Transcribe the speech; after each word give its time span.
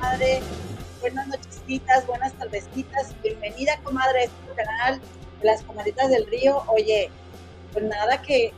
comadre. 0.00 0.40
Buenas 1.02 1.28
nochecitas, 1.28 2.06
buenas 2.06 2.32
tardecitas. 2.32 3.14
Bienvenida, 3.22 3.78
comadre, 3.82 4.20
a 4.20 4.24
este 4.24 4.54
canal 4.56 4.98
de 5.40 5.46
las 5.46 5.62
comadritas 5.62 6.08
del 6.08 6.26
río. 6.26 6.62
Oye, 6.68 7.10
pues 7.74 7.84
nada 7.84 8.22
que, 8.22 8.50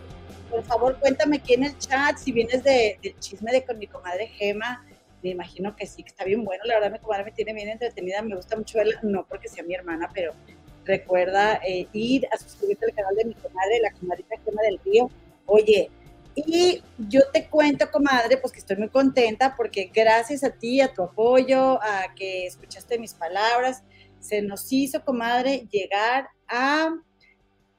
por 0.49 0.63
favor, 0.63 1.01
cuéntame 1.01 1.39
aquí 1.39 1.55
en 1.55 1.65
el 1.65 1.77
chat 1.79 2.17
si 2.17 2.31
vienes 2.31 2.63
de, 2.63 2.97
del 3.03 3.19
chisme 3.19 3.51
de 3.51 3.65
con 3.65 3.77
mi 3.77 3.89
comadre 3.89 4.29
Gema. 4.29 4.87
Me 5.21 5.31
imagino 5.31 5.75
que 5.75 5.85
sí, 5.85 6.05
que 6.05 6.11
está 6.11 6.25
bien 6.25 6.45
bueno. 6.45 6.63
La 6.65 6.75
verdad, 6.75 6.93
mi 6.93 6.99
comadre 7.01 7.25
me 7.25 7.33
tiene 7.33 7.53
bien 7.55 7.71
entretenida. 7.71 8.23
Me 8.23 8.37
gusta 8.37 8.57
mucho 8.57 8.79
verla, 8.79 9.01
no 9.03 9.27
porque 9.27 9.49
sea 9.49 9.65
mi 9.65 9.75
hermana, 9.75 10.11
pero 10.15 10.35
recuerda 10.85 11.61
eh, 11.67 11.89
ir 11.93 12.29
a 12.33 12.37
suscribirte 12.39 12.87
al 12.87 12.95
canal 12.95 13.17
de 13.17 13.25
mi 13.25 13.35
comadre, 13.35 13.81
la 13.83 13.91
comadrita 13.91 14.37
Gema 14.45 14.63
del 14.63 14.79
Río. 14.85 15.11
Oye, 15.47 15.91
y 16.35 16.83
yo 16.99 17.21
te 17.33 17.49
cuento, 17.49 17.91
comadre, 17.91 18.39
pues 18.39 18.53
que 18.53 18.61
estoy 18.61 18.77
muy 18.77 18.89
contenta 18.89 19.55
porque 19.57 19.91
gracias 19.95 20.43
a 20.45 20.51
ti, 20.51 20.81
a 20.81 20.93
tu 20.93 21.03
apoyo, 21.03 21.83
a 21.83 22.15
que 22.15 22.47
escuchaste 22.47 22.99
mis 22.99 23.15
palabras, 23.15 23.83
se 24.19 24.41
nos 24.41 24.73
hizo, 24.73 25.05
comadre, 25.05 25.67
llegar 25.71 26.29
a, 26.49 26.95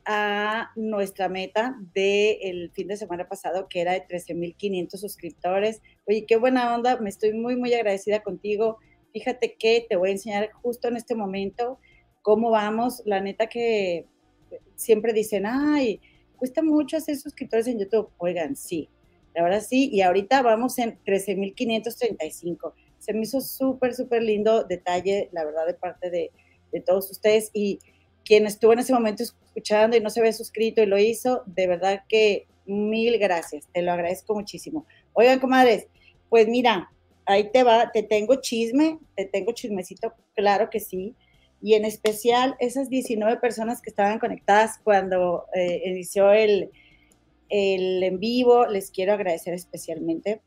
a 0.05 0.71
nuestra 0.75 1.29
meta 1.29 1.75
del 1.93 2.69
fin 2.73 2.87
de 2.87 2.97
semana 2.97 3.27
pasado, 3.27 3.67
que 3.67 3.81
era 3.81 3.93
de 3.93 4.05
13.500 4.05 4.97
suscriptores. 4.97 5.81
Oye, 6.05 6.25
qué 6.27 6.35
buena 6.35 6.75
onda, 6.75 6.99
me 6.99 7.09
estoy 7.09 7.33
muy, 7.33 7.55
muy 7.55 7.73
agradecida 7.73 8.21
contigo. 8.21 8.77
Fíjate 9.13 9.55
que 9.57 9.85
te 9.89 9.95
voy 9.95 10.09
a 10.09 10.13
enseñar 10.13 10.51
justo 10.51 10.87
en 10.87 10.97
este 10.97 11.15
momento 11.15 11.79
cómo 12.21 12.51
vamos. 12.51 13.01
La 13.05 13.21
neta 13.21 13.47
que 13.47 14.05
siempre 14.75 15.13
dicen, 15.13 15.45
ay, 15.45 16.01
cuesta 16.43 16.61
mucho 16.61 16.97
hacer 16.97 17.15
suscriptores 17.15 17.67
en 17.67 17.79
YouTube. 17.79 18.09
Oigan, 18.17 18.57
sí, 18.57 18.89
la 19.33 19.43
verdad 19.43 19.63
sí, 19.65 19.89
y 19.93 20.01
ahorita 20.01 20.41
vamos 20.41 20.77
en 20.77 20.99
13.535. 21.05 22.73
Se 22.99 23.13
me 23.13 23.21
hizo 23.21 23.39
súper, 23.39 23.95
súper 23.95 24.23
lindo 24.23 24.65
detalle, 24.65 25.29
la 25.31 25.45
verdad, 25.45 25.65
de 25.65 25.73
parte 25.73 26.09
de, 26.09 26.31
de, 26.73 26.81
todos 26.81 27.09
ustedes. 27.09 27.49
Y 27.53 27.79
quien 28.25 28.45
estuvo 28.45 28.73
en 28.73 28.79
ese 28.79 28.91
momento 28.91 29.23
escuchando 29.23 29.95
y 29.95 30.01
no 30.01 30.09
se 30.09 30.19
había 30.19 30.33
suscrito 30.33 30.83
y 30.83 30.85
lo 30.85 30.97
hizo, 30.97 31.43
de 31.45 31.65
verdad 31.65 32.03
que 32.09 32.45
mil 32.65 33.17
gracias, 33.19 33.69
te 33.71 33.81
lo 33.81 33.93
agradezco 33.93 34.35
muchísimo. 34.35 34.85
Oigan, 35.13 35.39
comadres, 35.39 35.87
pues 36.27 36.49
mira, 36.49 36.91
ahí 37.25 37.51
te 37.53 37.63
va, 37.63 37.89
te 37.93 38.03
tengo 38.03 38.35
chisme, 38.41 38.99
te 39.15 39.23
tengo 39.23 39.53
chismecito, 39.53 40.13
claro 40.35 40.69
que 40.69 40.81
sí 40.81 41.15
y 41.63 41.75
en 41.75 41.85
especial 41.85 42.57
esas 42.59 42.89
19 42.89 43.37
personas 43.37 43.81
que 43.81 43.89
estaban 43.89 44.19
conectadas 44.19 44.81
cuando 44.83 45.45
eh, 45.55 45.81
inició 45.85 46.33
el, 46.33 46.69
el 47.47 48.03
en 48.03 48.19
vivo, 48.19 48.65
les 48.65 48.91
quiero 48.91 49.13
agradecer 49.13 49.53
especialmente. 49.53 50.41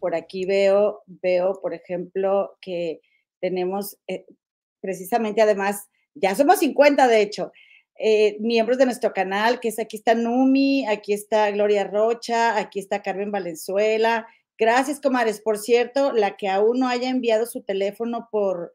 Por 0.00 0.14
aquí 0.14 0.46
veo, 0.46 1.02
veo, 1.06 1.60
por 1.60 1.74
ejemplo, 1.74 2.56
que 2.62 3.02
tenemos 3.42 3.98
eh, 4.06 4.24
precisamente, 4.80 5.42
además, 5.42 5.90
ya 6.14 6.34
somos 6.34 6.60
50 6.60 7.06
de 7.08 7.20
hecho, 7.20 7.52
eh, 7.98 8.38
miembros 8.40 8.78
de 8.78 8.86
nuestro 8.86 9.12
canal, 9.12 9.60
que 9.60 9.68
es 9.68 9.78
aquí 9.78 9.98
está 9.98 10.14
Numi, 10.14 10.86
aquí 10.86 11.12
está 11.12 11.50
Gloria 11.50 11.84
Rocha, 11.84 12.56
aquí 12.56 12.78
está 12.78 13.02
Carmen 13.02 13.30
Valenzuela. 13.30 14.26
Gracias, 14.56 14.98
comadres. 14.98 15.42
Por 15.42 15.58
cierto, 15.58 16.14
la 16.14 16.38
que 16.38 16.48
aún 16.48 16.80
no 16.80 16.88
haya 16.88 17.10
enviado 17.10 17.44
su 17.44 17.60
teléfono 17.60 18.30
por 18.32 18.72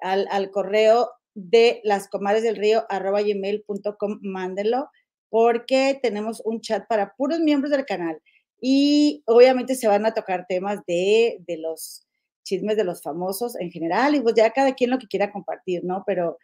al, 0.00 0.26
al 0.30 0.50
correo 0.50 1.10
de 1.34 1.80
las 1.84 2.08
comadres 2.08 2.42
del 2.42 2.56
río 2.56 2.84
arroba 2.88 3.22
gmail.com, 3.22 4.20
mándenlo, 4.22 4.88
porque 5.28 5.98
tenemos 6.02 6.40
un 6.44 6.60
chat 6.60 6.86
para 6.88 7.14
puros 7.16 7.40
miembros 7.40 7.70
del 7.70 7.84
canal. 7.84 8.20
Y 8.60 9.22
obviamente 9.26 9.74
se 9.74 9.88
van 9.88 10.06
a 10.06 10.14
tocar 10.14 10.46
temas 10.48 10.80
de, 10.86 11.38
de 11.46 11.58
los 11.58 12.06
chismes 12.44 12.76
de 12.76 12.84
los 12.84 13.02
famosos 13.02 13.58
en 13.58 13.70
general, 13.70 14.14
y 14.14 14.20
pues 14.20 14.34
ya 14.36 14.50
cada 14.50 14.74
quien 14.74 14.90
lo 14.90 14.98
que 14.98 15.08
quiera 15.08 15.32
compartir, 15.32 15.82
¿no? 15.82 16.04
Pero, 16.06 16.38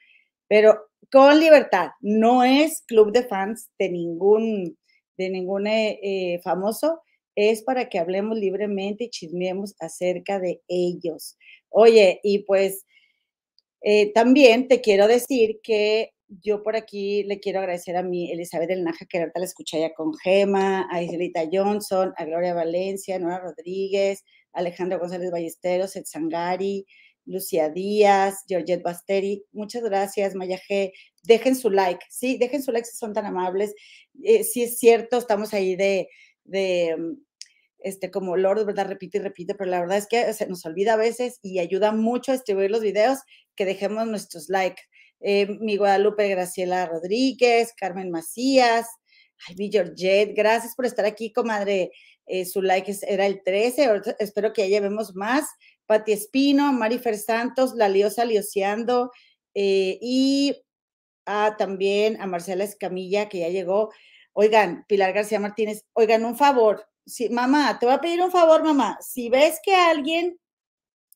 pero 0.49 0.89
con 1.13 1.39
libertad, 1.39 1.91
no 2.01 2.43
es 2.43 2.83
club 2.87 3.13
de 3.13 3.25
fans 3.25 3.71
de 3.79 3.91
ningún, 3.91 4.77
de 5.17 5.31
ningún 5.31 5.67
eh, 5.67 6.01
eh 6.03 6.41
famoso, 6.43 7.01
es 7.37 7.63
para 7.63 7.89
que 7.89 7.99
hablemos 7.99 8.39
libremente 8.39 9.05
y 9.05 9.11
chismeemos 9.11 9.75
acerca 9.79 10.41
de 10.41 10.63
ellos. 10.69 11.37
Oye, 11.69 12.21
y 12.23 12.41
pues 12.41 12.85
eh, 13.83 14.13
también 14.13 14.69
te 14.69 14.81
quiero 14.81 15.09
decir 15.09 15.61
que 15.63 16.13
yo 16.29 16.63
por 16.63 16.77
aquí 16.77 17.25
le 17.25 17.41
quiero 17.41 17.59
agradecer 17.61 17.97
a 17.97 18.03
mi 18.03 18.31
Elizabeth 18.31 18.69
del 18.69 18.85
Naja, 18.85 19.07
que 19.07 19.19
ahorita 19.19 19.41
la 19.41 19.47
escuché 19.47 19.93
con 19.97 20.15
Gema, 20.15 20.87
a 20.91 21.03
Iselita 21.03 21.43
Johnson, 21.51 22.13
a 22.17 22.25
Gloria 22.25 22.55
Valencia, 22.55 23.19
Nora 23.19 23.41
Rodríguez, 23.41 24.25
Alejandro 24.53 24.99
González 24.99 25.31
Ballesteros, 25.31 25.97
Ed 25.97 26.05
Sangari, 26.05 26.87
Lucía 27.25 27.69
Díaz, 27.69 28.45
Georgette 28.49 28.83
Basteri. 28.83 29.45
Muchas 29.53 29.83
gracias, 29.83 30.35
Maya 30.35 30.59
G. 30.69 30.93
Dejen 31.25 31.57
su 31.57 31.71
like, 31.71 32.05
sí, 32.09 32.39
dejen 32.39 32.63
su 32.63 32.73
like 32.73 32.87
si 32.87 32.97
son 32.97 33.13
tan 33.13 33.27
amables. 33.27 33.75
Eh, 34.23 34.45
sí 34.45 34.63
es 34.63 34.79
cierto, 34.79 35.19
estamos 35.19 35.53
ahí 35.55 35.77
de, 35.77 36.09
de 36.45 36.97
mm, 36.99 37.30
este, 37.83 38.11
como 38.11 38.37
Lord, 38.37 38.65
¿verdad? 38.67 38.89
Repite 38.89 39.19
y 39.19 39.21
repite, 39.21 39.55
pero 39.55 39.71
la 39.71 39.81
verdad 39.81 39.99
es 39.99 40.07
que 40.07 40.33
se 40.33 40.47
nos 40.47 40.65
olvida 40.67 40.95
a 40.95 40.97
veces 40.97 41.39
y 41.43 41.59
ayuda 41.59 41.93
mucho 41.93 42.33
a 42.33 42.35
distribuir 42.35 42.71
los 42.71 42.81
videos 42.81 43.19
que 43.55 43.65
dejemos 43.65 44.07
nuestros 44.07 44.49
likes. 44.49 44.83
Eh, 45.21 45.47
mi 45.61 45.77
Guadalupe 45.77 46.29
Graciela 46.29 46.87
Rodríguez, 46.87 47.73
Carmen 47.77 48.11
Macías, 48.11 48.87
mi 49.57 49.71
Georgette, 49.71 50.35
gracias 50.35 50.75
por 50.75 50.87
estar 50.87 51.05
aquí, 51.05 51.33
comadre. 51.33 51.91
Eh, 52.27 52.45
su 52.45 52.63
like 52.63 52.95
era 53.09 53.27
el 53.27 53.43
13, 53.43 54.03
espero 54.21 54.53
que 54.53 54.63
ya 54.63 54.69
llevemos 54.69 55.15
más. 55.15 55.49
Pati 55.87 56.13
Espino, 56.13 56.73
Marifer 56.73 57.19
Santos, 57.19 57.75
La 57.75 57.89
Liosa 57.89 58.25
Lioseando, 58.25 59.11
eh, 59.55 59.99
y 60.01 60.63
a, 61.27 61.57
también 61.57 62.21
a 62.21 62.27
Marcela 62.27 62.63
Escamilla, 62.63 63.29
que 63.29 63.41
ya 63.41 63.49
llegó. 63.49 63.91
Oigan, 64.33 64.85
Pilar 64.87 65.13
García 65.13 65.41
Martínez, 65.41 65.85
oigan, 65.93 66.25
un 66.25 66.37
favor, 66.37 66.87
sí, 67.07 67.29
mamá, 67.31 67.79
te 67.79 67.87
voy 67.87 67.95
a 67.95 68.01
pedir 68.01 68.23
un 68.23 68.31
favor, 68.31 68.63
mamá. 68.65 68.99
Si 69.01 69.29
ves 69.29 69.59
que 69.63 69.75
alguien 69.75 70.39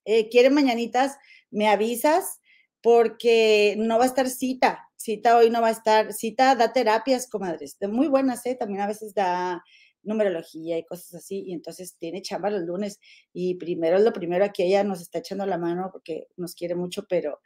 eh, 0.05 0.29
quiere 0.29 0.51
mañanitas, 0.51 1.17
me 1.51 1.69
avisas 1.69 2.41
porque 2.83 3.77
no 3.79 3.99
va 3.99 4.05
a 4.05 4.09
estar 4.09 4.29
cita. 4.29 4.89
Cita 4.97 5.37
hoy 5.37 5.51
no 5.51 5.61
va 5.63 5.69
a 5.69 5.73
estar. 5.73 6.13
Cita 6.13 6.55
da 6.55 6.73
terapias, 6.73 7.29
comadres, 7.29 7.79
de 7.79 7.89
muy 7.89 8.09
buenas, 8.09 8.45
¿eh? 8.47 8.55
También 8.55 8.83
a 8.83 8.87
veces 8.87 9.15
da 9.15 9.65
numerología 10.03 10.79
y 10.79 10.85
cosas 10.85 11.15
así, 11.15 11.45
y 11.47 11.53
entonces 11.55 11.97
tiene 11.99 12.23
chamba 12.23 12.51
los 12.51 12.63
lunes. 12.63 13.01
Y 13.33 13.55
primero 13.57 13.97
es 13.97 14.05
lo 14.05 14.13
primero, 14.13 14.45
aquí 14.45 14.63
ella 14.63 14.85
nos 14.85 15.01
está 15.01 15.19
echando 15.19 15.47
la 15.47 15.59
mano 15.59 15.89
porque 15.93 16.29
nos 16.37 16.55
quiere 16.55 16.75
mucho, 16.75 17.07
pero, 17.09 17.41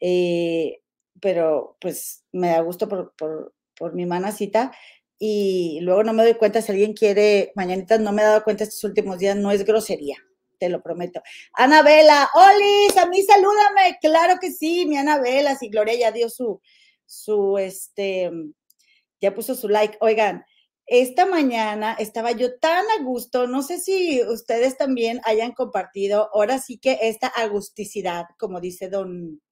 eh, 0.00 0.82
pero 1.20 1.76
pues 1.80 2.24
me 2.32 2.48
da 2.48 2.60
gusto 2.60 2.88
por, 2.88 3.14
por, 3.16 3.54
por 3.76 3.94
mi 3.94 4.06
mana 4.06 4.32
cita 4.32 4.72
y 5.22 5.80
luego 5.82 6.02
no 6.02 6.14
me 6.14 6.24
doy 6.24 6.34
cuenta 6.34 6.62
si 6.62 6.72
alguien 6.72 6.94
quiere 6.94 7.52
mañanitas, 7.54 8.00
no 8.00 8.10
me 8.10 8.22
he 8.22 8.24
dado 8.24 8.42
cuenta 8.42 8.64
estos 8.64 8.82
últimos 8.84 9.18
días, 9.18 9.36
no 9.36 9.52
es 9.52 9.66
grosería, 9.66 10.16
te 10.58 10.70
lo 10.70 10.82
prometo. 10.82 11.20
Anabela, 11.52 12.30
Olis, 12.34 12.96
a 12.96 13.04
mí 13.06 13.22
salúdame, 13.22 13.98
claro 14.00 14.38
que 14.40 14.50
sí, 14.50 14.86
mi 14.86 14.96
Anabela, 14.96 15.56
si 15.56 15.68
Gloria 15.68 15.94
ya 15.94 16.10
dio 16.10 16.30
su, 16.30 16.62
su, 17.04 17.58
este, 17.58 18.30
ya 19.20 19.34
puso 19.34 19.54
su 19.54 19.68
like. 19.68 19.98
Oigan, 20.00 20.42
esta 20.86 21.26
mañana 21.26 21.94
estaba 21.98 22.32
yo 22.32 22.58
tan 22.58 22.86
a 22.98 23.02
gusto, 23.04 23.46
no 23.46 23.62
sé 23.62 23.78
si 23.78 24.22
ustedes 24.22 24.78
también 24.78 25.20
hayan 25.24 25.52
compartido, 25.52 26.30
ahora 26.32 26.58
sí 26.58 26.78
que 26.78 26.98
esta 27.02 27.26
agusticidad, 27.26 28.24
como 28.38 28.58
dice 28.58 28.88
don, 28.88 29.42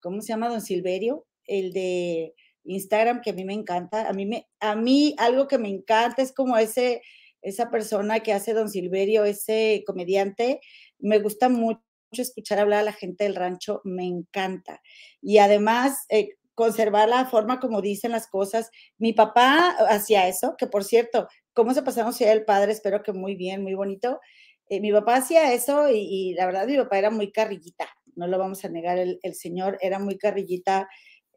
¿cómo 0.00 0.20
se 0.20 0.28
llama 0.28 0.50
don 0.50 0.60
Silverio? 0.60 1.26
El 1.46 1.72
de 1.72 2.34
Instagram 2.64 3.20
que 3.20 3.30
a 3.30 3.34
mí 3.34 3.44
me 3.44 3.54
encanta. 3.54 4.08
A 4.08 4.12
mí, 4.12 4.26
me, 4.26 4.48
a 4.60 4.76
mí 4.76 5.14
algo 5.18 5.48
que 5.48 5.58
me 5.58 5.68
encanta 5.68 6.22
es 6.22 6.32
como 6.32 6.56
ese, 6.56 7.02
esa 7.42 7.70
persona 7.70 8.20
que 8.20 8.32
hace 8.32 8.54
Don 8.54 8.68
Silverio, 8.68 9.24
ese 9.24 9.82
comediante. 9.86 10.60
Me 10.98 11.18
gusta 11.18 11.48
mucho 11.48 11.82
escuchar 12.12 12.58
hablar 12.58 12.80
a 12.80 12.84
la 12.84 12.92
gente 12.92 13.24
del 13.24 13.36
rancho, 13.36 13.80
me 13.84 14.04
encanta. 14.04 14.80
Y 15.20 15.38
además, 15.38 16.04
eh, 16.08 16.30
conservar 16.54 17.08
la 17.08 17.26
forma 17.26 17.60
como 17.60 17.80
dicen 17.80 18.12
las 18.12 18.26
cosas. 18.28 18.70
Mi 18.98 19.12
papá 19.12 19.70
hacía 19.88 20.28
eso, 20.28 20.54
que 20.58 20.66
por 20.66 20.84
cierto, 20.84 21.28
¿cómo 21.52 21.74
se 21.74 21.82
pasaron 21.82 22.12
si 22.12 22.24
el 22.24 22.44
padre? 22.44 22.72
Espero 22.72 23.02
que 23.02 23.12
muy 23.12 23.36
bien, 23.36 23.62
muy 23.62 23.74
bonito. 23.74 24.20
Eh, 24.68 24.80
mi 24.80 24.92
papá 24.92 25.16
hacía 25.16 25.52
eso 25.52 25.88
y, 25.90 26.34
la 26.34 26.46
verdad 26.46 26.66
mi 26.66 26.76
papá 26.76 26.98
era 26.98 27.10
muy 27.10 27.32
carrillita, 27.32 27.88
no 28.14 28.26
lo 28.26 28.38
vamos 28.38 28.64
a 28.64 28.68
negar, 28.68 28.98
el 28.98 29.34
señor 29.34 29.76
era 29.82 29.98
muy 29.98 30.16
carrillita 30.16 30.88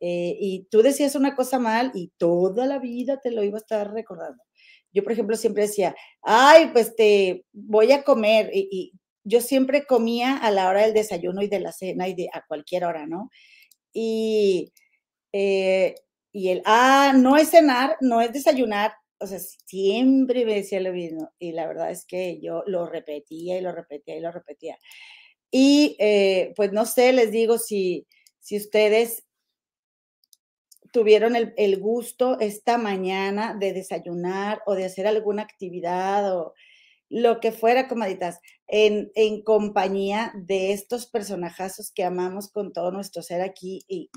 eh, 0.01 0.35
y 0.39 0.67
tú 0.69 0.81
decías 0.81 1.15
una 1.15 1.35
cosa 1.35 1.59
mal 1.59 1.91
y 1.93 2.11
toda 2.17 2.65
la 2.65 2.79
vida 2.79 3.19
te 3.21 3.31
lo 3.31 3.43
iba 3.43 3.57
a 3.57 3.61
estar 3.61 3.91
recordando. 3.91 4.43
Yo, 4.93 5.03
por 5.03 5.11
ejemplo, 5.11 5.35
siempre 5.35 5.63
decía, 5.63 5.95
ay, 6.21 6.69
pues 6.73 6.95
te 6.95 7.45
voy 7.51 7.91
a 7.91 8.03
comer. 8.03 8.49
Y, 8.53 8.93
yo 9.27 9.41
siempre 9.41 9.87
comía 9.87 10.37
a 10.37 10.51
la 10.51 10.69
hora 10.69 10.83
del 10.83 10.93
desayuno 10.93 11.41
y 11.41 11.47
de 11.47 11.59
la 11.59 11.71
cena 11.71 12.07
y 12.07 12.13
de 12.13 12.29
a 12.31 12.43
cualquier 12.47 12.85
hora, 12.85 13.07
¿no? 13.07 13.31
Y, 13.91 14.71
eh, 15.33 15.95
y 16.31 16.49
el, 16.49 16.61
ah, 16.65 17.13
no 17.15 17.35
es 17.35 17.49
cenar, 17.49 17.97
no 18.01 18.21
es 18.21 18.31
desayunar, 18.33 18.93
o 19.19 19.27
sea, 19.27 19.39
siempre 19.39 20.45
me 20.45 20.55
decía 20.55 20.79
lo 20.79 20.93
mismo 20.93 21.31
y 21.39 21.53
la 21.53 21.67
verdad 21.67 21.91
es 21.91 22.05
que 22.05 22.39
yo 22.41 22.63
lo 22.67 22.85
repetía 22.87 23.57
y 23.57 23.61
lo 23.61 23.71
repetía 23.71 24.17
y 24.17 24.19
lo 24.21 24.31
repetía. 24.31 24.77
Y 25.51 25.95
eh, 25.99 26.53
pues 26.55 26.71
no 26.73 26.85
sé, 26.85 27.13
les 27.13 27.31
digo 27.31 27.57
si, 27.57 28.07
si 28.39 28.57
ustedes 28.57 29.23
tuvieron 30.95 31.35
el, 31.35 31.53
el, 31.57 31.77
gusto 31.77 32.39
esta 32.39 32.77
mañana 32.77 33.53
de 33.59 33.73
desayunar 33.73 34.61
o 34.65 34.75
de 34.75 34.85
hacer 34.85 35.07
alguna 35.07 35.41
actividad 35.41 36.33
o 36.33 36.53
lo 37.09 37.41
que 37.41 37.51
fuera, 37.51 37.89
comaditas, 37.89 38.39
en, 38.65 39.11
en 39.13 39.43
compañía 39.43 40.31
de 40.37 40.71
estos 40.71 41.05
personajazos 41.05 41.91
que 41.91 42.05
amamos 42.05 42.49
con 42.49 42.71
todo 42.71 42.91
nuestro 42.91 43.21
ser 43.23 43.41
aquí 43.41 43.81
y 43.89 44.09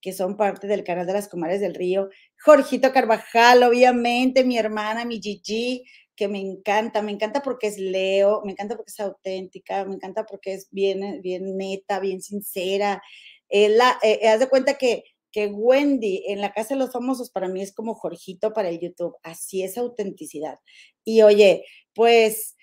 que 0.00 0.14
son 0.14 0.38
parte 0.38 0.66
del 0.66 0.82
canal 0.82 1.06
de 1.06 1.12
las 1.12 1.28
Comares 1.28 1.60
del 1.60 1.74
Río. 1.74 2.08
Jorgito 2.42 2.90
Carvajal, 2.90 3.62
obviamente, 3.62 4.44
mi 4.44 4.56
hermana, 4.56 5.04
mi 5.04 5.20
Gigi, 5.20 5.84
que 6.16 6.28
me 6.28 6.40
encanta, 6.40 7.02
me 7.02 7.12
encanta 7.12 7.42
porque 7.42 7.66
es 7.66 7.76
Leo, 7.76 8.40
me 8.46 8.52
encanta 8.52 8.76
porque 8.76 8.92
es 8.92 9.00
auténtica, 9.00 9.84
me 9.84 9.96
encanta 9.96 10.24
porque 10.24 10.54
es 10.54 10.68
bien, 10.70 11.20
bien 11.20 11.58
neta, 11.58 12.00
bien 12.00 12.22
sincera. 12.22 13.02
la, 13.50 13.98
eh, 14.02 14.26
haz 14.26 14.40
de 14.40 14.48
cuenta 14.48 14.78
que, 14.78 15.04
que 15.34 15.48
Wendy 15.48 16.22
en 16.28 16.40
la 16.40 16.52
Casa 16.52 16.74
de 16.74 16.80
los 16.80 16.92
Famosos 16.92 17.28
para 17.28 17.48
mí 17.48 17.60
es 17.60 17.74
como 17.74 17.94
Jorgito 17.94 18.52
para 18.52 18.68
el 18.68 18.78
YouTube, 18.78 19.16
así 19.24 19.64
es 19.64 19.76
autenticidad. 19.76 20.60
Y 21.04 21.22
oye, 21.22 21.64
pues 21.92 22.56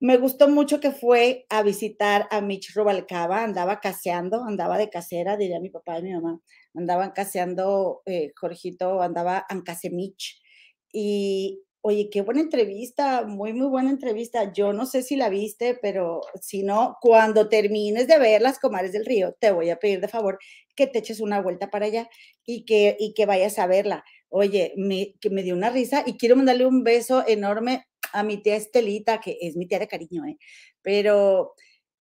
me 0.00 0.16
gustó 0.16 0.48
mucho 0.48 0.80
que 0.80 0.92
fue 0.92 1.44
a 1.50 1.62
visitar 1.62 2.26
a 2.30 2.40
Mitch 2.40 2.74
Rubalcaba, 2.74 3.44
andaba 3.44 3.80
caseando, 3.80 4.44
andaba 4.44 4.78
de 4.78 4.88
casera, 4.88 5.36
diría 5.36 5.60
mi 5.60 5.68
papá 5.68 5.98
y 5.98 6.04
mi 6.04 6.14
mamá, 6.14 6.40
andaban 6.74 7.10
caseando, 7.12 8.00
eh, 8.06 8.32
Jorgito 8.34 9.02
andaba 9.02 9.44
en 9.50 9.60
Casemich. 9.60 10.40
Y 10.92 11.65
oye, 11.86 12.10
qué 12.10 12.20
buena 12.20 12.40
entrevista, 12.40 13.24
muy, 13.24 13.52
muy 13.52 13.68
buena 13.68 13.90
entrevista. 13.90 14.52
Yo 14.52 14.72
no 14.72 14.86
sé 14.86 15.02
si 15.04 15.14
la 15.14 15.28
viste, 15.28 15.78
pero 15.80 16.20
si 16.40 16.64
no, 16.64 16.96
cuando 17.00 17.48
termines 17.48 18.08
de 18.08 18.18
ver 18.18 18.42
las 18.42 18.58
comares 18.58 18.90
del 18.90 19.06
río, 19.06 19.36
te 19.38 19.52
voy 19.52 19.70
a 19.70 19.78
pedir 19.78 20.00
de 20.00 20.08
favor 20.08 20.40
que 20.74 20.88
te 20.88 20.98
eches 20.98 21.20
una 21.20 21.40
vuelta 21.40 21.70
para 21.70 21.86
allá 21.86 22.08
y 22.44 22.64
que, 22.64 22.96
y 22.98 23.14
que 23.14 23.24
vayas 23.24 23.60
a 23.60 23.68
verla. 23.68 24.04
Oye, 24.28 24.72
me, 24.76 25.14
que 25.20 25.30
me 25.30 25.44
dio 25.44 25.54
una 25.54 25.70
risa 25.70 26.02
y 26.04 26.16
quiero 26.16 26.34
mandarle 26.34 26.66
un 26.66 26.82
beso 26.82 27.22
enorme 27.24 27.86
a 28.12 28.24
mi 28.24 28.38
tía 28.42 28.56
Estelita, 28.56 29.20
que 29.20 29.38
es 29.40 29.56
mi 29.56 29.68
tía 29.68 29.78
de 29.78 29.86
cariño, 29.86 30.24
¿eh? 30.24 30.38
pero 30.82 31.54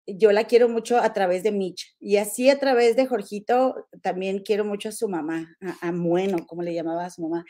yo 0.07 0.31
la 0.31 0.45
quiero 0.45 0.67
mucho 0.67 0.97
a 0.97 1.13
través 1.13 1.43
de 1.43 1.51
Mitch. 1.51 1.95
Y 1.99 2.17
así 2.17 2.49
a 2.49 2.57
través 2.57 2.95
de 2.95 3.05
Jorgito, 3.05 3.87
también 4.01 4.39
quiero 4.39 4.65
mucho 4.65 4.89
a 4.89 4.93
su 4.93 5.07
mamá, 5.07 5.55
a, 5.81 5.91
Mueno, 5.91 6.47
como 6.47 6.63
le 6.63 6.73
llamaba 6.73 7.05
a 7.05 7.09
su 7.11 7.21
mamá. 7.21 7.45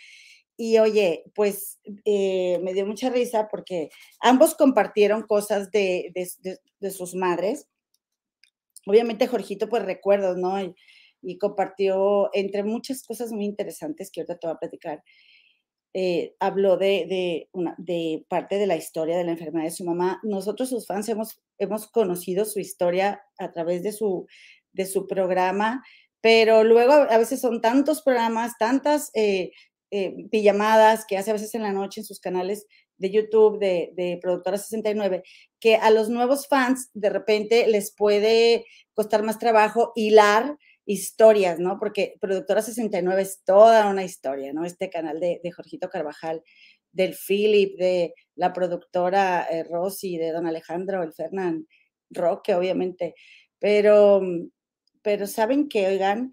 Y 0.58 0.78
oye, 0.78 1.24
pues 1.36 1.80
eh, 2.06 2.60
me 2.64 2.74
dio 2.74 2.86
mucha 2.86 3.10
risa 3.10 3.48
porque 3.50 3.90
ambos 4.22 4.56
compartieron 4.56 5.24
cosas 5.24 5.70
de, 5.72 6.14
de, 6.80 6.92
sus 6.92 7.14
madres. 7.14 7.68
Obviamente 8.86 9.28
Jorgito, 9.28 9.68
pues 9.68 9.84
recuerdos, 9.84 10.38
¿no? 10.38 10.62
Y, 10.62 10.76
compartió 11.40 12.30
entre 12.34 12.64
muchas 12.64 13.04
cosas 13.04 13.32
muy 13.32 13.46
interesantes 13.46 14.12
que 14.12 14.22
ahorita 14.22 14.38
te 14.38 14.46
voy 14.48 14.56
a 14.56 14.60
platicar. 14.60 15.04
Eh, 15.92 16.36
habló 16.40 16.78
de, 16.78 17.48
de 17.78 18.26
parte 18.30 18.60
de 18.60 18.68
la 18.68 18.76
historia 18.76 19.18
de 19.18 19.24
la 19.24 19.32
enfermedad 19.32 19.66
de 19.66 19.72
su 19.72 19.84
mamá. 19.86 20.20
Nosotros, 20.22 20.70
sus 20.70 20.86
fans, 20.86 21.10
hemos, 21.10 21.42
hemos 21.58 21.88
conocido 21.88 22.46
su 22.46 22.60
historia 22.60 23.24
a 23.40 23.52
través 23.52 23.82
de 23.82 23.92
su, 23.92 24.28
de 24.72 24.86
su 24.86 25.08
programa, 25.08 25.84
pero 26.22 26.64
luego 26.64 26.94
a 26.94 27.18
veces 27.18 27.42
son 27.42 27.62
tantos 27.62 28.02
programas, 28.02 28.58
tantas 28.60 29.10
eh, 29.14 29.52
eh, 29.96 30.28
que 31.08 31.18
hace 31.18 31.30
a 31.30 31.34
veces 31.34 31.56
en 31.56 31.64
la 31.64 31.72
noche 31.72 32.02
en 32.02 32.06
sus 32.06 32.20
canales 32.20 32.66
de 32.98 33.12
YouTube 33.12 33.60
de, 33.60 33.94
de 33.96 34.20
Productora 34.22 34.58
69, 34.58 35.24
que 35.60 35.76
a 35.76 35.92
los 35.92 36.10
nuevos 36.10 36.48
fans 36.48 36.90
de 36.94 37.10
repente 37.10 37.68
les 37.68 37.94
puede 37.94 38.66
costar 38.94 39.24
más 39.24 39.40
trabajo 39.40 39.92
hilar 39.96 40.58
historias, 40.86 41.60
¿no? 41.60 41.80
Porque 41.80 42.16
Productora 42.22 42.62
69 42.62 43.22
es 43.22 43.44
toda 43.44 43.90
una 43.90 44.04
historia, 44.04 44.54
¿no? 44.54 44.66
Este 44.66 44.90
canal 44.90 45.20
de, 45.20 45.42
de 45.44 45.52
Jorgito 45.52 45.90
Carvajal, 45.90 46.44
del 46.92 47.14
Philip, 47.14 47.78
de 47.78 48.14
la 48.36 48.54
productora 48.54 49.48
eh, 49.50 49.64
Rosy, 49.64 50.18
de 50.18 50.32
Don 50.32 50.48
Alejandro, 50.48 51.04
el 51.04 51.14
Fernán 51.14 51.68
Roque, 52.10 52.56
obviamente. 52.56 53.16
Pero, 53.60 54.22
pero 55.02 55.28
saben 55.28 55.68
que, 55.68 55.88
oigan, 55.88 56.32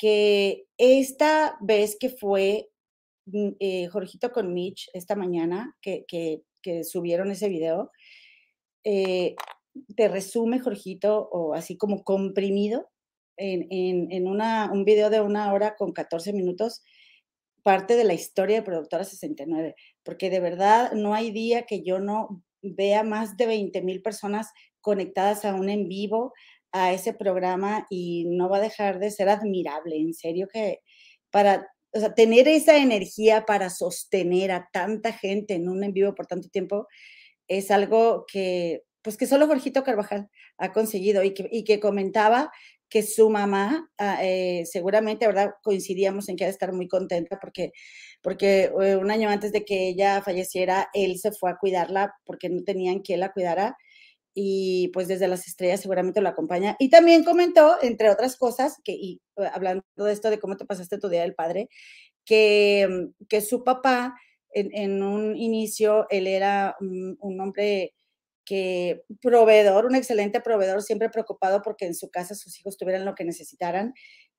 que 0.00 0.64
esta 0.78 1.58
vez 1.60 1.96
que 2.00 2.08
fue 2.08 2.70
mm, 2.78 2.79
eh, 3.58 3.86
Jorgito 3.88 4.32
con 4.32 4.52
Mitch 4.52 4.88
esta 4.92 5.16
mañana, 5.16 5.76
que, 5.80 6.04
que, 6.06 6.42
subieron 6.84 7.30
ese 7.30 7.48
video, 7.48 7.90
eh, 8.84 9.34
te 9.96 10.08
resume, 10.08 10.60
Jorgito, 10.60 11.28
o 11.30 11.54
así 11.54 11.76
como 11.76 12.04
comprimido, 12.04 12.88
en, 13.36 14.26
un 14.26 14.84
video 14.84 15.08
de 15.08 15.20
una 15.22 15.52
hora 15.52 15.74
con 15.76 15.92
14 15.92 16.34
minutos 16.34 16.82
parte 17.62 17.96
de 17.96 18.04
la 18.04 18.14
historia 18.14 18.56
de 18.56 18.62
Productora 18.62 19.04
69, 19.04 19.74
porque 20.02 20.30
de 20.30 20.40
verdad 20.40 20.92
no 20.92 21.14
hay 21.14 21.30
día 21.30 21.62
que 21.62 21.82
yo 21.82 22.00
no 22.00 22.42
vea 22.62 23.02
más 23.02 23.36
de 23.36 23.46
20 23.46 23.82
mil 23.82 24.02
personas 24.02 24.48
conectadas 24.80 25.44
a 25.44 25.54
un 25.54 25.68
en 25.68 25.88
vivo, 25.88 26.32
a 26.72 26.92
ese 26.92 27.12
programa 27.12 27.86
y 27.90 28.26
no 28.28 28.48
va 28.48 28.58
a 28.58 28.62
dejar 28.62 28.98
de 28.98 29.10
ser 29.10 29.28
admirable, 29.28 29.96
en 29.96 30.14
serio 30.14 30.48
que 30.52 30.80
para 31.30 31.68
tener 32.16 32.48
esa 32.48 32.76
energía 32.78 33.44
para 33.46 33.70
sostener 33.70 34.52
a 34.52 34.68
tanta 34.72 35.12
gente 35.12 35.54
en 35.54 35.68
un 35.68 35.84
en 35.84 35.92
vivo 35.92 36.14
por 36.14 36.26
tanto 36.26 36.48
tiempo 36.48 36.86
es 37.48 37.70
algo 37.70 38.24
que 38.30 38.82
pues 39.02 39.16
que 39.16 39.26
solo 39.26 39.46
Jorgito 39.46 39.82
Carvajal 39.82 40.28
ha 40.58 40.72
conseguido 40.72 41.24
y 41.24 41.34
que, 41.34 41.48
y 41.50 41.64
que 41.64 41.80
comentaba 41.80 42.50
que 42.90 43.02
su 43.04 43.30
mamá, 43.30 43.88
ah, 43.98 44.18
eh, 44.22 44.64
seguramente, 44.66 45.26
¿verdad? 45.26 45.52
Coincidíamos 45.62 46.28
en 46.28 46.36
que 46.36 46.44
ha 46.44 46.48
de 46.48 46.52
estar 46.52 46.72
muy 46.72 46.88
contenta 46.88 47.38
porque, 47.40 47.72
porque 48.20 48.64
eh, 48.82 48.96
un 48.96 49.10
año 49.12 49.30
antes 49.30 49.52
de 49.52 49.64
que 49.64 49.88
ella 49.88 50.20
falleciera, 50.22 50.88
él 50.92 51.18
se 51.18 51.30
fue 51.32 51.50
a 51.50 51.56
cuidarla 51.56 52.12
porque 52.24 52.50
no 52.50 52.62
tenían 52.64 53.02
que 53.02 53.16
la 53.16 53.32
cuidara 53.32 53.76
y 54.34 54.88
pues 54.88 55.08
desde 55.08 55.28
las 55.28 55.46
estrellas 55.46 55.80
seguramente 55.80 56.20
lo 56.20 56.28
acompaña. 56.28 56.76
Y 56.78 56.90
también 56.90 57.24
comentó, 57.24 57.76
entre 57.82 58.10
otras 58.10 58.36
cosas, 58.36 58.78
que 58.84 58.92
y, 58.92 59.20
eh, 59.36 59.48
hablando 59.52 59.84
de 59.96 60.12
esto, 60.12 60.30
de 60.30 60.38
cómo 60.38 60.56
te 60.56 60.64
pasaste 60.66 60.98
tu 60.98 61.08
día 61.08 61.22
del 61.22 61.34
padre, 61.34 61.68
que, 62.24 62.88
mm, 62.88 63.26
que 63.28 63.40
su 63.40 63.64
papá, 63.64 64.14
en, 64.52 65.02
un 65.02 65.36
inicio, 65.36 66.06
él 66.10 66.26
era 66.26 66.76
un, 66.80 67.16
un 67.20 67.40
hombre 67.40 67.94
que 68.44 69.04
proveedor, 69.22 69.86
un 69.86 69.94
excelente 69.94 70.40
proveedor, 70.40 70.82
siempre 70.82 71.08
preocupado 71.08 71.62
porque 71.62 71.86
en 71.86 71.94
su 71.94 72.10
casa 72.10 72.34
sus 72.34 72.58
hijos 72.58 72.76
tuvieran 72.76 73.04
lo 73.04 73.14
que 73.14 73.24
necesitaran, 73.24 73.94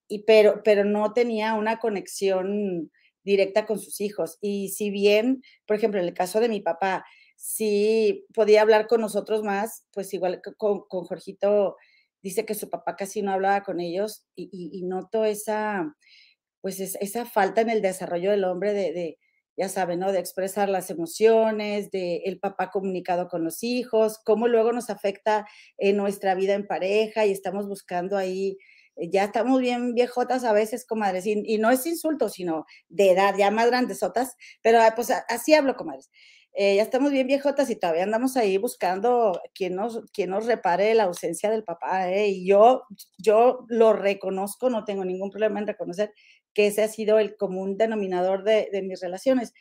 y 0.09 0.23
pero, 0.25 0.61
pero 0.63 0.83
no 0.83 1.13
tenía 1.13 1.53
una 1.53 1.79
conexión 1.79 2.91
directa 3.23 3.65
con 3.65 3.79
sus 3.79 4.01
hijos. 4.01 4.37
Y 4.41 4.69
si 4.69 4.89
bien, 4.89 5.41
por 5.65 5.77
ejemplo, 5.77 6.01
en 6.01 6.07
el 6.07 6.13
caso 6.13 6.41
de 6.41 6.49
mi 6.49 6.59
papá, 6.59 7.05
sí 7.41 8.25
podía 8.33 8.61
hablar 8.61 8.87
con 8.87 9.01
nosotros 9.01 9.43
más, 9.43 9.85
pues 9.91 10.13
igual 10.13 10.41
con, 10.57 10.81
con 10.87 11.05
Jorgito 11.05 11.75
dice 12.21 12.45
que 12.45 12.53
su 12.53 12.69
papá 12.69 12.95
casi 12.95 13.23
no 13.23 13.31
hablaba 13.31 13.63
con 13.63 13.79
ellos 13.79 14.25
y, 14.35 14.49
y, 14.51 14.83
noto 14.83 15.25
esa, 15.25 15.95
pues 16.61 16.79
esa 16.79 17.25
falta 17.25 17.61
en 17.61 17.71
el 17.71 17.81
desarrollo 17.81 18.31
del 18.31 18.43
hombre 18.43 18.73
de 18.73 19.17
ya 19.57 19.69
saben, 19.69 19.99
¿no? 19.99 20.11
De 20.11 20.19
expresar 20.19 20.69
las 20.69 20.89
emociones, 20.89 21.91
de 21.91 22.17
el 22.25 22.39
papá 22.39 22.71
comunicado 22.71 23.27
con 23.27 23.43
los 23.43 23.63
hijos, 23.63 24.19
cómo 24.23 24.47
luego 24.47 24.71
nos 24.71 24.89
afecta 24.89 25.47
en 25.77 25.97
nuestra 25.97 26.35
vida 26.35 26.53
en 26.53 26.67
pareja 26.67 27.25
y 27.25 27.31
estamos 27.31 27.67
buscando 27.67 28.17
ahí, 28.17 28.57
eh, 28.95 29.09
ya 29.11 29.25
estamos 29.25 29.59
bien 29.61 29.93
viejotas 29.93 30.43
a 30.45 30.53
veces, 30.53 30.85
comadres, 30.85 31.25
y, 31.25 31.43
y 31.45 31.57
no 31.57 31.69
es 31.71 31.85
insulto, 31.85 32.29
sino 32.29 32.65
de 32.89 33.11
edad, 33.11 33.35
ya 33.37 33.51
más 33.51 33.67
grandesotas, 33.67 34.35
pero 34.61 34.81
ah, 34.81 34.93
pues 34.95 35.11
así 35.29 35.53
hablo, 35.53 35.75
comadres. 35.75 36.09
Eh, 36.53 36.75
ya 36.75 36.83
estamos 36.83 37.11
bien 37.11 37.27
viejotas 37.27 37.69
y 37.69 37.77
todavía 37.77 38.03
andamos 38.03 38.35
ahí 38.35 38.57
buscando 38.57 39.41
quién 39.55 39.75
nos, 39.75 40.01
quién 40.11 40.31
nos 40.31 40.45
repare 40.45 40.93
la 40.93 41.03
ausencia 41.03 41.49
del 41.49 41.63
papá, 41.63 42.11
¿eh? 42.11 42.27
Y 42.27 42.45
yo, 42.45 42.83
yo 43.17 43.65
lo 43.69 43.93
reconozco, 43.93 44.69
no 44.69 44.83
tengo 44.83 45.05
ningún 45.05 45.29
problema 45.29 45.59
en 45.59 45.67
reconocer 45.67 46.11
que 46.53 46.67
ese 46.67 46.83
ha 46.83 46.89
sido 46.89 47.19
el 47.19 47.37
común 47.37 47.77
denominador 47.77 48.43
de, 48.43 48.69
mis 48.83 48.99
relaciones, 48.99 49.53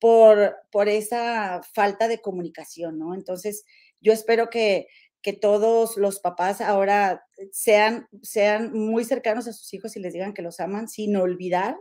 por, 0.00 0.56
por 0.72 0.88
esa 0.88 1.60
falta 1.74 2.08
de 2.08 2.20
comunicación, 2.20 2.98
¿no? 2.98 3.14
Entonces, 3.14 3.64
yo 4.00 4.12
espero 4.12 4.50
que, 4.50 4.88
que 5.22 5.32
todos 5.32 5.96
los 5.96 6.18
papás 6.18 6.60
ahora 6.60 7.24
sean, 7.52 8.08
sean 8.22 8.72
muy 8.72 9.04
cercanos 9.04 9.46
a 9.46 9.52
sus 9.52 9.72
hijos 9.74 9.96
y 9.96 10.00
les 10.00 10.12
digan 10.12 10.34
que 10.34 10.42
los 10.42 10.58
aman 10.58 10.88
sin 10.88 11.16
olvidar 11.16 11.76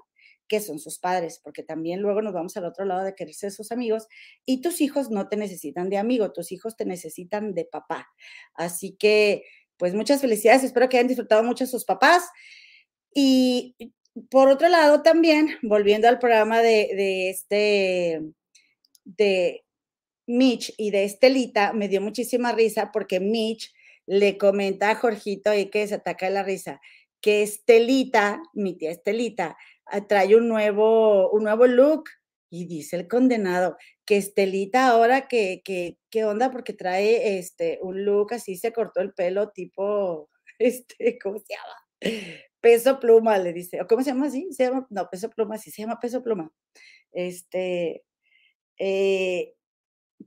que 0.51 0.59
son 0.59 0.79
sus 0.79 0.99
padres, 0.99 1.39
porque 1.41 1.63
también 1.63 2.01
luego 2.01 2.21
nos 2.21 2.33
vamos 2.33 2.57
al 2.57 2.65
otro 2.65 2.83
lado 2.83 3.05
de 3.05 3.15
querer 3.15 3.33
ser 3.33 3.51
sus 3.51 3.71
amigos 3.71 4.09
y 4.45 4.59
tus 4.59 4.81
hijos 4.81 5.09
no 5.09 5.29
te 5.29 5.37
necesitan 5.37 5.89
de 5.89 5.97
amigo, 5.97 6.33
tus 6.33 6.51
hijos 6.51 6.75
te 6.75 6.83
necesitan 6.83 7.53
de 7.53 7.63
papá. 7.63 8.09
Así 8.53 8.97
que, 8.99 9.45
pues 9.77 9.93
muchas 9.93 10.19
felicidades, 10.19 10.65
espero 10.65 10.89
que 10.89 10.97
hayan 10.97 11.07
disfrutado 11.07 11.41
mucho 11.41 11.65
sus 11.65 11.85
papás. 11.85 12.25
Y 13.13 13.77
por 14.29 14.49
otro 14.49 14.67
lado, 14.67 15.03
también, 15.03 15.57
volviendo 15.61 16.09
al 16.09 16.19
programa 16.19 16.61
de, 16.61 17.29
este, 17.29 18.21
de 19.05 19.63
Mitch 20.27 20.73
y 20.75 20.91
de 20.91 21.05
Estelita 21.05 21.71
me 21.71 21.87
dio 21.87 22.01
muchísima 22.01 22.51
risa 22.51 22.91
porque 22.91 23.21
Mitch 23.21 23.73
le 24.05 24.37
comenta 24.37 24.89
a 24.89 24.95
Jorgito 24.95 25.53
y 25.53 25.67
que 25.67 25.87
se 25.87 25.95
ataca 25.95 26.25
de 26.25 26.33
la 26.33 26.43
risa 26.43 26.81
que 27.21 27.43
Estelita, 27.43 28.41
mi 28.53 28.77
tía 28.77 28.91
Estelita, 28.91 29.57
ah, 29.85 30.07
trae 30.07 30.35
un 30.35 30.47
nuevo, 30.47 31.29
un 31.31 31.43
nuevo 31.43 31.67
look. 31.67 32.05
Y 32.53 32.65
dice 32.65 32.97
el 32.97 33.07
condenado 33.07 33.77
que 34.05 34.17
Estelita 34.17 34.87
ahora 34.87 35.27
que, 35.29 35.61
que, 35.63 35.97
¿qué 36.09 36.25
onda? 36.25 36.51
Porque 36.51 36.73
trae 36.73 37.37
este, 37.37 37.79
un 37.81 38.03
look 38.03 38.33
así, 38.33 38.57
se 38.57 38.73
cortó 38.73 38.99
el 38.99 39.13
pelo 39.13 39.51
tipo, 39.51 40.29
este, 40.59 41.17
¿cómo 41.19 41.39
se 41.39 41.55
llama? 41.55 42.25
Peso 42.59 42.99
pluma, 42.99 43.37
le 43.37 43.53
dice. 43.53 43.81
¿O 43.81 43.87
cómo 43.87 44.03
se 44.03 44.11
llama 44.11 44.27
así? 44.27 44.47
Se 44.51 44.65
llama, 44.65 44.85
no, 44.89 45.09
peso 45.09 45.29
pluma, 45.29 45.57
sí, 45.57 45.71
se 45.71 45.81
llama 45.81 45.99
peso 45.99 46.21
pluma. 46.21 46.51
Este, 47.11 48.03
eh, 48.77 49.53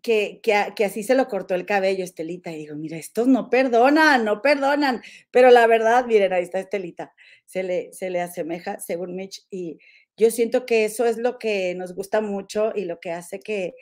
que, 0.02 0.40
que, 0.42 0.84
así 0.84 1.02
se 1.02 1.14
lo 1.14 1.28
cortó 1.28 1.54
el 1.54 1.66
cabello, 1.66 2.04
Estelita. 2.04 2.52
Y 2.52 2.58
digo, 2.58 2.76
mira, 2.76 2.96
estos 2.96 3.26
no 3.28 3.50
perdonan, 3.50 4.24
no 4.24 4.42
perdonan. 4.42 5.02
Pero 5.30 5.50
la 5.50 5.66
verdad, 5.66 6.06
miren, 6.06 6.32
ahí 6.32 6.42
está 6.42 6.60
Estelita. 6.60 7.12
Se 7.44 7.62
le, 7.62 7.92
se 7.92 8.10
le 8.10 8.20
asemeja, 8.20 8.80
según 8.80 9.14
Mitch. 9.14 9.46
Y 9.50 9.78
yo 10.16 10.30
siento 10.30 10.66
que 10.66 10.84
eso 10.84 11.06
es 11.06 11.18
lo 11.18 11.38
que 11.38 11.74
nos 11.74 11.94
gusta 11.94 12.20
mucho 12.20 12.72
y 12.74 12.84
lo 12.84 13.00
que 13.00 13.12
hace 13.12 13.40
que, 13.40 13.74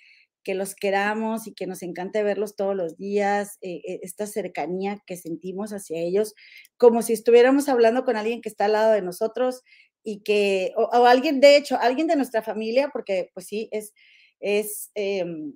que 0.42 0.54
los 0.54 0.74
queramos 0.74 1.46
y 1.46 1.54
que 1.54 1.66
nos 1.66 1.82
encante 1.82 2.22
verlos 2.22 2.56
todos 2.56 2.74
los 2.74 2.96
días, 2.96 3.58
eh, 3.60 3.80
eh, 3.86 4.00
esta 4.02 4.26
cercanía 4.26 5.02
que 5.06 5.16
sentimos 5.16 5.72
hacia 5.72 6.00
ellos, 6.00 6.34
como 6.76 7.02
si 7.02 7.12
estuviéramos 7.12 7.68
hablando 7.68 8.04
con 8.04 8.16
alguien 8.16 8.40
que 8.40 8.48
está 8.48 8.66
al 8.66 8.72
lado 8.72 8.92
de 8.92 9.02
nosotros 9.02 9.62
y 10.02 10.22
que, 10.22 10.72
o, 10.76 11.06
alguien, 11.06 11.40
de 11.40 11.56
hecho, 11.56 11.78
alguien 11.78 12.06
de 12.08 12.16
nuestra 12.16 12.42
familia, 12.42 12.90
porque 12.92 13.30
pues 13.34 13.46
sí, 13.46 13.68
es, 13.70 13.94
es 14.40 14.90
em, 14.94 15.54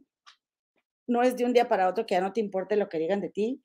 no 1.06 1.22
es 1.22 1.36
de 1.36 1.44
un 1.44 1.52
día 1.52 1.68
para 1.68 1.88
otro 1.88 2.06
que 2.06 2.14
ya 2.14 2.20
no 2.20 2.32
te 2.32 2.40
importe 2.40 2.76
lo 2.76 2.88
que 2.88 2.98
digan 2.98 3.20
de 3.20 3.30
ti. 3.30 3.62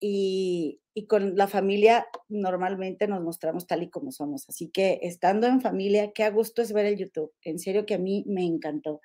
Y, 0.00 0.80
con 1.08 1.34
la 1.34 1.48
familia 1.48 2.06
normalmente 2.28 3.08
nos 3.08 3.22
mostramos 3.22 3.66
tal 3.66 3.82
y 3.82 3.88
como 3.88 4.12
somos. 4.12 4.46
Así 4.50 4.68
que 4.68 4.98
estando 5.02 5.46
en 5.46 5.62
familia, 5.62 6.12
qué 6.12 6.24
a 6.24 6.30
gusto 6.30 6.60
es 6.60 6.74
ver 6.74 6.84
el 6.84 6.98
YouTube. 6.98 7.32
En 7.42 7.58
serio 7.58 7.86
que 7.86 7.94
a 7.94 7.98
mí 7.98 8.22
me 8.26 8.44
encantó. 8.44 9.00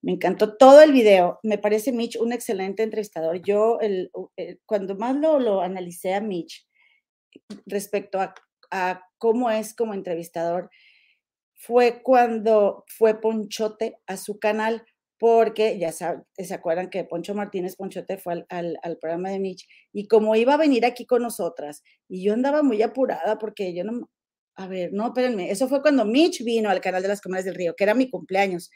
Me 0.00 0.12
encantó 0.12 0.56
todo 0.56 0.80
el 0.80 0.92
video. 0.92 1.40
Me 1.42 1.58
parece 1.58 1.92
Mitch 1.92 2.16
un 2.16 2.32
excelente 2.32 2.84
entrevistador. 2.84 3.42
Yo, 3.42 3.80
el, 3.80 4.12
cuando 4.64 4.94
más 4.96 5.16
lo, 5.16 5.40
lo, 5.40 5.60
analicé 5.60 6.14
a 6.14 6.20
Mitch 6.20 6.68
respecto 7.66 8.20
a, 8.20 8.34
a 8.70 9.02
cómo 9.18 9.50
es 9.50 9.74
como 9.74 9.92
entrevistador, 9.92 10.70
fue 11.54 12.02
cuando 12.02 12.84
fue 12.86 13.20
Ponchote 13.20 13.96
a 14.06 14.16
su 14.16 14.38
canal 14.38 14.84
porque 15.24 15.78
ya 15.78 15.90
se 15.90 16.52
acuerdan 16.52 16.90
que 16.90 17.02
Poncho 17.04 17.34
Martínez 17.34 17.76
Ponchote 17.76 18.18
fue 18.18 18.44
al, 18.50 18.98
programa 19.00 19.30
de 19.30 19.38
Mitch 19.38 19.66
y 19.90 20.06
como 20.06 20.36
iba 20.36 20.52
a 20.52 20.58
venir 20.58 20.84
aquí 20.84 21.06
con 21.06 21.22
nosotras 21.22 21.82
y 22.10 22.22
yo 22.22 22.34
andaba 22.34 22.62
muy 22.62 22.82
apurada 22.82 23.38
porque 23.38 23.72
yo 23.72 23.84
no, 23.84 24.10
a 24.54 24.66
ver, 24.66 24.92
no, 24.92 25.06
espérenme, 25.06 25.50
eso 25.50 25.66
fue 25.66 25.80
cuando 25.80 26.04
Mitch 26.04 26.44
vino 26.44 26.68
al 26.68 26.82
canal 26.82 27.00
de 27.00 27.08
las 27.08 27.22
Comunidades 27.22 27.46
del 27.46 27.54
Río, 27.54 27.74
que 27.74 27.84
era 27.84 27.94
mi 27.94 28.10
cumpleaños. 28.10 28.70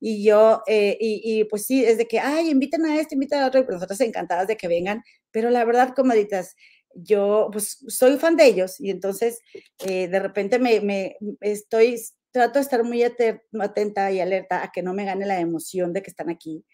Y 0.00 0.24
yo, 0.24 0.62
eh, 0.66 0.96
y, 0.98 1.44
pues 1.44 1.66
sí, 1.66 1.84
es 1.84 1.98
de 1.98 2.08
que, 2.08 2.18
ay, 2.18 2.50
inviten 2.50 2.84
a 2.84 2.98
este, 2.98 3.14
inviten 3.14 3.38
a 3.38 3.46
otro, 3.46 3.60
y 3.60 3.62
pues 3.62 3.76
nosotras 3.76 4.00
encantadas 4.00 4.48
de 4.48 4.56
que 4.56 4.66
vengan, 4.66 5.04
pero 5.30 5.50
la 5.50 5.64
verdad, 5.64 5.94
comaditas, 5.94 6.56
yo 6.94 7.48
pues 7.52 7.78
soy 7.86 8.18
fan 8.18 8.34
de 8.34 8.46
ellos 8.46 8.80
y 8.80 8.90
entonces 8.90 9.38
eh, 9.86 10.08
de 10.08 10.18
repente 10.18 10.58
me, 10.58 10.80
me 10.80 11.16
estoy 11.40 11.96
trato 12.32 12.54
de 12.54 12.62
estar 12.62 12.82
muy 12.82 13.02
atenta 13.04 14.10
y 14.10 14.20
alerta 14.20 14.64
a 14.64 14.72
que 14.72 14.82
no 14.82 14.94
me 14.94 15.04
gane 15.04 15.26
la 15.26 15.38
emoción 15.38 15.92
de 15.92 16.02
que 16.02 16.10
están 16.10 16.30
aquí. 16.30 16.64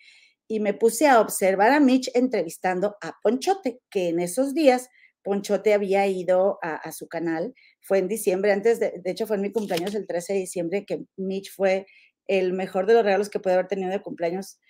Y 0.46 0.60
me 0.60 0.72
puse 0.72 1.08
a 1.08 1.20
observar 1.20 1.72
a 1.72 1.80
Mitch 1.80 2.10
entrevistando 2.14 2.96
a 3.02 3.18
Ponchote, 3.22 3.80
que 3.90 4.08
en 4.08 4.20
esos 4.20 4.54
días 4.54 4.88
Ponchote 5.22 5.74
había 5.74 6.06
ido 6.06 6.58
a, 6.62 6.90
su 6.92 7.08
canal. 7.08 7.54
Fue 7.82 7.98
en 7.98 8.08
diciembre, 8.08 8.52
antes 8.52 8.80
de, 8.80 8.94
de 9.02 9.10
hecho 9.10 9.26
fue 9.26 9.36
en 9.36 9.42
mi 9.42 9.52
cumpleaños 9.52 9.94
el 9.94 10.06
13 10.06 10.32
de 10.32 10.38
diciembre, 10.38 10.86
que 10.86 11.04
Mitch 11.16 11.52
fue 11.52 11.86
el 12.26 12.52
mejor 12.52 12.86
de 12.86 12.94
los 12.94 13.04
regalos 13.04 13.28
que 13.28 13.40
puede 13.40 13.54
haber 13.54 13.68
tenido 13.68 13.90
de 13.90 14.00
cumpleaños 14.00 14.60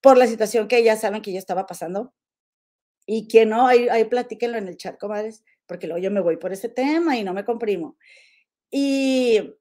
por 0.00 0.16
la 0.16 0.26
situación 0.26 0.68
que 0.68 0.82
ya 0.82 0.96
saben 0.96 1.22
que 1.22 1.32
yo 1.32 1.38
estaba 1.38 1.66
pasando. 1.66 2.14
Y 3.06 3.28
que 3.28 3.46
no, 3.46 3.66
ahí, 3.66 3.88
ahí 3.88 4.04
platíquenlo 4.04 4.58
en 4.58 4.68
el 4.68 4.76
chat, 4.76 4.98
comadres, 4.98 5.44
porque 5.66 5.86
luego 5.86 6.02
yo 6.02 6.10
me 6.10 6.20
voy 6.20 6.36
por 6.36 6.52
ese 6.52 6.68
tema 6.68 7.16
y 7.16 7.24
no 7.24 7.32
me 7.32 7.44
comprimo. 7.44 7.96
Y 8.70 9.54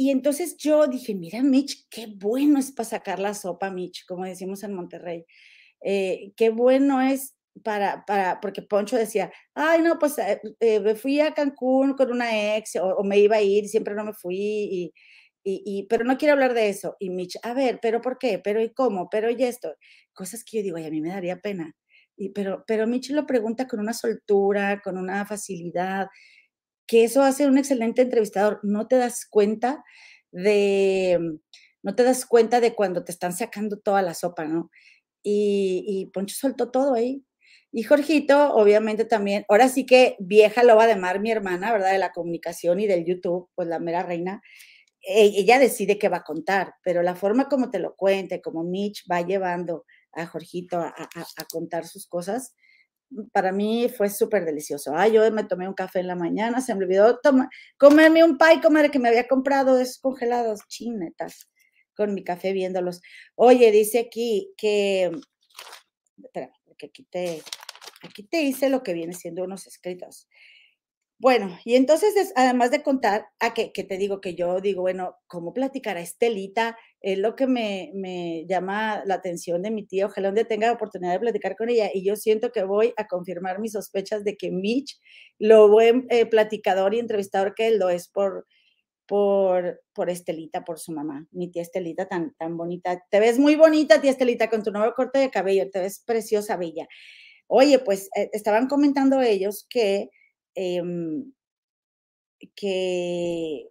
y 0.00 0.10
entonces 0.10 0.56
yo 0.56 0.86
dije, 0.86 1.14
mira, 1.14 1.42
Mitch, 1.42 1.86
qué 1.90 2.06
bueno 2.06 2.58
es 2.58 2.72
para 2.72 2.88
sacar 2.88 3.18
la 3.18 3.34
sopa, 3.34 3.70
Mitch, 3.70 4.06
como 4.06 4.24
decimos 4.24 4.62
en 4.62 4.72
Monterrey. 4.72 5.26
Eh, 5.84 6.32
qué 6.36 6.48
bueno 6.48 7.02
es 7.02 7.36
para, 7.62 8.06
para, 8.06 8.40
porque 8.40 8.62
Poncho 8.62 8.96
decía, 8.96 9.30
ay, 9.54 9.82
no, 9.82 9.98
pues 9.98 10.16
eh, 10.16 10.40
eh, 10.60 10.80
me 10.80 10.94
fui 10.94 11.20
a 11.20 11.34
Cancún 11.34 11.92
con 11.92 12.12
una 12.12 12.56
ex 12.56 12.76
o, 12.76 13.04
me 13.04 13.18
iba 13.18 13.36
a 13.36 13.42
ir, 13.42 13.68
siempre 13.68 13.94
no 13.94 14.04
me 14.06 14.14
fui, 14.14 14.38
y, 14.38 14.92
y, 15.44 15.86
pero 15.90 16.04
no 16.04 16.16
quiero 16.16 16.32
hablar 16.32 16.54
de 16.54 16.70
eso. 16.70 16.96
Y 16.98 17.10
Mitch, 17.10 17.36
a 17.42 17.52
ver, 17.52 17.78
pero 17.82 18.00
¿por 18.00 18.16
qué? 18.16 18.38
¿Pero 18.38 18.62
y 18.62 18.72
cómo? 18.72 19.10
¿Pero 19.10 19.28
y 19.30 19.44
esto? 19.44 19.74
Cosas 20.14 20.44
que 20.44 20.58
yo 20.58 20.62
digo, 20.62 20.76
ay, 20.78 20.86
a 20.86 20.90
mí 20.90 21.02
me 21.02 21.10
daría 21.10 21.40
pena. 21.40 21.76
Y, 22.16 22.30
pero, 22.30 22.64
pero 22.66 22.86
Mitch 22.86 23.10
lo 23.10 23.26
pregunta 23.26 23.68
con 23.68 23.80
una 23.80 23.92
soltura, 23.92 24.80
con 24.82 24.96
una 24.96 25.26
facilidad, 25.26 26.08
que 26.90 27.04
eso 27.04 27.22
hace 27.22 27.46
un 27.46 27.56
excelente 27.56 28.02
entrevistador. 28.02 28.58
No 28.64 28.88
te 28.88 28.96
das 28.96 29.24
cuenta 29.24 29.84
de, 30.32 31.20
no 31.84 31.94
te 31.94 32.02
das 32.02 32.26
cuenta 32.26 32.60
de 32.60 32.74
cuando 32.74 33.04
te 33.04 33.12
están 33.12 33.32
sacando 33.32 33.78
toda 33.78 34.02
la 34.02 34.12
sopa, 34.12 34.44
¿no? 34.44 34.72
Y, 35.22 36.10
Poncho 36.12 36.34
soltó 36.36 36.72
todo 36.72 36.94
ahí. 36.94 37.24
Y 37.70 37.84
Jorgito, 37.84 38.54
obviamente 38.54 39.04
también, 39.04 39.44
ahora 39.48 39.68
sí 39.68 39.86
que 39.86 40.16
vieja 40.18 40.64
loba 40.64 40.88
de 40.88 40.96
mar, 40.96 41.20
mi 41.20 41.30
hermana, 41.30 41.70
¿verdad? 41.70 41.92
De 41.92 41.98
la 41.98 42.10
comunicación 42.10 42.80
y 42.80 42.88
del 42.88 43.04
YouTube, 43.04 43.48
pues 43.54 43.68
la 43.68 43.78
mera 43.78 44.02
reina, 44.02 44.42
e, 45.00 45.26
ella 45.26 45.60
decide 45.60 45.96
qué 45.96 46.08
va 46.08 46.18
a 46.18 46.24
contar, 46.24 46.74
pero 46.82 47.02
la 47.02 47.14
forma 47.14 47.48
como 47.48 47.70
te 47.70 47.78
lo 47.78 47.94
cuente, 47.94 48.42
como 48.42 48.64
Mitch 48.64 49.04
va 49.08 49.22
llevando 49.22 49.84
a 50.10 50.26
Jorgito 50.26 50.80
a, 50.80 50.88
a 50.88 51.44
contar 51.52 51.86
sus 51.86 52.08
cosas, 52.08 52.56
para 53.32 53.52
mí 53.52 53.88
fue 53.88 54.08
súper 54.08 54.44
delicioso. 54.44 54.94
Ah, 54.94 55.08
yo 55.08 55.30
me 55.32 55.44
tomé 55.44 55.68
un 55.68 55.74
café 55.74 56.00
en 56.00 56.06
la 56.06 56.14
mañana, 56.14 56.60
se 56.60 56.74
me 56.74 56.84
olvidó 56.84 57.18
tomar, 57.20 57.48
comerme 57.76 58.24
un 58.24 58.38
pie, 58.38 58.60
comer 58.62 58.90
que 58.90 58.98
me 58.98 59.08
había 59.08 59.28
comprado 59.28 59.76
descongelados, 59.76 60.60
chinetas, 60.68 61.50
con 61.94 62.14
mi 62.14 62.24
café 62.24 62.52
viéndolos. 62.52 63.00
Oye, 63.34 63.70
dice 63.72 63.98
aquí 64.00 64.52
que, 64.56 65.10
espera, 66.22 66.50
porque 66.64 66.86
aquí 66.86 67.04
te, 67.04 67.42
aquí 68.02 68.22
te 68.22 68.42
hice 68.42 68.68
lo 68.68 68.82
que 68.82 68.94
viene 68.94 69.12
siendo 69.12 69.44
unos 69.44 69.66
escritos. 69.66 70.28
Bueno, 71.20 71.58
y 71.66 71.74
entonces, 71.74 72.32
además 72.34 72.70
de 72.70 72.82
contar, 72.82 73.26
a 73.40 73.52
que, 73.52 73.68
te 73.68 73.98
digo 73.98 74.22
que 74.22 74.34
yo 74.34 74.58
digo, 74.62 74.80
bueno, 74.80 75.18
¿cómo 75.26 75.52
platicar 75.52 75.98
a 75.98 76.00
Estelita? 76.00 76.78
Es 77.00 77.18
lo 77.18 77.34
que 77.34 77.46
me, 77.46 78.44
llama 78.48 79.02
la 79.06 79.14
atención 79.14 79.62
de 79.62 79.70
mi 79.70 79.86
tía. 79.86 80.06
Ojalá 80.06 80.28
donde 80.28 80.44
tenga 80.44 80.66
la 80.66 80.74
oportunidad 80.74 81.12
de 81.12 81.20
platicar 81.20 81.56
con 81.56 81.70
ella. 81.70 81.90
Y 81.92 82.04
yo 82.04 82.16
siento 82.16 82.52
que 82.52 82.62
voy 82.62 82.92
a 82.96 83.06
confirmar 83.06 83.58
mis 83.58 83.72
sospechas 83.72 84.24
de 84.24 84.36
que 84.36 84.50
Mitch, 84.50 85.00
lo 85.38 85.68
buen 85.68 86.06
eh, 86.10 86.26
platicador 86.26 86.94
y 86.94 86.98
entrevistador 86.98 87.54
que 87.54 87.68
él 87.68 87.78
lo 87.78 87.88
es 87.88 88.08
por, 88.08 88.46
por, 89.06 89.82
por 89.94 90.10
Estelita, 90.10 90.64
por 90.64 90.78
su 90.78 90.92
mamá, 90.92 91.26
mi 91.30 91.50
tía 91.50 91.62
Estelita 91.62 92.06
tan, 92.06 92.34
tan 92.34 92.56
bonita. 92.56 93.02
Te 93.10 93.20
ves 93.20 93.38
muy 93.38 93.56
bonita, 93.56 94.00
tía 94.00 94.10
Estelita, 94.10 94.50
con 94.50 94.62
tu 94.62 94.70
nuevo 94.70 94.92
corte 94.94 95.18
de 95.18 95.30
cabello, 95.30 95.70
te 95.70 95.80
ves 95.80 96.02
preciosa, 96.06 96.56
bella. 96.56 96.86
Oye, 97.46 97.78
pues 97.78 98.08
eh, 98.16 98.30
estaban 98.32 98.68
comentando 98.68 99.20
ellos 99.20 99.66
que 99.68 100.10
Em, 100.54 101.32
que 102.54 103.68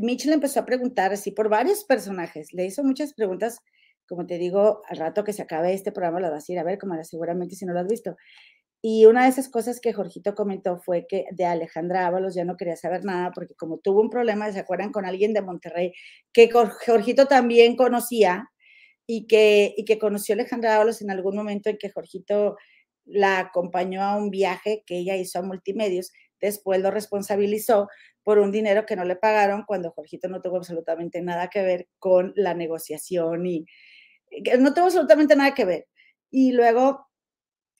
Mitch 0.00 0.26
le 0.26 0.34
empezó 0.34 0.60
a 0.60 0.66
preguntar 0.66 1.12
así 1.12 1.30
por 1.30 1.48
varios 1.48 1.84
personajes, 1.84 2.52
le 2.52 2.66
hizo 2.66 2.82
muchas 2.82 3.14
preguntas, 3.14 3.60
como 4.08 4.26
te 4.26 4.38
digo, 4.38 4.82
al 4.88 4.96
rato 4.96 5.24
que 5.24 5.32
se 5.32 5.42
acabe 5.42 5.72
este 5.72 5.92
programa 5.92 6.20
lo 6.20 6.30
vas 6.30 6.48
a 6.48 6.52
ir 6.52 6.58
a 6.58 6.64
ver, 6.64 6.78
como 6.78 7.02
seguramente 7.04 7.54
si 7.54 7.64
no 7.66 7.72
lo 7.72 7.80
has 7.80 7.88
visto. 7.88 8.16
Y 8.80 9.06
una 9.06 9.24
de 9.24 9.30
esas 9.30 9.48
cosas 9.48 9.80
que 9.80 9.92
Jorgito 9.92 10.34
comentó 10.34 10.78
fue 10.78 11.06
que 11.08 11.26
de 11.32 11.44
Alejandra 11.44 12.06
Ábalos 12.06 12.34
ya 12.34 12.44
no 12.44 12.56
quería 12.56 12.76
saber 12.76 13.04
nada 13.04 13.32
porque 13.34 13.54
como 13.54 13.78
tuvo 13.78 14.00
un 14.00 14.10
problema, 14.10 14.52
¿se 14.52 14.60
acuerdan? 14.60 14.92
Con 14.92 15.04
alguien 15.04 15.32
de 15.32 15.42
Monterrey 15.42 15.92
que 16.32 16.48
Jorgito 16.50 17.26
también 17.26 17.76
conocía 17.76 18.48
y 19.06 19.26
que, 19.26 19.74
y 19.76 19.84
que 19.84 19.98
conoció 19.98 20.34
a 20.34 20.36
Alejandra 20.36 20.76
Ábalos 20.76 21.02
en 21.02 21.10
algún 21.10 21.34
momento 21.34 21.70
en 21.70 21.78
que 21.78 21.90
Jorgito 21.90 22.56
la 23.04 23.40
acompañó 23.40 24.02
a 24.02 24.16
un 24.16 24.30
viaje 24.30 24.84
que 24.86 24.98
ella 24.98 25.16
hizo 25.16 25.40
a 25.40 25.42
multimedios, 25.42 26.12
después 26.40 26.80
lo 26.80 26.90
responsabilizó 26.90 27.88
por 28.22 28.38
un 28.38 28.52
dinero 28.52 28.84
que 28.86 28.96
no 28.96 29.04
le 29.04 29.16
pagaron 29.16 29.64
cuando 29.66 29.90
Jorgito 29.90 30.28
no 30.28 30.40
tuvo 30.40 30.56
absolutamente 30.56 31.22
nada 31.22 31.48
que 31.48 31.62
ver 31.62 31.88
con 31.98 32.32
la 32.36 32.54
negociación 32.54 33.46
y 33.46 33.66
no 34.58 34.74
tuvo 34.74 34.86
absolutamente 34.86 35.36
nada 35.36 35.54
que 35.54 35.64
ver. 35.64 35.86
Y 36.30 36.52
luego 36.52 37.08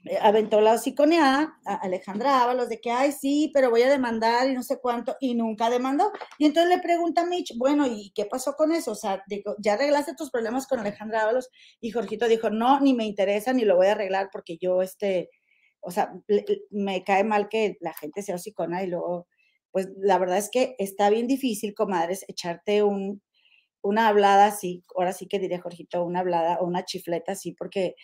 eh, 0.04 0.16
aventó 0.22 0.60
la 0.60 0.74
hociconeada 0.74 1.58
a 1.66 1.74
Alejandra 1.74 2.42
Ábalos 2.42 2.68
de 2.68 2.80
que, 2.80 2.90
ay, 2.90 3.12
sí, 3.12 3.50
pero 3.52 3.68
voy 3.68 3.82
a 3.82 3.90
demandar 3.90 4.48
y 4.48 4.54
no 4.54 4.62
sé 4.62 4.78
cuánto, 4.80 5.16
y 5.20 5.34
nunca 5.34 5.70
demandó. 5.70 6.12
Y 6.38 6.46
entonces 6.46 6.74
le 6.74 6.82
pregunta 6.82 7.22
a 7.22 7.26
Mitch, 7.26 7.56
bueno, 7.58 7.86
¿y 7.86 8.12
qué 8.14 8.24
pasó 8.24 8.54
con 8.54 8.72
eso? 8.72 8.92
O 8.92 8.94
sea, 8.94 9.24
¿ya 9.58 9.74
arreglaste 9.74 10.14
tus 10.14 10.30
problemas 10.30 10.66
con 10.66 10.78
Alejandra 10.78 11.22
Ábalos? 11.22 11.50
Y 11.80 11.90
Jorgito 11.90 12.28
dijo, 12.28 12.48
no, 12.48 12.80
ni 12.80 12.94
me 12.94 13.04
interesa, 13.06 13.52
ni 13.52 13.64
lo 13.64 13.76
voy 13.76 13.88
a 13.88 13.92
arreglar 13.92 14.28
porque 14.32 14.56
yo, 14.56 14.82
este, 14.82 15.30
o 15.80 15.90
sea, 15.90 16.12
me 16.70 17.04
cae 17.04 17.24
mal 17.24 17.48
que 17.48 17.76
la 17.80 17.94
gente 17.94 18.22
sea 18.22 18.36
hocicona 18.36 18.82
y 18.82 18.88
luego, 18.88 19.26
pues 19.70 19.88
la 19.98 20.18
verdad 20.18 20.38
es 20.38 20.50
que 20.50 20.74
está 20.78 21.10
bien 21.10 21.26
difícil, 21.26 21.74
comadres, 21.74 22.24
echarte 22.28 22.82
un, 22.82 23.22
una 23.82 24.08
hablada 24.08 24.46
así, 24.46 24.84
ahora 24.96 25.12
sí 25.12 25.26
que 25.26 25.38
diría 25.38 25.60
Jorgito, 25.60 26.04
una 26.04 26.20
hablada 26.20 26.58
o 26.60 26.66
una 26.66 26.84
chifleta 26.84 27.32
así, 27.32 27.52
porque 27.52 27.94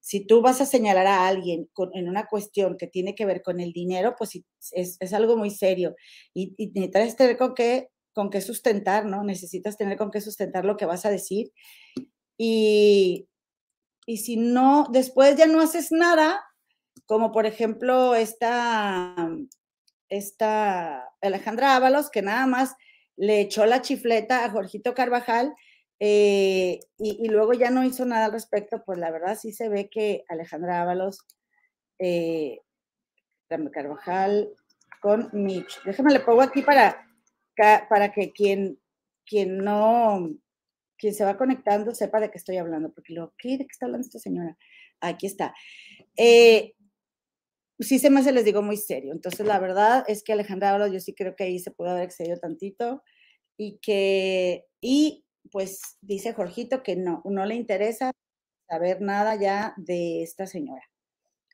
si 0.00 0.26
tú 0.26 0.42
vas 0.42 0.60
a 0.60 0.66
señalar 0.66 1.06
a 1.06 1.26
alguien 1.26 1.70
en 1.94 2.08
una 2.10 2.26
cuestión 2.26 2.76
que 2.76 2.86
tiene 2.86 3.14
que 3.14 3.24
ver 3.24 3.42
con 3.42 3.58
el 3.58 3.72
dinero, 3.72 4.14
pues 4.18 4.38
es, 4.72 4.98
es 5.00 5.12
algo 5.14 5.36
muy 5.38 5.48
serio. 5.50 5.96
Y, 6.34 6.54
y, 6.58 6.72
necesitas 6.72 7.16
tener 7.16 7.38
con 7.38 7.54
qué, 7.54 7.88
con 8.12 8.28
qué 8.28 8.42
sustentar, 8.42 9.06
¿no? 9.06 9.24
Necesitas 9.24 9.78
tener 9.78 9.96
con 9.96 10.10
qué 10.10 10.20
sustentar 10.20 10.66
lo 10.66 10.76
que 10.76 10.84
vas 10.84 11.06
a 11.06 11.10
decir. 11.10 11.52
Y, 12.36 13.28
y 14.06 14.18
si 14.18 14.36
no, 14.36 14.86
después 14.92 15.36
ya 15.36 15.46
no 15.46 15.62
haces 15.62 15.90
nada, 15.90 16.42
como 17.06 17.32
por 17.32 17.46
ejemplo 17.46 18.14
esta, 18.14 19.30
esta 20.08 21.12
Alejandra 21.20 21.76
Ábalos, 21.76 22.10
que 22.10 22.22
nada 22.22 22.46
más 22.46 22.76
le 23.16 23.40
echó 23.40 23.66
la 23.66 23.82
chifleta 23.82 24.44
a 24.44 24.50
Jorgito 24.50 24.94
Carvajal 24.94 25.54
eh, 26.00 26.80
y, 26.98 27.28
luego 27.28 27.52
ya 27.52 27.70
no 27.70 27.84
hizo 27.84 28.04
nada 28.04 28.26
al 28.26 28.32
respecto, 28.32 28.82
pues 28.84 28.98
la 28.98 29.10
verdad 29.10 29.38
sí 29.40 29.52
se 29.52 29.68
ve 29.68 29.88
que 29.88 30.24
Alejandra 30.28 30.82
Ábalos, 30.82 31.18
eh, 31.98 32.60
Carvajal 33.72 34.50
con 35.00 35.30
Mitch. 35.32 35.82
Déjame 35.84 36.12
le 36.12 36.20
pongo 36.20 36.42
aquí 36.42 36.62
para, 36.62 37.06
para 37.56 38.12
que 38.12 38.32
quien, 38.32 38.80
quien 39.24 39.58
no, 39.58 40.28
quien 40.98 41.14
se 41.14 41.24
va 41.24 41.36
conectando 41.36 41.94
sepa 41.94 42.20
de 42.20 42.30
qué 42.30 42.38
estoy 42.38 42.56
hablando, 42.56 42.92
porque 42.92 43.14
lo, 43.14 43.32
¿qué? 43.38 43.50
¿De 43.50 43.58
qué 43.58 43.70
está 43.70 43.86
hablando 43.86 44.06
esta 44.06 44.18
señora? 44.18 44.56
Aquí 45.00 45.26
está. 45.26 45.54
Eh, 46.16 46.74
sí 47.78 47.98
se 47.98 48.10
me 48.10 48.20
hace, 48.20 48.32
les 48.32 48.44
digo, 48.44 48.62
muy 48.62 48.76
serio. 48.76 49.12
Entonces, 49.12 49.46
la 49.46 49.58
verdad 49.58 50.04
es 50.08 50.22
que 50.22 50.32
Alejandra 50.32 50.70
Ábalos, 50.70 50.92
yo 50.92 51.00
sí 51.00 51.14
creo 51.14 51.34
que 51.36 51.44
ahí 51.44 51.58
se 51.58 51.70
pudo 51.70 51.90
haber 51.90 52.04
excedido 52.04 52.38
tantito 52.38 53.02
y 53.56 53.78
que, 53.78 54.66
y 54.80 55.24
pues 55.50 55.98
dice 56.00 56.32
Jorgito 56.32 56.82
que 56.82 56.96
no, 56.96 57.22
no 57.24 57.46
le 57.46 57.54
interesa 57.54 58.12
saber 58.68 59.00
nada 59.00 59.36
ya 59.36 59.74
de 59.76 60.22
esta 60.22 60.46
señora. 60.46 60.82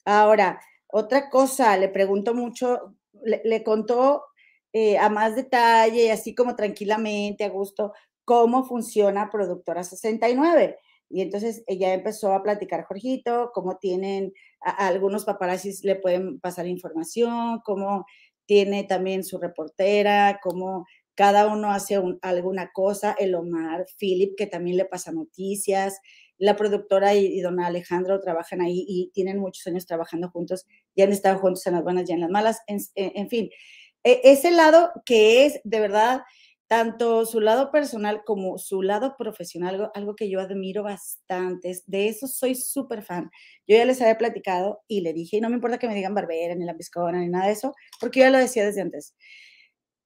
Ahora, 0.04 0.60
otra 0.88 1.30
cosa, 1.30 1.76
le 1.76 1.88
pregunto 1.88 2.34
mucho, 2.34 2.96
le, 3.22 3.62
contó 3.62 4.24
eh, 4.72 4.98
a 4.98 5.08
más 5.08 5.36
detalle 5.36 6.12
así 6.12 6.34
como 6.34 6.56
tranquilamente, 6.56 7.44
a 7.44 7.48
gusto, 7.50 7.92
cómo 8.24 8.64
funciona 8.64 9.30
Productora 9.30 9.84
69. 9.84 10.78
Y 11.10 11.22
entonces 11.22 11.64
ella 11.66 11.92
empezó 11.92 12.32
a 12.32 12.42
platicar, 12.42 12.84
Jorgito, 12.84 13.50
cómo 13.52 13.78
tienen, 13.78 14.32
algunos 14.60 15.24
paparazzis 15.24 15.84
le 15.84 15.96
pueden 15.96 16.38
pasar 16.38 16.66
información, 16.68 17.60
cómo 17.64 18.06
tiene 18.46 18.84
también 18.84 19.24
su 19.24 19.38
reportera, 19.38 20.40
cómo 20.42 20.86
cada 21.14 21.48
uno 21.48 21.72
hace 21.72 22.00
alguna 22.22 22.70
cosa, 22.72 23.14
el 23.18 23.34
Omar, 23.34 23.86
Philip, 23.98 24.36
que 24.38 24.46
también 24.46 24.76
le 24.76 24.86
pasa 24.86 25.12
noticias, 25.12 26.00
la 26.38 26.56
productora 26.56 27.14
y, 27.14 27.40
don 27.40 27.60
Alejandro 27.60 28.20
trabajan 28.20 28.62
ahí 28.62 28.84
y 28.88 29.10
tienen 29.12 29.38
muchos 29.38 29.66
años 29.66 29.84
trabajando 29.84 30.30
juntos, 30.30 30.66
ya 30.96 31.04
han 31.04 31.12
estado 31.12 31.38
juntos 31.38 31.66
en 31.66 31.74
las 31.74 31.82
buenas 31.82 32.08
y 32.08 32.12
en 32.12 32.20
las 32.20 32.30
malas, 32.30 32.60
en, 32.66 33.28
fin, 33.28 33.50
e, 34.02 34.20
ese 34.24 34.50
lado 34.50 34.90
que 35.04 35.44
es 35.44 35.60
de 35.64 35.80
verdad 35.80 36.22
tanto 36.70 37.26
su 37.26 37.40
lado 37.40 37.72
personal 37.72 38.22
como 38.24 38.56
su 38.56 38.82
lado 38.82 39.16
profesional, 39.18 39.90
algo, 39.92 40.14
que 40.14 40.30
yo 40.30 40.40
admiro 40.40 40.84
bastante, 40.84 41.76
de 41.86 42.08
eso 42.08 42.28
soy 42.28 42.54
súper 42.54 43.02
fan. 43.02 43.28
Yo 43.66 43.76
ya 43.76 43.84
les 43.84 44.00
había 44.00 44.16
platicado 44.16 44.80
y 44.86 45.00
le 45.00 45.12
dije, 45.12 45.38
y 45.38 45.40
no 45.40 45.48
me 45.48 45.56
importa 45.56 45.78
que 45.78 45.88
me 45.88 45.96
digan 45.96 46.14
barbera, 46.14 46.54
ni 46.54 46.64
la 46.64 46.76
piscona, 46.76 47.18
ni 47.18 47.28
nada 47.28 47.46
de 47.46 47.54
eso, 47.54 47.74
porque 48.00 48.20
yo 48.20 48.26
ya 48.26 48.30
lo 48.30 48.38
decía 48.38 48.64
desde 48.64 48.82
antes 48.82 49.16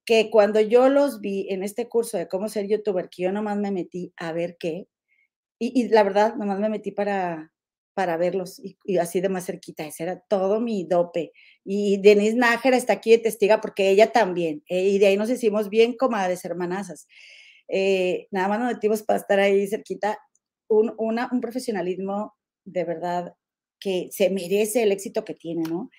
que 0.06 0.30
cuando 0.30 0.58
yo 0.60 0.88
los 0.88 1.20
vi 1.20 1.48
en 1.50 1.62
este 1.62 1.86
curso 1.86 2.16
de 2.16 2.28
cómo 2.28 2.48
ser 2.48 2.66
youtuber, 2.66 3.10
que 3.10 3.24
yo 3.24 3.32
nomás 3.32 3.58
me 3.58 3.70
metí 3.70 4.14
a 4.16 4.32
ver 4.32 4.56
qué, 4.58 4.88
y, 5.58 5.88
la 5.88 6.02
verdad, 6.02 6.34
nomás 6.36 6.60
me 6.60 6.70
metí 6.70 6.92
para, 6.92 7.52
para 7.94 8.16
verlos 8.16 8.60
y, 8.84 8.98
así 8.98 9.20
de 9.20 9.28
más 9.28 9.46
cerquita, 9.46 9.86
ese 9.86 10.02
era 10.04 10.20
todo 10.20 10.60
mi 10.60 10.84
dope. 10.84 11.32
Y 11.64 11.98
Denise 11.98 12.36
Nájera 12.36 12.76
está 12.76 12.94
aquí 12.94 13.12
de 13.12 13.18
testiga 13.18 13.60
porque 13.60 13.90
ella 13.90 14.12
también, 14.12 14.62
eh, 14.68 14.88
y 14.88 14.98
de 14.98 15.06
ahí 15.06 15.16
nos 15.16 15.30
hicimos 15.30 15.68
bien 15.70 15.96
comadres, 15.96 16.44
hermanazas. 16.44 17.06
Eh, 17.68 18.28
nada 18.30 18.48
más 18.48 18.60
nos 18.60 18.72
metimos 18.74 19.02
para 19.02 19.18
estar 19.20 19.40
ahí 19.40 19.66
cerquita, 19.66 20.18
un, 20.68 20.94
una, 20.98 21.28
un 21.32 21.40
profesionalismo 21.40 22.34
de 22.64 22.84
verdad 22.84 23.34
que 23.80 24.08
se 24.12 24.30
merece 24.30 24.82
el 24.82 24.92
éxito 24.92 25.24
que 25.24 25.34
tiene, 25.34 25.62
¿no? 25.62 25.90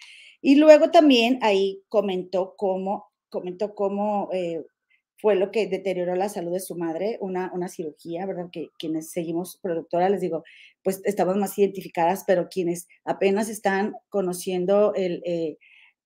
Y 0.41 0.55
luego 0.55 0.91
también 0.91 1.39
ahí 1.41 1.83
comentó 1.89 2.55
cómo 2.57 3.07
comentó 3.35 3.75
cómo 3.75 4.29
eh, 4.31 4.65
fue 5.17 5.35
lo 5.35 5.51
que 5.51 5.67
deterioró 5.67 6.15
la 6.15 6.29
salud 6.29 6.53
de 6.53 6.59
su 6.61 6.75
madre, 6.75 7.17
una, 7.19 7.51
una 7.53 7.67
cirugía, 7.67 8.25
¿verdad? 8.25 8.49
Que 8.51 8.69
quienes 8.79 9.11
seguimos 9.11 9.57
productora, 9.61 10.09
les 10.09 10.21
digo, 10.21 10.43
pues 10.85 11.01
estamos 11.03 11.35
más 11.35 11.57
identificadas, 11.57 12.23
pero 12.27 12.47
quienes 12.47 12.87
apenas 13.03 13.49
están 13.49 13.95
conociendo 14.07 14.93
el, 14.93 15.23
eh, 15.25 15.57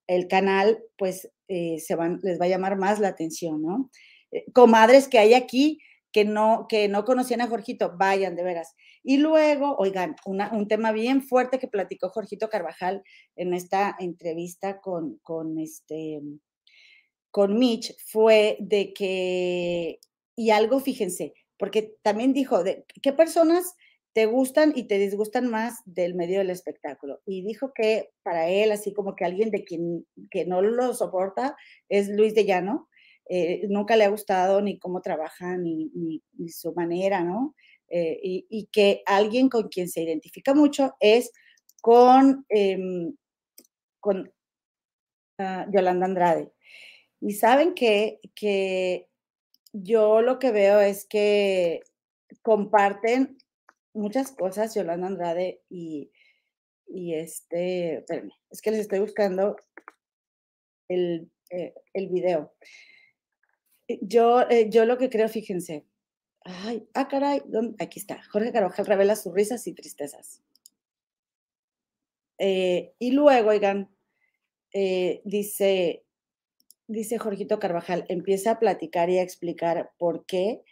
el 0.08 0.28
canal, 0.28 0.80
pues 0.98 1.30
eh, 1.50 1.80
se 1.80 1.96
van, 1.96 2.20
les 2.24 2.40
va 2.40 2.46
a 2.46 2.50
llamar 2.50 2.78
más 2.78 3.00
la 3.00 3.10
atención, 3.10 3.62
¿no? 3.62 3.92
comadres 4.54 5.08
que 5.08 5.20
hay 5.20 5.34
aquí 5.34 5.80
que 6.12 6.26
no, 6.26 6.66
que 6.68 6.88
no 6.88 7.06
conocían 7.06 7.42
a 7.42 7.48
Jorgito, 7.48 7.94
vayan, 7.98 8.36
de 8.36 8.44
veras. 8.44 8.76
Y 9.04 9.18
luego, 9.18 9.76
oigan, 9.78 10.16
un 10.26 10.68
tema 10.68 10.92
bien 10.92 11.22
fuerte 11.22 11.60
que 11.60 11.68
platicó 11.68 12.10
Jorgito 12.10 12.50
Carvajal 12.50 13.04
en 13.36 13.54
esta 13.54 13.96
entrevista 14.00 14.80
con, 14.80 15.20
con 15.24 15.60
este, 15.60 16.22
con 17.32 17.60
Mitch 17.60 17.96
fue 18.08 18.58
de 18.60 18.94
que, 18.94 20.00
y 20.36 20.50
algo, 20.50 20.80
fíjense, 20.80 21.34
porque 21.58 21.96
también 22.02 22.34
dijo, 22.34 22.64
de, 22.64 22.86
¿qué 23.02 23.14
personas 23.14 23.76
te 24.14 24.26
gustan 24.26 24.74
y 24.76 24.88
te 24.88 24.98
disgustan 24.98 25.50
más 25.50 25.82
del 25.86 26.16
medio 26.16 26.40
del 26.40 26.50
espectáculo? 26.50 27.22
Y 27.26 27.44
dijo 27.44 27.72
que 27.74 28.12
para 28.24 28.50
él, 28.50 28.72
así 28.72 28.94
como 28.94 29.16
que 29.16 29.26
alguien 29.26 29.52
de 29.52 29.64
quien 29.64 30.06
que 30.32 30.46
no 30.46 30.62
lo 30.62 30.94
soporta, 30.94 31.56
es 31.90 32.10
Luis 32.10 32.36
de 32.36 32.46
Llano. 32.46 32.90
Eh, 33.30 33.62
nunca 33.70 33.96
le 33.96 34.06
ha 34.06 34.10
gustado 34.10 34.62
ni 34.62 34.80
cómo 34.80 35.02
trabaja, 35.02 35.56
ni, 35.58 35.92
ni, 35.94 36.50
su 36.50 36.74
manera, 36.74 37.24
¿no? 37.24 37.56
Eh, 37.88 38.20
y, 38.24 38.70
que 38.72 39.04
alguien 39.06 39.50
con 39.50 39.68
quien 39.70 39.90
se 39.90 40.02
identifica 40.02 40.54
mucho 40.54 40.96
es 41.00 41.32
con, 41.82 42.46
em, 42.50 43.16
con 44.00 44.32
ah, 45.38 45.68
Yolanda 45.72 46.06
Andrade. 46.06 46.52
Y 47.22 47.34
saben 47.34 47.74
que, 47.74 48.20
que 48.36 49.08
yo 49.74 50.22
lo 50.22 50.40
que 50.40 50.52
veo 50.52 50.80
es 50.80 51.06
que 51.06 51.82
comparten 52.42 53.38
muchas 54.00 54.32
cosas 54.32 54.74
Yolanda 54.74 55.08
Andrade 55.08 55.62
y, 55.70 56.12
y 56.88 57.14
este, 57.14 58.00
espérenme, 58.00 58.34
es 58.50 58.62
que 58.62 58.72
les 58.72 58.82
estoy 58.82 59.00
buscando 59.00 59.56
el, 60.88 61.30
eh, 61.52 61.74
el 61.94 62.10
video. 62.10 62.54
Eh, 63.88 64.00
yo, 64.02 64.42
eh, 64.50 64.70
yo 64.70 64.86
lo 64.86 64.98
que 64.98 65.10
creo, 65.10 65.30
fíjense, 65.30 65.86
ay, 66.42 66.88
ah, 66.94 67.08
caray, 67.08 67.42
aquí 67.80 68.00
está, 68.00 68.22
Jorge 68.32 68.52
Carvajal 68.52 68.86
revela 68.86 69.16
sus 69.16 69.34
risas 69.34 69.66
y 69.68 69.74
tristezas. 69.74 70.42
y 72.42 73.12
luego, 73.12 73.50
oigan, 73.50 73.90
dice, 75.26 76.06
dice 76.88 77.18
Jorgito 77.18 77.60
Carvajal, 77.60 78.06
empieza 78.08 78.52
a 78.52 78.60
platicar 78.60 79.10
y 79.10 79.18
a 79.18 79.24
explicar 79.24 79.92
por 79.98 80.26
qué, 80.26 80.64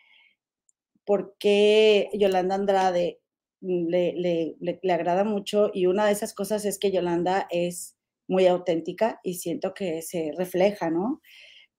por 1.07 1.37
qué 1.39 2.09
Yolanda 2.13 2.55
Andrade 2.55 3.21
le, 3.61 4.13
le, 4.61 4.93
agrada 4.93 5.23
mucho 5.23 5.71
y 5.73 5.87
una 5.87 6.05
de 6.05 6.11
esas 6.11 6.33
cosas 6.35 6.65
es 6.65 6.77
que 6.77 6.91
Yolanda 6.91 7.47
es 7.49 7.97
muy 8.27 8.45
auténtica 8.45 9.19
y 9.23 9.35
siento 9.35 9.73
que 9.73 10.01
se 10.01 10.33
refleja, 10.37 10.91
¿no? 10.91 11.21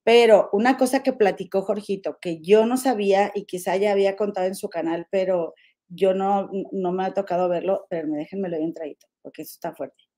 Pero 0.04 0.48
una 0.52 0.78
cosa 0.78 1.02
que 1.02 1.12
platicó 1.12 1.62
Jorgito, 1.62 2.18
que 2.20 2.40
yo 2.40 2.66
no 2.66 2.78
sabía 2.78 3.30
y 3.34 3.44
quizá 3.44 3.76
ya 3.76 3.92
había 3.92 4.16
contado 4.16 4.46
en 4.46 4.54
su 4.56 4.70
canal, 4.70 5.06
pero 5.10 5.54
yo 5.88 6.14
no, 6.14 6.50
no 6.72 6.92
me 6.92 7.04
ha 7.04 7.14
tocado 7.14 7.48
verlo, 7.50 7.86
pero 7.90 8.08
me 8.08 8.18
déjenme 8.18 8.48
lo 8.48 8.56
traído, 8.72 9.06
porque 9.22 9.42
eso 9.42 9.52
está 9.54 9.74
fuerte. 9.74 10.08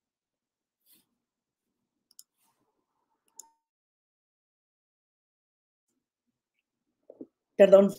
perdón, 7.60 7.92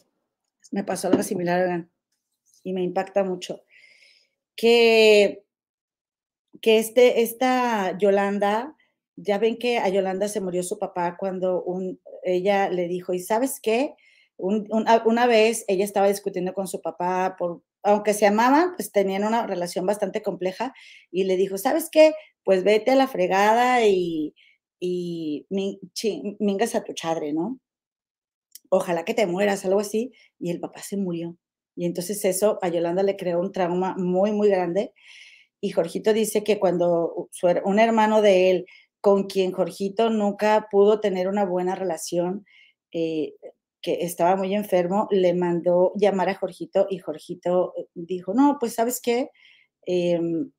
me 0.71 0.83
pasó 0.83 1.07
algo 1.09 1.23
similar 1.23 1.87
y 2.63 2.73
me 2.73 2.83
impacta 2.83 3.23
mucho, 3.23 3.63
que 4.55 5.43
que 6.61 6.77
este, 6.79 7.21
esta 7.21 7.97
Yolanda, 7.97 8.75
ya 9.15 9.37
ven 9.37 9.57
que 9.57 9.77
a 9.79 9.89
Yolanda 9.89 10.27
se 10.27 10.41
murió 10.41 10.63
su 10.63 10.79
papá 10.79 11.17
cuando 11.17 11.63
un, 11.63 11.99
ella 12.23 12.69
le 12.69 12.87
dijo, 12.87 13.13
¿y 13.13 13.19
sabes 13.19 13.59
qué? 13.61 13.95
una 14.43 15.27
vez 15.27 15.65
ella 15.67 15.85
estaba 15.85 16.07
discutiendo 16.07 16.55
con 16.55 16.67
su 16.67 16.81
papá 16.81 17.35
por, 17.37 17.61
aunque 17.83 18.15
se 18.15 18.25
amaban, 18.25 18.73
pues 18.75 18.91
tenían 18.91 19.23
una 19.23 19.45
relación 19.45 19.85
bastante 19.85 20.23
compleja 20.23 20.73
y 21.11 21.25
le 21.25 21.37
dijo, 21.37 21.59
¿sabes 21.59 21.89
qué? 21.91 22.13
Pues 22.43 22.63
vete 22.63 22.89
a 22.89 22.95
la 22.95 23.07
fregada 23.07 23.85
y, 23.85 24.33
y 24.79 25.45
mingas 26.39 26.73
a 26.73 26.83
tu 26.83 26.93
chadre, 26.93 27.33
¿no? 27.33 27.59
Ojalá 28.73 29.03
que 29.03 29.13
te 29.13 29.27
mueras, 29.27 29.65
algo 29.65 29.81
así. 29.81 30.13
Y 30.39 30.49
el 30.49 30.61
papá 30.61 30.81
se 30.81 30.95
murió. 30.95 31.35
Y 31.75 31.85
entonces 31.85 32.23
eso 32.23 32.57
a 32.61 32.69
Yolanda 32.69 33.03
le 33.03 33.17
creó 33.17 33.39
un 33.41 33.51
trauma 33.51 33.95
muy, 33.97 34.31
muy 34.31 34.49
grande. 34.49 34.93
Y 35.59 35.71
Jorgito 35.71 36.13
dice 36.13 36.43
que 36.43 36.57
cuando 36.57 37.29
un 37.65 37.79
hermano 37.79 38.21
de 38.21 38.49
él, 38.49 38.65
con 39.01 39.25
quien 39.25 39.51
Jorgito 39.51 40.09
nunca 40.09 40.69
pudo 40.71 41.01
tener 41.01 41.27
una 41.27 41.45
buena 41.45 41.75
relación, 41.75 42.45
eh, 42.93 43.33
que 43.81 44.05
estaba 44.05 44.37
muy 44.37 44.55
enfermo, 44.55 45.07
le 45.11 45.33
mandó 45.33 45.91
llamar 45.95 46.29
a 46.29 46.35
Jorgito 46.35 46.87
y 46.89 46.99
Jorgito 46.99 47.73
eh, 47.77 47.87
dijo, 47.93 48.33
no, 48.33 48.57
pues 48.59 48.75
sabes 48.75 49.01
qué, 49.01 49.31
em, 49.85 50.51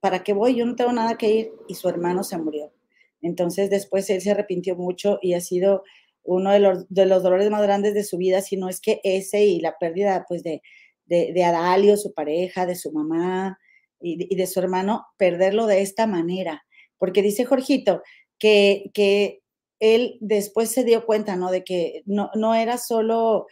¿para 0.00 0.24
qué 0.24 0.32
voy? 0.32 0.54
Yo 0.56 0.64
no 0.64 0.76
tengo 0.76 0.92
nada 0.92 1.18
que 1.18 1.28
ir. 1.28 1.52
Y 1.68 1.74
su 1.74 1.88
hermano 1.88 2.24
se 2.24 2.38
murió. 2.38 2.72
Entonces 3.20 3.68
después 3.68 4.08
él 4.10 4.22
se 4.22 4.30
arrepintió 4.30 4.76
mucho 4.76 5.18
y 5.20 5.34
ha 5.34 5.40
sido 5.40 5.82
uno 6.26 6.52
de 6.52 6.60
los, 6.60 6.88
de 6.88 7.06
los 7.06 7.22
dolores 7.22 7.50
más 7.50 7.62
grandes 7.62 7.94
de 7.94 8.04
su 8.04 8.18
vida, 8.18 8.40
si 8.40 8.56
no 8.56 8.68
es 8.68 8.80
que 8.80 9.00
ese 9.04 9.44
y 9.44 9.60
la 9.60 9.76
pérdida 9.78 10.24
pues 10.28 10.42
de, 10.42 10.62
de, 11.06 11.44
Adalio, 11.44 11.96
su 11.96 12.12
pareja, 12.12 12.66
de 12.66 12.74
su 12.74 12.92
mamá 12.92 13.58
y 14.00 14.34
de, 14.36 14.46
su 14.46 14.60
hermano, 14.60 15.06
perderlo 15.16 15.66
de 15.66 15.82
esta 15.82 16.06
manera. 16.06 16.64
Porque 16.98 17.22
dice 17.22 17.44
Jorgito 17.44 18.02
que, 18.38 18.90
que 18.92 19.40
él 19.80 20.18
después 20.20 20.70
se 20.70 20.84
dio 20.84 21.06
cuenta, 21.06 21.36
¿no? 21.36 21.50
De 21.50 21.64
que 21.64 22.02
no, 22.06 22.30
no 22.34 22.54
era 22.54 22.78
solo 22.78 23.46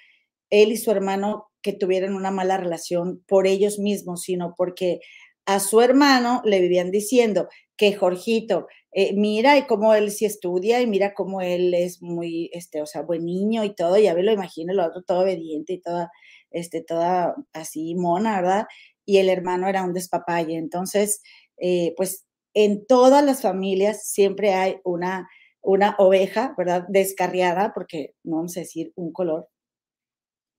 él 0.51 0.73
y 0.73 0.77
su 0.77 0.91
hermano 0.91 1.47
que 1.63 1.73
tuvieran 1.73 2.15
una 2.15 2.31
mala 2.31 2.59
relación 2.59 3.25
por 3.27 3.47
ellos 3.47 3.79
mismos, 3.79 4.23
sino 4.23 4.55
porque 4.57 5.01
a 5.47 5.61
su 5.61 5.81
hermano 5.81 6.43
le 6.45 6.61
vivían 6.61 6.91
diciendo 6.91 7.49
que 7.77 7.95
Jorgito, 7.95 8.67
eh, 8.93 9.13
mira 9.15 9.59
y 9.59 9.67
cómo 9.67 9.95
él 9.95 10.11
sí 10.11 10.25
estudia 10.25 10.81
y 10.81 10.87
mira 10.87 11.15
cómo 11.15 11.41
él 11.41 11.75
es 11.75 12.01
muy, 12.03 12.51
este, 12.53 12.81
o 12.83 12.87
sea, 12.87 13.03
buen 13.03 13.25
niño 13.25 13.65
y 13.65 13.75
todo, 13.75 13.99
ya 13.99 14.15
me 14.15 14.23
lo 14.23 14.33
imagino, 14.33 14.73
el 14.73 14.81
otro 14.81 15.03
todo 15.03 15.21
obediente 15.23 15.75
y 15.75 15.81
toda, 15.81 16.11
este, 16.51 16.83
toda 16.83 17.35
así 17.53 17.95
mona, 17.97 18.41
¿verdad? 18.41 18.67
Y 19.05 19.19
el 19.19 19.29
hermano 19.29 19.69
era 19.69 19.83
un 19.85 19.93
despapalle. 19.93 20.57
Entonces, 20.57 21.23
eh, 21.59 21.95
pues 21.97 22.25
en 22.55 22.87
todas 22.87 23.25
las 23.25 23.43
familias 23.43 24.07
siempre 24.09 24.55
hay 24.55 24.77
una, 24.85 25.29
una 25.63 25.97
oveja, 25.99 26.55
¿verdad? 26.57 26.85
Descarriada, 26.89 27.73
porque 27.75 28.15
no 28.23 28.37
vamos 28.37 28.57
a 28.57 28.61
decir 28.61 28.93
un 28.97 29.13
color, 29.13 29.49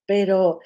pero, 0.06 0.60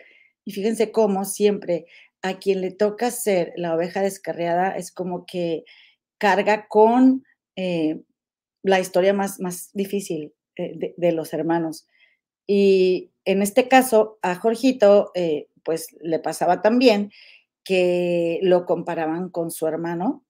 y 0.45 0.51
fíjense 0.51 0.91
cómo 0.91 1.25
siempre 1.25 1.85
a 2.21 2.39
quien 2.39 2.61
le 2.61 2.71
toca 2.71 3.11
ser 3.11 3.53
la 3.55 3.75
oveja 3.75 4.01
descarriada 4.01 4.75
es 4.75 4.91
como 4.91 5.25
que 5.25 5.63
carga 6.17 6.67
con 6.67 7.23
eh, 7.55 8.01
la 8.63 8.79
historia 8.79 9.13
más, 9.13 9.39
más 9.39 9.69
difícil 9.73 10.33
eh, 10.55 10.93
de, 10.95 11.11
los 11.11 11.33
hermanos. 11.33 11.87
Y 12.45 13.11
en 13.25 13.41
este 13.41 13.67
caso, 13.67 14.19
a 14.21 14.35
Jorgito, 14.35 15.11
eh, 15.15 15.47
pues 15.63 15.95
le 16.01 16.19
pasaba 16.19 16.61
también 16.61 17.11
que 17.63 18.39
lo 18.41 18.65
comparaban 18.65 19.29
con 19.29 19.51
su 19.51 19.67
hermano 19.67 20.25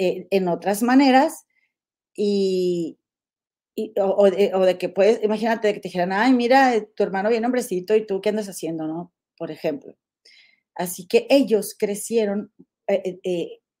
en 0.00 0.46
otras 0.46 0.84
maneras 0.84 1.44
y, 2.14 2.98
o, 4.00 4.30
de, 4.30 4.78
que 4.78 4.88
puedes, 4.88 5.22
imagínate 5.24 5.74
que 5.74 5.80
te 5.80 5.88
dijeran, 5.88 6.12
ay, 6.12 6.32
mira, 6.32 6.84
tu 6.94 7.02
hermano 7.02 7.28
bien 7.30 7.44
hombrecito 7.44 7.96
y 7.96 8.06
tú 8.06 8.20
qué 8.20 8.28
andas 8.28 8.48
haciendo, 8.48 8.86
¿no? 8.86 9.12
Por 9.36 9.50
ejemplo. 9.50 9.96
Así 10.78 11.06
que 11.06 11.26
ellos 11.28 11.76
crecieron 11.78 12.54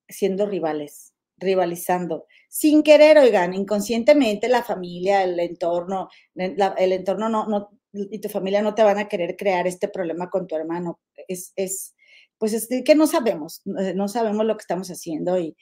siendo 0.08 0.44
rivales 0.44 1.14
rivalizando. 1.38 2.26
Sin 2.48 2.82
querer, 2.82 3.18
oigan, 3.18 3.54
inconscientemente 3.54 4.48
la 4.48 4.62
familia, 4.62 5.22
el 5.22 5.38
entorno, 5.38 6.08
el 6.34 6.92
entorno 6.92 7.28
no, 7.28 7.46
no, 7.46 7.70
y 7.92 8.20
tu 8.20 8.28
familia 8.28 8.62
no 8.62 8.74
te 8.74 8.82
van 8.82 8.98
a 8.98 9.08
querer 9.08 9.36
crear 9.36 9.66
este 9.66 9.88
problema 9.88 10.30
con 10.30 10.46
tu 10.46 10.56
hermano. 10.56 11.00
Es, 11.28 11.52
es 11.56 11.94
pues 12.38 12.52
es 12.52 12.68
que 12.84 12.94
no 12.94 13.06
sabemos, 13.06 13.62
no 13.64 14.08
sabemos 14.08 14.46
lo 14.46 14.56
que 14.56 14.62
estamos 14.62 14.88
haciendo 14.90 15.38
y, 15.40 15.56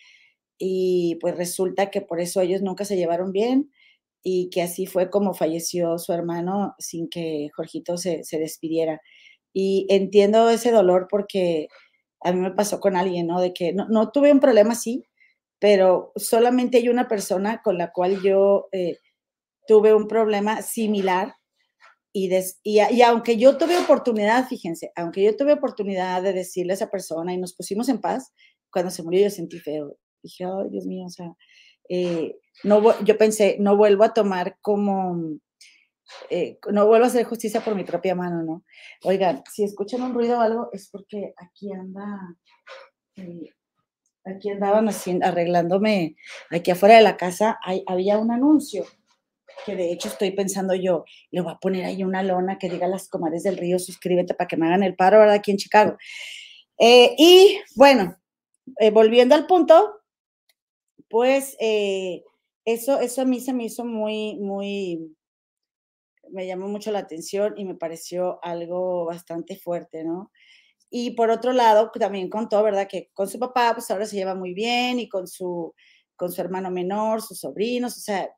y 0.58 1.16
pues 1.20 1.36
resulta 1.36 1.90
que 1.90 2.02
por 2.02 2.20
eso 2.20 2.40
ellos 2.40 2.62
nunca 2.62 2.84
se 2.84 2.96
llevaron 2.96 3.32
bien 3.32 3.70
y 4.22 4.50
que 4.50 4.62
así 4.62 4.86
fue 4.86 5.08
como 5.10 5.34
falleció 5.34 5.98
su 5.98 6.12
hermano 6.12 6.74
sin 6.78 7.08
que 7.08 7.48
Jorgito 7.54 7.96
se, 7.96 8.24
se 8.24 8.38
despidiera. 8.38 9.00
Y 9.58 9.86
entiendo 9.88 10.50
ese 10.50 10.70
dolor 10.70 11.06
porque 11.08 11.68
a 12.20 12.30
mí 12.30 12.40
me 12.40 12.50
pasó 12.50 12.78
con 12.78 12.94
alguien, 12.94 13.26
¿no? 13.26 13.40
De 13.40 13.54
que 13.54 13.72
no, 13.72 13.88
no 13.88 14.10
tuve 14.10 14.30
un 14.30 14.38
problema 14.38 14.72
así, 14.72 15.06
pero 15.58 16.12
solamente 16.16 16.76
hay 16.76 16.90
una 16.90 17.08
persona 17.08 17.62
con 17.64 17.78
la 17.78 17.90
cual 17.90 18.20
yo 18.22 18.68
eh, 18.72 18.98
tuve 19.66 19.94
un 19.94 20.08
problema 20.08 20.60
similar 20.60 21.36
y, 22.12 22.30
y, 22.64 23.02
aunque 23.02 23.38
yo 23.38 23.56
tuve 23.56 23.78
oportunidad, 23.78 24.46
fíjense, 24.46 24.92
aunque 24.94 25.22
yo 25.24 25.34
tuve 25.38 25.54
oportunidad 25.54 26.22
de 26.22 26.34
decirle 26.34 26.74
a 26.74 26.76
esa 26.76 26.90
persona 26.90 27.32
y 27.32 27.38
nos 27.38 27.54
pusimos 27.54 27.88
en 27.88 28.02
paz, 28.02 28.34
cuando 28.70 28.90
se 28.90 29.02
murió 29.02 29.22
yo 29.22 29.30
sentí 29.30 29.58
feo. 29.58 29.96
Dije, 30.22 30.44
ay, 30.44 30.68
Dios 30.70 30.84
mío, 30.84 31.06
o 31.06 31.10
sea, 31.10 31.32
eh, 31.88 32.36
no, 32.62 33.02
yo 33.04 33.16
pensé, 33.16 33.56
no 33.58 33.78
vuelvo 33.78 34.04
a 34.04 34.12
tomar 34.12 34.58
como, 34.60 35.38
eh, 36.30 36.58
no 36.70 36.86
vuelvo 36.86 37.04
a 37.04 37.08
hacer 37.08 37.24
justicia 37.24 37.60
por 37.60 37.74
mi 37.74 37.84
propia 37.84 38.14
mano, 38.14 38.42
¿no? 38.42 38.64
Oigan, 39.04 39.42
si 39.52 39.64
escuchan 39.64 40.02
un 40.02 40.14
ruido 40.14 40.38
o 40.38 40.40
algo, 40.40 40.70
es 40.72 40.88
porque 40.90 41.34
aquí 41.36 41.72
anda 41.72 42.36
aquí 44.24 44.50
andaban 44.50 44.88
haciendo, 44.88 45.26
arreglándome, 45.26 46.16
aquí 46.50 46.70
afuera 46.70 46.96
de 46.96 47.02
la 47.02 47.16
casa 47.16 47.58
había 47.86 48.18
un 48.18 48.30
anuncio 48.30 48.84
que 49.64 49.76
de 49.76 49.92
hecho 49.92 50.08
estoy 50.08 50.32
pensando 50.32 50.74
yo, 50.74 51.04
le 51.30 51.40
voy 51.40 51.52
a 51.52 51.58
poner 51.58 51.84
ahí 51.84 52.04
una 52.04 52.22
lona 52.22 52.58
que 52.58 52.68
diga 52.68 52.86
las 52.86 53.08
comadres 53.08 53.42
del 53.42 53.56
río, 53.56 53.78
suscríbete 53.78 54.34
para 54.34 54.48
que 54.48 54.56
me 54.56 54.66
hagan 54.66 54.82
el 54.82 54.96
paro, 54.96 55.18
¿verdad? 55.18 55.36
Aquí 55.36 55.50
en 55.50 55.56
Chicago. 55.56 55.96
Eh, 56.78 57.14
y 57.16 57.58
bueno, 57.74 58.16
eh, 58.78 58.90
volviendo 58.90 59.34
al 59.34 59.46
punto, 59.46 60.02
pues 61.08 61.56
eh, 61.60 62.22
eso, 62.64 63.00
eso 63.00 63.22
a 63.22 63.24
mí 63.24 63.40
se 63.40 63.52
me 63.52 63.64
hizo 63.64 63.84
muy, 63.84 64.36
muy, 64.36 65.15
me 66.30 66.46
llamó 66.46 66.68
mucho 66.68 66.90
la 66.92 67.00
atención 67.00 67.54
y 67.56 67.64
me 67.64 67.74
pareció 67.74 68.38
algo 68.42 69.06
bastante 69.06 69.56
fuerte, 69.56 70.04
¿no? 70.04 70.30
Y 70.90 71.12
por 71.12 71.30
otro 71.30 71.52
lado, 71.52 71.90
también 71.98 72.30
contó, 72.30 72.62
¿verdad? 72.62 72.88
Que 72.88 73.10
con 73.14 73.28
su 73.28 73.38
papá, 73.38 73.72
pues 73.74 73.90
ahora 73.90 74.06
se 74.06 74.16
lleva 74.16 74.34
muy 74.34 74.54
bien 74.54 75.00
y 75.00 75.08
con 75.08 75.26
su, 75.26 75.74
con 76.16 76.32
su 76.32 76.40
hermano 76.40 76.70
menor, 76.70 77.22
sus 77.22 77.40
sobrinos, 77.40 77.96
o 77.96 78.00
sea, 78.00 78.30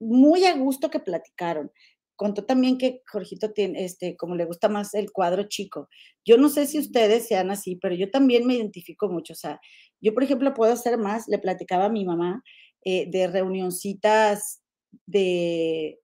muy 0.00 0.44
a 0.44 0.56
gusto 0.56 0.90
que 0.90 1.00
platicaron. 1.00 1.70
Contó 2.16 2.44
también 2.44 2.78
que 2.78 3.02
Jorgito 3.10 3.52
tiene, 3.52 3.84
este, 3.84 4.16
como 4.16 4.34
le 4.36 4.44
gusta 4.44 4.68
más 4.68 4.94
el 4.94 5.12
cuadro 5.12 5.44
chico. 5.48 5.88
Yo 6.24 6.36
no 6.36 6.48
sé 6.48 6.66
si 6.66 6.78
ustedes 6.78 7.26
sean 7.28 7.50
así, 7.50 7.76
pero 7.76 7.94
yo 7.94 8.10
también 8.10 8.46
me 8.46 8.54
identifico 8.54 9.08
mucho. 9.08 9.32
O 9.32 9.36
sea, 9.36 9.60
yo, 10.00 10.12
por 10.14 10.24
ejemplo, 10.24 10.54
puedo 10.54 10.72
hacer 10.72 10.98
más, 10.98 11.28
le 11.28 11.38
platicaba 11.38 11.86
a 11.86 11.88
mi 11.88 12.04
mamá 12.04 12.42
eh, 12.84 13.06
de 13.10 13.28
reunioncitas 13.28 14.60
de, 15.06 16.01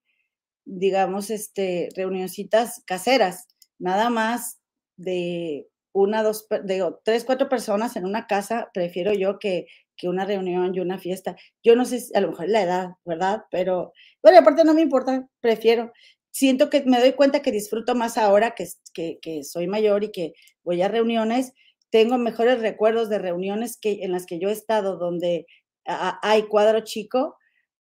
digamos, 0.68 1.30
este, 1.30 1.88
reunioncitas 1.96 2.82
caseras, 2.86 3.48
nada 3.78 4.10
más 4.10 4.60
de 4.96 5.66
una, 5.92 6.22
dos, 6.22 6.46
digo, 6.64 7.00
tres, 7.04 7.24
cuatro 7.24 7.48
personas 7.48 7.96
en 7.96 8.04
una 8.04 8.26
casa, 8.26 8.70
prefiero 8.74 9.12
yo 9.14 9.38
que, 9.38 9.66
que 9.96 10.08
una 10.08 10.26
reunión 10.26 10.74
y 10.74 10.80
una 10.80 10.98
fiesta. 10.98 11.36
Yo 11.64 11.74
no 11.74 11.84
sé, 11.84 12.04
a 12.14 12.20
lo 12.20 12.28
mejor 12.28 12.48
la 12.48 12.62
edad, 12.62 12.90
¿verdad? 13.04 13.44
Pero, 13.50 13.92
bueno, 14.22 14.38
aparte 14.38 14.64
no 14.64 14.74
me 14.74 14.82
importa, 14.82 15.26
prefiero. 15.40 15.92
Siento 16.30 16.68
que 16.70 16.82
me 16.84 17.00
doy 17.00 17.14
cuenta 17.14 17.40
que 17.40 17.50
disfruto 17.50 17.94
más 17.94 18.18
ahora 18.18 18.54
que, 18.54 18.68
que, 18.92 19.18
que 19.22 19.42
soy 19.44 19.66
mayor 19.66 20.04
y 20.04 20.12
que 20.12 20.34
voy 20.62 20.82
a 20.82 20.88
reuniones. 20.88 21.52
Tengo 21.90 22.18
mejores 22.18 22.60
recuerdos 22.60 23.08
de 23.08 23.18
reuniones 23.18 23.78
que, 23.80 24.00
en 24.02 24.12
las 24.12 24.26
que 24.26 24.38
yo 24.38 24.50
he 24.50 24.52
estado 24.52 24.98
donde 24.98 25.46
hay 25.84 26.42
cuadro 26.42 26.80
chico 26.80 27.38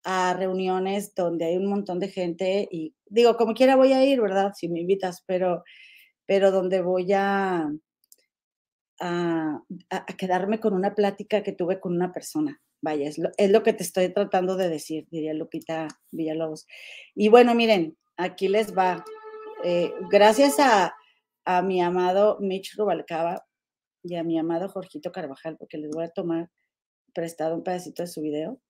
a 0.05 0.35
reuniones 0.35 1.15
donde 1.15 1.45
hay 1.47 1.57
un 1.57 1.67
montón 1.67 2.01
de 2.01 2.09
gente 2.09 2.69
y 2.71 2.95
digo, 3.07 3.37
como 3.37 3.55
quiera 3.55 3.77
voy 3.77 3.93
a 3.93 4.05
ir, 4.05 4.21
¿verdad? 4.21 4.53
Si 4.57 4.69
me 4.69 4.81
invitas, 4.81 5.23
pero, 5.27 5.63
pero 6.27 6.51
donde 6.51 6.83
voy 6.83 7.13
a, 7.13 7.71
quedarme 10.17 10.61
con 10.61 10.75
una 10.75 10.95
plática 10.95 11.43
que 11.43 11.53
tuve 11.53 11.81
con 11.81 11.95
una 11.95 12.13
persona. 12.13 12.61
Vaya, 12.81 13.09
es 13.09 13.51
lo, 13.51 13.63
que 13.63 13.73
te 13.73 13.83
estoy 13.83 14.13
tratando 14.13 14.57
de 14.57 14.69
decir, 14.69 15.07
diría 15.11 15.35
Lupita 15.35 15.89
Villalobos. 16.11 16.67
Y 17.15 17.29
bueno, 17.29 17.55
miren, 17.55 17.97
aquí 18.17 18.49
les 18.49 18.77
va. 18.77 19.05
Eh, 19.65 19.93
gracias 20.11 20.59
a, 20.59 20.95
a, 21.45 21.63
mi 21.63 21.81
amado 21.81 22.39
Mitch 22.41 22.77
Rubalcaba 22.77 23.45
y 24.03 24.17
a 24.17 24.25
mi 24.25 24.39
amado 24.39 24.69
Jorgito 24.69 25.13
Carvajal, 25.13 25.57
porque 25.57 25.79
les 25.79 25.91
voy 25.91 26.05
a 26.05 26.11
tomar 26.11 26.51
prestado 27.13 27.55
un 27.55 27.63
pedacito 27.63 28.03
de 28.03 28.09
su 28.09 28.21
video. 28.21 28.61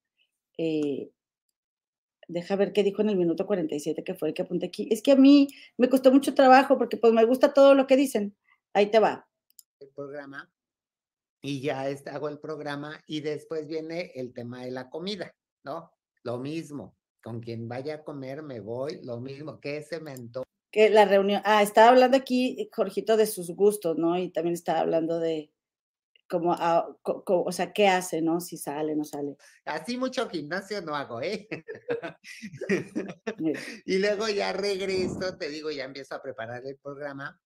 Eh, 0.58 1.10
deja 2.32 2.56
ver 2.56 2.72
qué 2.72 2.82
dijo 2.82 3.02
en 3.02 3.10
el 3.10 3.16
minuto 3.16 3.46
47, 3.46 4.02
que 4.04 4.14
fue 4.14 4.28
el 4.28 4.34
que 4.34 4.42
apunté 4.42 4.66
aquí. 4.66 4.88
Es 4.90 5.02
que 5.02 5.12
a 5.12 5.16
mí 5.16 5.48
me 5.76 5.88
costó 5.88 6.10
mucho 6.10 6.34
trabajo 6.34 6.78
porque 6.78 6.96
pues 6.96 7.12
me 7.12 7.24
gusta 7.24 7.52
todo 7.52 7.74
lo 7.74 7.86
que 7.86 7.96
dicen. 7.96 8.36
Ahí 8.72 8.90
te 8.90 8.98
va. 8.98 9.28
El 9.80 9.88
programa 9.90 10.50
y 11.42 11.60
ya 11.60 11.84
hago 12.12 12.28
el 12.28 12.38
programa 12.38 13.02
y 13.06 13.20
después 13.20 13.66
viene 13.66 14.12
el 14.14 14.32
tema 14.32 14.64
de 14.64 14.70
la 14.70 14.88
comida, 14.88 15.34
¿no? 15.64 15.90
Lo 16.22 16.38
mismo, 16.38 16.96
con 17.22 17.40
quien 17.40 17.68
vaya 17.68 17.96
a 17.96 18.04
comer 18.04 18.42
me 18.42 18.60
voy, 18.60 19.00
lo 19.02 19.20
mismo, 19.20 19.60
que 19.60 19.82
se 19.82 20.00
me 20.00 20.14
Que 20.70 20.88
la 20.88 21.04
reunión, 21.04 21.42
ah, 21.44 21.62
estaba 21.62 21.88
hablando 21.88 22.16
aquí, 22.16 22.68
Jorgito, 22.72 23.16
de 23.16 23.26
sus 23.26 23.50
gustos, 23.50 23.98
¿no? 23.98 24.16
Y 24.18 24.30
también 24.30 24.54
estaba 24.54 24.80
hablando 24.80 25.18
de, 25.18 25.51
como, 26.32 26.56
o 27.26 27.52
sea, 27.52 27.74
¿qué 27.74 27.88
hace, 27.88 28.22
no? 28.22 28.40
Si 28.40 28.56
sale, 28.56 28.96
no 28.96 29.04
sale. 29.04 29.36
Así 29.66 29.98
mucho 29.98 30.30
gimnasio 30.30 30.80
no 30.80 30.96
hago, 30.96 31.20
¿eh? 31.20 31.46
y 33.84 33.98
luego 33.98 34.26
ya 34.28 34.54
regreso, 34.54 35.36
te 35.36 35.50
digo, 35.50 35.70
ya 35.70 35.84
empiezo 35.84 36.14
a 36.14 36.22
preparar 36.22 36.64
el 36.64 36.78
programa 36.78 37.38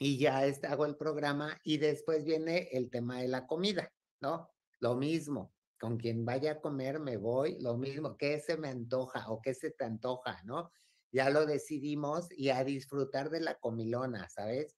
y 0.00 0.18
ya 0.18 0.44
este, 0.46 0.66
hago 0.66 0.84
el 0.84 0.96
programa 0.96 1.60
y 1.62 1.78
después 1.78 2.24
viene 2.24 2.70
el 2.72 2.90
tema 2.90 3.20
de 3.20 3.28
la 3.28 3.46
comida, 3.46 3.92
¿no? 4.20 4.50
Lo 4.80 4.96
mismo, 4.96 5.54
con 5.78 5.96
quien 5.96 6.24
vaya 6.24 6.52
a 6.52 6.60
comer 6.60 6.98
me 6.98 7.18
voy, 7.18 7.56
lo 7.60 7.76
mismo, 7.76 8.16
¿qué 8.16 8.40
se 8.40 8.56
me 8.56 8.68
antoja 8.68 9.30
o 9.30 9.40
qué 9.40 9.54
se 9.54 9.70
te 9.70 9.84
antoja, 9.84 10.42
¿no? 10.42 10.72
Ya 11.12 11.30
lo 11.30 11.46
decidimos 11.46 12.26
y 12.32 12.48
a 12.48 12.64
disfrutar 12.64 13.30
de 13.30 13.42
la 13.42 13.60
comilona, 13.60 14.28
¿sabes? 14.28 14.76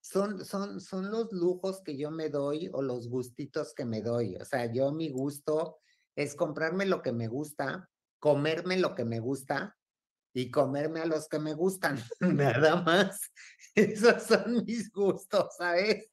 Son, 0.00 0.44
son, 0.44 0.80
son 0.80 1.10
los 1.10 1.32
lujos 1.32 1.82
que 1.82 1.96
yo 1.96 2.10
me 2.10 2.28
doy 2.28 2.70
o 2.72 2.82
los 2.82 3.08
gustitos 3.08 3.74
que 3.74 3.84
me 3.84 4.02
doy. 4.02 4.36
O 4.36 4.44
sea, 4.44 4.72
yo 4.72 4.92
mi 4.92 5.10
gusto 5.10 5.78
es 6.16 6.34
comprarme 6.34 6.86
lo 6.86 7.02
que 7.02 7.12
me 7.12 7.28
gusta, 7.28 7.88
comerme 8.18 8.78
lo 8.78 8.94
que 8.94 9.04
me 9.04 9.20
gusta 9.20 9.76
y 10.32 10.50
comerme 10.50 11.00
a 11.00 11.06
los 11.06 11.28
que 11.28 11.38
me 11.38 11.54
gustan, 11.54 11.98
nada 12.20 12.82
más. 12.82 13.32
Esos 13.74 14.24
son 14.24 14.64
mis 14.64 14.90
gustos, 14.90 15.56
¿sabes? 15.56 16.06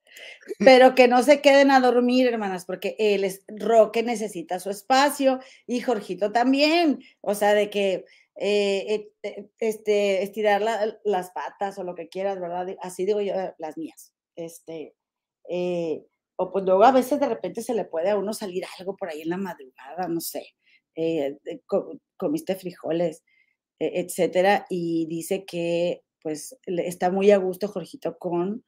Pero 0.60 0.96
que 0.96 1.08
no 1.08 1.22
se 1.24 1.42
queden 1.42 1.72
a 1.72 1.80
dormir, 1.80 2.28
hermanas, 2.28 2.66
porque 2.66 2.96
es 2.98 3.44
Roque 3.48 4.04
necesita 4.04 4.60
su 4.60 4.70
espacio 4.70 5.40
y 5.66 5.82
Jorgito 5.82 6.32
también. 6.32 7.00
O 7.22 7.36
sea, 7.36 7.54
de 7.54 7.70
que 7.70 8.06
eh, 8.40 9.10
eh, 9.24 9.50
este, 9.60 10.22
estirar 10.22 10.62
las 11.04 11.32
patas 11.32 11.78
o 11.80 11.84
lo 11.84 11.96
que 11.96 12.08
quieras, 12.08 12.40
¿verdad? 12.40 12.76
Así 12.82 13.06
digo 13.06 13.22
yo, 13.22 13.34
las 13.58 13.78
mías. 13.78 14.14
Este, 14.36 14.96
eh, 15.50 16.06
o 16.38 16.52
pues 16.52 16.64
luego 16.66 16.84
a 16.84 16.92
veces 16.92 17.20
de 17.20 17.28
repente 17.28 17.64
se 17.64 17.74
le 17.74 17.86
puede 17.86 18.12
a 18.12 18.18
uno 18.18 18.34
salir 18.34 18.64
algo 18.80 18.96
por 18.96 19.10
ahí 19.10 19.22
en 19.22 19.30
la 19.30 19.38
madrugada, 19.38 20.08
no 20.08 20.22
sé, 20.22 20.46
comiste 22.18 22.56
frijoles, 22.56 23.24
e, 23.80 24.02
etcétera, 24.02 24.66
y 24.70 25.08
dice 25.08 25.46
que 25.46 26.04
pues 26.22 26.58
está 26.66 27.12
muy 27.12 27.32
a 27.32 27.38
gusto 27.38 27.68
Jorgito 27.68 28.18
con, 28.20 28.64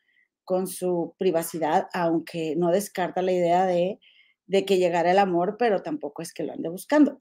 con 0.46 0.68
su 0.68 1.16
privacidad, 1.20 1.88
aunque 1.94 2.56
no 2.56 2.72
descarta 2.72 3.22
la 3.22 3.34
idea 3.34 3.66
de, 3.66 4.00
de 4.48 4.66
que 4.66 4.78
llegara 4.78 5.12
el 5.12 5.20
amor, 5.20 5.58
pero 5.60 5.84
tampoco 5.84 6.22
es 6.24 6.34
que 6.34 6.44
lo 6.44 6.54
ande 6.54 6.70
buscando. 6.70 7.18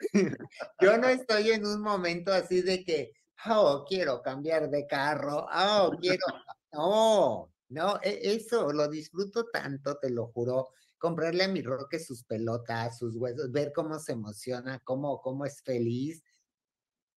Yo 0.80 0.98
no 0.98 1.08
estoy 1.08 1.50
en 1.50 1.66
un 1.66 1.80
momento 1.80 2.32
así 2.32 2.62
de 2.62 2.84
que, 2.84 3.12
oh, 3.46 3.84
quiero 3.88 4.22
cambiar 4.22 4.70
de 4.70 4.86
carro, 4.86 5.46
oh, 5.52 5.92
quiero, 6.00 6.24
no, 6.72 7.52
no, 7.68 8.00
e, 8.02 8.34
eso 8.34 8.72
lo 8.72 8.88
disfruto 8.88 9.46
tanto, 9.46 9.96
te 9.98 10.10
lo 10.10 10.28
juro. 10.28 10.68
Comprarle 10.98 11.44
a 11.44 11.48
mi 11.48 11.62
Roque 11.62 11.98
sus 11.98 12.24
pelotas, 12.24 12.98
sus 12.98 13.16
huesos, 13.16 13.50
ver 13.50 13.72
cómo 13.74 13.98
se 13.98 14.12
emociona, 14.12 14.80
cómo, 14.84 15.20
cómo 15.22 15.46
es 15.46 15.62
feliz. 15.62 16.22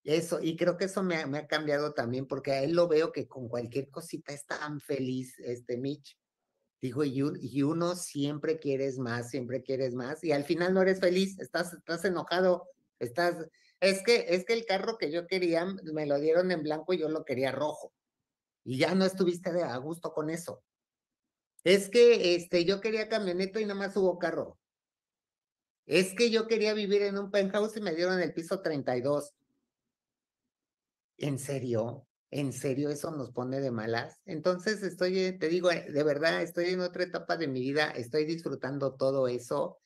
Eso, 0.03 0.39
y 0.41 0.55
creo 0.55 0.77
que 0.77 0.85
eso 0.85 1.03
me 1.03 1.17
ha, 1.17 1.27
me 1.27 1.39
ha 1.39 1.47
cambiado 1.47 1.93
también, 1.93 2.27
porque 2.27 2.51
a 2.51 2.63
él 2.63 2.73
lo 2.73 2.87
veo 2.87 3.11
que 3.11 3.27
con 3.27 3.47
cualquier 3.47 3.89
cosita 3.89 4.33
es 4.33 4.45
tan 4.45 4.79
feliz, 4.79 5.37
este 5.39 5.77
Mitch. 5.77 6.17
Digo, 6.83 7.05
y, 7.05 7.21
uno 7.63 7.95
siempre 7.95 8.59
quieres 8.59 8.99
más, 8.99 9.29
siempre 9.29 9.63
quieres 9.63 9.95
más, 9.95 10.21
y 10.21 10.33
al 10.33 10.43
final 10.43 10.73
no 10.73 10.81
eres 10.81 10.99
feliz, 10.99 11.39
estás, 11.39 11.71
estás 11.71 12.03
enojado, 12.03 12.67
estás, 12.99 13.35
es 13.79 14.03
que, 14.03 14.25
es 14.29 14.45
que 14.45 14.53
el 14.53 14.65
carro 14.65 14.97
que 14.97 15.11
yo 15.11 15.27
quería 15.27 15.65
me 15.65 16.05
lo 16.05 16.19
dieron 16.19 16.51
en 16.51 16.63
blanco 16.63 16.93
y 16.93 16.99
yo 16.99 17.09
lo 17.09 17.25
quería 17.25 17.51
rojo. 17.51 17.93
Y 18.63 18.77
ya 18.77 18.95
no 18.95 19.05
estuviste 19.05 19.51
de 19.51 19.63
a 19.63 19.75
gusto 19.77 20.13
con 20.13 20.29
eso. 20.29 20.63
Es 21.63 21.89
que 21.89 22.35
este, 22.35 22.65
yo 22.65 22.81
quería 22.81 23.09
camioneta 23.09 23.59
y 23.59 23.65
nada 23.65 23.79
más 23.79 23.95
hubo 23.95 24.19
carro. 24.19 24.57
Es 25.85 26.13
que 26.13 26.29
yo 26.29 26.47
quería 26.47 26.73
vivir 26.73 27.01
en 27.03 27.17
un 27.17 27.31
penthouse 27.31 27.75
y 27.77 27.81
me 27.81 27.93
dieron 27.93 28.19
el 28.21 28.33
piso 28.33 28.61
32. 28.61 29.33
¿En 31.17 31.39
serio? 31.39 32.07
¿En 32.31 32.51
serio 32.51 32.89
eso 32.89 33.11
nos 33.11 33.31
pone 33.31 33.59
de 33.59 33.71
malas? 33.71 34.19
Entonces 34.25 34.81
estoy, 34.81 35.19
eh, 35.19 35.33
te 35.33 35.49
digo, 35.49 35.71
eh, 35.71 35.85
de 35.91 36.03
verdad, 36.03 36.41
estoy 36.41 36.69
en 36.69 36.79
otra 36.79 37.03
etapa 37.03 37.37
de 37.37 37.47
mi 37.47 37.59
vida, 37.59 37.91
estoy 37.91 38.25
disfrutando 38.25 38.95
todo 38.95 39.27
eso, 39.27 39.77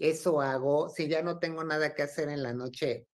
eso 0.00 0.40
hago, 0.40 0.88
si 0.88 1.08
ya 1.08 1.22
no 1.22 1.38
tengo 1.38 1.62
nada 1.64 1.94
que 1.94 2.02
hacer 2.02 2.28
en 2.28 2.42
la 2.42 2.52
noche 2.52 3.06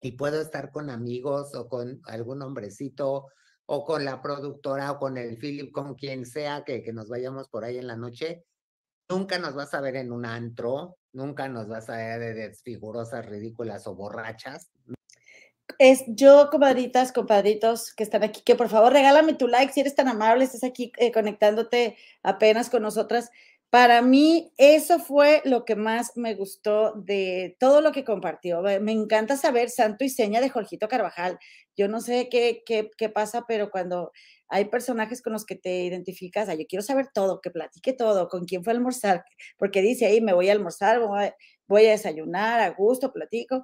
y 0.00 0.12
puedo 0.12 0.40
estar 0.40 0.70
con 0.70 0.90
amigos 0.90 1.54
o 1.54 1.68
con 1.68 2.00
algún 2.04 2.42
hombrecito 2.42 3.26
o 3.66 3.84
con 3.84 4.04
la 4.04 4.22
productora 4.22 4.92
o 4.92 4.98
con 4.98 5.18
el 5.18 5.38
Philip, 5.38 5.72
con 5.72 5.94
quien 5.94 6.24
sea 6.24 6.64
que, 6.64 6.82
que 6.82 6.92
nos 6.92 7.08
vayamos 7.08 7.48
por 7.48 7.64
ahí 7.64 7.78
en 7.78 7.86
la 7.86 7.96
noche, 7.96 8.44
nunca 9.08 9.38
nos 9.38 9.54
vas 9.54 9.74
a 9.74 9.80
ver 9.80 9.96
en 9.96 10.12
un 10.12 10.24
antro, 10.24 10.98
nunca 11.12 11.48
nos 11.48 11.68
vas 11.68 11.88
a 11.90 11.96
ver 11.96 12.20
de 12.20 12.34
desfigurosas, 12.34 13.26
ridículas 13.26 13.86
o 13.86 13.94
borrachas, 13.94 14.70
es 15.78 16.02
yo, 16.08 16.48
comadritas, 16.50 17.12
compadritos 17.12 17.94
que 17.94 18.02
están 18.02 18.24
aquí, 18.24 18.42
que 18.42 18.56
por 18.56 18.68
favor 18.68 18.92
regálame 18.92 19.34
tu 19.34 19.46
like 19.46 19.72
si 19.72 19.80
eres 19.80 19.94
tan 19.94 20.08
amable, 20.08 20.44
estás 20.44 20.64
aquí 20.64 20.92
eh, 20.96 21.12
conectándote 21.12 21.96
apenas 22.22 22.70
con 22.70 22.82
nosotras. 22.82 23.30
Para 23.70 24.00
mí, 24.00 24.50
eso 24.56 24.98
fue 24.98 25.42
lo 25.44 25.66
que 25.66 25.76
más 25.76 26.16
me 26.16 26.34
gustó 26.34 26.92
de 26.94 27.54
todo 27.60 27.82
lo 27.82 27.92
que 27.92 28.02
compartió. 28.04 28.62
Me 28.62 28.92
encanta 28.92 29.36
saber 29.36 29.68
santo 29.68 30.04
y 30.04 30.08
seña 30.08 30.40
de 30.40 30.48
Jorgito 30.48 30.88
Carvajal. 30.88 31.38
Yo 31.76 31.86
no 31.86 32.00
sé 32.00 32.28
qué, 32.30 32.62
qué, 32.64 32.90
qué 32.96 33.10
pasa, 33.10 33.44
pero 33.46 33.70
cuando 33.70 34.10
hay 34.48 34.66
personajes 34.66 35.20
con 35.20 35.34
los 35.34 35.44
que 35.44 35.54
te 35.54 35.84
identificas, 35.84 36.48
yo 36.48 36.66
quiero 36.66 36.82
saber 36.82 37.08
todo, 37.12 37.42
que 37.42 37.50
platique 37.50 37.92
todo, 37.92 38.28
con 38.28 38.46
quién 38.46 38.64
fue 38.64 38.72
a 38.72 38.76
almorzar, 38.76 39.24
porque 39.58 39.82
dice 39.82 40.06
ahí, 40.06 40.22
me 40.22 40.32
voy 40.32 40.48
a 40.48 40.52
almorzar, 40.52 41.00
voy 41.66 41.86
a 41.86 41.90
desayunar, 41.90 42.60
a 42.60 42.70
gusto, 42.70 43.12
platico. 43.12 43.62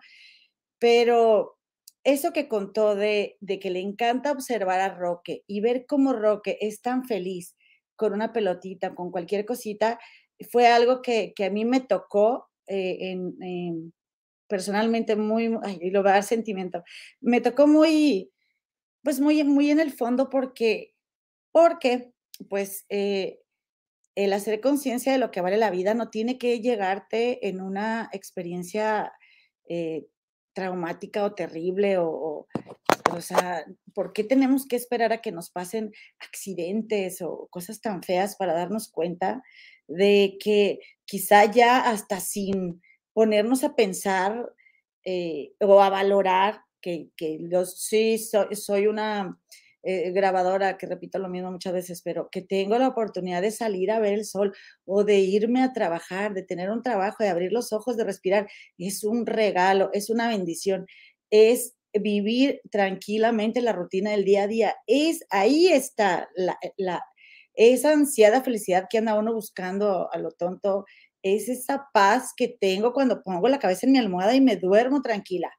Pero 0.79 1.57
eso 2.05 2.33
que 2.33 2.49
contó 2.49 2.95
de, 2.95 3.39
que 3.61 3.71
le 3.71 3.81
encanta 3.81 4.33
observar 4.33 4.81
a 4.81 4.95
Roque 4.95 5.43
y 5.47 5.61
ver 5.61 5.87
cómo 5.87 6.13
Roque 6.13 6.59
es 6.61 6.83
tan 6.83 7.05
feliz 7.05 7.57
con 7.97 8.13
una 8.13 8.33
pelotita, 8.33 8.95
con 8.95 9.11
cualquier 9.11 9.45
cosita, 9.45 9.99
fue 10.51 10.67
algo 10.67 11.03
que, 11.03 11.33
a 11.45 11.51
mí 11.51 11.65
me 11.65 11.81
tocó 11.81 12.49
eh, 12.67 13.13
en, 13.13 13.93
personalmente 14.49 15.17
muy, 15.17 15.57
y 15.81 15.91
lo 15.91 16.03
va 16.03 16.11
a 16.11 16.15
dar 16.15 16.23
sentimiento, 16.23 16.83
me 17.21 17.41
tocó 17.41 17.67
muy, 17.67 18.31
pues 19.03 19.21
muy, 19.21 19.45
muy 19.45 19.71
en 19.71 19.81
el 19.81 19.93
fondo 19.93 20.29
porque, 20.29 20.95
porque, 21.53 22.13
pues, 22.49 22.85
eh, 22.89 23.41
el 24.15 24.33
hacer 24.33 24.61
conciencia 24.61 25.13
de 25.13 25.19
lo 25.19 25.31
que 25.31 25.41
vale 25.41 25.57
la 25.57 25.71
vida 25.71 25.95
no 25.95 26.09
tiene 26.09 26.39
que 26.39 26.61
llegarte 26.61 27.49
en 27.49 27.61
una 27.61 28.09
experiencia 28.13 29.13
eh, 29.69 30.07
traumática 30.53 31.25
o 31.25 31.35
terrible 31.35 31.99
o, 31.99 32.47
sea, 33.21 33.65
¿por 33.95 34.13
qué 34.13 34.25
tenemos 34.25 34.67
que 34.67 34.77
esperar 34.77 35.13
a 35.13 35.21
que 35.21 35.33
nos 35.33 35.51
pasen 35.51 35.93
accidentes 36.19 37.23
o 37.23 37.49
cosas 37.51 37.81
tan 37.81 38.03
feas 38.03 38.37
para 38.37 38.55
darnos 38.55 38.91
cuenta 38.91 39.43
de 39.87 40.37
que 40.41 40.81
quizá 41.05 41.45
ya 41.45 41.91
hasta 41.91 42.21
sin 42.21 42.83
ponernos 43.13 43.65
a 43.65 43.77
pensar 43.77 44.53
eh, 45.05 45.53
o 45.61 45.81
a 45.81 45.91
valorar 45.91 46.63
que, 46.81 47.09
que 47.17 47.39
los, 47.41 47.81
sí, 47.81 48.19
soy 48.19 48.87
una 48.87 49.39
eh, 49.87 50.13
grabadora, 50.13 50.79
que 50.79 50.87
repito 50.87 51.19
lo 51.19 51.29
mismo 51.29 51.53
muchas 51.53 51.75
veces, 51.75 52.01
pero 52.03 52.31
que 52.31 52.41
tengo 52.41 52.79
la 52.79 52.89
oportunidad 52.89 53.43
de 53.43 53.51
salir 53.51 53.91
a 53.91 53.99
ver 53.99 54.15
el 54.15 54.25
sol 54.25 54.55
o 54.87 55.05
de 55.05 55.19
irme 55.19 55.63
a 55.63 55.75
trabajar, 55.75 56.33
de 56.33 56.43
tener 56.43 56.71
un 56.71 56.83
trabajo, 56.83 57.23
de 57.23 57.29
abrir 57.29 57.53
los 57.53 57.71
ojos, 57.71 57.99
de 57.99 58.05
respirar, 58.05 58.49
es 58.79 59.05
un 59.05 59.27
regalo, 59.27 59.91
es 59.93 60.09
una 60.09 60.29
bendición, 60.29 60.87
es 61.31 61.74
vivir 62.01 62.61
tranquilamente 62.71 63.63
la 63.63 63.73
rutina 63.73 64.11
del 64.11 64.25
día 64.25 64.45
a 64.45 64.49
día. 64.49 64.77
Es 64.87 65.25
ahí 65.31 65.69
está 65.69 66.29
la, 66.37 66.59
la 66.77 67.03
esa 67.55 67.93
ansiada 67.93 68.43
felicidad 68.43 68.87
que 68.91 68.99
anda 68.99 69.19
uno 69.19 69.33
buscando 69.33 70.13
a 70.13 70.19
lo 70.19 70.33
tonto, 70.33 70.85
es 71.23 71.49
esa 71.49 71.89
paz 71.93 72.33
que 72.37 72.49
tengo 72.49 72.93
cuando 72.93 73.23
pongo 73.23 73.49
la 73.49 73.59
cabeza 73.59 73.87
en 73.87 73.93
mi 73.93 73.99
almohada 73.99 74.35
y 74.35 74.41
me 74.41 74.57
duermo 74.57 75.03
tranquila, 75.03 75.51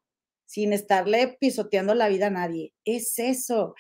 sin 0.46 0.74
estarle 0.74 1.38
pisoteando 1.40 1.96
la 1.96 2.08
vida 2.10 2.28
a 2.28 2.32
nadie. 2.32 2.74
Es 2.86 3.18
eso. 3.18 3.74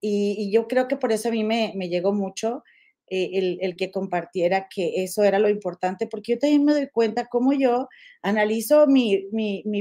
Y, 0.00 0.50
yo 0.52 0.66
creo 0.66 0.88
que 0.88 0.96
por 0.96 1.12
eso 1.12 1.28
a 1.28 1.32
mí 1.32 1.44
me, 1.44 1.72
llegó 1.88 2.12
mucho 2.12 2.62
eh, 3.10 3.58
el, 3.60 3.76
que 3.76 3.90
compartiera 3.90 4.68
que 4.68 5.02
eso 5.02 5.24
era 5.24 5.38
lo 5.38 5.48
importante, 5.48 6.06
porque 6.06 6.32
yo 6.32 6.38
también 6.38 6.64
me 6.64 6.72
doy 6.72 6.88
cuenta 6.88 7.26
cómo 7.26 7.52
yo 7.52 7.88
analizo 8.22 8.86
mi, 8.86 9.28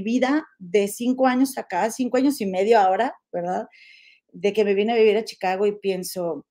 vida 0.04 0.48
de 0.60 0.88
cinco 0.88 1.28
años 1.28 1.58
acá, 1.58 1.90
cinco 1.92 2.18
años 2.18 2.40
y 2.42 2.46
medio 2.46 2.80
ahora, 2.80 3.16
¿verdad? 3.32 3.68
De 4.32 4.54
que 4.54 4.64
me 4.64 4.74
vine 4.74 4.94
a 4.94 4.98
vivir 4.98 5.18
a 5.18 5.26
Chicago 5.26 5.66
y 5.66 5.78
pienso, 5.78 6.46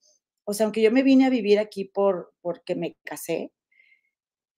o 0.45 0.53
sea, 0.53 0.65
aunque 0.65 0.83
yo 0.83 0.91
me 0.91 1.03
vine 1.03 1.27
a 1.27 1.31
vivir 1.31 1.59
aquí 1.59 1.85
por, 1.85 2.35
porque 2.41 2.75
me 2.75 2.97
casé, 3.05 3.53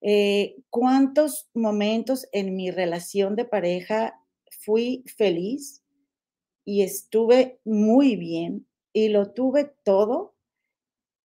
eh, 0.00 0.56
¿cuántos 0.70 1.48
momentos 1.54 2.28
en 2.32 2.56
mi 2.56 2.70
relación 2.70 3.36
de 3.36 3.44
pareja 3.44 4.14
fui 4.50 5.04
feliz 5.16 5.82
y 6.64 6.82
estuve 6.82 7.60
muy 7.64 8.16
bien 8.16 8.66
y 8.92 9.08
lo 9.08 9.32
tuve 9.32 9.72
todo 9.84 10.34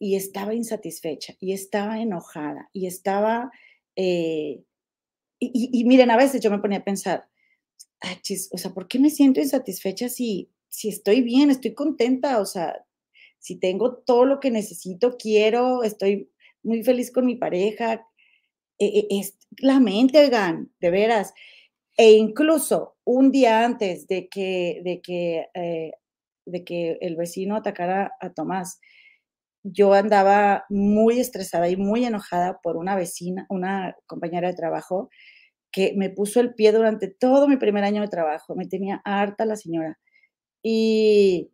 y 0.04 0.18
estaba 0.18 0.54
insatisfecha 0.54 1.34
y 1.39 1.54
estaba 1.54 2.02
enojada 2.02 2.70
y 2.74 2.88
estaba... 2.88 3.54
Eh, 3.96 4.62
y, 5.39 5.84
miren, 5.86 6.12
a 6.12 6.18
veces 6.18 6.42
yo 6.42 6.52
me 6.52 6.60
ponía 6.60 6.80
a 6.80 6.84
pensar, 6.84 7.30
o 8.52 8.58
sea, 8.58 8.74
¿por 8.74 8.89
qué 8.89 9.00
me 9.00 9.10
siento 9.10 9.39
insatisfecha 9.39 10.10
si, 10.10 10.50
si 10.68 10.89
estoy 10.89 11.22
bien, 11.22 11.50
estoy 11.50 11.74
contenta? 11.74 12.42
O 12.42 12.46
sea, 12.46 12.86
si 13.39 13.58
tengo 13.58 13.96
todo 13.96 14.26
lo 14.26 14.42
que 14.42 14.52
necesito, 14.52 15.16
quiero, 15.18 15.84
estoy 15.84 16.30
muy 16.63 16.84
feliz 16.84 17.10
con 17.10 17.26
mi 17.26 17.36
pareja. 17.36 18.06
E, 18.80 18.86
e, 18.86 19.20
es 19.20 19.38
la 19.58 19.80
mente, 19.80 20.30
de 20.30 20.89
veras. 20.92 21.34
E 21.96 22.12
incluso 22.12 22.98
un 23.06 23.32
día 23.32 23.63
antes 23.63 24.08
de 24.08 24.28
que, 24.28 24.82
de 24.84 25.02
que, 25.02 25.48
eh, 25.54 25.92
de 26.46 26.63
que 26.66 26.98
el 27.00 27.16
vecino 27.16 27.56
atacara 27.56 28.13
a 28.20 28.34
Tomás, 28.34 28.80
yo 29.63 29.93
andaba 29.93 30.65
muy 30.69 31.19
estresada 31.19 31.69
y 31.69 31.78
muy 31.78 32.06
enojada 32.06 32.60
por 32.62 32.78
una 32.78 32.95
vecina, 32.95 33.45
una 33.49 33.95
compañera 34.06 34.49
de 34.49 34.56
trabajo, 34.56 35.10
que 35.71 35.93
me 35.97 36.10
puso 36.10 36.39
el 36.39 36.54
pie 36.54 36.71
durante 36.71 37.08
todo 37.08 37.47
mi 37.47 37.58
primer 37.58 37.84
año 37.84 38.02
de 38.02 38.10
trabajo. 38.10 38.56
Me 38.56 38.67
tenía 38.67 39.02
harta 39.06 39.45
la 39.45 39.56
señora. 39.56 39.99
Y, 40.62 41.52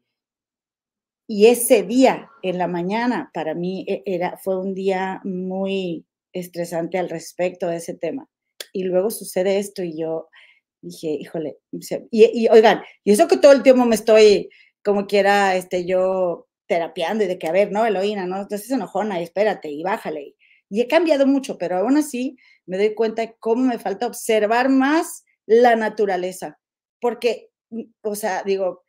y 1.28 1.48
ese 1.48 1.84
día, 1.84 2.30
en 2.44 2.58
la 2.58 2.68
mañana, 2.68 3.32
para 3.34 3.56
mí 3.56 3.86
e, 3.88 4.04
era, 4.06 4.38
fue 4.38 4.60
un 4.60 4.74
día 4.74 5.22
muy 5.24 6.06
estresante 6.34 6.98
al 6.98 7.10
respecto 7.10 7.68
de 7.68 7.78
ese 7.78 7.94
tema. 7.96 8.28
Y 8.74 8.84
luego 8.84 9.10
sucede 9.10 9.60
esto 9.60 9.84
y 9.84 9.98
yo 9.98 10.28
dije, 10.82 11.08
híjole, 11.10 11.58
y, 11.72 11.82
y 12.12 12.48
oigan, 12.50 12.82
y 13.04 13.12
eso 13.12 13.28
que 13.28 13.38
todo 13.38 13.52
el 13.52 13.64
tiempo 13.64 13.86
me 13.86 13.96
estoy, 13.96 14.50
como 14.84 15.08
quiera, 15.08 15.56
este, 15.56 15.86
yo 15.86 16.49
terapiando 16.70 17.24
y 17.24 17.28
de 17.28 17.40
que, 17.40 17.48
a 17.48 17.52
ver, 17.52 17.72
no, 17.72 17.86
Eloína, 17.86 18.28
no, 18.28 18.42
entonces 18.42 18.70
enojona 18.72 19.20
y 19.20 19.24
espérate 19.24 19.70
y 19.70 19.84
bájale. 19.84 20.36
Y 20.70 20.82
he 20.82 20.88
cambiado 20.88 21.26
mucho, 21.26 21.58
pero 21.58 21.78
aún 21.78 21.98
así 21.98 22.38
me 22.68 22.78
doy 22.78 22.94
cuenta 22.94 23.24
de 23.24 23.36
cómo 23.40 23.64
me 23.64 23.80
falta 23.80 24.06
observar 24.06 24.70
más 24.70 25.26
la 25.48 25.76
naturaleza. 25.76 26.60
Porque, 27.02 27.50
mm, 27.72 27.84
o 28.04 28.16
sea, 28.16 28.44
digo, 28.44 28.84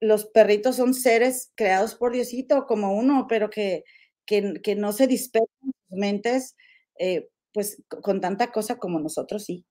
los 0.00 0.26
perritos 0.26 0.76
son 0.76 0.94
seres 0.94 1.52
creados 1.56 1.94
por 1.94 2.12
Diosito 2.12 2.66
como 2.66 2.94
uno, 2.94 3.26
pero 3.28 3.50
que, 3.50 3.84
que, 4.26 4.74
no 4.76 4.92
se 4.92 5.06
dispersan 5.06 5.48
sus 5.62 5.98
mentes, 5.98 6.56
eh, 6.98 7.28
pues 7.52 7.82
con 8.02 8.20
tanta 8.22 8.50
cosa 8.52 8.78
como 8.78 9.00
nosotros 9.00 9.44
sí, 9.44 9.66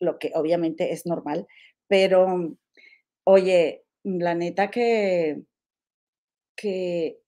lo 0.00 0.18
que 0.18 0.32
obviamente 0.34 0.92
es 0.92 1.04
normal. 1.04 1.46
Pero, 1.88 2.56
oye, 3.24 3.84
la 4.02 4.34
neta 4.34 4.70
que 4.70 5.42
que 6.56 7.20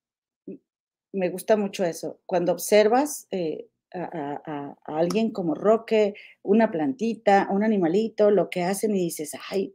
me 1.13 1.29
gusta 1.31 1.57
mucho 1.57 1.85
eso. 1.85 2.21
Cuando 2.27 2.53
observas 2.53 3.27
eh, 3.31 3.69
a, 3.95 4.77
alguien 4.85 5.31
como 5.31 5.55
Roque, 5.55 6.15
una 6.43 6.71
plantita, 6.71 7.49
un 7.51 7.65
animalito, 7.65 8.31
lo 8.31 8.51
que 8.51 8.63
hacen 8.63 8.95
y 8.95 9.01
dices, 9.01 9.33
ay, 9.51 9.75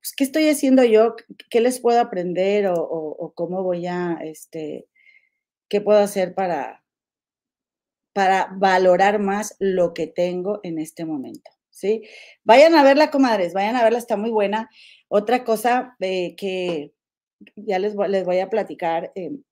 pues, 0.00 0.14
¿qué 0.16 0.24
estoy 0.24 0.48
haciendo 0.48 0.84
yo? 0.84 1.16
¿Qué 1.50 1.60
les 1.60 1.80
puedo 1.80 2.00
aprender? 2.00 2.66
O, 2.70 3.32
cómo 3.34 3.62
voy 3.62 3.86
a, 3.86 4.18
este, 4.22 4.86
qué 5.68 5.80
puedo 5.80 6.00
hacer 6.00 6.34
para, 6.34 6.84
para 8.12 8.48
valorar 8.56 9.18
más 9.18 9.56
lo 9.58 9.94
que 9.94 10.06
tengo 10.06 10.60
en 10.62 10.78
este 10.78 11.04
momento. 11.04 11.50
¿Sí? 11.70 12.02
Vayan 12.42 12.74
a 12.74 12.82
verla, 12.82 13.10
comadres, 13.10 13.54
vayan 13.54 13.76
a 13.76 13.84
verla, 13.84 13.98
está 13.98 14.16
muy 14.16 14.30
buena. 14.30 14.68
Otra 15.06 15.44
cosa 15.44 15.96
eh, 16.00 16.34
que, 16.36 16.92
ya 17.56 17.78
les 17.78 17.94
voy, 17.94 18.08
les 18.08 18.24
voy 18.24 18.38
a 18.40 18.50
platicar, 18.50 19.12
em, 19.14 19.42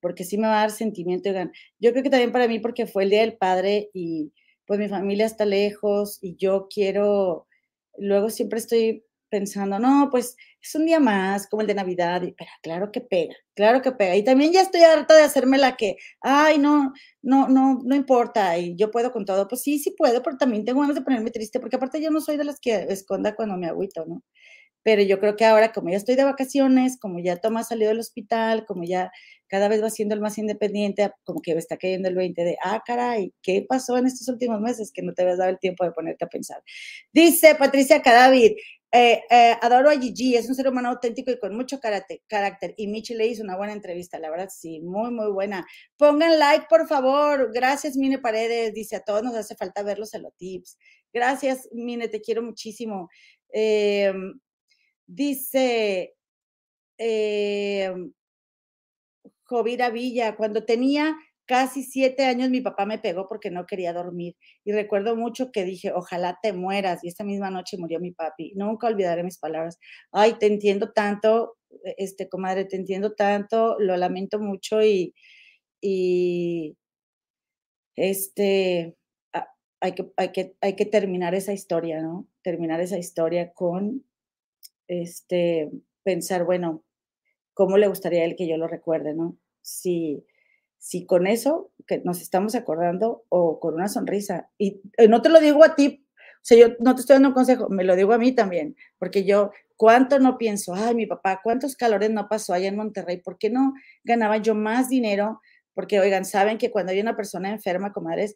porque 0.00 0.24
sí 0.24 0.38
me 0.38 0.46
va 0.48 0.58
a 0.58 0.60
dar 0.60 0.70
sentimiento. 0.70 1.30
yo 1.80 1.90
creo 1.92 2.02
que 2.02 2.10
también 2.10 2.32
para 2.32 2.48
mí, 2.48 2.58
porque 2.60 2.86
fue 2.86 3.04
el 3.04 3.10
Día 3.10 3.20
del 3.22 3.36
Padre 3.36 3.90
y 3.92 4.32
pues 4.66 4.78
mi 4.78 4.88
familia 4.88 5.26
está 5.26 5.44
lejos 5.46 6.18
y 6.22 6.36
yo 6.36 6.68
quiero, 6.72 7.46
luego 7.96 8.30
siempre 8.30 8.58
estoy 8.58 9.04
pensando, 9.30 9.78
no, 9.78 10.08
pues 10.10 10.36
es 10.62 10.74
un 10.74 10.86
día 10.86 11.00
más, 11.00 11.46
como 11.48 11.60
el 11.62 11.66
de 11.68 11.74
Navidad, 11.74 12.22
y, 12.22 12.32
pero 12.32 12.50
claro 12.62 12.90
que 12.92 13.00
pega, 13.02 13.34
claro 13.54 13.82
que 13.82 13.92
pega. 13.92 14.16
Y 14.16 14.24
también 14.24 14.52
ya 14.52 14.62
estoy 14.62 14.82
harta 14.82 15.14
de 15.16 15.22
hacerme 15.22 15.58
la 15.58 15.76
que, 15.76 15.96
ay, 16.20 16.58
no, 16.58 16.92
no, 17.22 17.48
no, 17.48 17.80
no 17.84 17.94
importa, 17.94 18.58
y 18.58 18.74
yo 18.76 18.90
puedo 18.90 19.12
con 19.12 19.24
todo. 19.26 19.46
Pues 19.48 19.62
sí, 19.62 19.78
sí 19.78 19.90
puedo, 19.96 20.22
pero 20.22 20.36
también 20.38 20.64
tengo 20.64 20.80
ganas 20.80 20.96
de 20.96 21.02
ponerme 21.02 21.30
triste, 21.30 21.60
porque 21.60 21.76
aparte 21.76 22.00
yo 22.02 22.10
no 22.10 22.20
soy 22.20 22.36
de 22.38 22.44
las 22.44 22.58
que 22.60 22.74
esconda 22.90 23.34
cuando 23.36 23.56
me 23.56 23.66
agüito, 23.68 24.04
¿no? 24.06 24.22
Pero 24.82 25.02
yo 25.02 25.18
creo 25.20 25.36
que 25.36 25.44
ahora, 25.44 25.72
como 25.72 25.90
ya 25.90 25.96
estoy 25.96 26.16
de 26.16 26.24
vacaciones, 26.24 26.98
como 26.98 27.18
ya 27.20 27.36
Tomás 27.36 27.68
salió 27.68 27.88
del 27.88 28.00
hospital, 28.00 28.64
como 28.66 28.84
ya 28.84 29.10
cada 29.48 29.68
vez 29.68 29.82
va 29.82 29.90
siendo 29.90 30.14
el 30.14 30.20
más 30.20 30.38
independiente, 30.38 31.10
como 31.24 31.40
que 31.40 31.52
está 31.52 31.76
cayendo 31.76 32.08
el 32.08 32.14
20 32.14 32.44
de, 32.44 32.56
ah, 32.62 32.82
caray, 32.86 33.32
¿qué 33.42 33.64
pasó 33.68 33.96
en 33.96 34.06
estos 34.06 34.28
últimos 34.28 34.60
meses 34.60 34.92
que 34.92 35.02
no 35.02 35.14
te 35.14 35.22
habías 35.22 35.38
dado 35.38 35.50
el 35.50 35.58
tiempo 35.58 35.84
de 35.84 35.92
ponerte 35.92 36.24
a 36.24 36.28
pensar? 36.28 36.62
Dice 37.12 37.54
Patricia 37.54 38.02
Cadavid, 38.02 38.52
eh, 38.90 39.20
eh, 39.30 39.54
adoro 39.60 39.90
a 39.90 39.98
Gigi, 39.98 40.34
es 40.34 40.48
un 40.48 40.54
ser 40.54 40.68
humano 40.68 40.88
auténtico 40.88 41.30
y 41.30 41.38
con 41.38 41.54
mucho 41.54 41.78
carácter, 41.78 42.20
carácter. 42.26 42.74
Y 42.76 42.86
Michi 42.86 43.14
le 43.14 43.26
hizo 43.26 43.42
una 43.42 43.56
buena 43.56 43.74
entrevista, 43.74 44.18
la 44.18 44.30
verdad, 44.30 44.48
sí, 44.50 44.80
muy, 44.80 45.10
muy 45.10 45.30
buena. 45.30 45.66
Pongan 45.96 46.38
like, 46.38 46.66
por 46.70 46.86
favor. 46.88 47.50
Gracias, 47.52 47.96
Mine 47.96 48.18
Paredes. 48.18 48.72
Dice, 48.72 48.96
a 48.96 49.00
todos 49.00 49.22
nos 49.22 49.34
hace 49.34 49.54
falta 49.56 49.82
ver 49.82 49.98
los 49.98 50.10
tips. 50.38 50.78
Gracias, 51.12 51.68
Mine, 51.72 52.08
te 52.08 52.20
quiero 52.22 52.42
muchísimo. 52.42 53.10
Eh, 53.52 54.12
Dice 55.08 56.14
eh, 56.98 57.94
Jovira 59.44 59.90
Villa, 59.90 60.36
cuando 60.36 60.64
tenía 60.64 61.16
casi 61.46 61.82
siete 61.82 62.26
años 62.26 62.50
mi 62.50 62.60
papá 62.60 62.84
me 62.84 62.98
pegó 62.98 63.26
porque 63.26 63.50
no 63.50 63.64
quería 63.66 63.94
dormir. 63.94 64.36
Y 64.64 64.72
recuerdo 64.72 65.16
mucho 65.16 65.50
que 65.50 65.64
dije, 65.64 65.92
ojalá 65.92 66.38
te 66.42 66.52
mueras. 66.52 67.02
Y 67.02 67.08
esta 67.08 67.24
misma 67.24 67.50
noche 67.50 67.78
murió 67.78 68.00
mi 68.00 68.12
papi. 68.12 68.52
Nunca 68.54 68.86
olvidaré 68.88 69.24
mis 69.24 69.38
palabras. 69.38 69.78
Ay, 70.12 70.34
te 70.38 70.46
entiendo 70.46 70.92
tanto, 70.92 71.56
e, 71.84 71.94
este, 71.98 72.28
comadre, 72.28 72.66
te 72.66 72.76
entiendo 72.76 73.14
tanto, 73.14 73.76
lo 73.78 73.96
lamento 73.96 74.38
mucho 74.38 74.82
y, 74.82 75.14
y 75.80 76.76
este, 77.96 78.96
hay 79.80 79.92
que, 79.92 80.10
hay, 80.16 80.32
que, 80.32 80.56
hay 80.60 80.76
que 80.76 80.86
terminar 80.86 81.34
esa 81.34 81.52
historia, 81.52 82.02
¿no? 82.02 82.28
Terminar 82.42 82.80
esa 82.80 82.98
historia 82.98 83.52
con 83.52 84.04
este, 84.88 85.70
pensar, 86.02 86.44
bueno, 86.44 86.82
¿cómo 87.54 87.76
le 87.76 87.88
gustaría 87.88 88.22
a 88.22 88.24
él 88.24 88.36
que 88.36 88.48
yo 88.48 88.56
lo 88.56 88.66
recuerde, 88.66 89.14
no? 89.14 89.36
Si, 89.62 90.24
si 90.78 91.06
con 91.06 91.26
eso 91.26 91.70
que 91.86 92.00
nos 92.04 92.20
estamos 92.20 92.54
acordando 92.54 93.24
o 93.28 93.60
con 93.60 93.74
una 93.74 93.88
sonrisa. 93.88 94.50
Y 94.58 94.80
eh, 94.96 95.08
no 95.08 95.22
te 95.22 95.28
lo 95.28 95.40
digo 95.40 95.64
a 95.64 95.74
ti, 95.74 96.04
o 96.36 96.40
sea, 96.42 96.58
yo 96.58 96.74
no 96.80 96.94
te 96.94 97.00
estoy 97.00 97.14
dando 97.14 97.28
un 97.28 97.34
consejo, 97.34 97.68
me 97.68 97.84
lo 97.84 97.96
digo 97.96 98.12
a 98.12 98.18
mí 98.18 98.32
también, 98.32 98.76
porque 98.98 99.24
yo, 99.24 99.50
¿cuánto 99.76 100.18
no 100.18 100.38
pienso? 100.38 100.74
Ay, 100.74 100.94
mi 100.94 101.06
papá, 101.06 101.40
¿cuántos 101.42 101.76
calores 101.76 102.10
no 102.10 102.28
pasó 102.28 102.54
allá 102.54 102.68
en 102.68 102.76
Monterrey? 102.76 103.18
¿Por 103.18 103.38
qué 103.38 103.50
no 103.50 103.74
ganaba 104.04 104.38
yo 104.38 104.54
más 104.54 104.88
dinero? 104.88 105.40
Porque, 105.74 106.00
oigan, 106.00 106.24
saben 106.24 106.58
que 106.58 106.70
cuando 106.70 106.92
hay 106.92 107.00
una 107.00 107.16
persona 107.16 107.50
enferma, 107.50 107.92
comadres, 107.92 108.34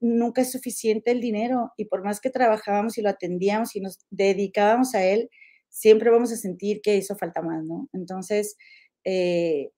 nunca 0.00 0.42
es 0.42 0.52
suficiente 0.52 1.10
el 1.10 1.20
dinero 1.20 1.72
y 1.76 1.86
por 1.86 2.04
más 2.04 2.20
que 2.20 2.30
trabajábamos 2.30 2.96
y 2.98 3.02
lo 3.02 3.10
atendíamos 3.10 3.74
y 3.74 3.80
nos 3.80 3.98
dedicábamos 4.10 4.94
a 4.94 5.04
él, 5.04 5.30
siempre 5.78 6.10
vamos 6.10 6.32
a 6.32 6.36
sentir 6.36 6.80
que 6.82 6.96
hizo 6.96 7.16
falta 7.16 7.40
más, 7.40 7.64
¿no? 7.64 7.88
Entonces, 7.92 8.56
eh, 9.04 9.70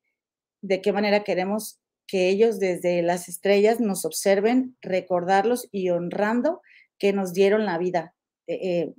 ¿de 0.62 0.80
qué 0.80 0.92
manera 0.92 1.24
queremos 1.24 1.78
que 2.07 2.30
ellos 2.30 2.59
desde 2.59 3.03
las 3.03 3.28
estrellas 3.28 3.80
nos 3.80 4.07
observen, 4.07 4.76
recordarlos 4.80 5.68
y 5.70 5.90
honrando 5.90 6.62
que 6.98 7.12
nos 7.12 7.34
dieron 7.34 7.66
la 7.66 7.76
vida? 7.76 8.14
Eh, 8.46 8.59
eh, 8.62 8.94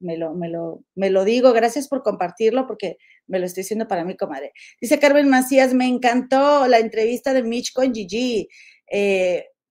me, 0.00 0.16
lo, 0.16 1.24
digo, 1.24 1.52
gracias 1.52 1.86
por 1.86 2.02
compartirlo 2.02 2.66
porque 2.66 2.96
me 3.28 3.38
lo 3.38 3.46
estoy 3.46 3.62
diciendo 3.62 3.86
para 3.86 4.04
mí, 4.04 4.16
comadre. 4.16 4.52
Dice 4.80 4.98
Carmen 4.98 5.28
Macías, 5.28 5.74
me 5.74 5.86
encantó 5.86 6.66
la 6.66 6.80
entrevista 6.80 7.32
de 7.32 7.44
Mitch 7.44 7.72
con 7.72 7.94
Gigi. 7.94 8.48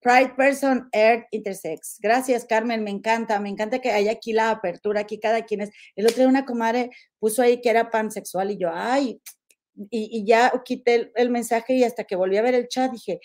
Pride 0.01 0.33
Person 0.35 0.89
Earth 0.91 1.25
Intersex. 1.31 1.99
Gracias, 2.01 2.45
Carmen, 2.45 2.83
me 2.83 2.89
encanta, 2.89 3.39
me 3.39 3.49
encanta 3.49 3.79
que 3.79 3.91
haya 3.91 4.11
aquí 4.11 4.33
la 4.33 4.49
apertura, 4.49 5.01
aquí 5.01 5.19
cada 5.19 5.43
quien 5.43 5.61
es. 5.61 5.71
El 5.95 6.05
otro 6.05 6.17
día 6.17 6.27
una 6.27 6.45
comadre 6.45 6.89
puso 7.19 7.41
ahí 7.41 7.61
que 7.61 7.69
era 7.69 7.91
pansexual 7.91 8.51
y 8.51 8.57
yo, 8.57 8.71
ay, 8.73 9.21
y, 9.89 10.25
ya 10.25 10.51
quité 10.65 11.11
el, 11.15 11.29
mensaje 11.29 11.73
y 11.75 11.83
hasta 11.83 12.03
que 12.03 12.15
volví 12.15 12.37
a 12.37 12.41
ver 12.41 12.55
el 12.55 12.67
chat 12.67 12.91
dije, 12.91 13.19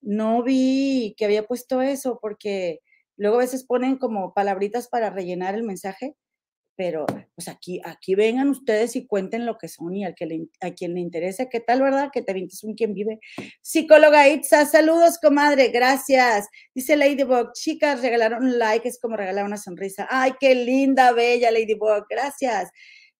no 0.00 0.42
vi 0.42 1.14
que 1.16 1.24
había 1.24 1.44
puesto 1.44 1.82
eso 1.82 2.18
porque 2.20 2.80
luego 3.16 3.36
a 3.36 3.40
veces 3.40 3.64
ponen 3.64 3.96
como 3.96 4.34
palabritas 4.34 4.88
para 4.88 5.10
rellenar 5.10 5.54
el 5.54 5.62
mensaje, 5.62 6.14
pero 6.78 7.06
pues 7.34 7.48
aquí, 7.48 7.80
aquí 7.84 8.14
vengan 8.14 8.50
ustedes 8.50 8.94
y 8.94 9.04
cuenten 9.04 9.46
lo 9.46 9.58
que 9.58 9.66
son 9.66 9.96
y 9.96 10.04
al 10.04 10.14
que 10.14 10.46
a 10.60 10.70
quien 10.70 10.94
le 10.94 11.00
interese, 11.00 11.48
¿qué 11.48 11.58
tal, 11.58 11.82
verdad? 11.82 12.10
Que 12.12 12.22
te 12.22 12.32
vintes 12.32 12.62
un 12.62 12.76
quien 12.76 12.94
vive. 12.94 13.18
Psicóloga 13.60 14.28
Itza, 14.28 14.64
saludos, 14.64 15.18
comadre, 15.20 15.70
gracias. 15.70 16.46
Dice 16.72 16.96
Ladybug, 16.96 17.52
chicas, 17.52 18.00
regalaron 18.00 18.44
un 18.44 18.60
like, 18.60 18.86
es 18.86 19.00
como 19.00 19.16
regalar 19.16 19.44
una 19.44 19.56
sonrisa. 19.56 20.06
Ay, 20.08 20.34
qué 20.38 20.54
linda, 20.54 21.10
bella 21.10 21.50
Ladybug, 21.50 22.06
gracias. 22.08 22.70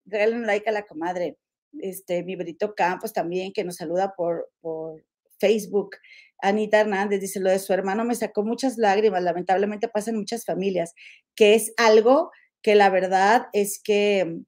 Regalen 0.05 0.39
un 0.39 0.47
like 0.47 0.69
a 0.69 0.73
la 0.73 0.87
comadre 0.87 1.37
este, 1.81 2.23
mi 2.23 2.37
Brito 2.37 2.77
Campos 2.77 3.13
también, 3.13 3.53
que 3.53 3.65
nos 3.65 3.75
saluda 3.75 4.15
por, 4.17 4.53
por 4.61 5.05
Facebook. 5.41 5.97
Anita 6.41 6.79
Hernández 6.79 7.21
dice, 7.21 7.41
lo 7.41 7.51
de 7.51 7.59
su 7.59 7.73
hermano 7.73 8.05
me 8.05 8.15
sacó 8.15 8.45
muchas 8.45 8.79
lágrimas, 8.79 9.25
lamentablemente 9.25 9.89
pasa 9.89 10.11
en 10.11 10.19
muchas 10.19 10.45
familias, 10.45 10.95
que 11.35 11.57
es 11.57 11.73
algo 11.77 12.31
que 12.63 12.75
la 12.75 12.91
verdad 12.91 13.47
es 13.53 13.81
que 13.83 14.41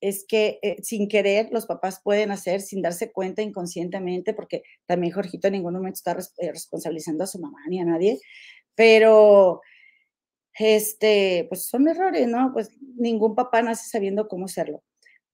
es 0.00 0.24
que 0.28 0.60
eh, 0.62 0.76
sin 0.82 1.08
querer 1.08 1.48
los 1.50 1.66
papás 1.66 2.00
pueden 2.02 2.30
hacer 2.30 2.60
sin 2.60 2.82
darse 2.82 3.10
cuenta 3.10 3.42
inconscientemente, 3.42 4.32
porque 4.32 4.62
también 4.86 5.12
Jorgito 5.12 5.48
en 5.48 5.54
ningún 5.54 5.74
momento 5.74 5.96
está 5.96 6.16
eh, 6.38 6.52
responsabilizando 6.52 7.24
a 7.24 7.26
su 7.26 7.40
mamá 7.40 7.58
ni 7.68 7.80
a 7.80 7.84
nadie, 7.84 8.20
pero 8.74 9.60
este, 10.58 11.46
pues 11.48 11.66
son 11.66 11.88
errores, 11.88 12.26
¿no? 12.28 12.52
Pues 12.52 12.70
ningún 12.96 13.34
papá 13.34 13.62
nace 13.62 13.88
sabiendo 13.88 14.28
cómo 14.28 14.46
hacerlo. 14.46 14.82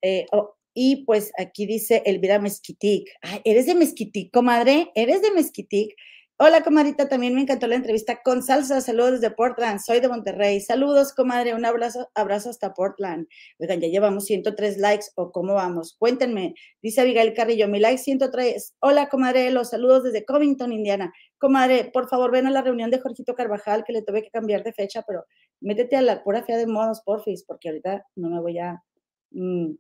Eh, 0.03 0.27
y 0.75 1.05
pues 1.05 1.33
aquí 1.39 1.67
dice 1.67 2.03
Elvira 2.05 2.39
Mezquitic. 2.39 3.09
¿Eres 3.45 3.67
de 3.67 3.75
Mezquitic, 3.75 4.33
comadre? 4.33 4.91
¿Eres 4.95 5.23
de 5.23 5.31
Mezquitic? 5.31 5.95
Hola, 6.37 6.65
comadrita, 6.65 7.09
también 7.09 7.33
me 7.33 7.43
encantó 7.43 7.69
la 7.69 7.77
entrevista 7.77 8.21
con 8.25 8.43
salsa. 8.43 8.81
Saludos 8.81 9.21
desde 9.21 9.31
Portland, 9.31 9.79
soy 9.79 10.01
de 10.01 10.09
Monterrey. 10.09 10.61
Saludos, 10.61 11.13
comadre, 11.15 11.55
un 11.55 11.65
abrazo, 11.65 12.11
abrazo 12.13 12.51
hasta 12.51 12.75
Portland. 12.75 13.29
Oigan, 13.61 13.81
ya 13.81 13.87
llevamos 13.87 14.25
103 14.25 14.79
likes, 14.79 15.07
¿o 15.15 15.31
cómo 15.31 15.55
vamos? 15.55 15.95
Cuéntenme. 15.97 16.55
Dice 16.83 17.03
Abigail 17.03 17.35
Carrillo, 17.35 17.69
mi 17.69 17.79
like 17.79 17.99
103. 17.99 18.75
Hola, 18.81 19.09
comadre, 19.09 19.49
los 19.53 19.71
saludos 19.71 20.03
desde 20.03 20.25
Covington, 20.25 20.73
Indiana. 20.73 21.13
Comadre, 21.39 21.91
por 21.93 22.09
favor, 22.09 22.33
ven 22.33 22.49
a 22.49 22.51
la 22.51 22.63
reunión 22.63 22.91
de 22.91 22.99
Jorgito 22.99 23.37
Carvajal, 23.37 23.85
que 23.85 23.93
le 23.93 24.03
tuve 24.03 24.25
que 24.25 24.31
cambiar 24.31 24.65
de 24.65 24.73
fecha, 24.73 25.05
pero 25.07 25.25
métete 25.61 25.95
a 25.95 26.03
la 26.03 26.25
pura 26.25 26.43
fea 26.43 26.57
de 26.57 26.67
modos, 26.67 27.01
porfis, 27.05 27.45
porque 27.45 27.69
ahorita 27.69 28.07
no 28.17 28.31
me 28.31 28.41
voy 28.41 28.59
a... 28.59 28.83
Mm, 29.31 29.77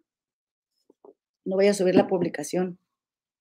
no 1.47 1.57
voy 1.57 1.67
a 1.67 1.75
subir 1.75 1.97
la 1.97 2.07
publicación. 2.07 2.79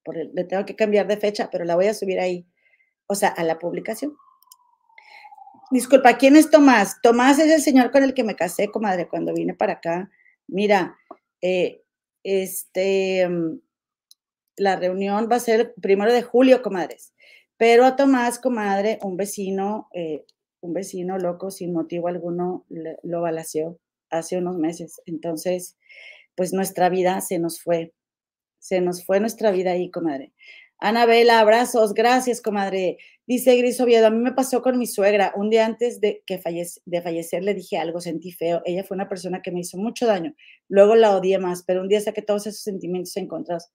Por 0.03 0.15
le 0.17 0.43
tengo 0.45 0.65
que 0.65 0.75
cambiar 0.75 1.07
de 1.07 1.17
fecha, 1.17 1.49
pero 1.51 1.63
la 1.63 1.75
voy 1.75 1.85
a 1.85 1.93
subir 1.93 2.19
ahí. 2.19 2.47
O 3.07 3.15
sea, 3.15 3.29
a 3.29 3.43
la 3.43 3.59
publicación. 3.59 4.15
Disculpa, 5.71 6.17
¿quién 6.17 6.35
es 6.35 6.49
Tomás? 6.49 7.01
Tomás 7.01 7.39
es 7.39 7.51
el 7.51 7.61
señor 7.61 7.91
con 7.91 8.03
el 8.03 8.13
que 8.13 8.23
me 8.23 8.35
casé, 8.35 8.67
comadre, 8.69 9.07
cuando 9.07 9.33
vine 9.33 9.53
para 9.55 9.73
acá. 9.73 10.11
Mira, 10.47 10.97
eh, 11.41 11.81
este, 12.23 13.27
mm, 13.27 13.59
la 14.57 14.75
reunión 14.75 15.27
va 15.31 15.37
a 15.37 15.39
ser 15.39 15.59
el 15.59 15.73
primero 15.81 16.13
de 16.13 16.21
julio, 16.21 16.61
comadres. 16.61 17.13
Pero 17.57 17.85
a 17.85 17.95
Tomás, 17.95 18.39
comadre, 18.39 18.99
un 19.01 19.17
vecino, 19.17 19.89
eh, 19.93 20.25
un 20.61 20.73
vecino 20.73 21.17
loco, 21.17 21.51
sin 21.51 21.73
motivo 21.73 22.07
alguno, 22.07 22.65
lo 22.69 23.21
balaceó 23.21 23.79
hace 24.09 24.37
unos 24.37 24.57
meses. 24.57 25.01
Entonces, 25.05 25.77
pues 26.35 26.53
nuestra 26.53 26.89
vida 26.89 27.19
se 27.21 27.39
nos 27.39 27.61
fue, 27.61 27.93
se 28.59 28.81
nos 28.81 29.05
fue 29.05 29.19
nuestra 29.19 29.51
vida 29.51 29.71
ahí, 29.71 29.89
comadre. 29.91 30.33
Anabela, 30.79 31.39
abrazos, 31.39 31.93
gracias, 31.93 32.41
comadre. 32.41 32.97
Dice 33.25 33.55
Gris 33.55 33.79
Oviedo, 33.79 34.07
a 34.07 34.09
mí 34.09 34.17
me 34.17 34.33
pasó 34.33 34.61
con 34.61 34.77
mi 34.77 34.85
suegra. 34.85 35.31
Un 35.35 35.49
día 35.49 35.65
antes 35.65 36.01
de, 36.01 36.23
que 36.25 36.41
de 36.85 37.01
fallecer 37.01 37.43
le 37.43 37.53
dije 37.53 37.77
algo, 37.77 38.01
sentí 38.01 38.31
feo. 38.31 38.61
Ella 38.65 38.83
fue 38.83 38.95
una 38.95 39.07
persona 39.07 39.41
que 39.41 39.51
me 39.51 39.61
hizo 39.61 39.77
mucho 39.77 40.05
daño. 40.05 40.35
Luego 40.67 40.95
la 40.95 41.15
odié 41.15 41.39
más, 41.39 41.63
pero 41.63 41.81
un 41.81 41.87
día 41.87 42.01
saqué 42.01 42.21
todos 42.21 42.47
esos 42.47 42.61
sentimientos 42.61 43.15
encontrados. 43.15 43.69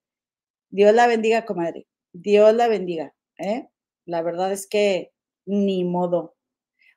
Dios 0.70 0.94
la 0.94 1.06
bendiga, 1.06 1.46
comadre. 1.46 1.86
Dios 2.12 2.54
la 2.54 2.68
bendiga. 2.68 3.14
¿eh? 3.38 3.66
La 4.04 4.20
verdad 4.22 4.52
es 4.52 4.66
que 4.66 5.12
ni 5.46 5.84
modo. 5.84 6.36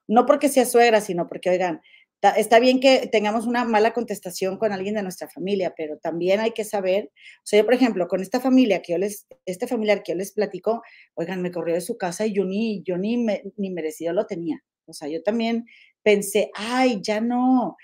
No 0.08 0.26
porque 0.26 0.50
sea 0.50 0.66
suegra, 0.66 1.00
sino 1.00 1.28
porque, 1.30 1.52
oigan, 1.52 1.82
está 2.22 2.60
bien 2.60 2.80
que 2.80 3.08
tengamos 3.12 3.48
una 3.48 3.66
mala 3.66 3.94
contestación 3.94 4.58
con 4.58 4.72
alguien 4.72 4.96
de 4.96 5.04
nuestra 5.04 5.28
familia, 5.28 5.74
pero 5.76 5.98
también 5.98 6.40
hay 6.40 6.52
que 6.52 6.64
saber, 6.64 7.12
o 7.40 7.46
sea, 7.46 7.60
yo, 7.60 7.66
por 7.66 7.74
ejemplo, 7.74 8.08
con 8.08 8.22
esta 8.22 8.40
familia 8.40 8.82
que 8.82 8.94
yo 8.94 8.98
les, 9.00 9.28
este 9.46 9.68
familiar 9.68 10.04
que 10.04 10.14
yo 10.14 10.18
les 10.18 10.32
platico, 10.32 10.82
oigan, 11.16 11.42
me 11.42 11.52
corrió 11.52 11.76
de 11.76 11.82
su 11.82 11.98
casa 11.98 12.26
y 12.26 12.34
yo 12.34 12.46
ni, 12.46 12.84
yo 12.84 12.98
ni, 12.98 13.18
ni 13.58 13.72
merecido 13.72 14.14
lo 14.14 14.28
tenía. 14.28 14.64
O 14.86 14.94
sea, 14.94 15.08
yo 15.08 15.24
también 15.24 15.66
pensé, 16.04 16.52
ay, 16.54 17.00
ya 17.02 17.22
no, 17.22 17.78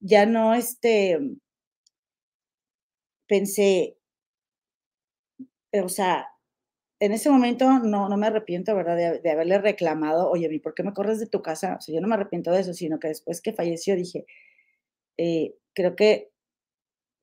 ya 0.00 0.26
no, 0.26 0.54
este, 0.54 1.18
pensé, 3.26 3.96
o 5.72 5.88
sea, 5.88 6.26
en 7.00 7.12
ese 7.12 7.30
momento 7.30 7.78
no, 7.78 8.08
no 8.08 8.16
me 8.16 8.26
arrepiento, 8.26 8.74
¿verdad? 8.74 9.20
De, 9.22 9.30
haberle 9.30 9.58
reclamado, 9.58 10.30
oye, 10.30 10.60
¿por 10.60 10.74
qué 10.74 10.82
me 10.82 10.92
corres 10.92 11.20
de 11.20 11.26
tu 11.26 11.42
casa? 11.42 11.76
O 11.78 11.80
sea, 11.80 11.94
yo 11.94 12.00
no 12.00 12.08
me 12.08 12.14
arrepiento 12.14 12.50
de 12.50 12.60
eso, 12.60 12.74
sino 12.74 12.98
que 12.98 13.08
después 13.08 13.40
que 13.40 13.52
falleció 13.52 13.94
dije, 13.94 14.26
eh, 15.16 15.54
creo 15.74 15.96
que 15.96 16.30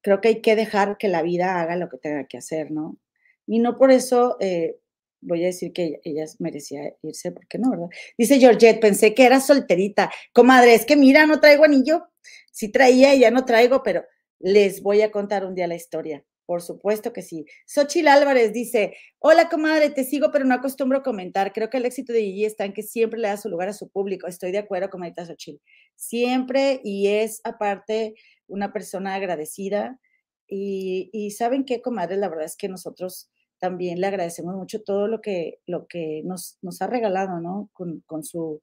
creo 0.01 0.21
que 0.21 0.27
hay 0.27 0.41
que 0.41 0.55
dejar 0.55 0.97
que 0.97 1.07
la 1.07 1.23
vida 1.23 1.59
haga 1.59 1.75
lo 1.77 1.89
que 1.89 1.97
tenga 1.97 2.27
que 2.27 2.37
hacer, 2.37 2.69
¿no? 2.71 2.99
Y 3.47 3.57
no 3.59 3.75
por 3.75 3.91
eso 3.91 4.37
eh, 4.39 4.77
voy 5.21 5.43
a 5.43 5.47
decir 5.47 5.73
que 5.73 5.99
ella 6.03 6.25
merecía 6.39 6.93
irse, 7.01 7.31
porque 7.31 7.57
no, 7.57 7.71
¿verdad? 7.71 7.87
Dice 8.17 8.39
Georgette, 8.39 8.79
pensé 8.79 9.15
que 9.15 9.25
era 9.25 9.39
solterita. 9.39 10.11
Comadre, 10.31 10.75
es 10.75 10.85
que 10.85 10.95
mira, 10.95 11.25
no 11.25 11.39
traigo 11.39 11.63
anillo. 11.65 12.07
Sí 12.51 12.69
traía 12.71 13.15
y 13.15 13.21
ya 13.21 13.31
no 13.31 13.45
traigo, 13.45 13.81
pero 13.81 14.03
les 14.39 14.83
voy 14.83 15.01
a 15.01 15.11
contar 15.11 15.45
un 15.45 15.55
día 15.55 15.67
la 15.67 15.75
historia. 15.75 16.23
Por 16.45 16.61
supuesto 16.61 17.11
que 17.11 17.21
sí. 17.21 17.45
Xochil 17.65 18.07
Álvarez 18.07 18.53
dice, 18.53 18.95
hola 19.19 19.49
comadre, 19.49 19.89
te 19.89 20.03
sigo, 20.03 20.29
pero 20.31 20.45
no 20.45 20.53
acostumbro 20.53 21.01
comentar. 21.01 21.53
Creo 21.53 21.69
que 21.69 21.77
el 21.77 21.85
éxito 21.85 22.13
de 22.13 22.21
Gigi 22.21 22.45
está 22.45 22.65
en 22.65 22.73
que 22.73 22.83
siempre 22.83 23.19
le 23.19 23.29
da 23.29 23.37
su 23.37 23.49
lugar 23.49 23.69
a 23.69 23.73
su 23.73 23.89
público. 23.89 24.27
Estoy 24.27 24.51
de 24.51 24.59
acuerdo, 24.59 24.89
comadita 24.89 25.25
Xochil. 25.25 25.59
Siempre 25.95 26.81
y 26.83 27.07
es 27.07 27.41
aparte 27.43 28.13
una 28.47 28.71
persona 28.73 29.15
agradecida. 29.15 29.99
Y, 30.47 31.31
saben 31.35 31.65
qué, 31.65 31.81
comadre, 31.81 32.17
la 32.17 32.29
verdad 32.29 32.45
es 32.45 32.55
que 32.55 32.69
nosotros 32.69 33.31
también 33.57 33.99
le 33.99 34.07
agradecemos 34.07 34.55
mucho 34.55 34.83
todo 34.83 35.07
lo 35.07 35.21
que, 35.21 35.59
lo 35.65 35.87
que 35.87 36.21
nos, 36.23 36.59
nos 36.61 36.81
ha 36.83 36.87
regalado, 36.87 37.39
¿no? 37.39 37.69
Con, 37.73 38.01
con 38.05 38.23
su, 38.23 38.61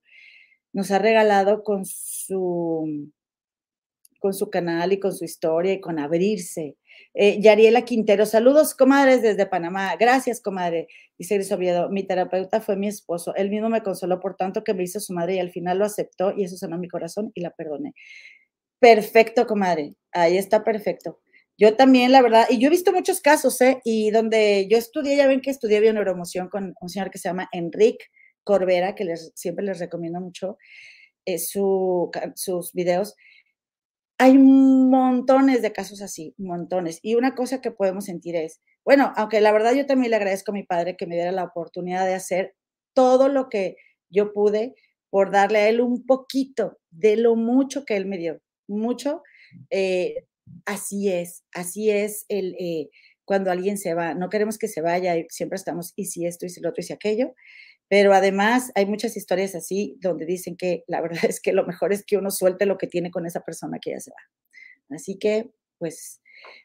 nos 0.71 0.91
ha 0.91 0.99
regalado 0.99 1.63
con 1.63 1.85
su, 1.85 3.11
con 4.19 4.33
su 4.33 4.49
canal 4.49 4.93
y 4.93 4.99
con 4.99 5.13
su 5.13 5.25
historia 5.25 5.73
y 5.73 5.81
con 5.81 5.99
abrirse 5.99 6.77
eh, 7.13 7.39
Yariela 7.41 7.83
Quintero, 7.83 8.25
saludos, 8.25 8.73
comadres, 8.73 9.21
desde 9.21 9.45
Panamá. 9.45 9.95
Gracias, 9.97 10.41
comadre. 10.41 10.87
Dice 11.17 11.35
Gris 11.35 11.51
Oviedo, 11.51 11.89
mi 11.89 12.03
terapeuta 12.03 12.59
fue 12.59 12.75
mi 12.75 12.87
esposo. 12.87 13.35
Él 13.35 13.49
mismo 13.49 13.69
me 13.69 13.83
consoló 13.83 14.19
por 14.19 14.35
tanto 14.35 14.63
que 14.63 14.73
me 14.73 14.83
hizo 14.83 14.99
su 14.99 15.13
madre 15.13 15.35
y 15.35 15.39
al 15.39 15.51
final 15.51 15.79
lo 15.79 15.85
aceptó 15.85 16.33
y 16.35 16.43
eso 16.43 16.57
sanó 16.57 16.77
mi 16.77 16.87
corazón 16.87 17.31
y 17.35 17.41
la 17.41 17.51
perdoné. 17.51 17.93
Perfecto, 18.79 19.45
comadre. 19.47 19.95
Ahí 20.11 20.37
está 20.37 20.63
perfecto. 20.63 21.19
Yo 21.57 21.75
también, 21.75 22.11
la 22.11 22.21
verdad, 22.21 22.47
y 22.49 22.59
yo 22.59 22.67
he 22.67 22.71
visto 22.71 22.91
muchos 22.91 23.21
casos, 23.21 23.61
¿eh? 23.61 23.79
Y 23.83 24.09
donde 24.11 24.67
yo 24.69 24.77
estudié, 24.77 25.15
ya 25.15 25.27
ven 25.27 25.41
que 25.41 25.51
estudié 25.51 25.79
bioneuromoción 25.79 26.49
con 26.49 26.73
un 26.81 26.89
señor 26.89 27.11
que 27.11 27.19
se 27.19 27.29
llama 27.29 27.47
Enrique 27.51 28.05
Corbera, 28.43 28.95
que 28.95 29.05
les, 29.05 29.31
siempre 29.35 29.63
les 29.63 29.79
recomiendo 29.79 30.19
mucho 30.19 30.57
eh, 31.25 31.37
su, 31.37 32.11
sus 32.35 32.73
videos 32.73 33.15
hay 34.17 34.37
montones 34.37 35.61
de 35.61 35.73
casos 35.73 36.01
así, 36.01 36.33
montones. 36.37 36.99
Y 37.01 37.15
una 37.15 37.35
cosa 37.35 37.61
que 37.61 37.71
podemos 37.71 38.05
sentir 38.05 38.35
es, 38.35 38.61
bueno, 38.85 39.11
aunque 39.15 39.41
la 39.41 39.51
verdad 39.51 39.73
yo 39.73 39.85
también 39.85 40.11
le 40.11 40.17
agradezco 40.17 40.51
a 40.51 40.55
mi 40.55 40.63
padre 40.63 40.95
que 40.97 41.07
me 41.07 41.15
diera 41.15 41.31
la 41.31 41.45
oportunidad 41.45 42.05
de 42.05 42.15
hacer 42.15 42.55
todo 42.93 43.27
lo 43.29 43.49
que 43.49 43.75
yo 44.09 44.33
pude 44.33 44.75
por 45.09 45.31
darle 45.31 45.59
a 45.59 45.69
él 45.69 45.81
un 45.81 46.05
poquito 46.05 46.79
de 46.91 47.17
lo 47.17 47.35
mucho 47.35 47.85
que 47.85 47.95
él 47.97 48.05
me 48.05 48.17
dio, 48.17 48.39
mucho. 48.67 49.21
Eh, 49.69 50.25
así 50.65 51.09
es, 51.11 51.43
así 51.53 51.89
es 51.91 52.25
el, 52.29 52.55
eh, 52.59 52.89
cuando 53.25 53.51
alguien 53.51 53.77
se 53.77 53.93
va. 53.93 54.13
No 54.15 54.29
queremos 54.29 54.57
que 54.57 54.67
se 54.67 54.81
vaya 54.81 55.17
y 55.17 55.25
siempre 55.29 55.57
estamos, 55.57 55.93
y 55.95 56.05
si 56.05 56.25
esto, 56.25 56.45
y 56.45 56.49
si 56.49 56.61
lo 56.61 56.69
otro, 56.69 56.81
y 56.81 56.83
si 56.83 56.93
aquello. 56.93 57.33
Pero 57.89 58.13
además 58.13 58.71
hay 58.75 58.85
muchas 58.85 59.15
historias 59.17 59.55
así 59.55 59.97
donde 60.01 60.25
dicen 60.25 60.55
que 60.57 60.83
la 60.87 61.01
verdad 61.01 61.25
es 61.25 61.41
que 61.41 61.53
lo 61.53 61.65
mejor 61.65 61.93
es 61.93 62.05
que 62.05 62.17
uno 62.17 62.31
suelte 62.31 62.65
lo 62.65 62.77
que 62.77 62.87
tiene 62.87 63.11
con 63.11 63.25
esa 63.25 63.41
persona 63.41 63.79
que 63.81 63.91
ya 63.91 63.99
se 63.99 64.11
va. 64.11 64.95
Así 64.95 65.17
que, 65.17 65.51
pues, 65.79 66.21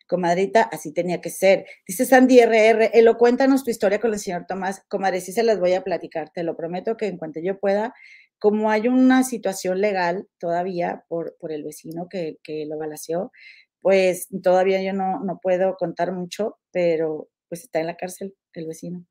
comadrita, 0.06 0.62
así 0.62 0.92
tenía 0.92 1.20
que 1.20 1.30
ser. 1.30 1.66
Dice 1.86 2.04
Sandy 2.04 2.40
RR, 2.40 2.90
Elo, 2.94 3.16
cuéntanos 3.16 3.64
tu 3.64 3.70
historia 3.70 4.00
con 4.00 4.12
el 4.12 4.18
señor 4.18 4.46
Tomás. 4.46 4.82
Comadre, 4.88 5.20
sí 5.20 5.32
se 5.32 5.42
las 5.42 5.60
voy 5.60 5.74
a 5.74 5.84
platicar, 5.84 6.30
te 6.30 6.42
lo 6.42 6.56
prometo 6.56 6.96
que 6.96 7.06
en 7.06 7.18
cuanto 7.18 7.40
yo 7.40 7.58
pueda, 7.58 7.94
como 8.38 8.70
hay 8.70 8.88
una 8.88 9.24
situación 9.24 9.80
legal 9.80 10.28
todavía 10.38 11.04
por, 11.08 11.36
por 11.38 11.52
el 11.52 11.64
vecino 11.64 12.08
que, 12.08 12.38
que 12.42 12.66
lo 12.66 12.78
balaceó, 12.78 13.32
pues 13.80 14.28
todavía 14.42 14.82
yo 14.82 14.92
no, 14.92 15.20
no 15.24 15.38
puedo 15.42 15.76
contar 15.76 16.12
mucho, 16.12 16.58
pero 16.72 17.28
pues 17.48 17.64
está 17.64 17.80
en 17.80 17.86
la 17.86 17.96
cárcel 17.96 18.34
el 18.54 18.66
vecino. 18.66 19.06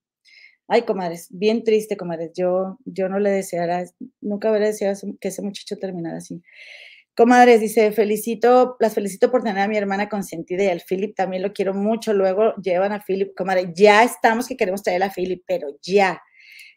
Ay, 0.70 0.82
comadres, 0.84 1.28
bien 1.32 1.64
triste, 1.64 1.96
comadres. 1.96 2.32
Yo, 2.36 2.78
yo 2.86 3.08
no 3.08 3.20
le 3.20 3.30
deseara, 3.32 3.86
nunca 4.20 4.50
hubiera 4.52 4.68
deseado 4.68 5.00
que 5.22 5.30
ese 5.30 5.42
muchacho 5.42 5.78
terminara 5.78 6.18
así. 6.18 6.42
Comadres, 7.16 7.62
dice, 7.62 7.92
felicito, 7.94 8.78
las 8.80 8.94
felicito 8.94 9.32
por 9.32 9.44
tener 9.44 9.60
a 9.64 9.68
mi 9.68 9.78
hermana 9.78 10.10
consentida 10.10 10.64
y 10.66 10.68
al 10.68 10.82
Philip 10.88 11.16
también 11.16 11.44
lo 11.44 11.54
quiero 11.54 11.74
mucho. 11.74 12.14
Luego 12.14 12.54
llevan 12.64 12.92
a 12.94 13.04
Philip, 13.06 13.34
comadre, 13.36 13.72
ya 13.76 14.04
estamos 14.04 14.48
que 14.48 14.58
queremos 14.58 14.84
traer 14.84 15.04
a 15.04 15.12
Philip, 15.12 15.44
pero 15.48 15.70
ya. 15.82 16.22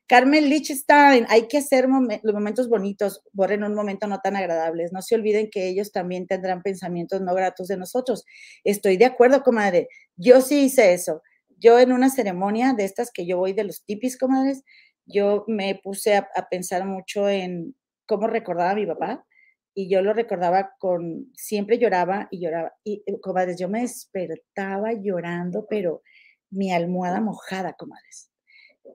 Carmen 0.09 0.49
Lichtenstein, 0.51 1.26
hay 1.28 1.49
que 1.49 1.59
hacer 1.59 1.86
los 2.22 2.34
momentos 2.34 2.68
bonitos, 2.68 3.22
borren 3.32 3.64
un 3.64 3.74
momento 3.74 4.07
no 4.09 4.20
tan 4.20 4.36
agradables. 4.36 4.93
No 4.93 5.03
se 5.03 5.14
olviden 5.16 5.51
que 5.51 5.68
ellos 5.68 5.93
también 5.93 6.26
tendrán 6.26 6.62
pensamientos 6.62 7.20
no 7.22 7.34
gratos 7.34 7.68
de 7.68 7.76
nosotros. 7.76 8.24
Estoy 8.64 8.97
de 8.97 9.07
acuerdo, 9.07 9.43
comadre. 9.43 9.88
Yo 10.16 10.41
sí 10.41 10.62
hice 10.64 10.95
eso 10.95 11.22
yo 11.61 11.78
en 11.78 11.92
una 11.92 12.08
ceremonia 12.08 12.72
de 12.72 12.84
estas 12.84 13.11
que 13.12 13.26
yo 13.26 13.36
voy 13.36 13.52
de 13.52 13.64
los 13.64 13.84
tipis, 13.84 14.18
comadres, 14.18 14.64
yo 15.04 15.44
me 15.46 15.78
puse 15.82 16.16
a, 16.16 16.26
pensar 16.50 16.86
mucho 16.86 17.28
en 17.28 17.76
cómo 18.06 18.26
recordaba 18.26 18.70
a 18.70 18.74
mi 18.74 18.86
papá 18.86 19.26
y 19.74 19.88
yo 19.90 20.02
lo 20.02 20.14
recordaba 20.14 20.72
con, 20.78 21.30
siempre 21.36 21.78
lloraba 21.78 22.28
y 22.30 22.40
lloraba. 22.40 22.72
Y, 22.82 23.02
eh, 23.06 23.20
comadres, 23.20 23.58
yo 23.58 23.68
me 23.68 23.82
despertaba 23.82 24.92
llorando, 24.94 25.66
pero 25.68 26.02
mi 26.50 26.72
almohada 26.72 27.20
mojada, 27.20 27.74
comadres. 27.74 28.30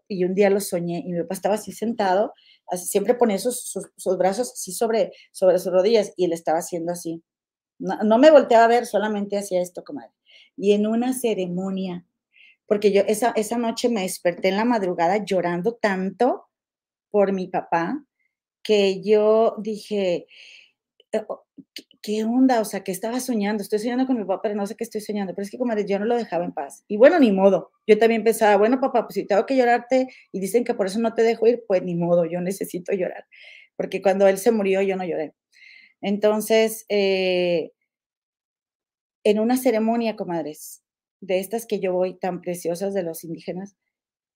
Y 0.07 0.26
un 0.26 0.34
día 0.34 0.49
lo 0.49 0.59
soñé 0.59 1.03
y 1.05 1.13
mi 1.13 1.22
papá 1.22 1.36
estaba 1.36 1.55
así 1.55 1.72
sentado, 1.72 2.34
siempre 2.74 3.13
ponía 3.13 3.38
sus, 3.38 3.72
sus, 3.95 4.18
brazos 4.18 4.51
así 4.53 4.72
sobre, 4.72 5.11
sobre 5.32 5.59
sus 5.59 5.72
rodillas 5.72 6.13
y 6.18 6.26
él 6.26 6.34
estaba 6.34 6.59
haciendo 6.59 6.91
así. 6.91 7.24
No, 7.78 7.97
no 8.03 8.18
me 8.18 8.32
volteaba 8.32 8.66
a 8.66 8.70
ver, 8.70 8.86
solamente 8.88 9.38
hacía 9.38 9.61
esto, 9.61 9.84
comadre. 9.84 10.11
Y 10.57 10.74
en 10.74 10.88
una 10.88 11.13
ceremonia 11.13 12.05
porque 12.68 12.91
yo 12.91 13.01
esa, 13.07 13.32
esa 13.36 13.57
noche 13.57 13.89
me 13.89 14.01
desperté 14.01 14.49
en 14.49 14.57
la 14.57 14.66
madrugada 14.66 15.24
llorando 15.24 15.76
tanto 15.76 16.47
por 17.11 17.32
mi 17.34 17.47
papá 17.47 18.03
que 18.63 19.01
yo 19.01 19.55
dije, 19.59 20.28
eh, 21.11 21.26
¿qué 22.01 22.24
onda? 22.24 22.61
O 22.61 22.66
sea, 22.66 22.84
que 22.84 22.91
estaba 22.91 23.20
soñando, 23.20 23.63
estoy 23.63 23.80
soñando 23.80 24.05
con 24.05 24.18
mi 24.18 24.24
papá, 24.26 24.41
pero 24.43 24.55
no 24.55 24.68
sé 24.68 24.76
qué 24.76 24.84
estoy 24.84 25.01
soñando, 25.01 25.34
pero 25.34 25.43
es 25.43 25.51
que 25.51 25.57
como 25.57 25.76
yo 25.76 25.99
no 25.99 26.05
lo 26.05 26.16
dejaba 26.16 26.45
en 26.45 26.53
paz. 26.53 26.84
Y 26.88 26.97
bueno, 26.97 27.20
ni 27.20 27.32
modo. 27.32 27.72
Yo 27.88 27.97
también 27.97 28.24
pensaba, 28.24 28.57
bueno, 28.57 28.80
papá, 28.80 29.03
pues 29.07 29.16
si 29.16 29.26
tengo 29.26 29.45
que 29.45 29.57
llorarte 29.57 30.07
y 30.32 30.39
dicen 30.39 30.63
que 30.63 30.74
por 30.74 30.88
eso 30.88 30.99
no 30.99 31.13
te 31.13 31.24
dejo 31.24 31.47
ir, 31.47 31.63
pues 31.68 31.84
ni 31.84 31.95
modo, 31.95 32.26
yo 32.26 32.41
necesito 32.41 32.93
llorar. 32.93 33.26
Porque 33.76 34.01
cuando 34.01 34.28
él 34.28 34.38
se 34.38 34.51
murió, 34.51 34.82
yo 34.82 34.95
no 34.97 35.05
lloré. 35.05 35.34
Entonces, 36.01 36.86
eh, 36.89 37.72
en 39.24 39.39
una 39.39 39.57
ceremonia, 39.57 40.16
comadres, 40.16 40.84
de 41.26 41.39
estas 41.39 41.65
que 41.65 41.80
yo 41.80 41.93
voy 41.93 42.13
tan 42.13 42.41
preciosas 42.41 42.93
de 42.93 43.03
los 43.03 43.23
indígenas, 43.23 43.76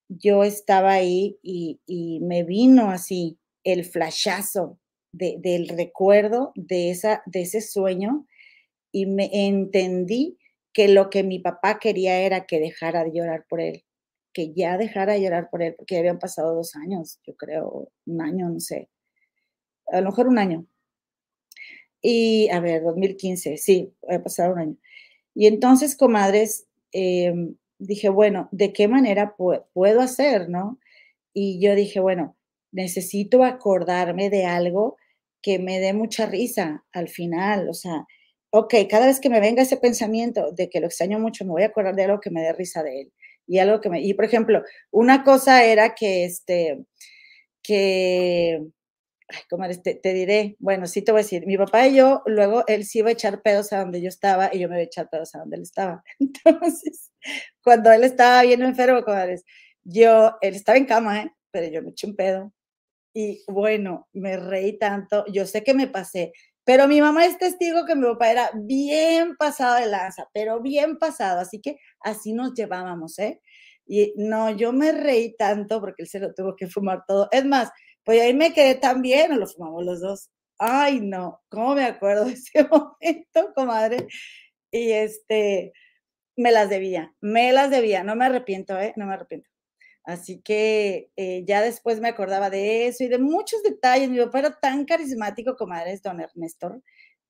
yo 0.08 0.44
estaba 0.44 0.94
ahí 0.94 1.38
y, 1.44 1.80
me 2.22 2.44
vino 2.44 2.90
así 2.90 3.38
el 3.64 3.86
flashazo 3.86 4.80
del 5.12 5.68
recuerdo 5.70 6.52
de, 6.56 6.92
esa, 6.92 7.22
de 7.26 7.42
ese 7.42 7.62
sueño 7.62 8.28
y 8.92 9.06
me 9.06 9.30
entendí 9.48 10.38
que 10.74 10.88
lo 10.88 11.10
que 11.10 11.24
mi 11.24 11.40
papá 11.40 11.80
quería 11.80 12.20
era 12.22 12.46
que 12.46 12.60
dejara 12.60 13.04
de 13.04 13.12
llorar 13.12 13.46
por 13.48 13.62
él, 13.62 13.86
que 14.34 14.54
ya 14.54 14.78
dejara 14.78 15.14
de 15.14 15.22
llorar 15.22 15.50
por 15.50 15.62
él, 15.62 15.76
porque 15.76 15.96
ya 15.96 16.00
habían 16.00 16.20
pasado 16.20 16.56
dos 16.56 16.76
años, 16.76 17.20
yo 17.26 17.36
creo, 17.36 17.92
un 18.06 18.22
año, 18.22 18.50
no 18.50 18.60
sé, 18.60 18.90
a 19.88 20.02
lo 20.02 20.10
mejor 20.10 20.28
un 20.28 20.40
año. 20.40 20.66
Y, 22.02 22.50
a 22.50 22.60
ver, 22.60 22.84
2015, 22.84 23.58
sí, 23.58 23.94
ha 24.10 24.22
pasado 24.24 24.54
un 24.54 24.60
año. 24.60 24.78
Y 25.36 25.48
entonces, 25.48 25.98
comadres, 25.98 26.69
Em, 26.92 27.56
dije, 27.80 28.10
bueno, 28.10 28.50
¿de 28.52 28.74
qué 28.74 28.88
manera 28.88 29.36
puedo 29.74 30.02
hacer, 30.02 30.50
no? 30.50 30.80
Y 31.34 31.62
yo 31.62 31.76
dije, 31.76 32.00
bueno, 32.00 32.38
necesito 32.72 33.44
acordarme 33.44 34.30
de 34.30 34.46
algo 34.46 34.98
que 35.42 35.60
me 35.60 35.80
dé 35.80 35.94
mucha 35.94 36.26
risa 36.26 36.86
al 36.92 37.10
final, 37.10 37.70
o 37.70 37.74
sea, 37.74 38.06
ok, 38.52 38.74
cada 38.90 39.08
vez 39.08 39.20
que 39.20 39.30
me 39.30 39.40
venga 39.40 39.62
ese 39.64 39.78
pensamiento 39.78 40.52
de 40.52 40.70
que 40.70 40.80
lo 40.82 40.88
extraño 40.88 41.20
mucho, 41.20 41.46
me 41.46 41.52
voy 41.52 41.64
a 41.64 41.68
acordar 41.68 41.96
de 41.96 42.04
algo 42.04 42.20
que 42.20 42.32
me 42.32 42.42
dé 42.42 42.54
risa 42.54 42.84
de 42.84 43.02
él. 43.02 43.14
Y 43.48 43.60
algo 43.60 43.82
que 43.82 43.90
me, 43.90 44.02
y 44.02 44.14
por 44.14 44.26
ejemplo, 44.26 44.64
una 44.92 45.24
cosa 45.24 45.64
era 45.66 45.96
que 45.96 46.26
este, 46.26 46.86
que 47.64 48.64
ay, 49.30 49.42
comadre, 49.50 49.78
te, 49.78 49.96
te, 49.96 50.14
diré, 50.14 50.56
bueno, 50.60 50.88
sí 50.88 51.02
te 51.02 51.12
voy 51.12 51.20
a 51.20 51.24
decir, 51.24 51.46
mi 51.46 51.58
papá 51.58 51.88
y 51.88 51.96
yo, 51.96 52.24
luego 52.26 52.64
él 52.68 52.86
sí 52.86 53.00
iba 53.00 53.10
a 53.10 53.14
echar 53.14 53.42
pedos 53.42 53.72
a 53.74 53.80
donde 53.80 54.02
yo 54.02 54.10
estaba 54.10 54.50
y 54.54 54.60
yo 54.60 54.70
me 54.70 54.76
iba 54.76 54.82
a 54.82 54.86
echar 54.86 55.10
pedos 55.10 55.36
a 55.36 55.40
donde 55.40 55.58
él 55.58 55.64
estaba. 55.64 56.04
Entonces, 56.20 57.12
cuando 57.64 57.92
él 57.92 58.04
estaba 58.04 58.42
bien 58.44 58.62
enfermo, 58.64 59.04
comadres, 59.04 59.46
yo, 59.84 60.36
él 60.42 60.56
estaba 60.56 60.78
en 60.78 60.86
cama, 60.86 61.22
¿eh? 61.22 61.32
pero 61.52 61.68
yo 61.72 61.82
me 61.82 61.92
eché 61.92 62.08
un 62.08 62.16
pedo. 62.16 62.54
Y 63.14 63.44
bueno, 63.48 64.08
me 64.14 64.38
reí 64.38 64.78
tanto, 64.78 65.26
yo 65.32 65.46
sé 65.46 65.64
que 65.64 65.74
me 65.74 65.88
pasé, 65.88 66.32
pero 66.64 66.88
mi 66.88 67.02
mamá 67.02 67.26
es 67.26 67.38
testigo 67.38 67.86
que 67.86 67.96
mi 67.96 68.06
papá 68.06 68.32
era 68.32 68.52
bien 68.54 69.36
pasado 69.38 69.76
de 69.80 69.88
lanza, 69.88 70.30
pero 70.34 70.62
bien 70.62 70.98
pasado, 70.98 71.40
así 71.40 71.60
que 71.62 71.78
así 72.02 72.34
nos 72.34 72.54
llevábamos, 72.54 73.18
¿eh? 73.20 73.42
Y 73.88 74.14
no, 74.18 74.52
yo 74.52 74.72
me 74.72 74.92
reí 74.92 75.36
tanto 75.36 75.82
porque 75.82 76.04
él 76.04 76.08
se 76.08 76.20
lo 76.20 76.32
tuvo 76.36 76.56
que 76.56 76.68
fumar 76.68 77.06
todo. 77.08 77.28
Es 77.32 77.44
más, 77.44 77.72
pues 78.04 78.22
ahí 78.22 78.34
me 78.34 78.54
quedé 78.54 78.76
también, 78.76 79.32
o 79.32 79.38
lo 79.38 79.48
fumamos 79.48 79.86
los 79.86 80.02
dos. 80.02 80.30
Ay, 80.58 81.00
no, 81.02 81.42
¿cómo 81.50 81.76
me 81.76 81.86
acuerdo 81.86 82.26
de 82.26 82.34
ese 82.34 82.64
momento, 82.70 83.54
comadre? 83.56 84.08
Y 84.72 84.92
este, 84.92 85.74
me 86.38 86.52
las 86.52 86.70
debía, 86.70 87.14
me 87.22 87.52
las 87.54 87.70
debía, 87.72 88.04
no 88.04 88.16
me 88.16 88.26
arrepiento, 88.26 88.80
¿eh? 88.80 88.94
No 88.98 89.06
me 89.06 89.14
arrepiento. 89.14 89.50
Así 90.04 90.42
que 90.42 91.12
eh, 91.18 91.44
ya 91.46 91.62
después 91.62 92.00
me 92.02 92.10
acordaba 92.10 92.50
de 92.50 92.88
eso 92.88 93.04
y 93.04 93.10
de 93.10 93.20
muchos 93.20 93.62
detalles. 93.64 94.10
Mi 94.10 94.20
papá 94.20 94.58
tan 94.60 94.86
carismático, 94.86 95.56
comadre, 95.56 95.94
es 95.94 96.02
don 96.02 96.20
Ernesto, 96.20 96.82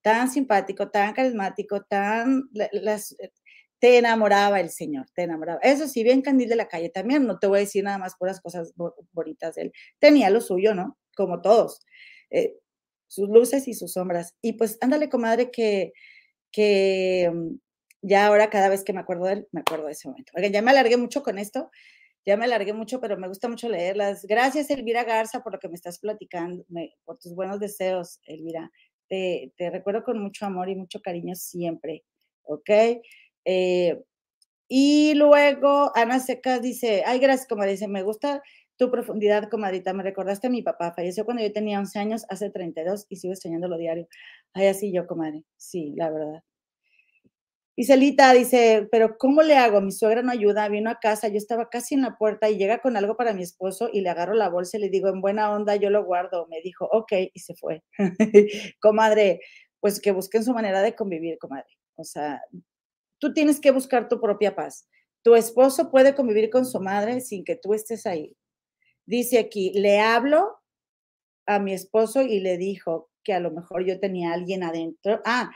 tan 0.02 0.30
simpático, 0.32 0.90
tan 0.90 1.14
carismático, 1.14 1.84
tan, 1.84 2.44
las, 2.54 3.16
te 3.80 3.98
enamoraba 3.98 4.60
el 4.60 4.70
Señor, 4.70 5.08
te 5.14 5.24
enamoraba. 5.24 5.60
Eso 5.64 5.88
sí, 5.88 6.04
bien 6.04 6.22
candil 6.22 6.50
de 6.50 6.56
la 6.58 6.68
calle 6.68 6.90
también, 6.90 7.26
no 7.26 7.40
te 7.40 7.48
voy 7.48 7.58
a 7.58 7.62
decir 7.62 7.84
nada 7.84 7.98
más 7.98 8.16
puras 8.18 8.42
cosas 8.42 8.74
bonitas 9.14 9.56
de 9.56 9.64
él. 9.64 9.74
Tenía 10.00 10.30
lo 10.30 10.42
suyo, 10.42 10.76
¿no? 10.76 10.98
Como 11.16 11.42
todos, 11.42 11.80
eh, 12.30 12.56
sus 13.08 13.30
luces 13.30 13.68
y 13.68 13.74
sus 13.74 13.94
sombras. 13.94 14.36
Y 14.42 14.54
pues 14.54 14.78
ándale, 14.82 15.10
comadre, 15.10 15.50
que, 15.52 15.94
que 16.52 17.32
mm, 17.34 17.56
ya 18.02 18.28
ahora 18.28 18.50
cada 18.50 18.70
vez 18.70 18.84
que 18.84 18.94
me 18.94 19.00
acuerdo 19.02 19.26
de 19.26 19.34
él, 19.34 19.48
me 19.52 19.62
acuerdo 19.62 19.86
de 19.88 19.94
ese 19.94 20.10
momento. 20.10 20.32
Oigan, 20.36 20.52
ya 20.54 20.62
me 20.62 20.72
alargué 20.72 20.98
mucho 20.98 21.24
con 21.24 21.38
esto, 21.38 21.72
ya 22.26 22.38
me 22.38 22.46
alargué 22.46 22.74
mucho, 22.74 23.00
pero 23.00 23.18
me 23.18 23.28
gusta 23.30 23.48
mucho 23.50 23.70
leerlas. 23.70 24.26
Gracias, 24.26 24.70
Elvira 24.70 25.06
Garza, 25.06 25.42
por 25.42 25.54
lo 25.54 25.60
que 25.60 25.70
me 25.70 25.76
estás 25.76 26.00
platicando, 26.00 26.66
por 27.06 27.18
tus 27.18 27.34
buenos 27.34 27.60
deseos, 27.60 28.20
Elvira. 28.26 28.72
Te, 29.08 29.54
te 29.58 29.70
recuerdo 29.72 30.04
con 30.04 30.20
mucho 30.22 30.46
amor 30.46 30.70
y 30.70 30.76
mucho 30.76 31.02
cariño 31.02 31.34
siempre, 31.36 32.04
¿ok? 32.44 32.70
Eh, 33.46 34.02
y 34.70 35.16
luego 35.16 35.92
Ana 35.96 36.20
Secas 36.20 36.62
dice, 36.62 37.04
ay, 37.06 37.20
gracias, 37.20 37.48
como 37.48 37.66
dice, 37.66 37.88
me 37.88 38.04
gusta 38.04 38.42
tu 38.78 38.92
profundidad, 38.92 39.50
comadita, 39.50 39.94
me 39.94 40.04
recordaste 40.04 40.48
a 40.48 40.50
mi 40.52 40.62
papá, 40.64 40.94
falleció 40.96 41.26
cuando 41.26 41.44
yo 41.44 41.52
tenía 41.52 41.80
11 41.80 42.00
años, 42.00 42.26
hace 42.30 42.50
32, 42.50 43.08
y 43.10 43.18
sigo 43.18 43.34
lo 43.68 43.78
diario. 43.78 44.08
Ay, 44.54 44.68
así 44.68 44.94
yo, 44.94 45.08
comadre, 45.08 45.44
sí, 45.58 45.94
la 45.98 46.10
verdad. 46.12 46.44
Y 47.76 47.86
Celita 47.86 48.34
dice, 48.34 48.90
pero 48.92 49.18
¿cómo 49.18 49.42
le 49.42 49.56
hago? 49.56 49.80
Mi 49.80 49.94
suegra 49.94 50.22
no 50.22 50.32
ayuda, 50.32 50.68
vino 50.68 50.90
a 50.90 51.00
casa, 51.00 51.30
yo 51.30 51.38
estaba 51.38 51.70
casi 51.70 51.96
en 51.96 52.02
la 52.02 52.18
puerta 52.18 52.50
y 52.50 52.58
llega 52.58 52.80
con 52.80 52.98
algo 52.98 53.16
para 53.16 53.34
mi 53.34 53.42
esposo 53.42 53.90
y 53.94 54.02
le 54.02 54.10
agarro 54.10 54.34
la 54.34 54.50
bolsa 54.50 54.78
y 54.78 54.82
le 54.82 54.90
digo, 54.90 55.08
en 55.08 55.22
buena 55.22 55.50
onda, 55.54 55.78
yo 55.78 55.90
lo 55.90 56.04
guardo. 56.04 56.46
Me 56.48 56.60
dijo, 56.62 56.90
ok, 56.92 57.14
y 57.34 57.40
se 57.40 57.56
fue. 57.56 57.82
comadre, 58.82 59.40
pues 59.80 60.02
que 60.02 60.12
busquen 60.12 60.44
su 60.44 60.54
manera 60.54 60.82
de 60.82 60.94
convivir, 60.94 61.38
comadre. 61.38 61.70
O 61.96 62.04
sea, 62.04 62.42
Tú 63.20 63.34
tienes 63.34 63.60
que 63.60 63.72
buscar 63.72 64.08
tu 64.10 64.20
propia 64.20 64.56
paz. 64.56 64.88
Tu 65.22 65.36
esposo 65.36 65.92
puede 65.92 66.16
convivir 66.16 66.50
con 66.50 66.66
su 66.66 66.80
madre 66.80 67.22
sin 67.22 67.44
que 67.44 67.56
tú 67.56 67.74
estés 67.74 68.06
ahí. 68.06 68.36
Dice 69.06 69.40
aquí, 69.40 69.72
le 69.74 70.00
hablo 70.00 70.60
a 71.46 71.60
mi 71.60 71.74
esposo 71.74 72.22
y 72.22 72.40
le 72.40 72.58
dijo 72.58 73.10
que 73.24 73.34
a 73.34 73.40
lo 73.40 73.52
mejor 73.52 73.86
yo 73.86 74.00
tenía 74.00 74.34
alguien 74.34 74.64
adentro. 74.64 75.22
Ah, 75.26 75.52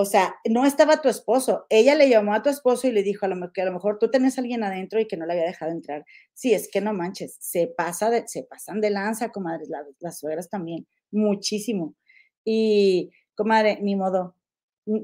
o 0.00 0.04
sea, 0.04 0.36
no 0.48 0.64
estaba 0.64 1.02
tu 1.02 1.08
esposo. 1.08 1.66
Ella 1.70 1.96
le 1.96 2.08
llamó 2.08 2.32
a 2.32 2.42
tu 2.42 2.50
esposo 2.50 2.86
y 2.86 2.92
le 2.92 3.02
dijo 3.02 3.26
a 3.26 3.28
lo, 3.28 3.52
que 3.52 3.62
a 3.62 3.64
lo 3.64 3.72
mejor 3.72 3.98
tú 3.98 4.10
tenés 4.10 4.38
a 4.38 4.42
alguien 4.42 4.62
adentro 4.62 5.00
y 5.00 5.08
que 5.08 5.16
no 5.16 5.26
le 5.26 5.32
había 5.32 5.46
dejado 5.46 5.72
entrar. 5.72 6.04
Sí, 6.34 6.54
es 6.54 6.70
que 6.70 6.80
no 6.80 6.94
manches, 6.94 7.36
se, 7.40 7.66
pasa 7.66 8.08
de, 8.08 8.28
se 8.28 8.44
pasan 8.44 8.80
de 8.80 8.90
lanza, 8.90 9.32
comadres, 9.32 9.68
las 9.98 10.20
suegras 10.20 10.48
también, 10.48 10.86
muchísimo. 11.10 11.96
Y, 12.44 13.10
comadre, 13.34 13.80
ni 13.82 13.96
modo, 13.96 14.36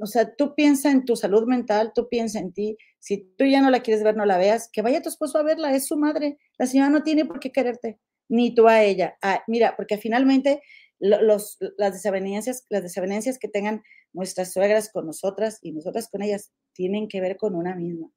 o 0.00 0.06
sea, 0.06 0.34
tú 0.34 0.54
piensa 0.54 0.90
en 0.90 1.04
tu 1.04 1.16
salud 1.16 1.46
mental, 1.46 1.92
tú 1.94 2.08
piensa 2.08 2.38
en 2.38 2.52
ti. 2.52 2.76
Si 2.98 3.34
tú 3.36 3.44
ya 3.44 3.60
no 3.60 3.70
la 3.70 3.80
quieres 3.80 4.02
ver, 4.02 4.16
no 4.16 4.24
la 4.24 4.38
veas, 4.38 4.68
que 4.72 4.82
vaya 4.82 5.02
tu 5.02 5.08
esposo 5.08 5.38
a 5.38 5.42
verla, 5.42 5.74
es 5.74 5.86
su 5.86 5.96
madre. 5.96 6.38
La 6.58 6.66
señora 6.66 6.90
no 6.90 7.02
tiene 7.02 7.24
por 7.24 7.40
qué 7.40 7.52
quererte, 7.52 7.98
ni 8.28 8.54
tú 8.54 8.68
a 8.68 8.82
ella. 8.82 9.16
Ah, 9.22 9.42
mira, 9.46 9.74
porque 9.76 9.98
finalmente 9.98 10.62
las, 10.98 11.58
desavenencias, 11.78 12.66
las 12.70 12.82
desavenencias 12.82 13.38
que 13.38 13.48
tengan 13.48 13.82
nuestras 14.12 14.52
suegras 14.52 14.90
con 14.90 15.06
nosotras 15.06 15.58
y 15.60 15.72
nosotras 15.72 16.08
con 16.08 16.22
ellas 16.22 16.52
tienen 16.72 17.08
que 17.08 17.20
ver 17.20 17.36
con 17.36 17.54
una 17.54 17.74
misma. 17.74 18.10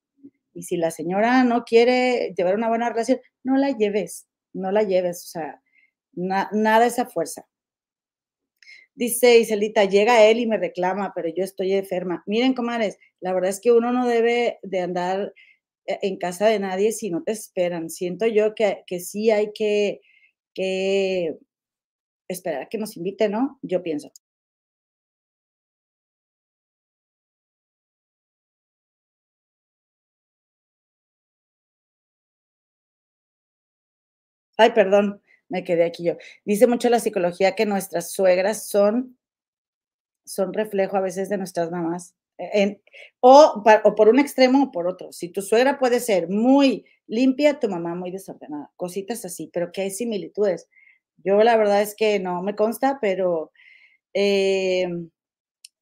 Y 0.54 0.64
si 0.64 0.78
la 0.78 0.92
señora 0.92 1.44
no 1.44 1.64
quiere 1.66 2.34
llevar 2.36 2.56
una 2.56 2.70
buena 2.70 2.90
relación, 2.90 3.20
no 3.44 3.58
la 3.58 3.72
lleves, 3.72 4.28
no 4.54 4.72
la 4.72 4.84
lleves, 4.84 5.24
o 5.26 5.28
sea, 5.28 5.62
nada 6.14 6.86
esa 6.86 7.06
fuerza. 7.06 7.46
Dice 8.98 9.38
Iselita, 9.40 9.86
llega 9.86 10.26
él 10.26 10.40
y 10.40 10.48
me 10.48 10.58
reclama, 10.58 11.14
pero 11.16 11.30
yo 11.30 11.44
estoy 11.44 11.74
enferma. 11.74 12.24
Miren, 12.26 12.54
comadres, 12.56 12.98
la 13.22 13.32
verdad 13.34 13.52
es 13.52 13.60
que 13.62 13.72
uno 13.72 13.94
no 13.94 14.08
debe 14.08 14.60
de 14.64 14.80
andar 14.82 15.34
eh, 15.88 16.00
en 16.04 16.18
casa 16.18 16.48
de 16.48 16.60
nadie 16.60 16.92
si 16.94 17.12
no 17.12 17.24
te 17.24 17.34
esperan. 17.34 17.90
Siento 17.92 18.28
yo 18.28 18.56
que, 18.56 18.84
que 18.88 19.00
sí 19.02 19.32
hay 19.32 19.52
que, 19.54 20.02
que 20.56 21.36
esperar 22.30 22.64
a 22.64 22.70
que 22.70 22.78
nos 22.80 22.98
invite, 22.98 23.30
¿no? 23.30 23.60
Yo 23.64 23.84
pienso. 23.84 24.12
Ay, 34.58 34.72
perdón, 34.74 35.22
me 35.50 35.64
quedé 35.64 35.86
aquí 35.86 36.04
yo. 36.04 36.18
Dice 36.46 36.68
mucho 36.68 36.90
la 36.90 37.00
psicología 37.00 37.56
que 37.56 37.66
nuestras 37.66 38.12
suegras 38.12 38.68
son, 38.68 39.18
son 40.26 40.54
reflejo 40.54 40.98
a 40.98 41.02
veces 41.02 41.30
de 41.30 41.38
nuestras 41.38 41.72
mamás. 41.72 42.16
En, 42.38 42.82
o, 43.20 43.64
o, 43.84 43.96
por 43.96 44.10
un 44.10 44.20
extremo 44.20 44.66
o 44.66 44.72
por 44.72 44.88
otro. 44.88 45.12
Si 45.12 45.30
tu 45.30 45.42
suegra 45.42 45.80
puede 45.80 46.00
ser 46.00 46.30
muy 46.30 46.86
limpia, 47.08 47.60
tu 47.60 47.68
mamá 47.68 47.96
muy 47.96 48.12
desordenada, 48.12 48.72
cositas 48.76 49.26
así, 49.26 49.50
pero 49.52 49.72
que 49.72 49.82
hay 49.82 49.92
similitudes. 49.92 50.68
Yo 51.24 51.42
la 51.44 51.58
verdad 51.58 51.82
es 51.82 51.96
que 51.96 52.20
no 52.20 52.44
me 52.44 52.56
consta, 52.56 53.00
pero, 53.02 53.52
eh, 54.14 54.88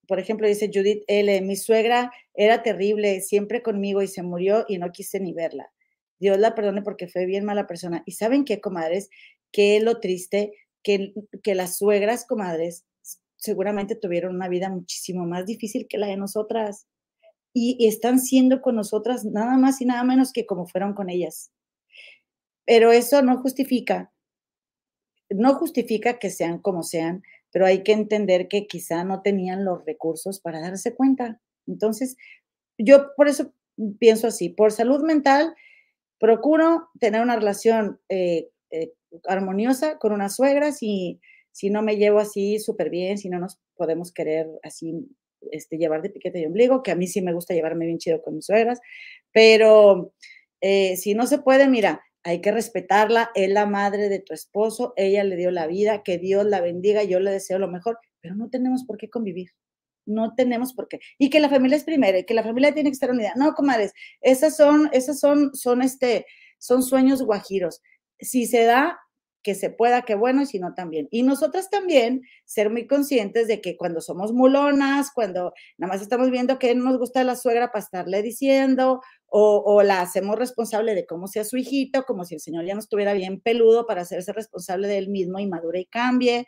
por 0.08 0.20
ejemplo, 0.20 0.48
dice 0.48 0.70
Judith 0.74 1.04
L., 1.08 1.42
mi 1.42 1.56
suegra 1.56 2.12
era 2.34 2.64
terrible, 2.64 3.22
siempre 3.22 3.62
conmigo 3.62 4.02
y 4.02 4.08
se 4.08 4.24
murió 4.24 4.66
y 4.68 4.78
no 4.78 4.92
quise 4.92 5.20
ni 5.20 5.34
verla. 5.34 5.72
Dios 6.20 6.40
la 6.40 6.56
perdone 6.56 6.82
porque 6.82 7.08
fue 7.08 7.26
bien 7.26 7.46
mala 7.46 7.68
persona. 7.68 8.04
¿Y 8.06 8.14
saben 8.14 8.46
qué, 8.46 8.62
comadres? 8.62 9.10
Que 9.56 9.80
lo 9.80 10.02
triste, 10.02 10.52
que, 10.84 11.14
que 11.42 11.56
las 11.56 11.78
suegras, 11.78 12.26
comadres, 12.26 12.84
seguramente 13.38 13.96
tuvieron 13.96 14.36
una 14.36 14.50
vida 14.50 14.70
muchísimo 14.70 15.26
más 15.26 15.46
difícil 15.46 15.88
que 15.88 15.98
la 15.98 16.08
de 16.08 16.18
nosotras. 16.18 16.88
Y, 17.54 17.88
están 17.88 18.20
siendo 18.20 18.62
con 18.62 18.76
nosotras 18.76 19.24
nada 19.24 19.56
más 19.58 19.80
y 19.80 19.86
nada 19.86 20.04
menos 20.04 20.34
que 20.34 20.46
como 20.46 20.68
fueron 20.68 20.94
con 20.94 21.10
ellas. 21.10 21.54
Pero 22.66 22.92
eso 22.92 23.22
no 23.22 23.38
justifica, 23.38 24.12
no 25.30 25.54
justifica 25.54 26.20
que 26.20 26.32
sean 26.32 26.60
como 26.60 26.84
sean, 26.84 27.24
pero 27.52 27.66
hay 27.66 27.84
que 27.84 27.94
entender 27.94 28.50
que 28.50 28.68
quizá 28.68 29.06
no 29.06 29.22
tenían 29.22 29.64
los 29.64 29.86
recursos 29.86 30.42
para 30.42 30.60
darse 30.60 30.96
cuenta. 30.96 31.40
Entonces, 31.66 32.18
yo 32.78 33.16
por 33.16 33.30
eso 33.30 33.54
pienso 34.00 34.28
así, 34.28 34.50
por 34.50 34.74
salud 34.74 35.02
mental, 35.04 35.56
procuro 36.20 36.90
tener 37.00 37.22
una 37.22 37.38
relación 37.38 38.02
eh, 38.10 38.50
eh, 38.72 38.94
armoniosa 39.28 39.98
con 39.98 40.12
unas 40.14 40.36
suegras 40.36 40.82
y 40.82 41.20
si 41.52 41.70
no 41.70 41.82
me 41.82 41.98
llevo 41.98 42.20
así 42.20 42.60
súper 42.60 42.90
bien, 42.90 43.18
si 43.18 43.30
no 43.30 43.40
nos 43.40 43.60
podemos 43.76 44.12
querer 44.12 44.48
así 44.64 45.08
este, 45.52 45.78
llevar 45.78 46.02
de 46.02 46.10
piquete 46.10 46.40
y 46.40 46.46
ombligo, 46.46 46.84
que 46.84 46.92
a 46.92 46.96
mí 46.96 47.08
sí 47.08 47.22
me 47.22 47.34
gusta 47.34 47.54
llevarme 47.54 47.86
bien 47.86 47.98
chido 47.98 48.22
con 48.22 48.36
mis 48.36 48.46
suegras, 48.46 48.80
pero 49.32 50.14
eh, 50.62 50.98
si 50.98 51.14
no 51.14 51.28
se 51.28 51.40
puede, 51.40 51.68
mira, 51.68 52.02
hay 52.24 52.42
que 52.42 52.52
respetarla, 52.52 53.32
es 53.36 53.50
la 53.50 53.68
madre 53.68 54.10
de 54.10 54.20
tu 54.20 54.34
esposo, 54.34 54.94
ella 54.98 55.24
le 55.24 55.36
dio 55.36 55.52
la 55.52 55.68
vida, 55.68 56.02
que 56.04 56.18
Dios 56.18 56.46
la 56.46 56.60
bendiga, 56.60 57.04
yo 57.04 57.20
le 57.20 57.32
deseo 57.32 57.60
lo 57.60 57.68
mejor, 57.68 58.00
pero 58.20 58.36
no 58.36 58.50
tenemos 58.50 58.84
por 58.84 58.98
qué 58.98 59.10
convivir. 59.10 59.52
No 60.08 60.34
tenemos 60.36 60.74
por 60.74 60.88
qué. 60.88 61.00
Y 61.18 61.30
que 61.30 61.40
la 61.40 61.50
familia 61.50 61.78
es 61.78 61.84
primero, 61.84 62.18
y 62.18 62.26
que 62.26 62.34
la 62.34 62.44
familia 62.44 62.74
tiene 62.74 62.90
que 62.90 62.96
estar 62.96 63.12
unida. 63.12 63.34
No, 63.36 63.54
comadres, 63.54 63.94
esas 64.22 64.58
son, 64.58 64.90
esas 64.92 65.20
son, 65.20 65.56
son 65.56 65.84
este, 65.84 66.26
son 66.58 66.82
sueños 66.82 67.22
guajiros. 67.22 67.82
Si 68.20 68.48
se 68.48 68.64
da, 68.64 68.98
que 69.46 69.54
se 69.54 69.70
pueda, 69.70 70.02
que 70.02 70.16
bueno, 70.16 70.42
y 70.42 70.48
si 70.48 70.58
no 70.58 70.74
también. 70.74 71.08
Y 71.12 71.22
nosotras 71.22 71.70
también 71.70 72.24
ser 72.46 72.72
muy 72.72 72.88
conscientes 72.88 73.48
de 73.48 73.62
que 73.62 73.78
cuando 73.78 74.02
somos 74.02 74.34
mulonas, 74.34 75.12
cuando 75.14 75.54
nada 75.78 75.94
más 75.94 76.02
estamos 76.02 76.32
viendo 76.32 76.58
que 76.58 76.74
nos 76.74 76.98
gusta 76.98 77.24
la 77.24 77.36
suegra 77.36 77.72
para 77.72 77.84
estarle 77.84 78.24
diciendo, 78.24 79.02
o, 79.28 79.84
la 79.84 80.02
hacemos 80.02 80.40
responsable 80.40 80.96
de 80.96 81.06
cómo 81.06 81.28
sea 81.28 81.44
su 81.44 81.58
hijito, 81.58 82.06
como 82.06 82.26
si 82.26 82.34
el 82.34 82.42
señor 82.42 82.66
ya 82.66 82.74
no 82.74 82.80
estuviera 82.80 83.14
bien 83.14 83.40
peludo 83.40 83.86
para 83.86 84.02
hacerse 84.02 84.34
responsable 84.34 84.88
de 84.88 84.98
él 84.98 85.10
mismo 85.10 85.38
y 85.38 85.46
madure 85.46 85.82
y 85.82 85.86
cambie, 85.86 86.48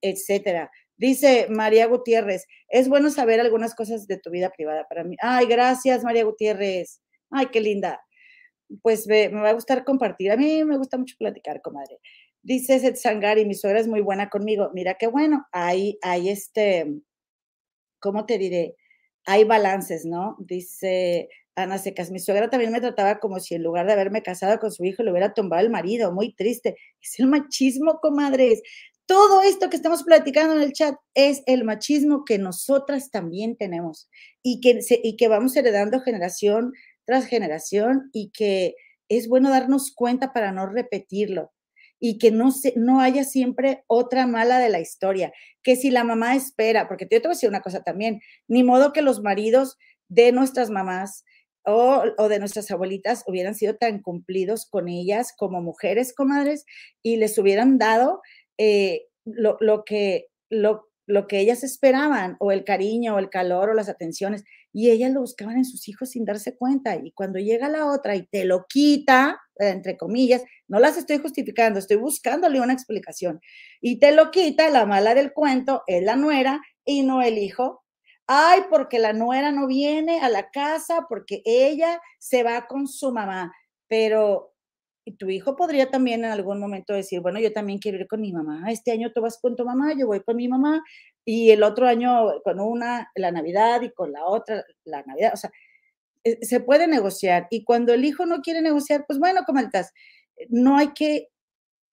etcétera. 0.00 0.70
Dice 0.96 1.46
María 1.50 1.86
Gutiérrez, 1.88 2.46
es 2.68 2.88
bueno 2.88 3.10
saber 3.10 3.40
algunas 3.40 3.74
cosas 3.74 4.06
de 4.06 4.16
tu 4.16 4.30
vida 4.30 4.48
privada 4.48 4.86
para 4.88 5.04
mí. 5.04 5.16
Ay, 5.20 5.44
gracias, 5.44 6.04
María 6.04 6.24
Gutiérrez. 6.24 7.02
Ay, 7.30 7.48
qué 7.52 7.60
linda. 7.60 8.00
Pues 8.82 9.06
me, 9.06 9.28
me 9.28 9.42
va 9.42 9.50
a 9.50 9.54
gustar 9.54 9.84
compartir. 9.84 10.32
A 10.32 10.36
mí 10.38 10.64
me 10.64 10.78
gusta 10.78 10.96
mucho 10.96 11.16
platicar, 11.18 11.60
comadre. 11.60 11.98
Dice 12.42 12.96
Sangari, 12.96 13.44
mi 13.44 13.54
suegra 13.54 13.80
es 13.80 13.88
muy 13.88 14.00
buena 14.00 14.30
conmigo. 14.30 14.70
Mira 14.72 14.94
qué 14.94 15.06
bueno, 15.06 15.46
hay, 15.52 15.98
hay 16.02 16.30
este, 16.30 16.86
¿cómo 18.00 18.24
te 18.26 18.38
diré? 18.38 18.76
Hay 19.26 19.44
balances, 19.44 20.06
¿no? 20.06 20.36
Dice 20.38 21.28
Ana 21.54 21.76
Secas, 21.78 22.10
mi 22.10 22.18
suegra 22.18 22.48
también 22.48 22.72
me 22.72 22.80
trataba 22.80 23.18
como 23.20 23.40
si 23.40 23.54
en 23.54 23.62
lugar 23.62 23.86
de 23.86 23.92
haberme 23.92 24.22
casado 24.22 24.58
con 24.58 24.72
su 24.72 24.84
hijo 24.84 25.02
le 25.02 25.10
hubiera 25.10 25.34
tumbado 25.34 25.62
el 25.62 25.70
marido, 25.70 26.12
muy 26.12 26.34
triste. 26.34 26.76
Es 27.02 27.20
el 27.20 27.26
machismo, 27.26 27.98
comadres. 28.00 28.62
Todo 29.04 29.42
esto 29.42 29.68
que 29.68 29.76
estamos 29.76 30.02
platicando 30.04 30.54
en 30.54 30.62
el 30.62 30.72
chat 30.72 30.94
es 31.14 31.42
el 31.46 31.64
machismo 31.64 32.24
que 32.24 32.38
nosotras 32.38 33.10
también 33.10 33.56
tenemos 33.56 34.08
y 34.42 34.60
que, 34.60 34.80
y 35.02 35.16
que 35.16 35.28
vamos 35.28 35.56
heredando 35.56 36.00
generación 36.00 36.72
tras 37.04 37.26
generación 37.26 38.08
y 38.12 38.30
que 38.30 38.76
es 39.08 39.28
bueno 39.28 39.50
darnos 39.50 39.92
cuenta 39.94 40.32
para 40.32 40.52
no 40.52 40.66
repetirlo 40.66 41.52
y 42.00 42.18
que 42.18 42.30
no, 42.30 42.50
se, 42.50 42.72
no 42.76 43.00
haya 43.00 43.24
siempre 43.24 43.84
otra 43.86 44.26
mala 44.26 44.58
de 44.58 44.70
la 44.70 44.80
historia, 44.80 45.32
que 45.62 45.76
si 45.76 45.90
la 45.90 46.02
mamá 46.02 46.34
espera, 46.34 46.88
porque 46.88 47.04
yo 47.04 47.20
te 47.20 47.28
voy 47.28 47.32
a 47.32 47.36
decir 47.36 47.48
una 47.48 47.60
cosa 47.60 47.82
también, 47.82 48.20
ni 48.48 48.64
modo 48.64 48.92
que 48.92 49.02
los 49.02 49.22
maridos 49.22 49.76
de 50.08 50.32
nuestras 50.32 50.70
mamás 50.70 51.24
o, 51.64 52.28
de 52.28 52.38
nuestras 52.38 52.70
abuelitas 52.70 53.22
hubieran 53.26 53.54
sido 53.54 53.76
tan 53.76 54.00
cumplidos 54.00 54.66
con 54.66 54.88
ellas 54.88 55.34
como 55.36 55.60
mujeres, 55.60 56.14
comadres, 56.14 56.64
y 57.02 57.16
les 57.16 57.36
hubieran 57.38 57.78
dado 57.78 58.22
eh, 58.58 59.06
lo, 59.26 59.58
lo, 59.60 59.84
que, 59.84 60.28
lo, 60.48 60.88
lo 61.06 61.26
que 61.26 61.38
ellas 61.38 61.62
esperaban, 61.62 62.36
o 62.40 62.50
el 62.50 62.64
cariño, 62.64 63.14
o 63.14 63.18
el 63.18 63.28
calor, 63.28 63.70
o 63.70 63.74
las 63.74 63.90
atenciones, 63.90 64.44
y 64.72 64.90
ellas 64.90 65.12
lo 65.12 65.20
buscaban 65.20 65.58
en 65.58 65.64
sus 65.64 65.88
hijos 65.88 66.10
sin 66.10 66.24
darse 66.24 66.56
cuenta. 66.56 66.96
Y 66.96 67.12
cuando 67.12 67.38
llega 67.38 67.68
la 67.68 67.86
otra 67.86 68.16
y 68.16 68.26
te 68.26 68.44
lo 68.44 68.66
quita, 68.68 69.40
entre 69.68 69.96
comillas, 69.96 70.42
no 70.68 70.78
las 70.78 70.96
estoy 70.96 71.18
justificando, 71.18 71.78
estoy 71.78 71.96
buscándole 71.96 72.60
una 72.60 72.72
explicación. 72.72 73.40
Y 73.80 73.98
te 73.98 74.12
lo 74.12 74.30
quita, 74.30 74.70
la 74.70 74.86
mala 74.86 75.14
del 75.14 75.32
cuento 75.32 75.82
es 75.86 76.02
la 76.02 76.16
nuera 76.16 76.60
y 76.84 77.02
no 77.02 77.22
el 77.22 77.38
hijo. 77.38 77.84
Ay, 78.26 78.62
porque 78.70 78.98
la 78.98 79.12
nuera 79.12 79.52
no 79.52 79.66
viene 79.66 80.20
a 80.20 80.28
la 80.28 80.50
casa, 80.50 81.06
porque 81.08 81.42
ella 81.44 82.00
se 82.18 82.42
va 82.42 82.66
con 82.66 82.86
su 82.86 83.12
mamá. 83.12 83.52
Pero 83.88 84.54
tu 85.18 85.28
hijo 85.28 85.56
podría 85.56 85.90
también 85.90 86.24
en 86.24 86.30
algún 86.30 86.60
momento 86.60 86.92
decir, 86.94 87.20
bueno, 87.20 87.40
yo 87.40 87.52
también 87.52 87.78
quiero 87.78 87.98
ir 87.98 88.06
con 88.06 88.20
mi 88.20 88.32
mamá. 88.32 88.70
Este 88.70 88.92
año 88.92 89.12
tú 89.12 89.20
vas 89.20 89.38
con 89.40 89.56
tu 89.56 89.64
mamá, 89.64 89.94
yo 89.98 90.06
voy 90.06 90.22
con 90.22 90.36
mi 90.36 90.48
mamá. 90.48 90.82
Y 91.24 91.50
el 91.50 91.62
otro 91.62 91.86
año 91.86 92.40
con 92.44 92.60
una, 92.60 93.10
la 93.14 93.32
Navidad, 93.32 93.82
y 93.82 93.92
con 93.92 94.12
la 94.12 94.24
otra, 94.24 94.64
la 94.84 95.02
Navidad. 95.02 95.32
O 95.34 95.36
sea, 95.36 95.50
se 96.42 96.60
puede 96.60 96.86
negociar. 96.86 97.46
Y 97.50 97.64
cuando 97.64 97.94
el 97.94 98.04
hijo 98.04 98.26
no 98.26 98.40
quiere 98.40 98.62
negociar, 98.62 99.04
pues 99.06 99.18
bueno, 99.18 99.42
como 99.46 99.60
estás, 99.60 99.92
no 100.48 100.76
hay 100.76 100.92
que 100.92 101.28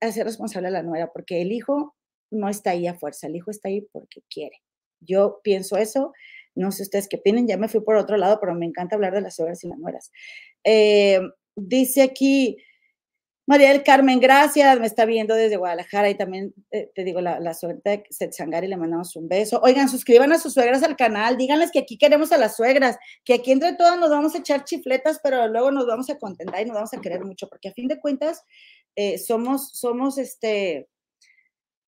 hacer 0.02 0.26
responsable 0.26 0.68
a 0.68 0.72
la 0.72 0.84
nuera, 0.84 1.12
porque 1.12 1.42
el 1.42 1.52
hijo 1.52 1.96
no 2.32 2.50
está 2.50 2.72
ahí 2.72 2.88
a 2.88 2.96
fuerza, 2.96 3.28
el 3.28 3.36
hijo 3.36 3.52
está 3.52 3.70
ahí 3.70 3.82
porque 3.92 4.22
quiere. 4.30 4.62
Yo 5.00 5.40
pienso 5.44 5.78
eso, 5.78 6.14
no 6.56 6.72
sé 6.72 6.84
ustedes 6.84 7.08
qué 7.08 7.18
opinan, 7.18 7.48
ya 7.48 7.58
me 7.58 7.70
fui 7.70 7.82
por 7.82 7.96
otro 7.96 8.18
lado, 8.18 8.40
pero 8.40 8.56
me 8.56 8.66
encanta 8.66 8.96
hablar 8.96 9.14
de 9.14 9.22
las 9.22 9.36
suegras 9.36 9.64
y 9.64 9.68
las 9.68 9.78
nueras. 9.80 10.12
Eh, 10.64 11.22
dice 11.56 12.02
aquí, 12.02 12.58
María 13.48 13.70
del 13.70 13.82
Carmen, 13.82 14.20
gracias, 14.20 14.78
me 14.78 14.88
está 14.88 15.06
viendo 15.06 15.34
desde 15.34 15.56
Guadalajara 15.56 16.10
y 16.10 16.16
también 16.16 16.54
eh, 16.70 16.92
te 16.94 17.06
digo 17.06 17.22
la, 17.22 17.40
la 17.40 17.54
suerte 17.54 18.04
de 18.20 18.32
Sangari, 18.34 18.68
le 18.68 18.76
mandamos 18.76 19.16
un 19.16 19.30
beso. 19.30 19.62
Oigan, 19.64 19.88
suscriban 19.88 20.34
a 20.34 20.38
sus 20.38 20.54
suegras 20.54 20.84
al 20.84 20.98
canal, 20.98 21.38
díganles 21.38 21.72
que 21.72 21.80
aquí 21.80 21.98
queremos 21.98 22.34
a 22.34 22.38
las 22.38 22.58
suegras, 22.58 22.98
que 23.24 23.36
aquí 23.36 23.54
entre 23.54 23.72
todas 23.78 23.98
nos 23.98 24.10
vamos 24.10 24.36
a 24.36 24.40
echar 24.40 24.66
chifletas, 24.66 25.22
pero 25.24 25.48
luego 25.48 25.72
nos 25.72 25.88
vamos 25.88 26.10
a 26.10 26.20
contentar 26.20 26.62
y 26.62 26.66
nos 26.66 26.76
vamos 26.76 26.94
a 26.94 27.00
querer 27.00 27.24
mucho, 27.24 27.48
porque 27.48 27.70
a 27.70 27.74
fin 27.74 27.88
de 27.88 28.02
cuentas 28.02 28.44
eh, 28.98 29.18
somos, 29.18 29.72
somos 29.80 30.18
este, 30.18 30.90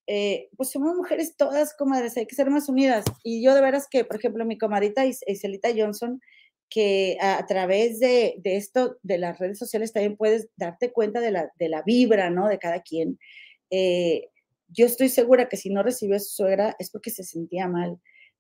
eh, 0.08 0.50
pues 0.56 0.72
somos 0.72 0.96
mujeres 0.96 1.36
todas, 1.36 1.76
comadres, 1.76 2.16
hay 2.16 2.26
que 2.26 2.36
ser 2.36 2.50
más 2.50 2.70
unidas. 2.70 3.04
Y 3.22 3.44
yo 3.44 3.54
de 3.54 3.60
veras 3.60 3.88
que, 3.92 4.06
por 4.06 4.16
ejemplo, 4.16 4.46
mi 4.46 4.58
comadita 4.58 5.06
Iselita 5.06 5.70
Johnson, 5.76 6.22
que 6.70 7.18
a, 7.20 7.46
través 7.48 8.00
de, 8.00 8.40
esto, 8.44 8.98
de 9.02 9.18
las 9.18 9.40
redes 9.40 9.58
sociales, 9.58 9.92
también 9.92 10.18
puedes 10.18 10.50
darte 10.56 10.92
cuenta 10.92 11.20
de 11.20 11.32
la, 11.32 11.52
de 11.58 11.70
la 11.70 11.82
vibra, 11.82 12.30
¿no? 12.30 12.48
De 12.48 12.60
cada 12.60 12.82
quien. 12.82 13.20
Eh, 13.72 14.30
yo 14.68 14.86
estoy 14.86 15.10
segura 15.10 15.50
que 15.50 15.58
si 15.58 15.70
no 15.70 15.84
recibió 15.84 16.16
a 16.16 16.20
su 16.20 16.30
suegra 16.30 16.76
es 16.80 16.92
porque 16.92 17.10
se 17.10 17.24
sentía 17.24 17.68
mal, 17.68 18.00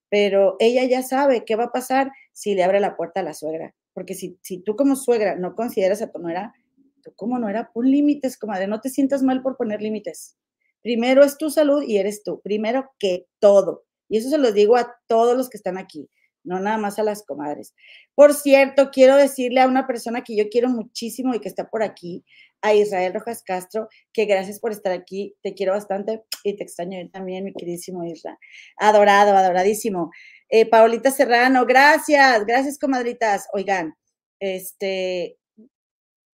pero 0.09 0.55
ella 0.59 0.83
ya 0.85 1.01
sabe 1.01 1.43
qué 1.45 1.55
va 1.55 1.65
a 1.65 1.71
pasar 1.71 2.11
si 2.33 2.53
le 2.53 2.63
abre 2.63 2.79
la 2.79 2.95
puerta 2.95 3.21
a 3.21 3.23
la 3.23 3.33
suegra, 3.33 3.73
porque 3.93 4.13
si, 4.13 4.37
si 4.41 4.59
tú 4.59 4.75
como 4.75 4.95
suegra 4.95 5.35
no 5.35 5.55
consideras 5.55 6.01
a 6.01 6.11
tu 6.11 6.19
nuera, 6.19 6.53
tú 7.01 7.13
como 7.15 7.39
nuera, 7.39 7.71
pon 7.73 7.89
límites, 7.89 8.37
comadre, 8.37 8.67
no 8.67 8.79
te 8.79 8.89
sientas 8.89 9.23
mal 9.23 9.41
por 9.41 9.57
poner 9.57 9.81
límites. 9.81 10.37
Primero 10.81 11.23
es 11.23 11.37
tu 11.37 11.49
salud 11.49 11.83
y 11.83 11.97
eres 11.97 12.23
tú, 12.23 12.41
primero 12.41 12.91
que 12.99 13.25
todo. 13.39 13.85
Y 14.07 14.17
eso 14.17 14.29
se 14.29 14.37
lo 14.37 14.51
digo 14.51 14.77
a 14.77 14.95
todos 15.07 15.35
los 15.35 15.49
que 15.49 15.57
están 15.57 15.77
aquí, 15.77 16.09
no 16.43 16.59
nada 16.59 16.77
más 16.77 16.99
a 16.99 17.03
las 17.03 17.23
comadres. 17.23 17.73
Por 18.15 18.33
cierto, 18.33 18.89
quiero 18.91 19.15
decirle 19.15 19.61
a 19.61 19.67
una 19.67 19.87
persona 19.87 20.23
que 20.23 20.35
yo 20.35 20.49
quiero 20.49 20.69
muchísimo 20.69 21.33
y 21.33 21.39
que 21.39 21.49
está 21.49 21.69
por 21.69 21.83
aquí, 21.83 22.23
a 22.61 22.73
Israel 22.73 23.13
Rojas 23.13 23.43
Castro, 23.43 23.87
que 24.13 24.25
gracias 24.25 24.59
por 24.59 24.71
estar 24.71 24.91
aquí, 24.91 25.35
te 25.41 25.53
quiero 25.53 25.73
bastante 25.73 26.23
y 26.43 26.55
te 26.55 26.63
extraño 26.63 26.97
también, 27.11 27.45
mi 27.45 27.53
queridísimo 27.53 28.03
Israel. 28.03 28.37
Adorado, 28.77 29.35
adoradísimo. 29.35 30.11
Eh, 30.49 30.65
Paulita 30.65 31.11
Serrano, 31.11 31.65
gracias, 31.65 32.45
gracias, 32.45 32.79
comadritas. 32.79 33.47
Oigan, 33.53 33.95
este, 34.39 35.37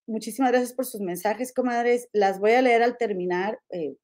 muchísimas 0.07 0.51
gracias 0.51 0.73
por 0.73 0.85
sus 0.85 1.01
mensajes, 1.01 1.53
comadres. 1.53 2.07
Las 2.13 2.39
voy 2.39 2.53
a 2.53 2.61
leer 2.61 2.83
al 2.83 2.97
terminar. 2.97 3.59
Eh, 3.69 3.95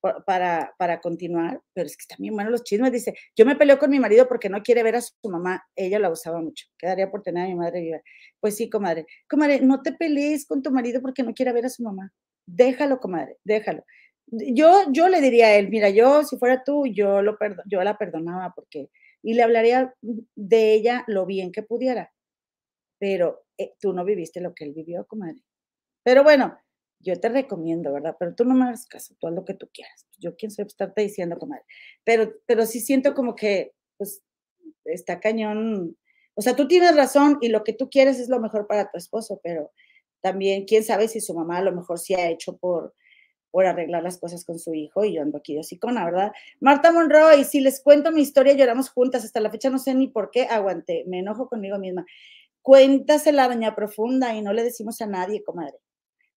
para, 0.00 0.74
para 0.78 1.00
continuar, 1.00 1.60
pero 1.72 1.86
es 1.86 1.96
que 1.96 2.02
están 2.02 2.18
bien 2.20 2.34
buenos 2.34 2.52
los 2.52 2.64
chismes. 2.64 2.92
Dice, 2.92 3.14
yo 3.36 3.44
me 3.44 3.56
peleo 3.56 3.78
con 3.78 3.90
mi 3.90 3.98
marido 3.98 4.26
porque 4.28 4.48
no 4.48 4.62
quiere 4.62 4.82
ver 4.82 4.96
a 4.96 5.00
su 5.00 5.14
mamá. 5.24 5.62
Ella 5.76 5.98
la 5.98 6.10
usaba 6.10 6.40
mucho. 6.40 6.66
Quedaría 6.78 7.10
por 7.10 7.22
tener 7.22 7.44
a 7.44 7.48
mi 7.48 7.54
madre 7.54 7.80
viva. 7.80 8.00
Pues 8.40 8.56
sí, 8.56 8.70
comadre. 8.70 9.06
Comadre, 9.28 9.60
no 9.60 9.82
te 9.82 9.92
pelees 9.92 10.46
con 10.46 10.62
tu 10.62 10.70
marido 10.70 11.00
porque 11.00 11.22
no 11.22 11.34
quiere 11.34 11.52
ver 11.52 11.66
a 11.66 11.68
su 11.68 11.82
mamá. 11.82 12.12
Déjalo, 12.46 12.98
comadre, 13.00 13.36
déjalo. 13.44 13.84
Yo, 14.26 14.84
yo 14.92 15.08
le 15.08 15.20
diría 15.20 15.48
a 15.48 15.54
él, 15.56 15.68
mira, 15.68 15.90
yo 15.90 16.22
si 16.24 16.36
fuera 16.38 16.62
tú, 16.64 16.86
yo, 16.86 17.20
lo 17.20 17.36
yo 17.66 17.82
la 17.82 17.98
perdonaba 17.98 18.52
porque, 18.54 18.88
y 19.22 19.34
le 19.34 19.42
hablaría 19.42 19.92
de 20.02 20.74
ella 20.74 21.04
lo 21.08 21.26
bien 21.26 21.52
que 21.52 21.62
pudiera. 21.62 22.12
Pero 22.98 23.44
eh, 23.58 23.74
tú 23.80 23.92
no 23.92 24.04
viviste 24.04 24.40
lo 24.40 24.54
que 24.54 24.64
él 24.64 24.72
vivió, 24.72 25.04
comadre. 25.06 25.42
Pero 26.04 26.22
bueno, 26.22 26.58
yo 27.00 27.18
te 27.18 27.28
recomiendo, 27.30 27.92
¿verdad? 27.92 28.16
Pero 28.18 28.34
tú 28.34 28.44
no 28.44 28.54
me 28.54 28.66
hagas 28.66 28.86
caso, 28.86 29.14
tú 29.18 29.26
haz 29.26 29.34
lo 29.34 29.44
que 29.44 29.54
tú 29.54 29.68
quieras. 29.72 30.06
Yo 30.18 30.36
quién 30.36 30.50
soy 30.50 30.66
estarte 30.66 31.02
diciendo, 31.02 31.38
comadre. 31.38 31.64
Pero, 32.04 32.32
pero 32.46 32.66
sí 32.66 32.80
siento 32.80 33.14
como 33.14 33.34
que, 33.34 33.72
pues, 33.96 34.22
está 34.84 35.18
cañón. 35.20 35.96
O 36.34 36.42
sea, 36.42 36.56
tú 36.56 36.68
tienes 36.68 36.94
razón 36.96 37.38
y 37.40 37.48
lo 37.48 37.64
que 37.64 37.72
tú 37.72 37.88
quieres 37.90 38.20
es 38.20 38.28
lo 38.28 38.38
mejor 38.40 38.66
para 38.66 38.90
tu 38.90 38.98
esposo, 38.98 39.40
pero 39.42 39.72
también, 40.20 40.66
quién 40.66 40.84
sabe 40.84 41.08
si 41.08 41.20
su 41.20 41.34
mamá 41.34 41.58
a 41.58 41.62
lo 41.62 41.72
mejor 41.72 41.98
sí 41.98 42.14
ha 42.14 42.28
hecho 42.28 42.58
por, 42.58 42.94
por 43.50 43.64
arreglar 43.66 44.02
las 44.02 44.18
cosas 44.18 44.44
con 44.44 44.58
su 44.58 44.74
hijo 44.74 45.04
y 45.04 45.14
yo 45.14 45.22
ando 45.22 45.38
aquí 45.38 45.56
de 45.56 45.62
la 45.92 46.04
¿verdad? 46.04 46.32
Marta 46.60 46.92
Monroy, 46.92 47.44
si 47.44 47.60
les 47.60 47.80
cuento 47.82 48.12
mi 48.12 48.20
historia, 48.22 48.52
lloramos 48.54 48.90
juntas. 48.90 49.24
Hasta 49.24 49.40
la 49.40 49.50
fecha 49.50 49.70
no 49.70 49.78
sé 49.78 49.94
ni 49.94 50.08
por 50.08 50.30
qué 50.30 50.42
aguanté, 50.44 51.04
me 51.06 51.20
enojo 51.20 51.48
conmigo 51.48 51.78
misma. 51.78 52.04
Cuéntasela, 52.62 53.48
doña 53.48 53.74
profunda, 53.74 54.34
y 54.34 54.42
no 54.42 54.52
le 54.52 54.62
decimos 54.62 55.00
a 55.00 55.06
nadie, 55.06 55.42
comadre 55.42 55.78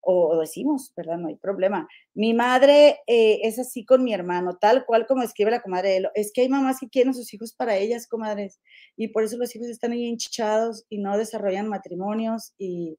o, 0.05 0.39
decimos, 0.39 0.93
¿verdad? 0.95 1.17
No 1.17 1.29
hay 1.29 1.35
problema. 1.35 1.87
Mi 2.13 2.33
madre 2.33 2.99
eh, 3.07 3.39
es 3.43 3.57
así 3.59 3.85
con 3.85 4.03
mi 4.03 4.13
hermano, 4.13 4.57
tal 4.59 4.85
cual 4.85 5.07
como 5.07 5.23
escribe 5.23 5.51
la 5.51 5.61
comadre 5.61 5.89
de 5.89 6.09
Es 6.15 6.31
que 6.33 6.41
hay 6.41 6.49
mamás 6.49 6.79
que 6.79 6.89
quieren 6.89 7.11
a 7.11 7.13
sus 7.13 7.33
hijos 7.33 7.53
para 7.53 7.77
ellas, 7.77 8.07
comadres, 8.07 8.59
y 8.97 9.07
por 9.09 9.23
eso 9.23 9.37
los 9.37 9.55
hijos 9.55 9.67
están 9.67 9.93
ahí 9.93 10.05
hinchados 10.05 10.85
y 10.89 10.99
no 10.99 11.17
desarrollan 11.17 11.67
matrimonios 11.67 12.53
y, 12.57 12.97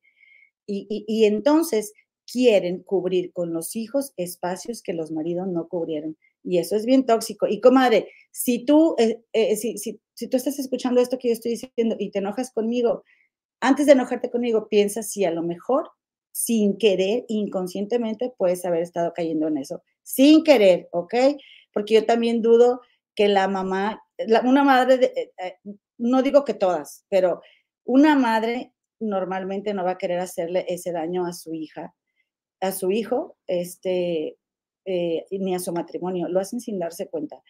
y, 0.66 1.04
y, 1.06 1.24
entonces 1.26 1.92
quieren 2.30 2.82
cubrir 2.82 3.32
con 3.32 3.52
los 3.52 3.76
hijos 3.76 4.12
espacios 4.16 4.82
que 4.82 4.94
los 4.94 5.10
maridos 5.10 5.46
no 5.48 5.68
cubrieron. 5.68 6.16
Y 6.42 6.58
eso 6.58 6.76
es 6.76 6.86
bien 6.86 7.06
tóxico. 7.06 7.46
Y 7.46 7.60
comadre, 7.60 8.08
si 8.30 8.64
tú, 8.64 8.94
eh, 8.98 9.22
eh, 9.32 9.56
si, 9.56 9.78
si, 9.78 10.00
si 10.14 10.28
tú 10.28 10.36
estás 10.36 10.58
escuchando 10.58 11.00
esto 11.00 11.18
que 11.18 11.28
yo 11.28 11.34
estoy 11.34 11.52
diciendo 11.52 11.96
y 11.98 12.10
te 12.10 12.18
enojas 12.18 12.52
conmigo, 12.52 13.04
antes 13.60 13.86
de 13.86 13.92
enojarte 13.92 14.30
conmigo, 14.30 14.68
piensa 14.68 15.02
si 15.02 15.24
a 15.24 15.30
lo 15.30 15.42
mejor 15.42 15.90
sin 16.34 16.78
querer, 16.78 17.24
inconscientemente 17.28 18.32
puedes 18.36 18.64
haber 18.64 18.82
estado 18.82 19.12
cayendo 19.14 19.46
en 19.46 19.56
eso, 19.56 19.84
sin 20.02 20.42
querer, 20.42 20.88
¿ok? 20.90 21.14
Porque 21.72 21.94
yo 21.94 22.06
también 22.06 22.42
dudo 22.42 22.80
que 23.14 23.28
la 23.28 23.46
mamá, 23.46 24.02
una 24.44 24.64
madre, 24.64 25.12
eh, 25.14 25.32
eh, 25.38 25.58
no 25.96 26.22
digo 26.22 26.44
que 26.44 26.54
todas, 26.54 27.06
pero 27.08 27.40
una 27.84 28.16
madre 28.16 28.72
normalmente 28.98 29.74
no 29.74 29.84
va 29.84 29.92
a 29.92 29.98
querer 29.98 30.18
hacerle 30.18 30.66
ese 30.68 30.90
daño 30.90 31.24
a 31.24 31.32
su 31.32 31.54
hija, 31.54 31.94
a 32.60 32.72
su 32.72 32.90
hijo, 32.90 33.36
este, 33.46 34.36
eh, 34.86 35.26
ni 35.30 35.54
a 35.54 35.60
su 35.60 35.72
matrimonio, 35.72 36.28
lo 36.28 36.40
hacen 36.40 36.58
sin 36.58 36.80
darse 36.80 37.08
cuenta. 37.08 37.40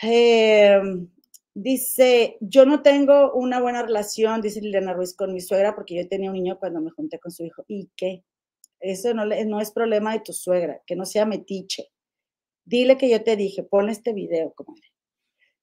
Em, 0.00 1.08
Dice, 1.54 2.36
yo 2.40 2.66
no 2.66 2.82
tengo 2.82 3.32
una 3.32 3.60
buena 3.60 3.82
relación, 3.82 4.40
dice 4.40 4.60
Liliana 4.60 4.92
Ruiz, 4.92 5.14
con 5.14 5.32
mi 5.32 5.40
suegra 5.40 5.74
porque 5.76 5.94
yo 5.94 6.08
tenía 6.08 6.30
un 6.30 6.34
niño 6.34 6.58
cuando 6.58 6.80
me 6.80 6.90
junté 6.90 7.20
con 7.20 7.30
su 7.30 7.44
hijo. 7.44 7.64
¿Y 7.68 7.90
qué? 7.96 8.24
Eso 8.80 9.14
no, 9.14 9.24
no 9.24 9.60
es 9.60 9.70
problema 9.70 10.12
de 10.12 10.20
tu 10.20 10.32
suegra, 10.32 10.82
que 10.84 10.96
no 10.96 11.06
sea 11.06 11.26
metiche. 11.26 11.90
Dile 12.64 12.98
que 12.98 13.08
yo 13.08 13.22
te 13.22 13.36
dije, 13.36 13.62
pon 13.62 13.88
este 13.88 14.12
video, 14.12 14.52
comadre. 14.54 14.92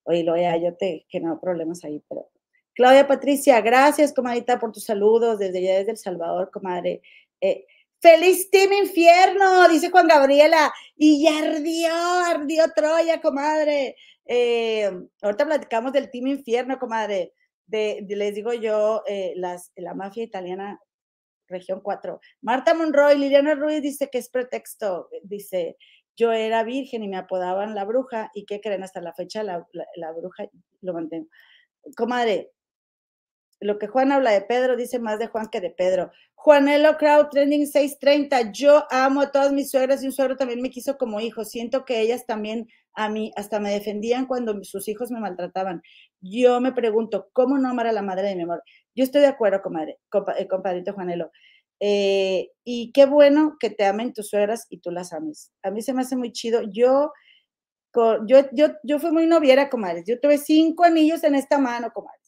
Oye, 0.04 0.24
lo 0.24 0.36
ya, 0.38 0.58
yo 0.58 0.76
te, 0.76 1.06
hay 1.12 1.22
problemas 1.42 1.84
ahí, 1.84 2.02
pero. 2.08 2.30
Claudia 2.74 3.06
Patricia, 3.08 3.60
gracias, 3.62 4.14
comadita, 4.14 4.60
por 4.60 4.72
tus 4.72 4.86
saludos 4.86 5.39
desde 5.39 5.60
allá, 5.60 5.80
desde 5.80 5.92
El 5.92 5.98
Salvador, 5.98 6.50
comadre. 6.52 7.02
Eh, 7.42 7.66
¡Feliz 8.00 8.50
Team 8.50 8.74
Infierno! 8.74 9.68
Dice 9.68 9.92
Juan 9.92 10.08
Gabriela. 10.08 10.74
Y 10.96 11.24
ya 11.24 11.38
ardió, 11.39 11.94
ardió 11.94 12.64
Troya, 12.76 13.22
comadre. 13.22 13.96
Eh, 14.26 14.91
ahorita 15.22 15.45
platicamos 15.45 15.93
del 15.93 16.09
Team 16.11 16.28
Infierno, 16.28 16.80
comadre. 16.80 17.34
De, 17.65 18.05
les 18.07 18.36
digo 18.36 18.53
yo, 18.53 19.03
eh, 19.07 19.34
la 19.36 19.93
mafia 19.93 20.24
italiana, 20.24 20.80
región 21.47 21.82
4. 21.82 22.19
Marta 22.41 22.74
Monroy, 22.74 23.17
Liliana 23.17 23.55
Ruiz 23.55 23.82
dice 23.82 24.09
que 24.11 24.17
es 24.17 24.30
pretexto. 24.30 25.09
Dice, 25.24 25.78
yo 26.15 26.32
era 26.32 26.63
virgen 26.63 27.03
y 27.03 27.07
me 27.07 27.17
apodaban 27.17 27.76
la 27.76 27.86
bruja. 27.86 28.32
¿Y 28.34 28.45
qué 28.45 28.61
creen? 28.61 28.84
Hasta 28.84 29.01
la 29.01 29.13
fecha 29.13 29.43
la, 29.43 29.65
la 29.95 30.11
bruja 30.11 30.49
lo 30.82 30.93
mantengo. 30.93 31.28
Comadre, 31.95 32.51
lo 33.62 33.78
que 33.78 33.88
Juan 33.88 34.12
habla 34.12 34.32
de 34.32 34.41
Pedro, 34.41 34.76
dice 34.76 34.99
más 34.99 35.20
de 35.20 35.28
Juan 35.28 35.47
que 35.47 35.62
de 35.62 35.70
Pedro. 35.70 36.12
Juanelo 36.34 36.97
Crowd 36.97 37.28
Trending 37.30 37.68
630. 37.68 38.51
Yo 38.51 38.86
amo 38.89 39.22
a 39.22 39.32
todas 39.32 39.53
mis 39.53 39.70
suegras 39.70 40.03
y 40.03 40.07
un 40.07 40.12
suegro 40.12 40.36
también 40.36 40.62
me 40.62 40.72
quiso 40.72 40.97
como 40.97 41.20
hijo. 41.20 41.45
Siento 41.45 41.86
que 41.86 42.01
ellas 42.01 42.26
también 42.26 42.68
a 42.95 43.07
mí 43.07 43.32
hasta 43.36 43.59
me 43.59 43.72
defendían 43.72 44.26
cuando 44.26 44.64
sus 44.64 44.88
hijos 44.88 45.12
me 45.12 45.20
maltrataban. 45.20 45.84
Yo 46.20 46.59
me 46.59 46.74
pregunto, 46.74 47.30
¿cómo 47.34 47.59
no 47.59 47.70
amar 47.70 47.86
a 47.86 47.91
la 47.91 48.01
madre 48.01 48.28
de 48.30 48.36
mi 48.36 48.41
amor? 48.41 48.64
Yo 48.95 49.03
estoy 49.03 49.22
de 49.22 49.28
acuerdo, 49.28 49.62
comadre, 49.62 49.99
eh, 50.38 50.47
compadrito 50.47 50.93
Juanelo. 50.93 51.32
Eh, 51.80 52.49
y 52.64 52.91
qué 52.91 53.05
bueno 53.05 53.57
que 53.59 53.70
te 53.70 53.86
amen 53.86 54.14
tus 54.14 54.30
suegras 54.30 54.66
y 54.70 54.80
tú 54.80 54.89
las 54.89 55.14
ames. 55.14 55.51
A 55.62 55.70
mí 55.70 55.84
se 55.84 55.93
me 55.93 56.01
hace 56.01 56.16
muy 56.16 56.32
chido. 56.32 56.62
Yo, 56.72 57.12
yo, 58.26 58.49
yo, 58.51 58.68
yo 58.84 58.99
fui 58.99 59.12
muy 59.12 59.28
noviera, 59.28 59.70
comadre. 59.70 60.03
Yo 60.07 60.20
tuve 60.20 60.39
cinco 60.39 60.84
anillos 60.84 61.24
en 61.24 61.36
esta 61.36 61.59
mano, 61.59 61.91
comadre. 61.93 62.20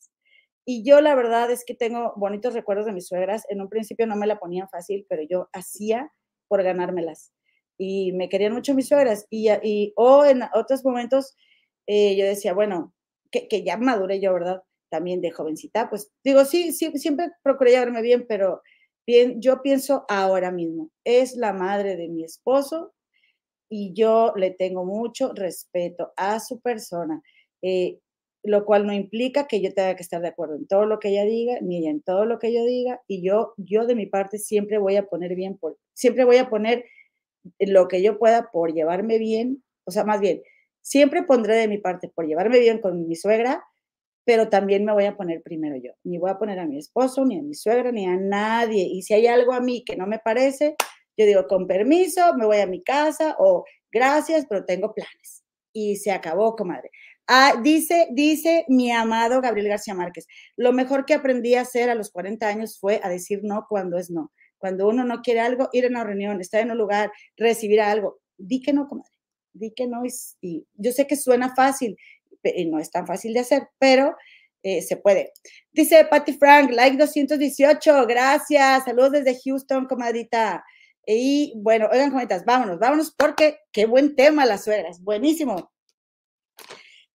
Y 0.66 0.84
yo 0.84 1.02
la 1.02 1.16
verdad 1.16 1.52
es 1.52 1.66
que 1.66 1.76
tengo 1.76 2.14
bonitos 2.16 2.54
recuerdos 2.54 2.86
de 2.86 2.94
mis 2.94 3.08
suegras. 3.08 3.44
En 3.50 3.62
un 3.62 3.70
principio 3.70 4.08
no 4.08 4.16
me 4.16 4.28
la 4.28 4.40
ponían 4.40 4.70
fácil, 4.70 5.06
pero 5.10 5.24
yo 5.30 5.50
hacía 5.54 6.12
por 6.48 6.64
ganármelas. 6.64 7.34
Y 7.78 8.14
me 8.14 8.30
querían 8.30 8.54
mucho 8.54 8.74
mis 8.74 8.88
suegras. 8.88 9.28
Y, 9.30 9.50
y 9.64 9.94
o 9.96 10.26
en 10.26 10.44
otros 10.54 10.86
momentos 10.86 11.36
eh, 11.88 12.16
yo 12.16 12.26
decía, 12.26 12.54
bueno, 12.54 12.94
que, 13.32 13.48
que, 13.48 13.64
ya 13.64 13.78
maduré 13.78 14.22
yo, 14.22 14.34
¿verdad? 14.34 14.64
También 14.90 15.22
de 15.22 15.32
jovencita, 15.32 15.90
pues 15.90 16.12
digo, 16.24 16.46
sí, 16.46 16.72
sí, 16.72 16.92
siempre 16.98 17.32
procuré 17.42 17.72
llevarme 17.72 18.02
bien, 18.02 18.26
pero 18.28 18.62
bien, 19.08 19.42
yo 19.42 19.62
pienso 19.62 20.06
ahora 20.08 20.52
mismo, 20.52 20.92
es 21.04 21.36
la 21.36 21.52
madre 21.52 21.96
de 21.98 22.10
mi 22.10 22.24
esposo 22.24 22.94
y 23.70 23.94
yo 23.94 24.34
le 24.36 24.52
tengo 24.52 24.86
mucho 24.86 25.34
respeto 25.34 26.14
a 26.16 26.40
su 26.40 26.62
persona. 26.62 27.22
Eh, 27.64 28.00
lo 28.44 28.66
cual 28.66 28.86
no 28.86 28.94
implica 28.94 29.48
que 29.48 29.62
yo 29.62 29.74
tenga 29.74 29.96
que 29.96 30.04
estar 30.04 30.22
de 30.22 30.28
acuerdo 30.28 30.56
en 30.56 30.68
todo 30.68 30.86
lo 30.86 31.00
que 31.00 31.10
ella 31.10 31.24
diga, 31.24 31.60
ni 31.62 31.88
en 31.88 32.02
todo 32.02 32.26
lo 32.26 32.40
que 32.40 32.54
yo 32.54 32.66
diga, 32.66 33.02
y 33.08 33.24
yo, 33.24 33.54
yo 33.58 33.86
de 33.86 33.96
mi 33.96 34.06
parte 34.06 34.38
siempre 34.38 34.78
voy 34.78 34.98
a 34.98 35.06
poner 35.06 35.36
bien, 35.36 35.58
por, 35.58 35.78
siempre 35.94 36.26
voy 36.26 36.38
a 36.38 36.50
poner 36.50 36.86
lo 37.60 37.88
que 37.88 38.02
yo 38.02 38.20
pueda 38.20 38.50
por 38.52 38.74
llevarme 38.74 39.18
bien, 39.18 39.64
o 39.86 39.92
sea, 39.92 40.04
más 40.04 40.20
bien, 40.20 40.42
siempre 40.82 41.24
pondré 41.24 41.56
de 41.56 41.68
mi 41.68 41.78
parte 41.78 42.10
por 42.10 42.28
llevarme 42.28 42.60
bien 42.60 42.80
con 42.80 43.08
mi 43.08 43.16
suegra, 43.16 43.64
pero 44.26 44.50
también 44.50 44.86
me 44.86 44.94
voy 44.94 45.06
a 45.06 45.18
poner 45.18 45.42
primero 45.42 45.76
yo. 45.76 45.92
Ni 46.04 46.18
voy 46.18 46.32
a 46.32 46.38
poner 46.38 46.60
a 46.60 46.66
mi 46.66 46.78
esposo, 46.78 47.26
ni 47.26 47.38
a 47.38 47.42
mi 47.42 47.56
suegra, 47.56 47.92
ni 47.92 48.06
a 48.06 48.16
nadie. 48.16 48.84
Y 48.84 49.02
si 49.02 49.14
hay 49.14 49.28
algo 49.28 49.54
a 49.54 49.60
mí 49.60 49.84
que 49.84 49.98
no 49.98 50.08
me 50.08 50.20
parece, 50.20 50.76
yo 51.18 51.26
digo, 51.26 51.48
con 51.48 51.68
permiso, 51.68 52.34
me 52.36 52.46
voy 52.46 52.60
a 52.60 52.68
mi 52.68 52.82
casa 52.82 53.36
o 53.40 53.66
gracias, 53.92 54.46
pero 54.48 54.66
tengo 54.66 54.94
planes. 54.94 55.44
Y 55.74 55.98
se 55.98 56.12
acabó, 56.12 56.56
comadre. 56.56 56.90
Ah, 57.28 57.56
dice, 57.64 58.08
dice 58.12 58.66
mi 58.68 58.92
amado 58.92 59.40
Gabriel 59.40 59.70
García 59.70 59.94
Márquez, 59.94 60.28
lo 60.58 60.74
mejor 60.74 61.06
que 61.06 61.14
aprendí 61.14 61.56
a 61.56 61.62
hacer 61.62 61.90
a 61.90 61.96
los 61.96 62.12
40 62.12 62.46
años 62.48 62.78
fue 62.80 63.00
a 63.02 63.10
decir 63.10 63.40
no 63.44 63.66
cuando 63.70 63.98
es 63.98 64.10
no. 64.10 64.32
Cuando 64.58 64.88
uno 64.88 65.04
no 65.06 65.22
quiere 65.22 65.40
algo, 65.42 65.70
ir 65.74 65.86
a 65.86 65.90
una 65.90 66.04
reunión, 66.04 66.40
estar 66.42 66.62
en 66.62 66.72
un 66.72 66.78
lugar, 66.78 67.12
recibir 67.38 67.82
algo, 67.82 68.20
di 68.38 68.62
que 68.62 68.74
no, 68.74 68.88
comadre. 68.88 69.12
di 69.54 69.74
que 69.74 69.88
no. 69.88 70.04
Y, 70.42 70.66
yo 70.76 70.92
sé 70.92 71.08
que 71.08 71.16
suena 71.16 71.54
fácil, 71.56 71.98
y 72.44 72.66
no 72.66 72.80
es 72.80 72.92
tan 72.92 73.08
fácil 73.08 73.34
de 73.34 73.42
hacer, 73.42 73.70
pero 73.80 74.16
eh, 74.64 74.82
se 74.82 74.98
puede. 74.98 75.34
Dice 75.72 76.06
Patty 76.06 76.34
Frank, 76.34 76.72
like 76.72 76.98
218, 76.98 78.08
gracias, 78.08 78.86
saludos 78.86 79.12
desde 79.12 79.38
Houston, 79.44 79.86
comadrita. 79.86 80.64
Y 81.06 81.54
bueno, 81.58 81.90
oigan, 81.92 82.12
cometas, 82.12 82.46
vámonos, 82.46 82.80
vámonos, 82.80 83.14
porque 83.18 83.58
qué 83.74 83.86
buen 83.86 84.16
tema 84.16 84.46
las 84.46 84.64
suegras, 84.64 85.02
buenísimo. 85.02 85.73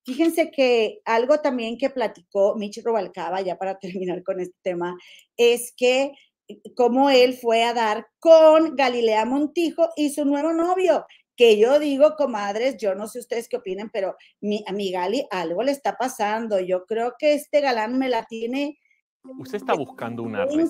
Fíjense 0.09 0.51
que 0.51 1.03
algo 1.05 1.41
también 1.41 1.77
que 1.77 1.91
platicó 1.91 2.57
Mitch 2.57 2.83
Robalcaba, 2.83 3.43
ya 3.43 3.59
para 3.59 3.79
terminar 3.79 4.23
con 4.23 4.41
este 4.41 4.57
tema, 4.63 4.97
es 5.37 5.75
que 5.77 6.13
eh, 6.49 6.61
como 6.75 7.11
él 7.11 7.35
fue 7.35 7.63
a 7.65 7.75
dar 7.75 8.07
con 8.19 8.75
Galilea 8.75 9.27
Montijo 9.27 9.91
y 9.97 10.09
su 10.09 10.25
nuevo 10.25 10.55
novio, 10.55 11.05
que 11.37 11.59
yo 11.59 11.79
digo, 11.79 12.17
comadres, 12.17 12.79
yo 12.79 12.95
no 12.95 13.07
sé 13.07 13.19
ustedes 13.19 13.51
qué 13.51 13.59
opinen, 13.59 13.91
pero 13.91 14.17
mi, 14.41 14.65
a 14.67 14.73
mi 14.73 14.91
Gali 14.91 15.27
algo 15.31 15.63
le 15.63 15.73
está 15.73 15.99
pasando. 15.99 16.59
Yo 16.59 16.87
creo 16.87 17.15
que 17.19 17.35
este 17.35 17.61
galán 17.61 17.99
me 17.99 18.09
la 18.09 18.25
tiene. 18.25 18.79
Usted 19.23 19.59
está 19.59 19.75
buscando 19.75 20.23
una 20.23 20.47
bien, 20.47 20.69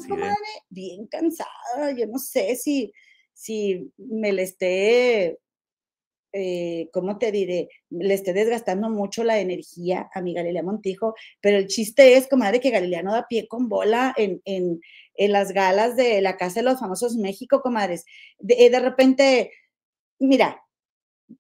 bien 0.68 1.06
cansada. 1.06 1.92
Yo 1.96 2.08
no 2.08 2.18
sé 2.18 2.56
si, 2.56 2.92
si 3.32 3.92
me 3.96 4.32
le 4.32 4.42
esté 4.42 5.38
eh, 6.32 6.90
¿cómo 6.92 7.18
te 7.18 7.32
diré? 7.32 7.68
Le 7.90 8.12
esté 8.12 8.32
desgastando 8.32 8.90
mucho 8.90 9.24
la 9.24 9.38
energía 9.40 10.10
a 10.12 10.20
mi 10.20 10.34
Galilea 10.34 10.62
Montijo, 10.62 11.14
pero 11.40 11.56
el 11.56 11.68
chiste 11.68 12.16
es, 12.16 12.28
comadre, 12.28 12.60
que 12.60 12.70
Galilea 12.70 13.02
no 13.02 13.12
da 13.12 13.26
pie 13.28 13.48
con 13.48 13.68
bola 13.68 14.14
en, 14.16 14.42
en, 14.44 14.80
en 15.14 15.32
las 15.32 15.52
galas 15.52 15.96
de 15.96 16.20
la 16.20 16.36
Casa 16.36 16.60
de 16.60 16.64
los 16.64 16.80
Famosos 16.80 17.16
México, 17.16 17.62
comadres. 17.62 18.04
De, 18.38 18.54
eh, 18.66 18.70
de 18.70 18.80
repente, 18.80 19.52
mira, 20.18 20.62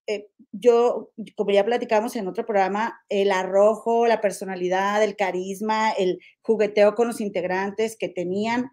eh, 0.06 0.28
yo, 0.52 1.12
como 1.36 1.50
ya 1.50 1.64
platicamos 1.64 2.16
en 2.16 2.26
otro 2.26 2.46
programa, 2.46 2.98
el 3.10 3.30
arrojo, 3.30 4.06
la 4.06 4.20
personalidad, 4.22 5.02
el 5.04 5.16
carisma, 5.16 5.90
el 5.90 6.18
jugueteo 6.40 6.94
con 6.94 7.08
los 7.08 7.20
integrantes 7.20 7.96
que 7.98 8.08
tenían 8.08 8.70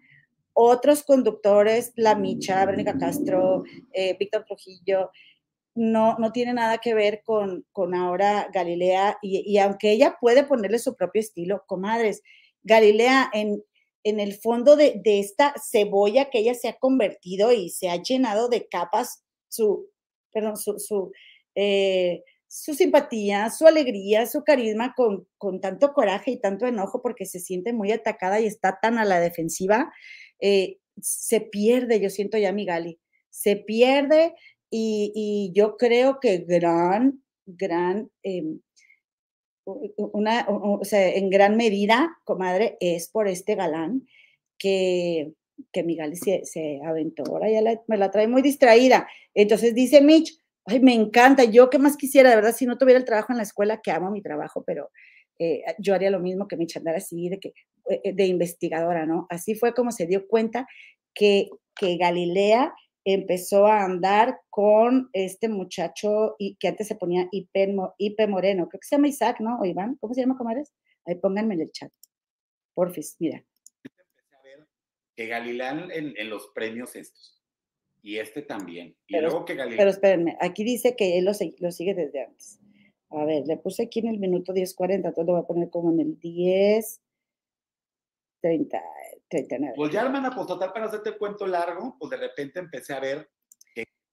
otros 0.54 1.02
conductores, 1.02 1.92
La 1.96 2.14
Micha, 2.14 2.64
Verónica 2.64 2.96
Castro, 2.96 3.64
Víctor 4.18 4.46
Trujillo, 4.46 5.10
no, 5.76 6.16
no 6.18 6.32
tiene 6.32 6.54
nada 6.54 6.78
que 6.78 6.94
ver 6.94 7.22
con, 7.22 7.66
con 7.70 7.94
ahora 7.94 8.48
Galilea, 8.52 9.18
y, 9.20 9.58
aunque 9.58 9.92
ella 9.92 10.16
puede 10.20 10.42
ponerle 10.42 10.78
su 10.78 10.96
propio 10.96 11.20
estilo, 11.20 11.64
comadres, 11.66 12.22
Galilea 12.62 13.30
en, 13.32 13.62
en 14.02 14.18
el 14.18 14.34
fondo 14.34 14.74
de, 14.74 15.00
esta 15.04 15.54
cebolla 15.62 16.30
que 16.30 16.38
ella 16.38 16.54
se 16.54 16.68
ha 16.68 16.78
convertido 16.78 17.52
y 17.52 17.68
se 17.68 17.90
ha 17.90 18.02
llenado 18.02 18.48
de 18.48 18.66
capas, 18.68 19.22
su, 19.48 19.90
perdón, 20.32 20.56
su, 20.56 20.78
su, 20.78 21.12
eh, 21.54 22.24
simpatía, 22.48 23.50
su 23.50 23.66
alegría, 23.66 24.26
su 24.26 24.44
carisma 24.44 24.94
con, 24.96 25.28
con, 25.36 25.60
tanto 25.60 25.92
coraje 25.92 26.30
y 26.30 26.40
tanto 26.40 26.66
enojo 26.66 27.02
porque 27.02 27.26
se 27.26 27.38
siente 27.38 27.74
muy 27.74 27.92
atacada 27.92 28.40
y 28.40 28.46
está 28.46 28.78
tan 28.80 28.96
a 28.96 29.04
la 29.04 29.20
defensiva, 29.20 29.92
eh, 30.40 30.78
se 31.02 31.42
pierde, 31.42 32.00
yo 32.00 32.08
siento 32.08 32.38
ya 32.38 32.52
mi 32.52 32.64
Gali, 32.64 32.98
se 33.28 33.56
pierde 33.56 34.34
y, 34.70 35.52
yo 35.54 35.76
creo 35.76 36.18
que 36.20 36.38
gran, 36.38 37.22
gran, 37.46 38.10
em, 38.22 38.60
una, 39.64 40.46
o 40.48 40.84
sea, 40.84 41.08
en 41.14 41.30
gran 41.30 41.56
medida, 41.56 42.18
comadre, 42.24 42.76
es 42.80 43.08
por 43.08 43.28
este 43.28 43.54
galán 43.56 44.06
que, 44.58 45.32
que 45.72 45.82
Miguel 45.82 46.16
se, 46.16 46.44
se 46.44 46.80
aventó. 46.84 47.24
Ahora 47.26 47.50
ya 47.50 47.62
me 47.88 47.96
la 47.96 48.10
trae 48.10 48.28
muy 48.28 48.42
distraída. 48.42 49.08
Entonces 49.34 49.74
dice 49.74 50.00
Mitch, 50.00 50.38
ay, 50.66 50.80
me 50.80 50.94
encanta, 50.94 51.44
yo 51.44 51.70
qué 51.70 51.78
más 51.78 51.96
quisiera, 51.96 52.30
de 52.30 52.36
verdad, 52.36 52.54
si 52.54 52.66
no 52.66 52.78
tuviera 52.78 52.98
el 52.98 53.04
trabajo 53.04 53.32
en 53.32 53.38
la 53.38 53.44
escuela, 53.44 53.80
que 53.82 53.90
amo 53.90 54.10
mi 54.10 54.22
trabajo, 54.22 54.64
pero 54.64 54.90
eh, 55.38 55.62
yo 55.78 55.94
haría 55.94 56.10
lo 56.10 56.20
mismo 56.20 56.48
que 56.48 56.56
Mitch 56.56 56.76
andar 56.76 56.96
así, 56.96 57.28
de, 57.28 57.38
que, 57.38 57.52
eh, 57.88 58.12
de 58.12 58.26
investigadora, 58.26 59.06
¿no? 59.06 59.26
Así 59.30 59.54
fue 59.54 59.74
como 59.74 59.92
se 59.92 60.06
dio 60.06 60.26
cuenta 60.26 60.66
que, 61.14 61.48
que 61.74 61.96
Galilea 61.96 62.74
empezó 63.06 63.66
a 63.68 63.84
andar 63.84 64.40
con 64.50 65.08
este 65.12 65.48
muchacho 65.48 66.34
y, 66.38 66.56
que 66.56 66.68
antes 66.68 66.88
se 66.88 66.96
ponía 66.96 67.28
Ipe, 67.30 68.26
Moreno, 68.26 68.68
creo 68.68 68.80
que 68.80 68.86
se 68.86 68.96
llama 68.96 69.08
Isaac, 69.08 69.40
¿no? 69.40 69.60
O 69.60 69.64
Iván, 69.64 69.96
¿cómo 70.00 70.12
se 70.12 70.22
llama, 70.22 70.36
comadres? 70.36 70.74
Ahí 71.04 71.14
pónganme 71.14 71.54
en 71.54 71.60
el 71.60 71.70
chat. 71.70 71.92
Porfis, 72.74 73.16
mira. 73.20 73.44
Empecé 73.84 74.34
a 74.34 74.42
ver 74.42 74.66
que 75.14 75.26
Galilán 75.28 75.88
en, 75.92 76.28
los 76.28 76.48
premios 76.48 76.96
estos, 76.96 77.40
y 78.02 78.18
este 78.18 78.42
también. 78.42 78.96
Y 79.06 79.20
luego 79.20 79.44
que 79.44 79.54
Galilán... 79.54 79.78
Pero 79.78 79.90
espérenme, 79.90 80.36
aquí 80.40 80.64
dice 80.64 80.96
que 80.96 81.16
él 81.16 81.26
lo, 81.26 81.32
lo 81.60 81.70
sigue 81.70 81.94
desde 81.94 82.24
antes. 82.24 82.58
A 83.10 83.24
ver, 83.24 83.46
le 83.46 83.56
puse 83.56 83.84
aquí 83.84 84.00
en 84.00 84.08
el 84.08 84.18
minuto 84.18 84.52
10.40, 84.52 84.94
entonces 84.94 85.26
lo 85.26 85.34
voy 85.34 85.42
a 85.42 85.46
poner 85.46 85.70
como 85.70 85.92
en 85.92 86.00
el 86.00 86.18
10. 86.18 87.00
30, 89.28 89.56
pues 89.74 89.92
ya, 89.92 90.02
hermana, 90.02 90.30
pues 90.34 90.46
total, 90.46 90.72
para 90.72 90.86
hacerte 90.86 91.10
el 91.10 91.18
cuento 91.18 91.46
largo, 91.46 91.96
pues 91.98 92.10
de 92.10 92.16
repente 92.16 92.60
empecé 92.60 92.94
a 92.94 93.00
ver. 93.00 93.28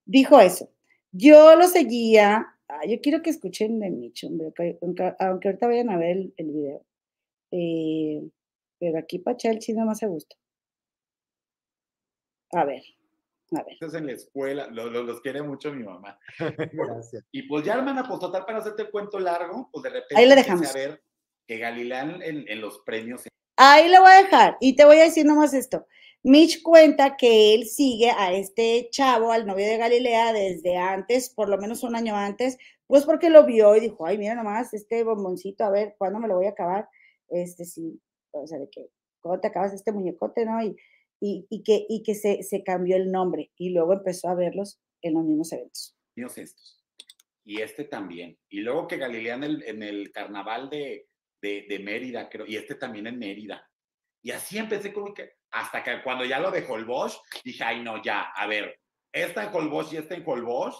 Dijo 0.06 0.40
eso. 0.40 0.70
Yo 1.12 1.56
lo 1.56 1.68
seguía. 1.68 2.48
yo 2.88 3.00
quiero 3.02 3.22
que 3.22 3.30
escuchen 3.30 3.80
de 3.80 3.92
Micho, 3.92 4.28
aunque, 5.20 5.48
ahorita 5.48 5.68
vayan 5.68 5.92
a 5.92 5.98
ver 5.98 6.32
el, 6.36 6.52
video. 6.52 6.84
Eh, 7.52 8.28
pero 8.80 8.98
aquí 8.98 9.20
para 9.20 9.36
echar 9.36 9.52
el 9.54 9.60
chino 9.60 9.86
más 9.86 10.02
a 10.02 10.08
gusto. 10.08 10.36
A 12.52 12.66
ver. 12.66 12.84
A 13.52 13.64
ver. 13.64 13.74
Estás 13.74 13.94
en 13.94 14.08
la 14.08 14.14
escuela, 14.14 14.68
los, 14.68 15.22
quiere 15.22 15.44
mucho 15.44 15.72
mi 15.72 15.84
mamá. 15.84 16.20
Gracias. 16.74 17.24
Y 17.32 17.44
pues 17.44 17.64
ya, 17.64 17.76
hermana, 17.76 18.04
pues 18.08 18.20
total, 18.20 18.46
para 18.46 18.58
hacerte 18.58 18.82
el 18.84 18.92
cuento 18.92 19.20
largo, 19.20 19.70
pues 19.72 19.84
de 19.84 19.90
repente 19.90 20.18
Ahí 20.18 20.28
le 20.28 20.36
dejamos. 20.36 20.66
empecé 20.66 20.86
a 20.86 20.90
ver 20.90 21.04
que 21.46 21.58
Galilán 21.60 22.22
en, 22.24 22.46
en 22.48 22.62
los 22.62 22.80
premios 22.80 23.22
Ahí 23.66 23.90
lo 23.90 24.02
voy 24.02 24.12
a 24.12 24.24
dejar 24.24 24.58
y 24.60 24.76
te 24.76 24.84
voy 24.84 24.98
a 24.98 25.04
decir 25.04 25.26
nomás 25.26 25.54
esto. 25.54 25.88
Mitch 26.22 26.62
cuenta 26.62 27.16
que 27.16 27.54
él 27.54 27.66
sigue 27.66 28.12
a 28.12 28.34
este 28.34 28.90
chavo, 28.92 29.32
al 29.32 29.46
novio 29.46 29.66
de 29.66 29.78
Galilea, 29.78 30.34
desde 30.34 30.76
antes, 30.76 31.30
por 31.30 31.48
lo 31.48 31.58
menos 31.58 31.82
un 31.84 31.96
año 31.96 32.14
antes, 32.14 32.58
pues 32.88 33.06
porque 33.06 33.30
lo 33.30 33.46
vio 33.46 33.74
y 33.78 33.80
dijo, 33.80 34.06
ay, 34.06 34.18
mira 34.18 34.36
nomás, 34.36 34.74
este 34.74 35.06
bomboncito, 35.06 35.64
a 35.64 35.70
ver, 35.70 35.96
¿cuándo 35.98 36.20
me 36.20 36.28
lo 36.28 36.36
voy 36.36 36.48
a 36.48 36.50
acabar? 36.50 36.90
Este 37.30 37.64
sí, 37.64 38.02
o 38.32 38.46
sea, 38.46 38.60
de 38.60 38.70
que, 38.70 38.90
¿cómo 39.22 39.40
te 39.40 39.48
acabas 39.48 39.72
este 39.72 39.94
muñecote, 39.94 40.46
no? 40.46 40.62
Y, 40.62 40.76
y, 41.22 41.64
que, 41.64 41.86
y 41.88 42.04
que 42.04 42.16
se, 42.16 42.44
se, 42.44 42.64
cambió 42.64 42.98
el 42.98 43.14
nombre 43.14 43.54
y 43.56 43.70
luego 43.70 43.94
empezó 43.94 44.28
a 44.28 44.36
verlos 44.36 44.82
en 45.02 45.14
los 45.14 45.24
mismos 45.24 45.54
eventos. 45.54 45.96
Estos. 46.18 46.84
Y 47.46 47.62
este 47.62 47.86
también. 47.86 48.38
Y 48.50 48.60
luego 48.60 48.90
que 48.90 48.98
Galilea 48.98 49.36
en 49.36 49.44
el, 49.46 49.64
en 49.64 49.84
el 49.84 50.12
carnaval 50.12 50.70
de, 50.70 51.08
de, 51.44 51.80
Mérida, 51.80 52.30
creo, 52.30 52.46
y 52.48 52.56
este 52.56 52.76
también 52.76 53.08
en 53.08 53.20
Mérida. 53.20 53.68
Y 54.22 54.32
así 54.32 54.58
empecé 54.58 54.94
como 54.94 55.14
que, 55.14 55.34
hasta 55.52 55.84
que 55.84 56.02
cuando 56.02 56.24
ya 56.24 56.40
lo 56.40 56.50
de 56.50 56.66
Holbosch, 56.66 57.18
dije, 57.44 57.64
ay, 57.64 57.82
no, 57.82 58.02
ya, 58.02 58.32
a 58.36 58.48
ver, 58.48 58.80
esta 59.12 59.44
en 59.44 59.54
Holbosch 59.54 59.94
y 59.94 59.98
esta 59.98 60.16
en 60.16 60.24
Holbosch. 60.26 60.76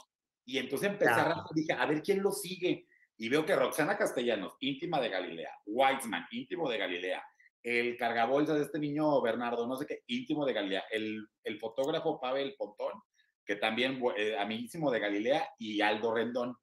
Y 0.46 0.58
entonces 0.58 0.90
empecé 0.90 1.12
a 1.12 1.44
dije, 1.54 1.74
a 1.74 1.86
ver 1.86 2.02
quién 2.02 2.22
lo 2.22 2.32
sigue. 2.32 2.88
Y 3.18 3.30
veo 3.30 3.46
que 3.46 3.56
Roxana 3.56 3.98
Castellanos, 3.98 4.56
íntima 4.60 5.00
de 5.00 5.10
Galilea, 5.10 5.52
Weitzman, 5.66 6.26
íntimo 6.32 6.70
de 6.70 6.78
Galilea, 6.78 7.24
el 7.62 7.96
cargabolsa 7.98 8.56
de 8.56 8.64
este 8.64 8.80
niño 8.80 9.22
Bernardo, 9.22 9.68
no 9.68 9.78
sé 9.78 9.86
qué, 9.86 10.04
íntimo 10.08 10.46
de 10.46 10.54
Galilea, 10.54 10.86
el, 10.92 11.26
el 11.44 11.60
fotógrafo 11.60 12.20
Pavel 12.20 12.56
Pontón, 12.58 13.02
que 13.46 13.56
también 13.58 14.02
eh, 14.18 14.36
amiguísimo 14.38 14.92
de 14.92 15.00
Galilea, 15.00 15.48
y 15.60 15.82
Aldo 15.82 16.14
Rendón. 16.14 16.58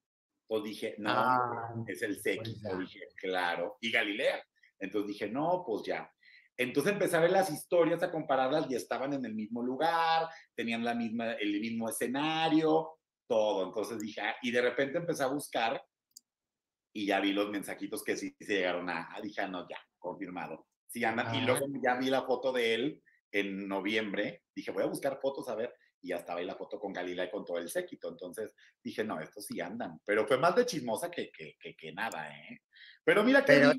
Entonces 0.50 0.70
dije, 0.70 0.94
no, 0.98 1.10
ah, 1.12 1.74
es 1.86 2.02
el 2.02 2.20
séquito. 2.20 2.70
Pues 2.70 2.78
dije, 2.80 3.06
claro. 3.14 3.76
Y 3.80 3.92
Galilea. 3.92 4.44
Entonces 4.80 5.06
dije, 5.06 5.28
no, 5.28 5.62
pues 5.64 5.86
ya. 5.86 6.12
Entonces 6.56 6.92
empecé 6.92 7.16
a 7.16 7.20
ver 7.20 7.30
las 7.30 7.50
historias, 7.50 8.02
a 8.02 8.10
compararlas 8.10 8.68
y 8.68 8.74
estaban 8.74 9.12
en 9.12 9.24
el 9.24 9.32
mismo 9.32 9.62
lugar, 9.62 10.28
tenían 10.56 10.84
la 10.84 10.94
misma, 10.94 11.34
el 11.34 11.60
mismo 11.60 11.88
escenario, 11.88 12.98
todo. 13.28 13.64
Entonces 13.64 14.00
dije, 14.00 14.22
ah", 14.22 14.34
y 14.42 14.50
de 14.50 14.60
repente 14.60 14.98
empecé 14.98 15.22
a 15.22 15.28
buscar 15.28 15.80
y 16.92 17.06
ya 17.06 17.20
vi 17.20 17.32
los 17.32 17.48
mensajitos 17.48 18.02
que 18.02 18.16
sí 18.16 18.34
se 18.40 18.54
llegaron 18.54 18.90
a, 18.90 19.08
dije, 19.22 19.42
ah, 19.42 19.48
no, 19.48 19.68
ya, 19.68 19.78
confirmado. 20.00 20.66
Sí, 20.88 21.04
andan. 21.04 21.32
Y 21.32 21.42
luego 21.42 21.64
ya 21.80 21.94
vi 21.94 22.10
la 22.10 22.22
foto 22.22 22.50
de 22.50 22.74
él 22.74 23.02
en 23.30 23.68
noviembre. 23.68 24.42
Dije, 24.52 24.72
voy 24.72 24.82
a 24.82 24.86
buscar 24.86 25.20
fotos 25.22 25.48
a 25.48 25.54
ver 25.54 25.72
y 26.02 26.08
ya 26.08 26.16
estaba 26.16 26.40
ahí 26.40 26.46
la 26.46 26.54
foto 26.54 26.78
con 26.78 26.92
Galila 26.92 27.24
y 27.24 27.30
con 27.30 27.44
todo 27.44 27.58
el 27.58 27.68
séquito. 27.68 28.08
Entonces 28.08 28.54
dije, 28.82 29.04
no, 29.04 29.20
estos 29.20 29.46
sí 29.46 29.60
andan. 29.60 30.00
Pero 30.04 30.26
fue 30.26 30.38
más 30.38 30.54
de 30.56 30.66
chismosa 30.66 31.10
que, 31.10 31.30
que, 31.30 31.56
que, 31.76 31.92
nada, 31.92 32.30
¿eh? 32.30 32.62
Pero 33.04 33.22
mira 33.22 33.44
que... 33.44 33.54
Pero 33.54 33.72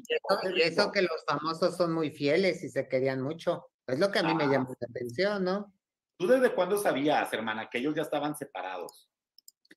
eso, 0.58 0.92
que 0.92 1.02
los 1.02 1.24
famosos 1.26 1.76
son 1.78 1.94
muy 1.94 2.12
fieles 2.12 2.64
y 2.64 2.70
se 2.70 2.88
querían 2.88 3.22
mucho. 3.22 3.72
Es 3.88 4.00
lo 4.00 4.12
que 4.12 4.20
a 4.20 4.24
mí 4.24 4.34
me 4.34 4.48
llamó 4.48 4.74
la 4.80 4.88
atención, 4.90 5.44
¿no? 5.44 5.74
¿Tú 6.18 6.28
desde 6.28 6.54
cuándo 6.54 6.78
sabías, 6.78 7.32
hermana, 7.34 7.70
que 7.70 7.80
ellos 7.80 7.96
ya 7.96 8.04
estaban 8.04 8.36
separados? 8.36 9.10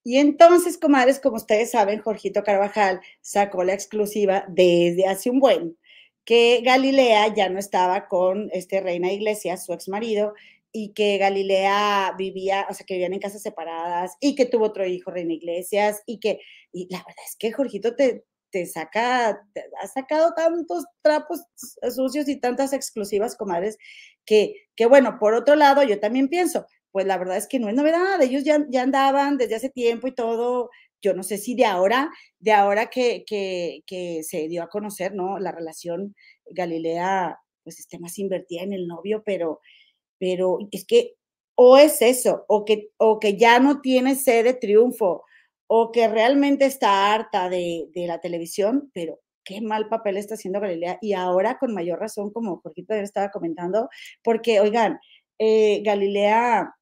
Y 0.02 0.18
entonces, 0.18 0.76
comadres, 0.76 1.18
como 1.18 1.36
ustedes 1.36 1.70
saben, 1.70 2.02
Jorgito 2.02 2.42
Carvajal 2.42 3.00
sacó 3.22 3.64
la 3.64 3.72
exclusiva 3.72 4.44
desde 4.48 5.06
hace 5.06 5.30
un 5.30 5.40
buen 5.40 5.78
que 6.24 6.62
Galilea 6.64 7.34
ya 7.34 7.48
no 7.48 7.58
estaba 7.58 8.08
con 8.08 8.48
este 8.52 8.80
Reina 8.80 9.12
Iglesias, 9.12 9.64
su 9.64 9.72
ex 9.72 9.88
marido, 9.88 10.34
y 10.76 10.92
que 10.92 11.18
Galilea 11.18 12.14
vivía, 12.18 12.66
o 12.68 12.74
sea, 12.74 12.84
que 12.84 12.94
vivían 12.94 13.12
en 13.12 13.20
casas 13.20 13.42
separadas 13.42 14.16
y 14.20 14.34
que 14.34 14.44
tuvo 14.44 14.64
otro 14.66 14.84
hijo, 14.84 15.12
Reina 15.12 15.32
Iglesias, 15.32 16.02
y 16.04 16.18
que, 16.18 16.40
y 16.72 16.88
la 16.90 16.98
verdad 16.98 17.24
es 17.24 17.36
que 17.38 17.52
Jorgito 17.52 17.94
te, 17.94 18.24
te 18.50 18.66
saca, 18.66 19.40
te 19.54 19.62
ha 19.80 19.86
sacado 19.86 20.34
tantos 20.34 20.84
trapos 21.00 21.44
sucios 21.94 22.28
y 22.28 22.40
tantas 22.40 22.72
exclusivas, 22.72 23.36
comadres, 23.36 23.78
que, 24.26 24.54
que 24.74 24.86
bueno, 24.86 25.16
por 25.20 25.34
otro 25.34 25.54
lado, 25.54 25.84
yo 25.84 26.00
también 26.00 26.28
pienso, 26.28 26.66
pues 26.90 27.06
la 27.06 27.18
verdad 27.18 27.36
es 27.36 27.46
que 27.46 27.60
no 27.60 27.68
es 27.68 27.76
novedad, 27.76 28.20
ellos 28.20 28.42
ya, 28.42 28.66
ya 28.68 28.82
andaban 28.82 29.36
desde 29.36 29.54
hace 29.54 29.70
tiempo 29.70 30.08
y 30.08 30.12
todo, 30.12 30.70
yo 31.00 31.14
no 31.14 31.22
sé 31.22 31.38
si 31.38 31.54
de 31.54 31.66
ahora, 31.66 32.10
de 32.40 32.50
ahora 32.50 32.90
que, 32.90 33.22
que, 33.24 33.82
que 33.86 34.24
se 34.24 34.48
dio 34.48 34.64
a 34.64 34.68
conocer, 34.68 35.14
¿no? 35.14 35.38
La 35.38 35.52
relación 35.52 36.16
Galilea, 36.46 37.38
pues 37.62 37.78
esté 37.78 38.00
más 38.00 38.18
invertida 38.18 38.62
en 38.62 38.72
el 38.72 38.88
novio, 38.88 39.22
pero, 39.24 39.60
pero 40.24 40.56
es 40.70 40.86
que 40.86 41.16
o 41.54 41.76
es 41.76 42.00
eso, 42.00 42.46
o 42.48 42.64
que, 42.64 42.88
o 42.96 43.20
que 43.20 43.36
ya 43.36 43.60
no 43.60 43.82
tiene 43.82 44.14
sed 44.14 44.44
de 44.44 44.54
triunfo, 44.54 45.22
o 45.66 45.92
que 45.92 46.08
realmente 46.08 46.64
está 46.64 47.12
harta 47.12 47.50
de, 47.50 47.90
de, 47.94 48.06
la 48.06 48.20
televisión, 48.22 48.90
pero 48.94 49.20
qué 49.44 49.60
mal 49.60 49.86
papel 49.90 50.16
está 50.16 50.34
haciendo 50.34 50.60
Galilea 50.60 50.98
y 51.02 51.12
ahora 51.12 51.58
con 51.58 51.74
mayor 51.74 52.00
razón, 52.00 52.32
como 52.32 52.58
Jorgito 52.62 52.94
estaba 52.94 53.30
comentando, 53.30 53.90
porque, 54.22 54.60
oigan, 54.60 54.98
eh, 55.38 55.82
Galilea 55.84 56.74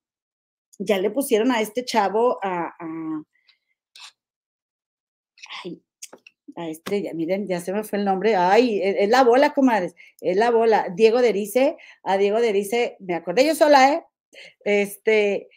ya 0.78 0.98
le 0.98 1.10
pusieron 1.10 1.50
a 1.50 1.60
este 1.60 1.84
chavo 1.84 2.38
a, 2.44 2.72
ay, 5.64 5.82
a 6.56 6.70
ya, 6.70 7.14
miren, 7.14 7.46
ya 7.48 7.60
se 7.60 7.72
me 7.72 7.84
fue 7.84 7.98
el 7.98 8.04
nombre, 8.04 8.36
ay, 8.36 8.80
es, 8.82 8.96
es 8.98 9.08
la 9.08 9.24
bola, 9.24 9.54
comadres, 9.54 9.94
es 10.20 10.36
la 10.36 10.50
bola, 10.50 10.88
Diego 10.94 11.22
Derice, 11.22 11.76
a 12.02 12.16
Diego 12.18 12.40
Derice, 12.40 12.96
me 13.00 13.14
acordé 13.14 13.46
yo 13.46 13.54
sola, 13.54 13.92
¿eh? 13.92 14.04
Este, 14.64 15.48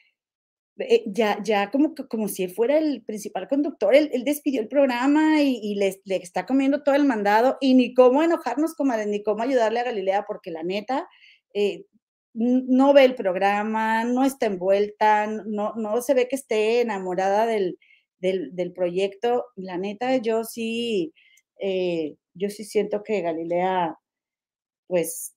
eh, 0.77 1.03
ya, 1.07 1.41
ya 1.41 1.71
como, 1.71 1.95
como 2.09 2.27
si 2.27 2.43
él 2.43 2.51
fuera 2.51 2.77
el 2.77 3.01
principal 3.03 3.47
conductor, 3.47 3.95
él, 3.95 4.11
despidió 4.25 4.61
el 4.61 4.67
programa 4.67 5.41
y, 5.41 5.75
le, 5.75 6.01
está 6.17 6.45
comiendo 6.45 6.83
todo 6.83 6.95
el 6.95 7.05
mandado 7.05 7.57
y 7.61 7.75
ni 7.75 7.93
cómo 7.93 8.23
enojarnos, 8.23 8.75
comadres, 8.75 9.07
ni 9.07 9.23
cómo 9.23 9.43
ayudarle 9.43 9.79
a 9.79 9.85
Galilea, 9.85 10.25
porque 10.27 10.51
la 10.51 10.63
neta, 10.63 11.07
eh, 11.53 11.85
no 12.33 12.93
ve 12.93 13.05
el 13.05 13.15
programa, 13.15 14.03
no 14.03 14.25
está 14.25 14.47
envuelta, 14.47 15.27
no, 15.27 15.73
no 15.75 16.01
se 16.01 16.13
ve 16.13 16.27
que 16.27 16.35
esté 16.35 16.81
enamorada 16.81 17.45
del, 17.45 17.77
del, 18.51 18.73
proyecto. 18.73 19.45
La 19.55 19.77
neta, 19.77 20.17
yo 20.17 20.43
sí, 20.43 21.13
eh, 21.59 22.15
yo 22.33 22.49
sí 22.49 22.63
siento 22.63 23.03
que 23.03 23.21
Galilea, 23.21 23.97
pues, 24.87 25.35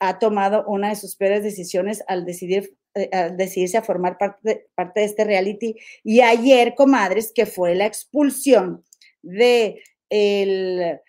ha 0.00 0.18
tomado 0.18 0.64
una 0.66 0.88
de 0.88 0.96
sus 0.96 1.16
peores 1.16 1.42
decisiones 1.42 2.02
al 2.08 2.24
decidir 2.24 2.76
eh, 2.94 3.08
al 3.10 3.38
decidirse 3.38 3.78
a 3.78 3.82
formar 3.82 4.18
parte 4.18 4.40
de, 4.42 4.66
parte 4.74 5.00
de 5.00 5.06
este 5.06 5.24
reality. 5.24 5.76
Y 6.04 6.20
ayer, 6.20 6.74
comadres, 6.74 7.32
que 7.34 7.46
fue 7.46 7.74
la 7.74 7.86
expulsión 7.86 8.84
de, 9.22 9.82
el, 10.10 11.00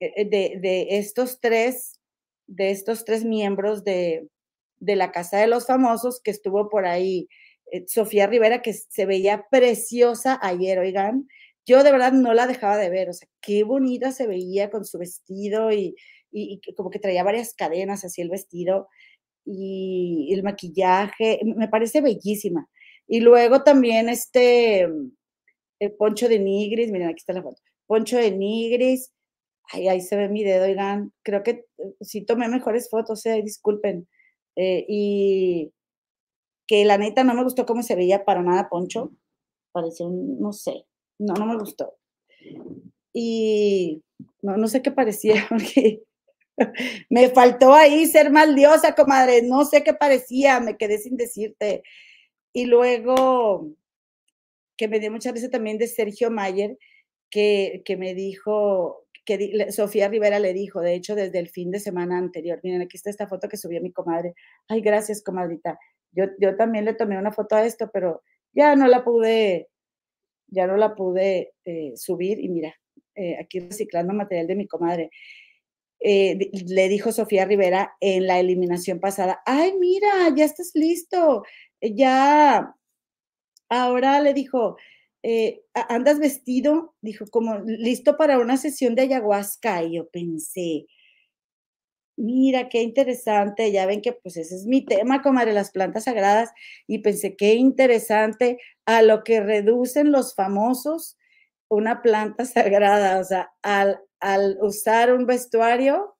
eh, 0.00 0.24
de, 0.26 0.58
de 0.60 0.98
estos 0.98 1.40
tres 1.40 2.00
de 2.46 2.72
estos 2.72 3.04
tres 3.04 3.24
miembros 3.24 3.84
de, 3.84 4.28
de, 4.80 4.96
la 4.96 5.12
Casa 5.12 5.38
de 5.38 5.46
los 5.46 5.66
Famosos, 5.66 6.20
que 6.20 6.32
estuvo 6.32 6.68
por 6.68 6.84
ahí 6.84 7.28
Sofía 7.86 8.26
Rivera, 8.26 8.62
que 8.62 8.72
se 8.72 9.06
veía 9.06 9.46
preciosa 9.50 10.38
ayer, 10.42 10.78
oigan. 10.78 11.28
Yo 11.66 11.82
de 11.84 11.92
verdad 11.92 12.12
no 12.12 12.34
la 12.34 12.46
dejaba 12.46 12.76
de 12.78 12.90
ver, 12.90 13.10
o 13.10 13.12
sea, 13.12 13.28
qué 13.40 13.64
bonita 13.64 14.12
se 14.12 14.26
veía 14.26 14.70
con 14.70 14.84
su 14.84 14.98
vestido 14.98 15.70
y, 15.72 15.94
y, 16.32 16.60
como 16.76 16.90
que 16.90 16.98
traía 16.98 17.22
varias 17.22 17.54
cadenas 17.54 18.04
así 18.04 18.22
el 18.22 18.30
vestido 18.30 18.88
y 19.44 20.30
el 20.32 20.42
maquillaje, 20.42 21.40
me 21.44 21.68
parece 21.68 22.00
bellísima. 22.00 22.68
Y 23.06 23.20
luego 23.20 23.62
también 23.62 24.08
este 24.08 24.88
el 25.80 25.92
Poncho 25.92 26.28
de 26.28 26.38
Nigris, 26.38 26.90
miren, 26.92 27.08
aquí 27.08 27.18
está 27.18 27.32
la 27.32 27.42
foto. 27.42 27.60
Poncho 27.86 28.18
de 28.18 28.30
Nigris, 28.30 29.12
ay, 29.72 29.88
ahí 29.88 30.00
se 30.00 30.16
ve 30.16 30.28
mi 30.28 30.44
dedo, 30.44 30.64
oigan, 30.66 31.12
creo 31.22 31.42
que 31.42 31.66
eh, 31.78 31.94
sí 32.02 32.24
tomé 32.24 32.48
mejores 32.48 32.88
fotos, 32.90 33.24
eh, 33.26 33.42
disculpen. 33.42 34.08
Eh, 34.56 34.84
y 34.88 35.72
que 36.70 36.84
la 36.84 36.98
neta 36.98 37.24
no 37.24 37.34
me 37.34 37.42
gustó 37.42 37.66
cómo 37.66 37.82
se 37.82 37.96
veía 37.96 38.24
para 38.24 38.42
nada 38.42 38.68
Poncho, 38.68 39.10
parecía 39.72 40.06
un, 40.06 40.38
no 40.38 40.52
sé, 40.52 40.86
no, 41.18 41.34
no 41.34 41.44
me 41.44 41.58
gustó. 41.58 41.96
Y 43.12 44.04
no, 44.40 44.56
no 44.56 44.68
sé 44.68 44.80
qué 44.80 44.92
parecía, 44.92 45.34
porque 45.48 46.04
me 47.08 47.28
faltó 47.30 47.74
ahí 47.74 48.06
ser 48.06 48.30
maldiosa, 48.30 48.94
comadre. 48.94 49.42
No 49.42 49.64
sé 49.64 49.82
qué 49.82 49.94
parecía, 49.94 50.60
me 50.60 50.76
quedé 50.76 50.98
sin 50.98 51.16
decirte. 51.16 51.82
Y 52.52 52.66
luego, 52.66 53.66
que 54.76 54.86
me 54.86 55.00
dio 55.00 55.10
mucha 55.10 55.32
risa 55.32 55.50
también 55.50 55.76
de 55.76 55.88
Sergio 55.88 56.30
Mayer, 56.30 56.78
que, 57.30 57.82
que 57.84 57.96
me 57.96 58.14
dijo, 58.14 59.08
que 59.24 59.72
Sofía 59.72 60.06
Rivera 60.06 60.38
le 60.38 60.52
dijo, 60.52 60.80
de 60.82 60.94
hecho, 60.94 61.16
desde 61.16 61.40
el 61.40 61.48
fin 61.48 61.72
de 61.72 61.80
semana 61.80 62.16
anterior. 62.16 62.60
Miren, 62.62 62.82
aquí 62.82 62.96
está 62.96 63.10
esta 63.10 63.26
foto 63.26 63.48
que 63.48 63.56
subió 63.56 63.82
mi 63.82 63.90
comadre. 63.90 64.34
Ay, 64.68 64.82
gracias, 64.82 65.20
comadrita. 65.20 65.76
Yo, 66.12 66.24
yo 66.38 66.56
también 66.56 66.84
le 66.84 66.94
tomé 66.94 67.18
una 67.18 67.32
foto 67.32 67.56
a 67.56 67.64
esto, 67.64 67.90
pero 67.92 68.22
ya 68.52 68.74
no 68.76 68.86
la 68.88 69.04
pude, 69.04 69.68
ya 70.48 70.66
no 70.66 70.76
la 70.76 70.94
pude 70.94 71.52
eh, 71.64 71.92
subir. 71.96 72.40
Y 72.40 72.48
mira, 72.48 72.74
eh, 73.14 73.36
aquí 73.40 73.60
reciclando 73.60 74.12
material 74.14 74.46
de 74.46 74.56
mi 74.56 74.66
comadre 74.66 75.10
eh, 76.00 76.50
le 76.66 76.88
dijo 76.88 77.12
Sofía 77.12 77.44
Rivera 77.44 77.94
en 78.00 78.26
la 78.26 78.40
eliminación 78.40 79.00
pasada, 79.00 79.42
ay, 79.44 79.74
mira, 79.78 80.34
ya 80.34 80.46
estás 80.46 80.70
listo, 80.74 81.44
ya, 81.82 82.74
ahora 83.68 84.20
le 84.22 84.32
dijo, 84.32 84.76
andas 85.74 86.18
vestido, 86.18 86.94
dijo, 87.02 87.26
como 87.30 87.58
listo 87.66 88.16
para 88.16 88.38
una 88.38 88.56
sesión 88.56 88.94
de 88.94 89.02
ayahuasca, 89.02 89.82
y 89.84 89.96
yo 89.96 90.08
pensé, 90.08 90.86
mira, 92.20 92.68
qué 92.68 92.82
interesante, 92.82 93.72
ya 93.72 93.86
ven 93.86 94.02
que 94.02 94.12
pues 94.12 94.36
ese 94.36 94.54
es 94.54 94.66
mi 94.66 94.84
tema, 94.84 95.22
comadre, 95.22 95.52
las 95.52 95.70
plantas 95.70 96.04
sagradas, 96.04 96.50
y 96.86 96.98
pensé, 96.98 97.36
qué 97.36 97.54
interesante 97.54 98.58
a 98.86 99.02
lo 99.02 99.24
que 99.24 99.40
reducen 99.40 100.12
los 100.12 100.34
famosos 100.34 101.16
una 101.70 102.02
planta 102.02 102.44
sagrada, 102.44 103.18
o 103.18 103.24
sea, 103.24 103.52
al, 103.62 104.00
usar 104.60 105.14
un 105.14 105.26
vestuario 105.26 106.16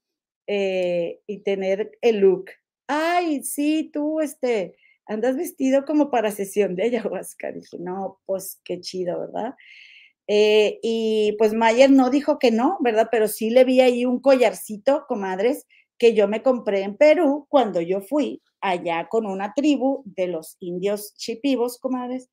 eh, 0.46 1.20
y 1.26 1.42
tener 1.42 1.98
el 2.00 2.20
look. 2.20 2.46
Ay, 2.86 3.42
sí, 3.42 3.90
tú, 3.92 4.20
este, 4.20 4.76
andas 5.06 5.36
vestido 5.36 5.84
como 5.84 6.10
para 6.10 6.30
sesión 6.30 6.76
de 6.76 6.84
ayahuasca. 6.84 7.52
Dije, 7.52 7.76
no, 7.78 8.20
pues 8.24 8.60
qué 8.64 8.80
chido, 8.80 9.20
¿verdad? 9.20 9.54
Eh, 10.26 10.78
y 10.82 11.34
pues 11.38 11.52
Mayer 11.52 11.90
no 11.90 12.08
dijo 12.08 12.38
que 12.38 12.52
no, 12.52 12.78
¿verdad? 12.80 13.08
Pero 13.10 13.28
sí 13.28 13.50
le 13.50 13.64
vi 13.64 13.80
ahí 13.80 14.04
un 14.04 14.20
collarcito, 14.20 15.04
comadres, 15.08 15.66
que 16.00 16.14
yo 16.14 16.26
me 16.28 16.42
compré 16.42 16.80
en 16.80 16.96
Perú 16.96 17.46
cuando 17.50 17.82
yo 17.82 18.00
fui 18.00 18.42
allá 18.62 19.06
con 19.10 19.26
una 19.26 19.52
tribu 19.54 20.02
de 20.06 20.28
los 20.28 20.56
indios 20.58 21.14
chipivos, 21.14 21.78
comadres, 21.78 22.30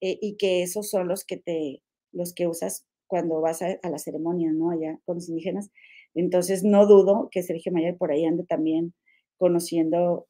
eh, 0.00 0.16
y 0.22 0.36
que 0.36 0.62
esos 0.62 0.88
son 0.88 1.08
los 1.08 1.24
que 1.24 1.36
te, 1.36 1.82
los 2.12 2.32
que 2.32 2.46
usas 2.46 2.86
cuando 3.08 3.40
vas 3.40 3.62
a, 3.62 3.78
la 3.82 3.98
ceremonia, 3.98 4.52
¿no? 4.52 4.70
Allá 4.70 5.00
con 5.04 5.16
los 5.16 5.28
indígenas. 5.28 5.70
Entonces, 6.14 6.62
no 6.62 6.86
dudo 6.86 7.28
que 7.32 7.42
Sergio 7.42 7.72
Mayer 7.72 7.96
por 7.96 8.12
ahí 8.12 8.24
ande 8.24 8.44
también 8.44 8.94
conociendo 9.38 10.28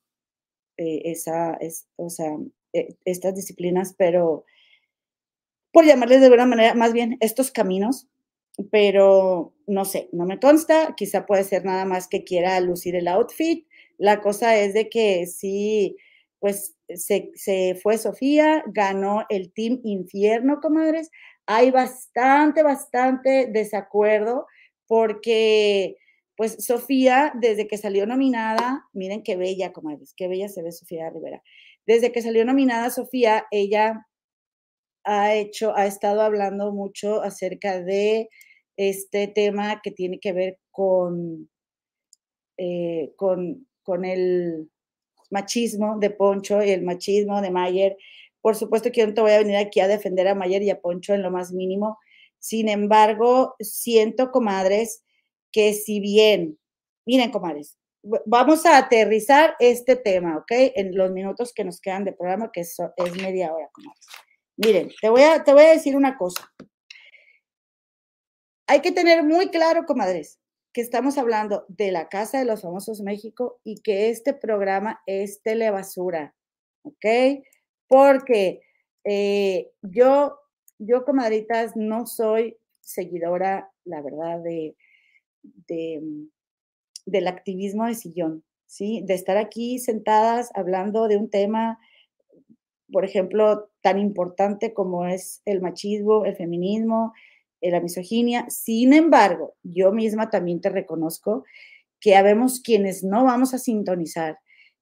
eh, 0.78 1.03
esa, 1.05 1.53
es, 1.61 1.87
o 1.97 2.09
sea, 2.09 2.35
eh, 2.72 2.97
estas 3.05 3.35
disciplinas, 3.35 3.95
pero 3.99 4.47
por 5.70 5.85
llamarles 5.85 6.20
de 6.20 6.26
alguna 6.26 6.47
manera, 6.47 6.74
más 6.74 6.95
bien 6.95 7.18
estos 7.20 7.51
caminos, 7.51 8.09
pero 8.70 9.54
no 9.66 9.84
sé, 9.84 10.08
no 10.12 10.26
me 10.26 10.40
consta, 10.40 10.94
quizá 10.96 11.26
puede 11.26 11.44
ser 11.44 11.64
nada 11.64 11.84
más 11.84 12.08
que 12.08 12.24
quiera 12.24 12.61
lucir 12.61 12.96
el 12.96 13.08
outfit. 13.08 13.66
La 13.98 14.20
cosa 14.20 14.56
es 14.58 14.74
de 14.74 14.88
que 14.88 15.26
sí, 15.26 15.96
pues 16.38 16.76
se, 16.88 17.30
se 17.34 17.78
fue 17.80 17.98
Sofía, 17.98 18.64
ganó 18.66 19.24
el 19.28 19.52
Team 19.52 19.80
Infierno, 19.84 20.61
comadres, 20.61 21.11
hay 21.46 21.70
bastante, 21.70 22.62
bastante 22.62 23.48
desacuerdo 23.50 24.46
porque, 24.86 25.96
pues, 26.36 26.64
Sofía, 26.64 27.32
desde 27.40 27.66
que 27.68 27.76
salió 27.76 28.06
nominada, 28.06 28.84
miren 28.92 29.22
qué 29.22 29.36
bella, 29.36 29.72
comadres, 29.72 30.14
qué 30.16 30.28
bella 30.28 30.48
se 30.48 30.62
ve 30.62 30.72
Sofía 30.72 31.11
Rivera. 31.11 31.42
Desde 31.86 32.12
que 32.12 32.22
salió 32.22 32.44
nominada 32.44 32.90
Sofía, 32.90 33.46
ella 33.50 34.06
ha 35.04 35.34
hecho, 35.34 35.76
ha 35.76 35.86
estado 35.86 36.22
hablando 36.22 36.72
mucho 36.72 37.22
acerca 37.22 37.80
de 37.82 38.28
este 38.76 39.28
tema 39.28 39.80
que 39.82 39.90
tiene 39.90 40.18
que 40.18 40.32
ver 40.32 40.58
con, 40.70 41.48
eh, 42.56 43.12
con, 43.16 43.66
con 43.82 44.04
el 44.04 44.70
machismo 45.30 45.98
de 45.98 46.10
Poncho 46.10 46.62
y 46.62 46.70
el 46.70 46.82
machismo 46.82 47.40
de 47.40 47.50
Mayer 47.50 47.96
por 48.40 48.56
supuesto 48.56 48.90
que 48.90 49.00
yo 49.00 49.06
no 49.06 49.14
te 49.14 49.20
voy 49.20 49.32
a 49.32 49.38
venir 49.38 49.56
aquí 49.56 49.80
a 49.80 49.88
defender 49.88 50.28
a 50.28 50.34
Mayer 50.34 50.62
y 50.62 50.70
a 50.70 50.80
Poncho 50.80 51.14
en 51.14 51.22
lo 51.22 51.30
más 51.30 51.52
mínimo. 51.52 51.98
Sin 52.38 52.68
embargo, 52.68 53.54
siento, 53.60 54.30
comadres, 54.30 55.04
que 55.52 55.74
si 55.74 56.00
bien, 56.00 56.58
miren, 57.04 57.30
comadres, 57.30 57.76
vamos 58.24 58.64
a 58.64 58.78
aterrizar 58.78 59.56
este 59.58 59.96
tema, 59.96 60.38
¿ok? 60.38 60.52
En 60.74 60.96
los 60.96 61.10
minutos 61.10 61.52
que 61.52 61.64
nos 61.64 61.80
quedan 61.80 62.04
de 62.04 62.12
programa, 62.12 62.50
que 62.50 62.60
es, 62.60 62.76
es 62.96 63.16
media 63.16 63.52
hora, 63.52 63.68
comadres. 63.72 64.06
Miren, 64.56 64.90
te 65.00 65.10
voy, 65.10 65.22
a, 65.22 65.44
te 65.44 65.52
voy 65.52 65.64
a 65.64 65.72
decir 65.72 65.96
una 65.96 66.16
cosa. 66.16 66.50
Hay 68.70 68.82
que 68.82 68.92
tener 68.92 69.24
muy 69.24 69.48
claro, 69.48 69.84
comadres, 69.84 70.38
que 70.72 70.80
estamos 70.80 71.18
hablando 71.18 71.64
de 71.66 71.90
la 71.90 72.08
Casa 72.08 72.38
de 72.38 72.44
los 72.44 72.62
Famosos 72.62 73.00
México 73.00 73.58
y 73.64 73.80
que 73.80 74.10
este 74.10 74.32
programa 74.32 75.00
es 75.06 75.42
telebasura, 75.42 76.36
¿ok? 76.84 77.42
Porque 77.88 78.60
eh, 79.02 79.72
yo, 79.82 80.38
yo, 80.78 81.04
comadritas, 81.04 81.74
no 81.74 82.06
soy 82.06 82.58
seguidora, 82.80 83.72
la 83.84 84.02
verdad, 84.02 84.38
de, 84.38 84.76
de, 85.66 86.00
del 87.06 87.26
activismo 87.26 87.86
de 87.86 87.96
sillón, 87.96 88.44
¿sí? 88.66 89.02
De 89.04 89.14
estar 89.14 89.36
aquí 89.36 89.80
sentadas 89.80 90.52
hablando 90.54 91.08
de 91.08 91.16
un 91.16 91.28
tema, 91.28 91.80
por 92.92 93.04
ejemplo, 93.04 93.68
tan 93.80 93.98
importante 93.98 94.72
como 94.72 95.06
es 95.06 95.42
el 95.44 95.60
machismo, 95.60 96.24
el 96.24 96.36
feminismo, 96.36 97.12
la 97.62 97.80
misoginia. 97.80 98.46
Sin 98.48 98.92
embargo, 98.92 99.54
yo 99.62 99.92
misma 99.92 100.30
también 100.30 100.61
te 100.61 100.70
reconozco 100.70 101.44
que 102.00 102.16
habemos 102.16 102.61
quienes 102.61 103.04
no 103.04 103.24
vamos 103.24 103.52
a 103.54 103.58
sintonizar 103.58 104.38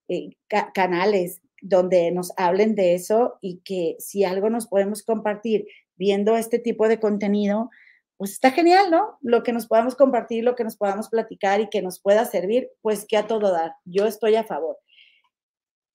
eh, 0.08 0.30
canales 0.74 1.42
donde 1.60 2.10
nos 2.12 2.32
hablen 2.36 2.74
de 2.74 2.94
eso 2.94 3.38
y 3.40 3.60
que 3.64 3.96
si 3.98 4.24
algo 4.24 4.48
nos 4.48 4.68
podemos 4.68 5.02
compartir 5.02 5.66
viendo 5.96 6.36
este 6.36 6.58
tipo 6.58 6.86
de 6.86 7.00
contenido, 7.00 7.70
pues 8.16 8.32
está 8.32 8.50
genial, 8.52 8.90
¿no? 8.90 9.18
Lo 9.22 9.42
que 9.42 9.52
nos 9.52 9.66
podamos 9.66 9.94
compartir, 9.94 10.44
lo 10.44 10.54
que 10.54 10.64
nos 10.64 10.76
podamos 10.76 11.08
platicar 11.08 11.60
y 11.60 11.68
que 11.68 11.82
nos 11.82 12.00
pueda 12.00 12.24
servir, 12.24 12.70
pues 12.82 13.04
que 13.06 13.16
a 13.16 13.26
todo 13.26 13.52
dar. 13.52 13.72
Yo 13.84 14.06
estoy 14.06 14.36
a 14.36 14.44
favor. 14.44 14.76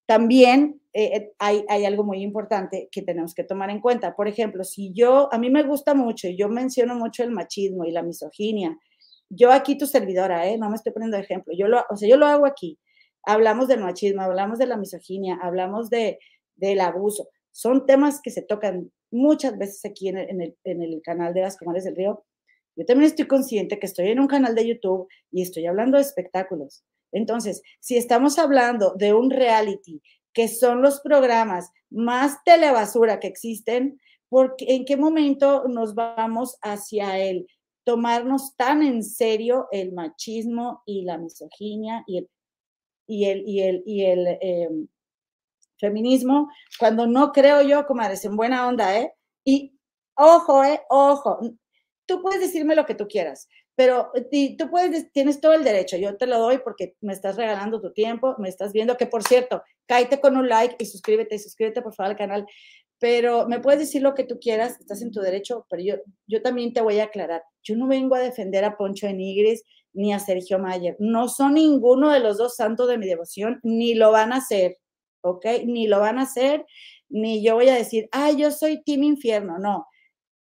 También 0.06 0.82
eh, 0.94 1.32
hay, 1.40 1.66
hay, 1.70 1.86
algo 1.86 2.04
muy 2.04 2.22
importante 2.22 2.90
que 2.92 3.02
tenemos 3.02 3.34
que 3.34 3.44
tomar 3.44 3.70
en 3.70 3.80
cuenta. 3.80 4.16
Por 4.16 4.28
ejemplo, 4.28 4.64
si 4.64 4.94
yo, 4.94 5.30
a 5.34 5.38
mí 5.38 5.50
me 5.50 5.64
gusta 5.64 5.94
mucho 5.94 6.28
y 6.28 6.38
yo 6.38 6.50
menciono 6.50 6.96
mucho 6.96 7.24
el 7.24 7.32
machismo 7.32 7.86
y 7.86 7.92
la 7.92 8.04
misoginia, 8.04 8.78
yo 9.30 9.52
aquí 9.52 9.78
tu 9.78 9.88
servidora, 9.88 10.48
¿eh? 10.48 10.58
no 10.58 10.70
me 10.70 10.76
estoy 10.76 10.94
poniendo 10.94 11.18
ejemplo, 11.18 11.54
yo 11.58 11.68
lo, 11.68 11.84
o 11.90 11.96
sea, 11.96 12.08
yo 12.08 12.18
lo 12.18 12.28
hago 12.28 12.46
aquí. 12.46 12.80
Hablamos 13.26 13.68
del 13.68 13.80
machismo, 13.80 14.22
hablamos 14.22 14.60
de 14.60 14.68
la 14.68 14.78
misoginia, 14.78 15.40
hablamos 15.42 15.90
de, 15.90 16.20
del 16.56 16.82
abuso. 16.82 17.30
Son 17.52 17.86
temas 17.86 18.22
que 18.22 18.32
se 18.32 18.42
tocan 18.42 18.92
muchas 19.12 19.58
veces 19.58 19.86
aquí 19.86 20.10
en 20.10 20.18
el, 20.18 20.58
en 20.64 20.82
el, 20.82 21.02
canal 21.04 21.34
de 21.34 21.42
las 21.42 21.58
Comadres 21.58 21.86
del 21.86 21.96
Río. 21.96 22.26
Yo 22.76 22.86
también 22.86 23.10
estoy 23.10 23.28
consciente 23.28 23.80
que 23.80 23.86
estoy 23.86 24.10
en 24.10 24.20
un 24.20 24.28
canal 24.28 24.56
de 24.56 24.68
YouTube 24.68 25.08
y 25.32 25.42
estoy 25.42 25.66
hablando 25.68 25.98
de 25.98 26.04
espectáculos. 26.04 26.84
Entonces, 27.14 27.62
si 27.80 27.98
estamos 27.98 28.38
hablando 28.38 28.94
de 28.96 29.14
un 29.14 29.30
reality, 29.30 30.02
que 30.34 30.48
son 30.48 30.82
los 30.82 31.00
programas 31.00 31.72
más 31.90 32.44
telebasura 32.44 33.20
que 33.20 33.28
existen, 33.28 34.00
porque 34.30 34.66
¿en 34.70 34.86
qué 34.86 34.98
momento 34.98 35.68
nos 35.68 35.94
vamos 35.94 36.58
hacia 36.62 37.20
el 37.20 37.48
tomarnos 37.84 38.56
tan 38.56 38.82
en 38.82 39.04
serio 39.04 39.68
el 39.72 39.94
machismo 39.94 40.82
y 40.86 41.04
la 41.04 41.18
misoginia 41.18 42.04
y 42.08 42.18
el, 42.18 42.30
y 43.08 43.26
el, 43.26 43.44
y 43.48 43.62
el, 43.62 43.84
y 43.86 44.06
el 44.06 44.38
em, 44.42 44.88
feminismo, 45.78 46.50
cuando 46.80 47.06
no 47.06 47.32
creo 47.32 47.62
yo, 47.62 47.86
comadres, 47.86 48.24
en 48.26 48.38
buena 48.38 48.68
onda, 48.68 48.98
¿eh? 48.98 49.14
Y 49.44 49.78
ojo, 50.16 50.64
¿eh? 50.64 50.82
Ojo, 50.90 51.40
tú 52.06 52.22
puedes 52.22 52.42
decirme 52.42 52.76
lo 52.76 52.86
que 52.86 52.96
tú 52.96 53.08
quieras, 53.08 53.48
pero 53.76 54.12
tú 54.58 54.70
puedes, 54.70 55.12
tienes 55.12 55.42
todo 55.42 55.54
el 55.54 55.64
derecho, 55.64 55.98
yo 55.98 56.16
te 56.16 56.28
lo 56.28 56.38
doy 56.40 56.60
porque 56.60 56.96
me 57.02 57.14
estás 57.14 57.36
regalando 57.36 57.82
tu 57.82 57.92
tiempo, 57.92 58.36
me 58.38 58.50
estás 58.50 58.72
viendo, 58.72 58.98
que 58.98 59.08
por 59.08 59.24
cierto, 59.24 59.64
cállate 59.88 60.20
con 60.20 60.38
un 60.38 60.48
like 60.48 60.76
y 60.80 60.86
suscríbete, 60.86 61.40
suscríbete 61.40 61.82
por 61.82 61.94
favor 61.94 62.12
al 62.12 62.18
canal, 62.18 62.46
pero 63.00 63.48
me 63.48 63.60
puedes 63.60 63.80
decir 63.80 64.02
lo 64.02 64.14
que 64.14 64.24
tú 64.24 64.40
quieras, 64.40 64.80
estás 64.80 65.02
en 65.02 65.12
tu 65.12 65.22
derecho, 65.22 65.66
pero 65.70 65.82
yo, 65.82 65.96
yo 66.28 66.42
también 66.42 66.72
te 66.74 66.82
voy 66.82 67.00
a 67.00 67.06
aclarar, 67.06 67.44
yo 67.64 67.76
no 67.76 67.88
vengo 67.88 68.16
a 68.16 68.20
defender 68.20 68.64
a 68.64 68.78
Poncho 68.78 69.08
de 69.08 69.14
Nigris 69.14 69.64
ni 69.94 70.14
a 70.14 70.20
Sergio 70.20 70.60
Mayer, 70.60 70.96
no 71.00 71.28
son 71.28 71.56
ninguno 71.56 72.12
de 72.12 72.20
los 72.20 72.38
dos 72.38 72.56
santos 72.56 72.88
de 72.88 72.98
mi 72.98 73.08
devoción, 73.08 73.60
ni 73.64 73.96
lo 73.96 74.12
van 74.12 74.34
a 74.34 74.38
hacer, 74.38 74.78
¿ok? 75.22 75.46
Ni 75.66 75.88
lo 75.88 76.00
van 76.00 76.20
a 76.20 76.24
hacer, 76.24 76.66
ni 77.10 77.44
yo 77.44 77.56
voy 77.56 77.70
a 77.70 77.76
decir, 77.76 78.08
ah, 78.12 78.32
yo 78.32 78.52
soy 78.52 78.84
Team 78.84 79.04
Infierno, 79.04 79.58
no, 79.58 79.88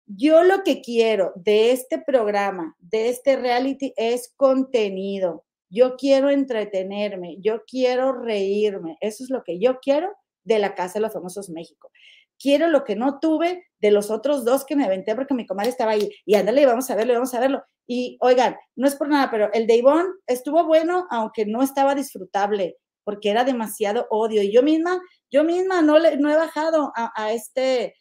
yo 0.08 0.42
lo 0.42 0.62
que 0.64 0.80
quiero 0.80 1.32
de 1.36 1.70
este 1.72 1.98
programa, 1.98 2.74
de 2.78 3.10
este 3.10 3.36
reality, 3.36 3.92
es 3.96 4.32
contenido. 4.36 5.44
Yo 5.68 5.96
quiero 5.96 6.30
entretenerme, 6.30 7.36
yo 7.40 7.62
quiero 7.66 8.12
reírme. 8.12 8.96
Eso 9.00 9.22
es 9.22 9.30
lo 9.30 9.44
que 9.44 9.58
yo 9.58 9.80
quiero 9.80 10.10
de 10.44 10.58
la 10.58 10.74
Casa 10.74 10.94
de 10.94 11.00
los 11.00 11.12
Famosos 11.12 11.50
México. 11.50 11.90
Quiero 12.38 12.68
lo 12.68 12.84
que 12.84 12.96
no 12.96 13.18
tuve 13.20 13.66
de 13.80 13.90
los 13.90 14.10
otros 14.10 14.44
dos 14.46 14.64
que 14.64 14.76
me 14.76 14.84
aventé 14.84 15.14
porque 15.14 15.34
mi 15.34 15.46
comadre 15.46 15.70
estaba 15.70 15.92
ahí. 15.92 16.10
Y 16.24 16.36
ándale, 16.36 16.64
vamos 16.64 16.88
a 16.90 16.94
verlo, 16.94 17.12
vamos 17.12 17.34
a 17.34 17.40
verlo. 17.40 17.62
Y 17.86 18.16
oigan, 18.20 18.56
no 18.76 18.88
es 18.88 18.96
por 18.96 19.08
nada, 19.08 19.30
pero 19.30 19.52
el 19.52 19.66
de 19.66 19.76
Ivonne 19.76 20.08
estuvo 20.26 20.64
bueno, 20.64 21.06
aunque 21.10 21.44
no 21.44 21.62
estaba 21.62 21.94
disfrutable, 21.94 22.78
porque 23.04 23.28
era 23.30 23.44
demasiado 23.44 24.06
odio. 24.08 24.42
Y 24.42 24.52
yo 24.52 24.62
misma, 24.62 25.02
yo 25.30 25.44
misma 25.44 25.82
no, 25.82 25.98
le, 25.98 26.16
no 26.16 26.30
he 26.30 26.36
bajado 26.36 26.92
a, 26.96 27.12
a 27.14 27.32
este 27.32 27.94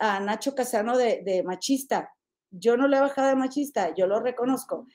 a 0.00 0.18
Nacho 0.18 0.54
Casano 0.54 0.96
de, 0.96 1.42
machista. 1.44 2.12
Yo 2.50 2.76
no 2.76 2.88
le 2.88 2.96
he 2.96 3.00
bajado 3.00 3.28
de 3.28 3.36
machista, 3.36 3.94
yo 3.94 4.06
lo 4.06 4.18
reconozco. 4.18 4.86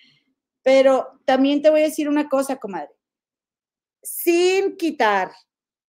Pero 0.64 1.22
también 1.26 1.62
te 1.62 1.70
voy 1.70 1.82
a 1.82 1.86
decir 1.86 2.10
una 2.10 2.28
cosa, 2.28 2.58
comadre. 2.58 2.90
Sin 4.02 4.76
quitar 4.76 5.32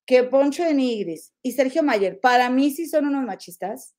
que 0.07 0.23
Poncho 0.23 0.62
de 0.62 0.75
Nigris 0.75 1.33
y 1.43 1.53
Sergio 1.53 1.83
Mayer, 1.83 2.21
para 2.21 2.49
mí 2.51 2.71
sí 2.71 2.87
son 2.87 3.07
unos 3.07 3.25
machistas, 3.25 3.97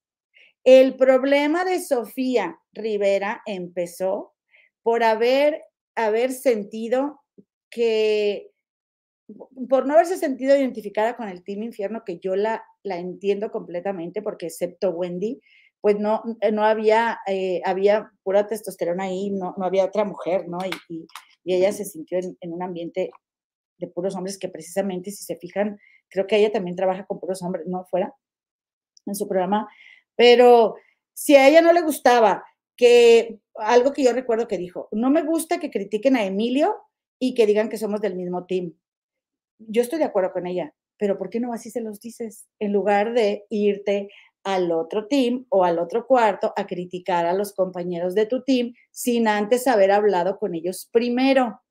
el 0.64 0.96
problema 0.96 1.66
de 1.66 1.82
Sofía 1.82 2.58
Rivera 2.72 3.42
empezó 3.46 4.36
por 4.84 5.04
haber, 5.04 5.64
haber 5.96 6.32
sentido 6.32 7.22
que 7.70 8.52
por 9.70 9.86
no 9.86 9.96
haberse 9.96 10.18
sentido 10.18 10.56
identificada 10.56 11.18
con 11.18 11.28
el 11.28 11.44
Team 11.44 11.64
Infierno, 11.64 12.04
que 12.06 12.20
yo 12.20 12.36
la, 12.36 12.64
la 12.88 12.98
entiendo 12.98 13.52
completamente, 13.52 14.22
porque 14.22 14.48
excepto 14.48 14.92
Wendy, 14.92 15.42
pues 15.82 16.00
no, 16.00 16.24
eh, 16.42 16.52
no 16.52 16.64
había, 16.64 17.20
eh, 17.28 17.62
había 17.66 18.12
pura 18.24 18.48
testosterona 18.48 19.06
ahí, 19.06 19.30
no, 19.30 19.54
no 19.58 19.66
había 19.66 19.86
otra 19.86 20.06
mujer, 20.06 20.48
¿no? 20.48 20.58
Y, 20.90 21.08
ella 21.50 21.72
se 21.72 21.86
sintió 21.86 22.20
en, 22.20 22.52
un 22.52 22.62
ambiente 22.62 23.10
de 23.78 23.88
puros 23.88 24.18
hombres 24.18 24.38
que 24.38 24.50
precisamente, 24.50 25.12
si 25.12 25.24
se 25.24 25.38
fijan, 25.38 25.80
creo 26.10 26.28
que 26.28 26.36
ella 26.36 26.52
también 26.52 26.76
trabaja 26.76 27.06
con 27.06 27.22
puros 27.22 27.42
hombres, 27.42 27.66
¿no? 27.68 27.86
Fuera 27.86 28.14
en 29.06 29.16
su 29.16 29.30
programa, 29.30 29.70
pero 30.18 30.76
si 31.14 31.38
a 31.38 31.48
ella 31.48 31.62
no 31.62 31.72
le 31.72 31.82
gustaba 31.82 32.44
que 32.76 33.40
algo 33.56 33.94
que 33.94 34.04
yo 34.04 34.12
recuerdo 34.12 34.50
que 34.50 34.58
dijo, 34.58 34.90
no 34.92 35.10
me 35.10 35.24
gusta 35.24 35.60
que 35.60 35.72
critiquen 35.72 36.18
a 36.18 36.26
Emilio 36.26 36.76
y 37.18 37.34
que 37.34 37.46
digan 37.46 37.70
que 37.70 37.78
somos 37.78 38.02
del 38.02 38.16
mismo 38.16 38.46
team 38.46 38.74
yo 39.60 39.82
estoy 39.82 40.00
de 40.00 40.06
acuerdo 40.06 40.32
con 40.32 40.48
ella, 40.48 40.74
pero 40.98 41.18
¿por 41.18 41.30
qué 41.30 41.40
no 41.40 41.54
así 41.54 41.70
se 41.70 41.82
los 41.82 42.00
dices? 42.00 42.48
En 42.60 42.74
lugar 42.74 43.14
de 43.14 43.46
irte 43.50 44.10
al 44.44 44.72
otro 44.72 45.08
team 45.08 45.46
o 45.50 45.66
al 45.66 45.78
otro 45.78 46.08
cuarto 46.08 46.54
a 46.56 46.66
criticar 46.66 47.26
a 47.26 47.34
los 47.34 47.54
compañeros 47.54 48.16
de 48.16 48.26
tu 48.26 48.44
team 48.44 48.74
sin 48.92 49.28
antes 49.28 49.68
haber 49.68 49.92
hablado 49.92 50.38
con 50.40 50.56
ellos 50.56 50.90
primero. 50.92 51.62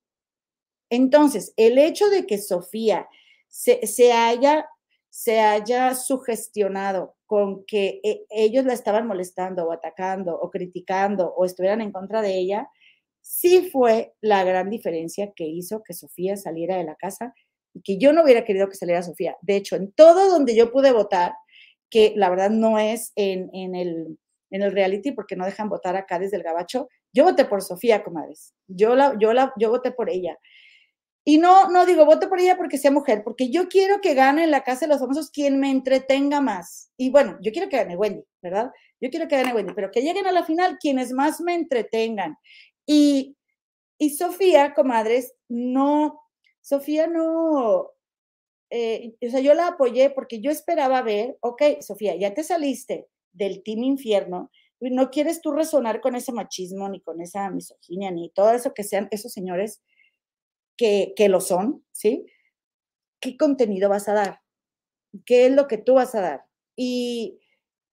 Entonces, 0.89 1.53
el 1.57 1.77
hecho 1.79 2.09
de 2.09 2.25
que 2.25 2.37
Sofía 2.37 3.07
se, 3.47 4.13
haya, 4.13 4.69
se 5.09 5.39
haya 5.39 5.95
sugestionado 5.95 7.15
con 7.25 7.65
que 7.65 7.99
eh, 8.03 8.25
ellos 8.29 8.63
la 8.65 8.73
estaban 8.73 9.07
molestando 9.07 9.65
o 9.65 9.71
atacando 9.71 10.39
o 10.39 10.49
criticando 10.49 11.33
o 11.33 11.45
estuvieran 11.45 11.81
en 11.81 11.91
contra 11.91 12.21
de 12.21 12.37
ella, 12.37 12.69
sí 13.21 13.69
fue 13.71 14.13
la 14.21 14.43
gran 14.43 14.69
diferencia 14.69 15.33
que 15.35 15.45
hizo 15.45 15.83
que 15.83 15.93
Sofía 15.93 16.37
saliera 16.37 16.77
de 16.77 16.83
la 16.83 16.95
casa 16.95 17.33
que 17.83 17.97
yo 17.97 18.13
no 18.13 18.23
hubiera 18.23 18.45
querido 18.45 18.69
que 18.69 18.75
saliera 18.75 19.03
Sofía. 19.03 19.35
De 19.41 19.55
hecho, 19.55 19.75
en 19.75 19.91
todo 19.91 20.29
donde 20.29 20.55
yo 20.55 20.71
pude 20.71 20.91
votar, 20.91 21.33
que 21.89 22.13
la 22.15 22.29
verdad 22.29 22.49
no 22.49 22.79
es 22.79 23.13
en, 23.15 23.49
el, 23.75 24.17
en 24.51 24.61
el 24.61 24.71
reality 24.71 25.11
porque 25.11 25.35
no 25.35 25.45
dejan 25.45 25.69
votar 25.69 25.95
acá 25.95 26.19
desde 26.19 26.37
el 26.37 26.43
gabacho, 26.43 26.89
yo 27.13 27.23
voté 27.23 27.45
por 27.45 27.61
Sofía, 27.61 28.03
comadres. 28.03 28.53
Yo, 28.67 28.95
la, 28.95 29.15
yo, 29.19 29.33
la, 29.33 29.53
yo 29.57 29.69
voté 29.69 29.91
por 29.91 30.09
ella. 30.09 30.37
Y 31.25 31.39
no, 31.39 31.69
no 31.69 31.85
digo, 31.85 32.05
vote 32.05 32.27
por 32.27 32.39
ella 32.39 32.55
porque 32.55 32.77
sea 32.77 32.89
mujer, 32.89 33.21
porque 33.21 33.49
yo 33.49 33.67
quiero 33.67 33.99
que 33.99 34.13
gane 34.13 34.45
en 34.45 34.51
la 34.51 34.63
Casa 34.63 34.85
de 34.85 34.93
los 34.93 35.01
Famosos 35.01 35.29
quien 35.29 35.59
me 35.59 35.69
entretenga 35.69 36.39
más. 36.39 36.89
Y 36.95 37.09
bueno, 37.09 37.37
yo 37.41 37.51
quiero 37.51 37.67
que 37.67 37.75
gane 37.75 37.97
Wendy, 37.97 38.23
¿verdad? 38.41 38.71
Yo 39.01 39.09
quiero 39.09 39.27
que 39.27 39.35
gane 39.35 39.53
Wendy, 39.53 39.73
pero 39.73 39.91
que 39.91 40.01
lleguen 40.01 40.25
a 40.25 40.31
la 40.31 40.45
final 40.45 40.77
quienes 40.79 41.11
más 41.11 41.41
me 41.41 41.53
entretengan. 41.53 42.37
Y, 42.85 43.35
y 43.97 44.11
Sofía, 44.11 44.73
comadres, 44.73 45.33
no, 45.49 46.21
Sofía 46.67 47.07
no, 47.07 47.93
eh, 48.69 49.15
o 49.25 49.29
sea, 49.29 49.39
yo 49.39 49.53
la 49.53 49.69
apoyé 49.69 50.09
porque 50.09 50.41
yo 50.41 50.51
esperaba 50.51 51.01
ver, 51.01 51.37
ok, 51.39 51.79
Sofía, 51.79 52.17
ya 52.17 52.33
te 52.33 52.43
saliste 52.43 53.07
del 53.31 53.63
Team 53.63 53.83
Infierno, 53.83 54.51
no 54.81 55.09
quieres 55.09 55.39
tú 55.39 55.53
resonar 55.53 56.01
con 56.01 56.15
ese 56.15 56.33
machismo, 56.33 56.89
ni 56.89 56.99
con 56.99 57.21
esa 57.21 57.49
misoginia, 57.51 58.11
ni 58.11 58.31
todo 58.31 58.51
eso 58.51 58.73
que 58.73 58.83
sean 58.83 59.07
esos 59.11 59.31
señores 59.31 59.81
que, 60.75 61.13
que 61.15 61.29
lo 61.29 61.39
son, 61.39 61.85
¿sí? 61.93 62.25
¿Qué 63.21 63.37
contenido 63.37 63.87
vas 63.87 64.09
a 64.09 64.13
dar? 64.13 64.41
¿Qué 65.25 65.45
es 65.45 65.53
lo 65.53 65.69
que 65.69 65.77
tú 65.77 65.93
vas 65.93 66.15
a 66.15 66.21
dar? 66.21 66.43
Y, 66.75 67.39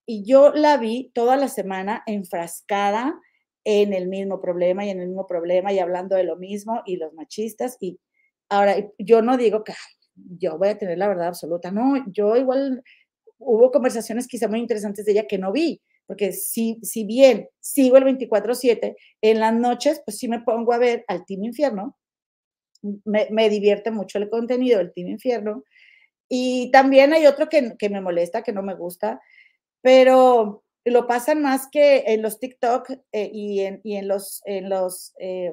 y 0.05 0.24
yo 0.24 0.52
la 0.52 0.78
vi 0.78 1.12
toda 1.14 1.36
la 1.36 1.46
semana 1.46 2.02
enfrascada 2.09 3.20
en 3.62 3.92
el 3.92 4.09
mismo 4.09 4.40
problema 4.40 4.84
y 4.84 4.90
en 4.90 4.98
el 4.98 5.06
mismo 5.06 5.28
problema 5.28 5.72
y 5.72 5.78
hablando 5.78 6.16
de 6.16 6.24
lo 6.24 6.34
mismo 6.34 6.82
y 6.84 6.96
los 6.96 7.12
machistas. 7.14 7.76
Y 7.78 8.01
ahora, 8.55 8.76
yo 8.98 9.22
no 9.22 9.36
digo 9.36 9.64
que 9.64 9.74
yo 10.14 10.59
voy 10.59 10.68
a 10.68 10.78
tener 10.78 10.98
la 10.98 11.09
verdad 11.09 11.28
absoluta, 11.28 11.70
no, 11.70 12.05
yo 12.12 12.36
igual 12.36 12.82
hubo 13.39 13.70
conversaciones 13.70 14.28
quizá 14.28 14.48
muy 14.48 14.60
interesantes 14.60 15.05
de 15.05 15.12
ella 15.12 15.26
que 15.26 15.39
no 15.39 15.52
vi, 15.52 15.81
porque 16.06 16.32
si, 16.32 16.78
si 16.82 17.05
bien 17.05 17.48
sigo 17.60 17.97
el 17.97 18.05
24/7, 18.05 18.97
en 19.22 19.40
las 19.40 19.55
noches 19.55 20.02
pues 20.05 20.18
sí 20.18 20.28
me 20.28 20.40
pongo 20.40 20.72
a 20.72 20.78
ver 20.78 21.05
al 21.09 21.24
Team 21.24 21.44
Infierno, 21.44 21.97
me, 23.05 23.28
me 23.31 23.48
divierte 23.48 23.90
mucho 23.90 24.18
el 24.18 24.31
contenido 24.31 24.78
del 24.78 24.93
Team 24.93 25.09
Infierno, 25.09 25.64
y 26.28 26.70
también 26.70 27.12
hay 27.12 27.26
otro 27.26 27.48
que, 27.48 27.76
que 27.78 27.89
me 27.89 28.01
molesta, 28.01 28.43
que 28.43 28.52
no 28.52 28.62
me 28.62 28.74
gusta, 28.74 29.20
pero 29.82 30.64
lo 30.85 31.06
pasan 31.06 31.43
más 31.43 31.68
que 31.70 32.05
en 32.06 32.22
los 32.22 32.39
TikTok 32.39 32.90
eh, 33.12 33.31
y, 33.32 33.60
en, 33.60 33.81
y, 33.85 33.97
en, 33.97 34.09
los, 34.09 34.43
en 34.44 34.68
los 34.68 35.14
eh, 35.18 35.52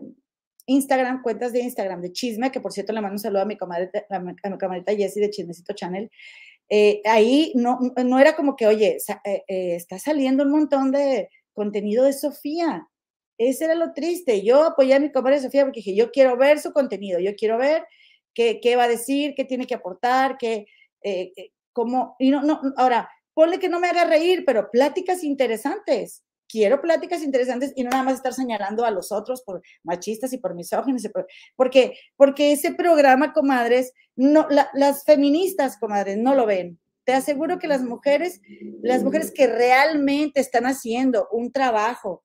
Instagram, 0.65 1.21
cuentas 1.21 1.53
de 1.53 1.61
Instagram 1.61 2.01
de 2.01 2.11
chisme, 2.11 2.51
que 2.51 2.59
por 2.59 2.71
cierto 2.71 2.93
le 2.93 3.01
mando 3.01 3.15
un 3.15 3.19
saludo 3.19 3.41
a 3.41 3.45
mi 3.45 3.57
comadre, 3.57 3.91
a 4.09 4.19
mi, 4.19 4.35
camarita 4.35 4.95
Jessie 4.95 5.21
de 5.21 5.29
Chismecito 5.29 5.73
Channel. 5.73 6.09
Eh, 6.69 7.01
ahí 7.05 7.51
no, 7.55 7.79
no 8.05 8.19
era 8.19 8.35
como 8.35 8.55
que, 8.55 8.67
oye, 8.67 8.97
está 9.25 9.99
saliendo 9.99 10.43
un 10.43 10.51
montón 10.51 10.91
de 10.91 11.29
contenido 11.53 12.05
de 12.05 12.13
Sofía. 12.13 12.87
Ese 13.37 13.65
era 13.65 13.75
lo 13.75 13.93
triste. 13.93 14.43
Yo 14.43 14.63
apoyé 14.63 14.93
a 14.93 14.99
mi 14.99 15.11
comadre 15.11 15.41
Sofía 15.41 15.63
porque 15.63 15.79
dije, 15.79 15.95
yo 15.95 16.11
quiero 16.11 16.37
ver 16.37 16.59
su 16.59 16.71
contenido, 16.71 17.19
yo 17.19 17.35
quiero 17.35 17.57
ver 17.57 17.85
qué, 18.33 18.59
qué 18.61 18.75
va 18.75 18.83
a 18.83 18.87
decir, 18.87 19.33
qué 19.35 19.45
tiene 19.45 19.67
que 19.67 19.75
aportar, 19.75 20.37
qué, 20.37 20.67
cómo, 21.73 22.15
y 22.19 22.31
no, 22.31 22.41
no, 22.43 22.61
ahora, 22.77 23.09
ponle 23.33 23.59
que 23.59 23.69
no 23.69 23.79
me 23.79 23.87
haga 23.87 24.05
reír, 24.05 24.43
pero 24.45 24.69
pláticas 24.71 25.23
interesantes. 25.23 26.23
Quiero 26.51 26.81
pláticas 26.81 27.23
interesantes 27.23 27.71
y 27.75 27.83
no 27.83 27.91
nada 27.91 28.03
más 28.03 28.15
estar 28.15 28.33
señalando 28.33 28.83
a 28.83 28.91
los 28.91 29.13
otros 29.13 29.41
por 29.41 29.61
machistas 29.83 30.33
y 30.33 30.37
por 30.37 30.53
misóginos, 30.53 31.07
porque, 31.55 31.93
porque 32.17 32.51
ese 32.51 32.73
programa, 32.73 33.31
comadres, 33.31 33.93
no, 34.17 34.47
las 34.73 35.05
feministas, 35.05 35.77
comadres, 35.77 36.17
no 36.17 36.35
lo 36.35 36.45
ven. 36.45 36.77
Te 37.05 37.13
aseguro 37.13 37.57
que 37.57 37.67
las 37.67 37.83
mujeres, 37.83 38.41
las 38.81 39.03
mujeres 39.03 39.31
que 39.31 39.47
realmente 39.47 40.41
están 40.41 40.65
haciendo 40.65 41.29
un 41.31 41.53
trabajo 41.53 42.23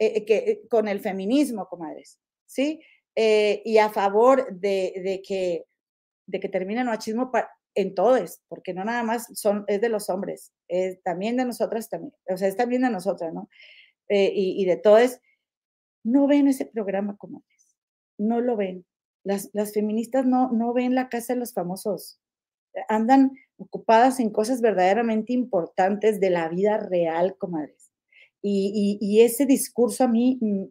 eh, 0.00 0.14
eh, 0.16 0.24
que, 0.24 0.36
eh, 0.36 0.60
con 0.68 0.88
el 0.88 1.00
feminismo, 1.00 1.66
comadres, 1.66 2.18
¿sí? 2.46 2.80
y 3.14 3.76
a 3.76 3.90
favor 3.90 4.46
de, 4.50 5.20
que, 5.26 5.66
de 6.26 6.40
que 6.40 6.48
termine 6.48 6.80
el 6.80 6.86
machismo, 6.86 7.30
en 7.74 7.94
todos, 7.94 8.40
porque 8.48 8.74
no 8.74 8.84
nada 8.84 9.02
más 9.02 9.28
son, 9.34 9.64
es 9.68 9.80
de 9.80 9.88
los 9.88 10.10
hombres, 10.10 10.52
es 10.68 11.02
también 11.02 11.36
de 11.36 11.44
nosotras 11.44 11.88
también, 11.88 12.12
o 12.28 12.36
sea, 12.36 12.48
es 12.48 12.56
también 12.56 12.82
de 12.82 12.90
nosotras, 12.90 13.32
¿no? 13.32 13.48
Eh, 14.08 14.32
y, 14.34 14.60
y, 14.60 14.64
de 14.64 14.76
todos, 14.76 15.20
no 16.02 16.26
ven 16.26 16.48
ese 16.48 16.66
programa 16.66 17.16
como 17.16 17.44
es, 17.54 17.76
no 18.18 18.40
lo 18.40 18.56
ven. 18.56 18.84
Las, 19.22 19.50
las 19.52 19.72
feministas 19.72 20.26
no, 20.26 20.50
no 20.50 20.72
ven 20.72 20.94
la 20.94 21.08
casa 21.08 21.34
de 21.34 21.40
los 21.40 21.52
famosos, 21.52 22.18
andan 22.88 23.32
ocupadas 23.58 24.18
en 24.20 24.30
cosas 24.30 24.60
verdaderamente 24.60 25.32
importantes 25.32 26.18
de 26.18 26.30
la 26.30 26.48
vida 26.48 26.78
real, 26.78 27.36
comadres. 27.36 27.92
Y, 28.42 28.98
y, 29.00 29.06
y 29.06 29.20
ese 29.20 29.44
discurso 29.46 30.04
a 30.04 30.08
mí, 30.08 30.38
mm, 30.40 30.64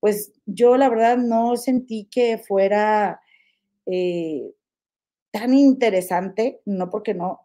pues 0.00 0.32
yo 0.46 0.76
la 0.76 0.88
verdad 0.88 1.16
no 1.16 1.56
sentí 1.56 2.08
que 2.10 2.38
fuera... 2.38 3.20
Eh, 3.86 4.50
tan 5.34 5.52
interesante, 5.52 6.60
no 6.64 6.90
porque 6.90 7.12
no, 7.12 7.40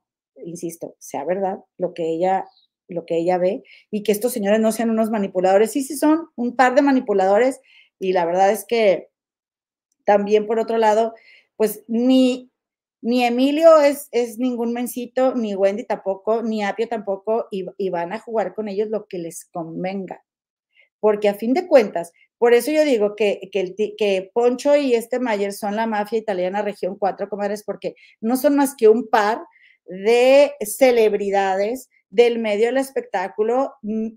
insisto, 0.45 0.95
sea 0.99 1.26
verdad 1.26 1.57
lo 1.80 1.95
que 1.95 2.07
ella 2.07 2.45
lo 2.88 3.06
que 3.06 3.18
ella 3.18 3.40
ve 3.40 3.64
y 3.90 4.03
que 4.03 4.11
estos 4.11 4.32
señores 4.32 4.60
no 4.60 4.72
sean 4.72 4.91
unos 4.91 5.10
manipuladores. 5.10 5.72
Sí, 5.72 5.82
sí 5.84 5.98
son 5.98 6.28
un 6.36 6.56
par 6.56 6.76
de 6.76 6.84
manipuladores 6.84 7.61
y 7.99 8.14
la 8.14 8.26
verdad 8.26 8.52
es 8.52 8.64
que 8.66 9.10
también 10.06 10.45
por 10.45 10.60
otro 10.60 10.78
lado, 10.78 11.16
pues 11.56 11.84
ni, 11.88 12.52
ni 13.02 13.26
Emilio 13.26 13.80
es, 13.80 14.07
es 14.11 14.38
ningún 14.38 14.72
mencito, 14.72 15.34
ni 15.34 15.56
Wendy 15.56 15.84
tampoco, 15.84 16.44
ni 16.44 16.64
Apio 16.64 16.88
tampoco, 16.88 17.48
y, 17.49 17.66
y 17.78 17.90
van 17.90 18.14
a 18.14 18.20
jugar 18.20 18.53
con 18.53 18.68
ellos 18.68 18.90
lo 18.90 19.07
que 19.07 19.18
les 19.18 19.45
convenga. 19.45 20.24
Porque 20.99 21.28
a 21.28 21.34
fin 21.34 21.53
de 21.53 21.68
cuentas, 21.68 22.11
por 22.40 22.56
eso 22.56 22.72
yo 22.72 22.84
digo 22.84 23.16
que, 23.16 24.32
Poncho 24.34 24.76
y 24.76 24.95
este 24.95 25.20
Mayer 25.20 25.53
son 25.53 25.76
la 25.76 25.86
mafia 25.86 26.18
italiana 26.18 26.64
región 26.64 26.98
4, 26.98 27.30
comadres, 27.30 27.64
porque 27.64 27.95
no 28.20 28.36
son 28.38 28.56
más 28.56 28.76
que 28.76 28.88
un 28.88 29.07
par 29.07 29.44
de 29.86 30.53
celebridades 30.61 31.90
del 32.10 32.40
medio 32.40 32.68
del 32.68 32.78
espectáculo 32.78 33.76
mm, 33.84 34.07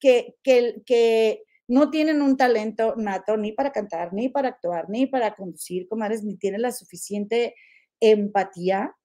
que 0.00 1.44
no 1.68 1.90
tienen 1.90 2.22
un 2.22 2.36
talento 2.36 2.94
nato 2.96 3.36
ni 3.36 3.52
para 3.52 3.70
cantar, 3.70 4.12
ni 4.14 4.30
para 4.30 4.48
actuar, 4.48 4.88
ni 4.88 5.06
para 5.06 5.34
conducir, 5.34 5.86
comadres, 5.86 6.24
ni 6.24 6.36
tienen 6.36 6.62
la 6.62 6.72
suficiente 6.72 7.54
empatía 8.00 8.96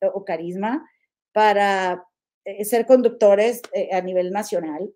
o 0.00 0.24
carisma 0.24 0.88
para 1.32 2.06
eh, 2.44 2.64
ser 2.64 2.86
conductores 2.86 3.60
eh, 3.72 3.88
a 3.92 4.00
nivel 4.00 4.30
nacional. 4.30 4.88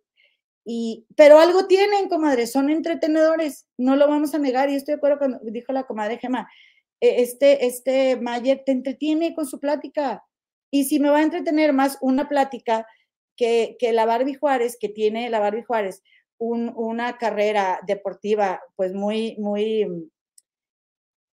Pero 1.17 1.39
algo 1.39 1.67
tienen, 1.67 2.09
comadre, 2.09 2.47
son 2.47 2.71
entretenedores, 2.71 3.67
no 3.77 3.97
lo 3.97 4.07
vamos 4.07 4.35
a 4.35 4.39
negar. 4.39 4.71
Y 4.71 4.77
estoy 4.77 4.95
de 4.95 4.97
acuerdo 4.99 5.19
con 5.19 5.41
dijo 5.43 5.73
la 5.73 5.85
comadre 5.85 6.19
Gemma, 6.19 6.49
e, 7.01 7.23
este, 7.23 7.67
este 7.67 8.17
Mayer 8.17 8.63
te 8.65 8.73
entretiene 8.73 9.35
con 9.35 9.47
su 9.47 9.59
plática. 9.59 10.25
Y 10.71 10.85
si 10.85 11.01
me 11.01 11.11
va 11.11 11.19
a 11.19 11.23
entretener 11.23 11.73
más 11.73 11.99
una 12.01 12.29
plática 12.29 12.87
que, 13.37 13.77
que 13.79 13.93
la 13.93 14.07
Barbie 14.07 14.35
Juárez, 14.35 14.77
que 14.79 14.89
tiene 14.89 15.31
la 15.31 15.41
Barbie 15.41 15.65
Juárez, 15.65 16.03
un, 16.39 16.73
una 16.77 17.19
carrera 17.19 17.81
deportiva, 17.87 18.61
pues 18.77 18.93
muy, 18.95 19.37
muy, 19.39 20.11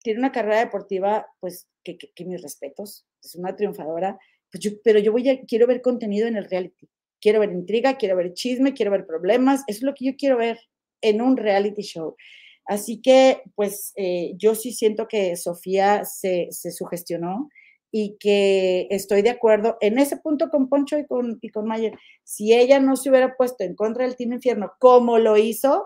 tiene 0.01 0.19
una 0.19 0.31
carrera 0.31 0.59
deportiva, 0.59 1.27
pues 1.39 1.67
que, 1.83 1.97
que, 1.97 2.25
mis 2.25 2.41
respetos, 2.41 3.05
es 3.23 3.35
una 3.35 3.55
triunfadora, 3.55 4.17
pues 4.51 4.79
pero 4.83 4.99
yo 4.99 5.11
voy 5.11 5.29
a, 5.29 5.41
quiero 5.41 5.67
ver 5.67 5.81
contenido 5.81 6.27
en 6.27 6.37
el 6.37 6.49
reality 6.49 6.89
quiero 7.27 7.41
ver 7.41 7.51
intriga, 7.51 7.97
quiero 7.97 8.15
ver 8.15 8.33
chisme, 8.33 8.73
quiero 8.73 8.89
ver 8.89 9.05
problemas, 9.05 9.65
eso 9.67 9.79
es 9.79 9.83
lo 9.83 9.93
que 9.93 10.05
yo 10.05 10.15
quiero 10.15 10.37
ver 10.37 10.57
en 11.01 11.21
un 11.21 11.35
reality 11.35 11.81
show. 11.81 12.15
Así 12.63 13.01
que, 13.01 13.41
pues, 13.53 13.91
eh, 13.97 14.31
yo 14.37 14.55
sí 14.55 14.71
siento 14.71 15.09
que 15.09 15.35
Sofía 15.35 16.05
se, 16.05 16.47
se, 16.51 16.71
sugestionó 16.71 17.49
y 17.91 18.15
que 18.17 18.87
estoy 18.91 19.23
de 19.23 19.31
acuerdo 19.31 19.75
en 19.81 19.99
ese 19.99 20.15
punto 20.15 20.49
con 20.49 20.69
Poncho 20.69 20.97
y 20.97 21.05
con, 21.05 21.37
y 21.41 21.49
con 21.49 21.67
Mayer. 21.67 21.99
Si 22.23 22.53
ella 22.53 22.79
no 22.79 22.95
se 22.95 23.09
hubiera 23.09 23.35
puesto 23.35 23.65
en 23.65 23.75
contra 23.75 24.05
del 24.05 24.15
Team 24.15 24.31
Infierno 24.31 24.71
como 24.79 25.17
lo 25.17 25.35
hizo, 25.35 25.85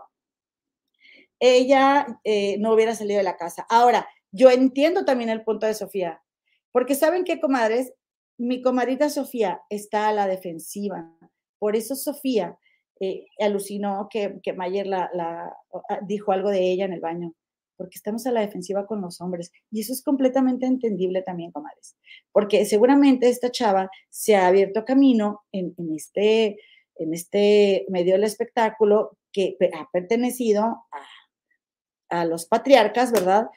ella 1.40 2.20
eh, 2.24 2.58
no 2.60 2.72
hubiera 2.72 2.94
salido 2.94 3.18
de 3.18 3.24
la 3.24 3.38
casa. 3.38 3.66
Ahora, 3.68 4.08
yo 4.32 4.52
entiendo 4.52 5.06
también 5.06 5.32
el 5.32 5.44
punto 5.44 5.66
de 5.66 5.74
Sofía, 5.74 6.22
porque 6.72 6.94
saben 6.94 7.24
qué, 7.24 7.40
comadres, 7.40 7.94
mi 8.42 8.62
comadita 8.62 9.10
Sofía 9.10 9.62
está 9.70 10.10
a 10.10 10.14
la 10.14 10.28
defensiva. 10.28 11.16
Por 11.60 11.76
eso 11.76 11.96
Sofía 11.96 12.58
eh, 13.00 13.28
alucinó 13.40 14.08
que, 14.10 14.40
que 14.42 14.54
Mayer 14.54 14.88
la, 14.88 15.10
ah, 15.90 16.00
dijo 16.02 16.32
algo 16.32 16.50
de 16.50 16.72
ella 16.72 16.86
en 16.86 16.94
el 16.94 17.02
baño, 17.02 17.34
porque 17.78 17.98
estamos 17.98 18.26
a 18.26 18.32
la 18.32 18.42
defensiva 18.42 18.88
con 18.88 19.00
los 19.00 19.22
hombres. 19.22 19.52
Y 19.70 19.82
eso 19.82 19.94
es 19.94 20.04
completamente 20.04 20.66
entendible 20.66 21.22
también, 21.22 21.52
comadres, 21.52 21.96
porque 22.32 22.66
seguramente 22.66 23.30
esta 23.30 23.52
chava 23.52 23.92
se 24.10 24.36
ha 24.36 24.48
abierto 24.48 24.86
camino 24.86 25.42
en, 25.52 25.76
en 25.78 25.94
este, 25.94 26.58
en 26.96 27.14
este 27.14 27.86
medio 27.90 28.14
del 28.14 28.24
espectáculo 28.24 29.20
que 29.32 29.56
ha 29.72 29.88
pertenecido 29.92 30.64
a, 30.64 32.22
a 32.22 32.26
los 32.26 32.48
patriarcas, 32.48 33.12
¿verdad? 33.12 33.50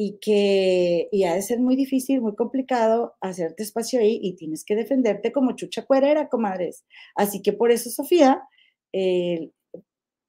Y 0.00 0.20
que 0.20 1.08
y 1.10 1.24
ha 1.24 1.34
de 1.34 1.42
ser 1.42 1.58
muy 1.58 1.74
difícil, 1.74 2.20
muy 2.22 2.36
complicado 2.36 3.16
hacerte 3.20 3.64
espacio 3.64 3.98
ahí 3.98 4.20
y 4.22 4.36
tienes 4.36 4.64
que 4.64 4.76
defenderte 4.76 5.32
como 5.32 5.56
chucha 5.56 5.84
cuerera, 5.84 6.28
comadres. 6.28 6.84
Así 7.16 7.42
que 7.42 7.52
por 7.52 7.72
eso, 7.72 7.90
Sofía, 7.90 8.40
eh, 8.92 9.50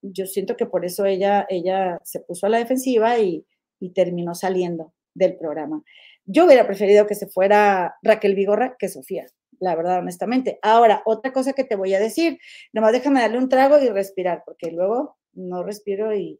yo 0.01 0.25
siento 0.25 0.57
que 0.57 0.65
por 0.65 0.85
eso 0.85 1.05
ella, 1.05 1.45
ella 1.49 1.99
se 2.03 2.19
puso 2.21 2.47
a 2.47 2.49
la 2.49 2.57
defensiva 2.57 3.19
y, 3.19 3.45
y, 3.79 3.91
terminó 3.93 4.33
saliendo 4.33 4.93
del 5.13 5.37
programa. 5.37 5.83
Yo 6.25 6.45
hubiera 6.45 6.65
preferido 6.65 7.05
que 7.05 7.15
se 7.15 7.27
fuera 7.27 7.95
Raquel 8.01 8.33
Vigorra 8.35 8.75
que 8.79 8.89
Sofía, 8.89 9.27
la 9.59 9.75
verdad, 9.75 9.99
honestamente. 9.99 10.57
Ahora, 10.63 11.03
otra 11.05 11.31
cosa 11.31 11.53
que 11.53 11.63
te 11.63 11.75
voy 11.75 11.93
a 11.93 11.99
decir, 11.99 12.39
nomás 12.73 12.93
déjame 12.93 13.21
darle 13.21 13.37
un 13.37 13.49
trago 13.49 13.79
y 13.79 13.89
respirar, 13.89 14.43
porque 14.45 14.71
luego 14.71 15.17
no 15.33 15.63
respiro 15.63 16.15
y 16.15 16.39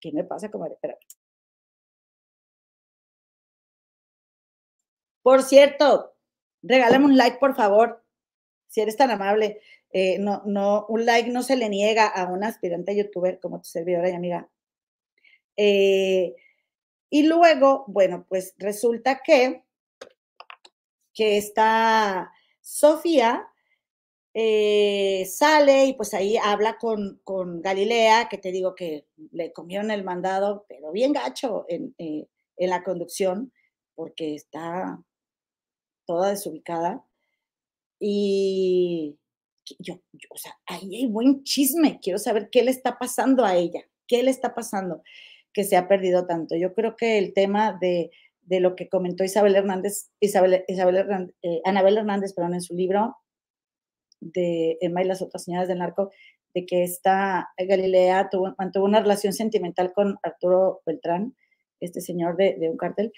¿qué 0.00 0.12
me 0.12 0.24
pasa, 0.24 0.50
comadre? 0.50 0.74
Espera. 0.74 0.98
Por 5.24 5.42
cierto, 5.42 6.14
regálame 6.62 7.06
un 7.06 7.16
like, 7.16 7.38
por 7.38 7.56
favor, 7.56 8.04
si 8.68 8.82
eres 8.82 8.96
tan 8.96 9.10
amable. 9.10 9.60
Eh, 9.90 10.18
no, 10.20 10.42
no, 10.44 10.86
un 10.88 11.06
like 11.06 11.30
no 11.30 11.42
se 11.42 11.56
le 11.56 11.68
niega 11.70 12.06
a 12.06 12.26
una 12.26 12.48
aspirante 12.48 12.94
youtuber 12.96 13.40
como 13.40 13.58
tu 13.60 13.64
servidora 13.64 14.10
y 14.10 14.12
amiga. 14.12 14.48
Eh, 15.56 16.34
Y 17.10 17.24
luego, 17.24 17.84
bueno, 17.88 18.26
pues 18.28 18.54
resulta 18.58 19.22
que, 19.24 19.64
que 21.14 21.38
está 21.38 22.32
Sofía 22.60 23.46
eh, 24.34 25.24
sale 25.26 25.86
y 25.86 25.92
pues 25.94 26.12
ahí 26.14 26.36
habla 26.36 26.76
con, 26.78 27.20
con, 27.24 27.62
Galilea, 27.62 28.28
que 28.28 28.38
te 28.38 28.52
digo 28.52 28.74
que 28.74 29.06
le 29.32 29.52
comieron 29.52 29.90
el 29.90 30.04
mandado, 30.04 30.66
pero 30.68 30.92
bien 30.92 31.12
gacho 31.12 31.66
en, 31.68 31.94
en 31.98 32.70
la 32.70 32.82
conducción, 32.82 33.52
porque 33.94 34.34
está 34.34 35.00
toda 36.06 36.30
desubicada. 36.30 37.04
Y 37.98 39.16
yo, 39.78 40.00
o 40.30 40.36
sea, 40.36 40.56
ahí 40.66 40.94
hay 40.96 41.06
buen 41.06 41.42
chisme, 41.44 42.00
quiero 42.02 42.18
saber 42.18 42.50
qué 42.50 42.62
le 42.62 42.70
está 42.70 42.98
pasando 42.98 43.44
a 43.44 43.56
ella, 43.56 43.82
qué 44.06 44.22
le 44.22 44.30
está 44.30 44.54
pasando 44.54 45.02
que 45.52 45.64
se 45.64 45.76
ha 45.76 45.88
perdido 45.88 46.26
tanto. 46.26 46.56
Yo 46.56 46.74
creo 46.74 46.96
que 46.96 47.16
el 47.16 47.32
tema 47.32 47.78
de, 47.80 48.10
de 48.42 48.60
lo 48.60 48.76
que 48.76 48.88
comentó 48.88 49.24
Isabel 49.24 49.56
Hernández, 49.56 50.10
Isabel, 50.20 50.64
Isabel 50.68 50.96
Hernández, 50.96 51.34
eh, 51.42 51.60
Anabel 51.64 51.96
Hernández, 51.96 52.34
perdón, 52.34 52.54
en 52.54 52.60
su 52.60 52.74
libro, 52.74 53.16
de 54.20 54.78
Emma 54.80 55.02
y 55.02 55.06
las 55.06 55.22
otras 55.22 55.44
señoras 55.44 55.68
del 55.68 55.78
narco, 55.78 56.10
de 56.54 56.66
que 56.66 56.82
esta 56.82 57.48
Galilea 57.58 58.28
tuvo, 58.30 58.54
mantuvo 58.58 58.84
una 58.84 59.00
relación 59.00 59.32
sentimental 59.32 59.92
con 59.92 60.18
Arturo 60.22 60.82
Beltrán, 60.86 61.36
este 61.80 62.00
señor 62.00 62.36
de, 62.36 62.56
un 62.70 62.76
cártel, 62.76 63.12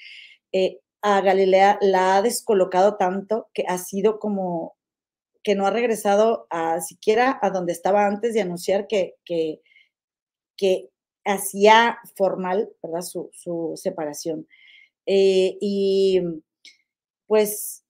eh, 0.53 0.81
a 1.03 1.21
Galilea 1.21 1.79
la 1.81 2.17
ha 2.17 2.23
descolocado 2.23 2.97
tanto 2.97 3.49
que 3.55 3.65
ha 3.69 3.79
sido 3.79 4.19
como 4.19 4.77
que 5.43 5.55
no 5.55 5.67
ha 5.67 5.71
regresado 5.71 6.47
a 6.51 6.81
siquiera 6.81 7.39
a 7.43 7.51
donde 7.51 7.73
estaba 7.73 8.07
antes 8.07 8.35
de 8.35 8.41
anunciar 8.41 8.89
que, 8.89 9.15
que, 9.25 9.61
hacía 11.25 11.99
formal 12.17 12.71
¿verdad? 12.83 13.03
Su, 13.03 13.31
su 13.33 13.73
separación. 13.77 14.47
Eh, 15.07 15.57
y 15.61 16.21
pues 17.27 17.85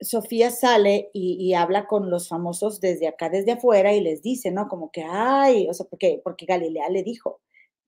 Sofía 0.00 0.50
sale 0.50 1.10
y, 1.12 1.52
habla 1.54 1.86
con 1.86 2.10
los 2.10 2.28
famosos 2.28 2.80
desde 2.80 3.06
acá, 3.06 3.28
desde 3.28 3.52
afuera, 3.52 3.92
y 3.94 4.00
les 4.00 4.22
dice, 4.22 4.50
¿no? 4.50 4.66
Como 4.68 4.90
que, 4.90 5.04
ay, 5.04 5.68
o 5.68 5.74
sea, 5.74 5.86
porque, 5.90 6.20
porque 6.24 6.46
Galilea 6.46 6.88
le 6.88 7.02
dijo, 7.02 7.40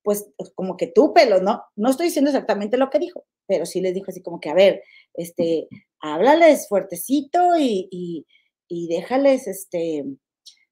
pues 0.02 0.30
como 0.54 0.76
que 0.76 0.88
tú, 0.88 1.12
pelo, 1.12 1.40
¿no? 1.40 1.62
No 1.76 1.90
estoy 1.90 2.06
diciendo 2.06 2.30
exactamente 2.30 2.76
lo 2.76 2.90
que 2.90 2.98
dijo, 2.98 3.24
pero 3.46 3.66
sí 3.66 3.80
les 3.80 3.94
dijo 3.94 4.10
así 4.10 4.22
como 4.22 4.40
que, 4.40 4.50
a 4.50 4.54
ver, 4.54 4.82
este, 5.14 5.68
háblales 6.00 6.68
fuertecito 6.68 7.56
y, 7.58 7.88
y, 7.90 8.26
y 8.68 8.88
déjales, 8.88 9.46
este, 9.46 10.04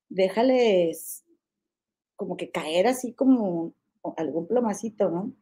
déjales 0.09 1.25
como 2.17 2.37
que 2.37 2.51
caer 2.51 2.87
así 2.87 3.15
como 3.15 3.73
algún 4.17 4.47
plomacito, 4.47 5.09
¿no? 5.09 5.33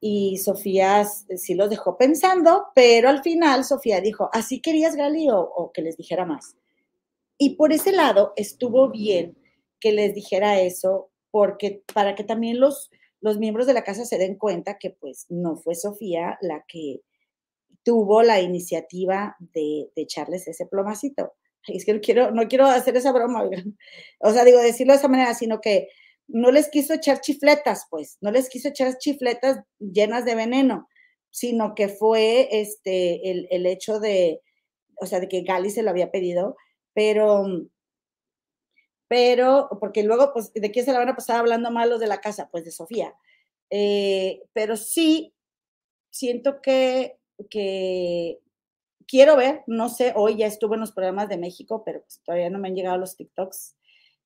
Y 0.00 0.38
Sofía 0.38 1.04
sí 1.04 1.54
los 1.54 1.70
dejó 1.70 1.96
pensando, 1.96 2.66
pero 2.74 3.08
al 3.08 3.22
final 3.22 3.64
Sofía 3.64 4.00
dijo, 4.00 4.30
¿así 4.32 4.60
querías 4.60 4.94
Gali 4.94 5.28
o, 5.30 5.70
que 5.72 5.82
les 5.82 5.96
dijera 5.96 6.24
más? 6.24 6.56
Y 7.36 7.56
por 7.56 7.72
ese 7.72 7.92
lado 7.92 8.32
estuvo 8.36 8.90
bien 8.90 9.36
que 9.80 9.92
les 9.92 10.14
dijera 10.14 10.60
eso, 10.60 11.10
porque 11.30 11.82
para 11.94 12.14
que 12.14 12.24
también 12.24 12.60
los, 12.60 12.90
los 13.20 13.38
miembros 13.38 13.66
de 13.66 13.74
la 13.74 13.84
casa 13.84 14.04
se 14.04 14.18
den 14.18 14.36
cuenta 14.36 14.78
que 14.78 14.90
pues 14.90 15.26
no 15.28 15.56
fue 15.56 15.74
Sofía 15.74 16.38
la 16.40 16.64
que 16.66 17.02
tuvo 17.82 18.22
la 18.22 18.40
iniciativa 18.40 19.36
de, 19.38 19.90
echarles 19.96 20.46
ese 20.46 20.66
plomacito. 20.66 21.32
Es 21.66 21.84
que 21.84 21.94
no 21.94 22.00
quiero, 22.00 22.30
no 22.30 22.46
quiero 22.48 22.66
hacer 22.66 22.96
esa 22.96 23.12
broma, 23.12 23.48
o 24.20 24.30
sea, 24.30 24.44
digo, 24.44 24.58
decirlo 24.58 24.92
de 24.92 24.98
esa 24.98 25.08
manera, 25.08 25.34
sino 25.34 25.60
que 25.60 25.88
no 26.26 26.50
les 26.50 26.68
quiso 26.68 26.94
echar 26.94 27.20
chifletas, 27.20 27.86
pues, 27.90 28.18
no 28.20 28.30
les 28.30 28.48
quiso 28.48 28.68
echar 28.68 28.96
chifletas 28.98 29.60
llenas 29.78 30.24
de 30.24 30.34
veneno, 30.34 30.86
sino 31.30 31.74
que 31.74 31.88
fue 31.88 32.48
este, 32.52 33.30
el, 33.30 33.66
hecho 33.66 34.00
de, 34.00 34.42
o 35.00 35.06
sea, 35.06 35.20
de 35.20 35.28
que 35.28 35.42
Gali 35.42 35.70
se 35.70 35.82
lo 35.82 35.90
había 35.90 36.10
pedido, 36.10 36.56
pero, 36.92 37.46
pero, 39.08 39.68
porque 39.80 40.02
luego, 40.02 40.32
pues, 40.32 40.52
¿de 40.52 40.70
quién 40.70 40.84
se 40.84 40.92
la 40.92 40.98
van 40.98 41.08
a 41.08 41.16
pasar 41.16 41.36
hablando 41.36 41.70
mal 41.70 41.90
los 41.90 42.00
de 42.00 42.06
la 42.06 42.20
casa? 42.20 42.48
Pues 42.50 42.64
de 42.64 42.70
Sofía. 42.70 43.14
Eh, 43.70 44.42
pero 44.52 44.76
sí, 44.76 45.34
siento 46.10 46.60
que, 46.62 47.18
que 47.50 48.38
quiero 49.06 49.36
ver, 49.36 49.62
no 49.66 49.88
sé, 49.88 50.12
hoy 50.16 50.36
ya 50.36 50.46
estuve 50.46 50.74
en 50.74 50.80
los 50.80 50.92
programas 50.92 51.28
de 51.28 51.38
México, 51.38 51.82
pero 51.84 52.02
pues, 52.02 52.20
todavía 52.24 52.50
no 52.50 52.58
me 52.58 52.68
han 52.68 52.74
llegado 52.74 52.98
los 52.98 53.16
TikToks 53.16 53.74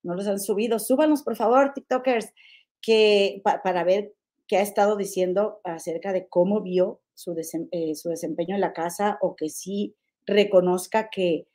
no 0.03 0.15
los 0.15 0.27
han 0.27 0.41
subido, 0.41 0.79
súbanos 0.79 1.23
por 1.23 1.37
favor, 1.37 1.73
TikTokers, 1.75 2.33
que, 2.81 3.41
para 3.45 3.85
ver 3.85 4.13
qué 4.49 4.57
ha 4.57 4.63
estado 4.63 4.97
diciendo 4.97 5.61
acerca 5.65 6.13
de 6.13 6.29
cómo 6.29 6.61
vio 6.61 7.01
su, 7.15 7.35
eh, 7.71 7.95
su 7.95 8.09
desempeño 8.09 8.55
en 8.55 8.61
la 8.61 8.73
casa 8.73 9.19
o 9.21 9.37
que 9.37 9.49
sí 9.49 9.95
reconozca 10.27 11.09
que, 11.11 11.47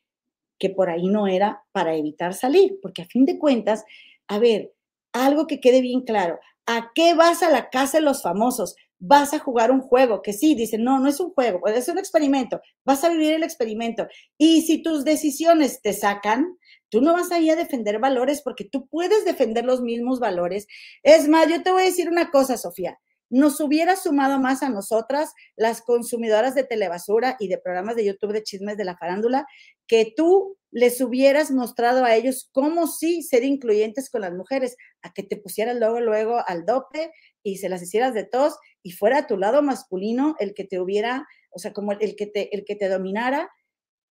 que 0.59 0.69
por 0.69 0.89
ahí 0.89 1.07
no 1.07 1.27
era 1.27 1.63
para 1.71 1.95
evitar 1.95 2.33
salir, 2.33 2.79
porque 2.81 3.03
a 3.03 3.05
fin 3.05 3.25
de 3.25 3.37
cuentas, 3.39 3.83
a 4.27 4.39
ver, 4.39 4.73
algo 5.13 5.47
que 5.47 5.59
quede 5.59 5.81
bien 5.81 6.01
claro, 6.01 6.39
¿a 6.65 6.91
qué 6.93 7.13
vas 7.13 7.43
a 7.43 7.49
la 7.49 7.69
casa 7.69 7.97
de 7.99 8.03
los 8.03 8.21
famosos? 8.21 8.75
Vas 8.99 9.33
a 9.33 9.39
jugar 9.39 9.71
un 9.71 9.81
juego, 9.81 10.21
que 10.21 10.33
sí, 10.33 10.55
dicen, 10.55 10.83
no, 10.83 10.99
no 10.99 11.07
es 11.07 11.19
un 11.19 11.31
juego, 11.31 11.67
es 11.67 11.87
un 11.87 11.99
experimento, 11.99 12.59
vas 12.83 13.03
a 13.03 13.09
vivir 13.09 13.33
el 13.33 13.43
experimento. 13.43 14.07
Y 14.37 14.61
si 14.63 14.81
tus 14.81 15.05
decisiones 15.05 15.81
te 15.81 15.93
sacan, 15.93 16.57
Tú 16.89 17.01
no 17.01 17.13
vas 17.13 17.31
ahí 17.31 17.49
a 17.49 17.55
defender 17.55 17.99
valores 17.99 18.41
porque 18.41 18.63
tú 18.63 18.87
puedes 18.87 19.25
defender 19.25 19.65
los 19.65 19.81
mismos 19.81 20.19
valores. 20.19 20.67
Es 21.03 21.27
más, 21.27 21.47
yo 21.49 21.61
te 21.61 21.71
voy 21.71 21.81
a 21.81 21.85
decir 21.85 22.09
una 22.09 22.31
cosa, 22.31 22.57
Sofía. 22.57 22.97
Nos 23.29 23.59
hubiera 23.59 23.95
sumado 23.95 24.39
más 24.39 24.63
a 24.63 24.69
nosotras, 24.69 25.33
las 25.55 25.81
consumidoras 25.81 26.55
de 26.55 26.63
telebasura 26.63 27.35
y 27.39 27.47
de 27.47 27.57
programas 27.57 27.95
de 27.95 28.05
YouTube 28.05 28.33
de 28.33 28.43
chismes 28.43 28.77
de 28.77 28.85
la 28.85 28.97
farándula, 28.97 29.45
que 29.87 30.13
tú 30.15 30.57
les 30.71 31.01
hubieras 31.01 31.51
mostrado 31.51 32.03
a 32.03 32.15
ellos 32.15 32.49
cómo 32.51 32.87
sí 32.87 33.23
ser 33.23 33.43
incluyentes 33.43 34.09
con 34.09 34.21
las 34.21 34.33
mujeres, 34.33 34.75
a 35.01 35.13
que 35.13 35.23
te 35.23 35.37
pusieras 35.37 35.77
luego, 35.77 35.99
luego 35.99 36.41
al 36.45 36.65
dope 36.65 37.11
y 37.43 37.57
se 37.57 37.69
las 37.69 37.81
hicieras 37.81 38.13
de 38.13 38.25
tos 38.25 38.57
y 38.83 38.91
fuera 38.91 39.19
a 39.19 39.27
tu 39.27 39.37
lado 39.37 39.61
masculino 39.61 40.35
el 40.39 40.53
que 40.53 40.65
te 40.65 40.79
hubiera, 40.79 41.25
o 41.51 41.59
sea, 41.59 41.73
como 41.73 41.93
el 41.93 42.15
que 42.15 42.27
te, 42.27 42.55
el 42.55 42.65
que 42.65 42.75
te 42.75 42.89
dominara 42.89 43.49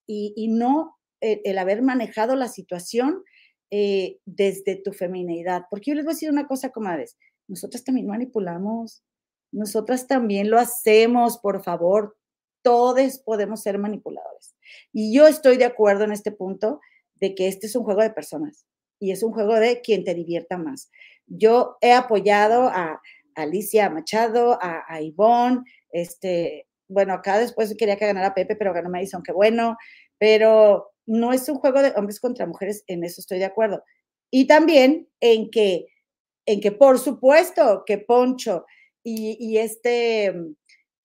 y, 0.07 0.47
no 0.49 0.97
el, 1.21 1.57
haber 1.57 1.81
manejado 1.81 2.35
la 2.35 2.47
situación 2.47 3.23
eh, 3.71 4.19
desde 4.25 4.75
tu 4.75 4.93
feminidad. 4.93 5.63
Porque 5.69 5.91
yo 5.91 5.95
les 5.95 6.05
voy 6.05 6.11
a 6.11 6.15
decir 6.15 6.29
una 6.29 6.47
cosa, 6.47 6.69
comadres, 6.69 7.17
nosotras 7.47 7.83
también 7.83 8.07
manipulamos, 8.07 9.03
nosotras 9.51 10.07
también 10.07 10.49
lo 10.49 10.59
hacemos, 10.59 11.37
por 11.37 11.63
favor, 11.63 12.17
todos 12.61 13.19
podemos 13.19 13.61
ser 13.61 13.77
manipuladores. 13.77 14.55
Y 14.91 15.15
yo 15.15 15.27
estoy 15.27 15.57
de 15.57 15.65
acuerdo 15.65 16.03
en 16.03 16.11
este 16.11 16.31
punto 16.31 16.81
de 17.15 17.35
que 17.35 17.47
este 17.47 17.67
es 17.67 17.75
un 17.75 17.83
juego 17.83 18.01
de 18.01 18.09
personas 18.09 18.65
y 18.99 19.11
es 19.11 19.23
un 19.23 19.31
juego 19.31 19.55
de 19.55 19.81
quien 19.81 20.03
te 20.03 20.13
divierta 20.13 20.57
más. 20.57 20.89
Yo 21.27 21.77
he 21.81 21.93
apoyado 21.93 22.67
a, 22.67 23.01
Alicia 23.35 23.89
Machado, 23.89 24.57
a, 24.61 24.85
a 24.87 25.01
Ivonne, 25.01 25.63
este, 25.91 26.67
bueno, 26.87 27.13
acá 27.13 27.37
después 27.37 27.75
quería 27.77 27.97
que 27.97 28.05
ganara 28.05 28.33
Pepe, 28.33 28.55
pero 28.55 28.73
ganó 28.73 28.89
Madison, 28.89 29.23
qué 29.23 29.31
bueno, 29.31 29.77
pero 30.17 30.91
no 31.05 31.33
es 31.33 31.47
un 31.49 31.57
juego 31.57 31.81
de 31.81 31.93
hombres 31.95 32.19
contra 32.19 32.45
mujeres, 32.45 32.83
en 32.87 33.03
eso 33.03 33.21
estoy 33.21 33.39
de 33.39 33.45
acuerdo. 33.45 33.83
Y 34.31 34.47
también 34.47 35.09
en 35.19 35.49
que, 35.49 35.87
en 36.45 36.61
que 36.61 36.71
por 36.71 36.99
supuesto 36.99 37.83
que 37.85 37.97
Poncho 37.97 38.65
y, 39.03 39.57
este, 39.57 40.33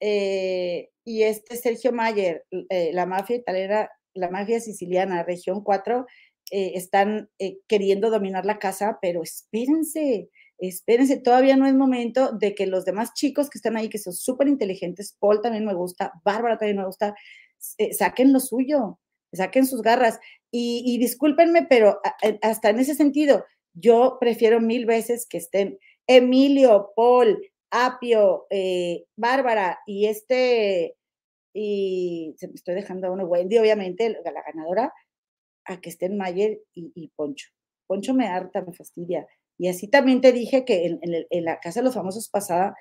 eh, 0.01 0.89
y 1.05 1.23
este 1.23 1.57
Sergio 1.57 1.93
Mayer, 1.93 2.47
eh, 2.71 2.91
la 2.95 3.05
mafia 3.05 3.37
italiana, 3.37 3.91
la 4.15 4.31
mafia 4.31 4.59
siciliana, 4.59 5.23
región 5.23 5.63
4, 5.63 6.07
eh, 6.51 6.73
están 6.75 7.29
queriendo 7.69 8.11
dominar 8.11 8.47
la 8.47 8.59
casa, 8.59 8.99
pero 9.03 9.23
espérense, 9.23 10.31
espérense, 10.59 11.19
todavía 11.19 11.57
no 11.57 11.67
es 11.67 11.75
momento 11.75 12.33
de 12.33 12.55
que 12.55 12.67
los 12.67 12.87
demás 12.87 13.13
chicos 13.15 13.51
que 13.51 13.59
están 13.59 13.77
ahí, 13.77 13.89
que 13.89 13.99
son 13.99 14.15
súper 14.15 14.49
inteligentes, 14.49 15.17
Paul 15.19 15.43
también 15.43 15.67
me 15.67 15.75
gusta, 15.75 16.13
Bárbara 16.25 16.57
también 16.57 16.79
me 16.79 16.87
gusta, 16.87 17.15
saquen 17.93 18.33
lo 18.33 18.41
suyo, 18.41 18.99
saquen 19.33 19.67
sus 19.67 19.83
garras. 19.83 20.19
Y, 20.51 20.99
discúlpenme, 20.99 21.67
pero 21.69 22.01
hasta 22.43 22.71
en 22.71 22.81
ese 22.81 22.95
sentido, 22.95 23.45
yo 23.81 24.19
prefiero 24.21 24.61
mil 24.61 24.87
veces 24.87 25.27
que 25.29 25.39
estén 25.39 25.79
Emilio, 26.07 26.93
Paul, 26.97 27.41
Apio, 27.71 28.47
eh, 28.51 29.05
Bárbara 29.17 29.79
y 29.87 30.07
este, 30.07 30.97
y 31.55 32.35
se 32.37 32.49
me 32.49 32.55
estoy 32.55 32.75
dejando 32.75 33.07
a 33.07 33.13
uno, 33.13 33.25
Wendy, 33.25 33.59
obviamente, 33.59 34.09
la 34.11 34.43
ganadora, 34.43 34.93
a 35.67 35.81
que 35.81 35.91
estén 35.91 36.17
Mayer 36.17 36.61
y, 36.75 37.09
Poncho. 37.15 37.49
Poncho 37.87 38.15
me 38.15 38.27
harta, 38.27 38.63
me 38.63 38.73
fastidia. 38.73 39.27
Y 39.59 39.69
así 39.69 39.89
también 39.89 40.21
te 40.21 40.33
dije 40.33 40.65
que 40.65 40.87
en, 40.87 41.01
en 41.03 41.45
la 41.45 41.61
Casa 41.61 41.81
de 41.81 41.85
los 41.85 41.95
Famosos 41.95 42.29
pasada 42.29 42.75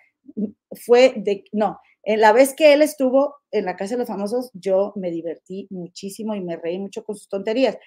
fue 0.72 1.14
de, 1.18 1.44
no, 1.52 1.80
en 2.04 2.22
la 2.22 2.32
vez 2.32 2.54
que 2.56 2.74
él 2.74 2.82
estuvo 2.82 3.36
en 3.52 3.66
la 3.66 3.76
Casa 3.76 3.96
de 3.96 4.00
los 4.00 4.08
Famosos, 4.08 4.52
yo 4.54 4.94
me 4.96 5.12
divertí 5.12 5.68
muchísimo 5.70 6.36
y 6.36 6.42
me 6.42 6.58
reí 6.58 6.80
mucho 6.80 7.04
con 7.04 7.16
sus 7.16 7.28
tonterías. 7.28 7.78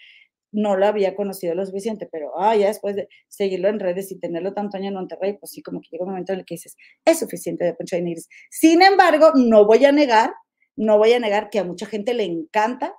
No 0.52 0.76
lo 0.76 0.86
había 0.86 1.16
conocido 1.16 1.54
lo 1.54 1.64
suficiente, 1.64 2.08
pero 2.10 2.38
ah, 2.38 2.54
ya 2.54 2.68
después 2.68 2.94
de 2.94 3.08
seguirlo 3.28 3.68
en 3.68 3.80
redes 3.80 4.12
y 4.12 4.18
tenerlo 4.18 4.52
tanto 4.52 4.76
año 4.76 4.88
en 4.88 4.94
Monterrey, 4.94 5.38
pues 5.38 5.52
sí, 5.52 5.62
como 5.62 5.80
que 5.80 5.88
llega 5.90 6.04
un 6.04 6.10
momento 6.10 6.32
en 6.32 6.40
el 6.40 6.44
que 6.44 6.54
dices, 6.54 6.76
es 7.04 7.18
suficiente 7.18 7.64
de 7.64 7.74
Poncho 7.74 7.96
de 7.96 8.02
Nigris. 8.02 8.28
Sin 8.50 8.82
embargo, 8.82 9.32
no 9.34 9.66
voy 9.66 9.84
a 9.86 9.92
negar, 9.92 10.32
no 10.76 10.98
voy 10.98 11.14
a 11.14 11.20
negar 11.20 11.50
que 11.50 11.58
a 11.58 11.64
mucha 11.64 11.86
gente 11.86 12.14
le 12.14 12.24
encanta, 12.24 12.94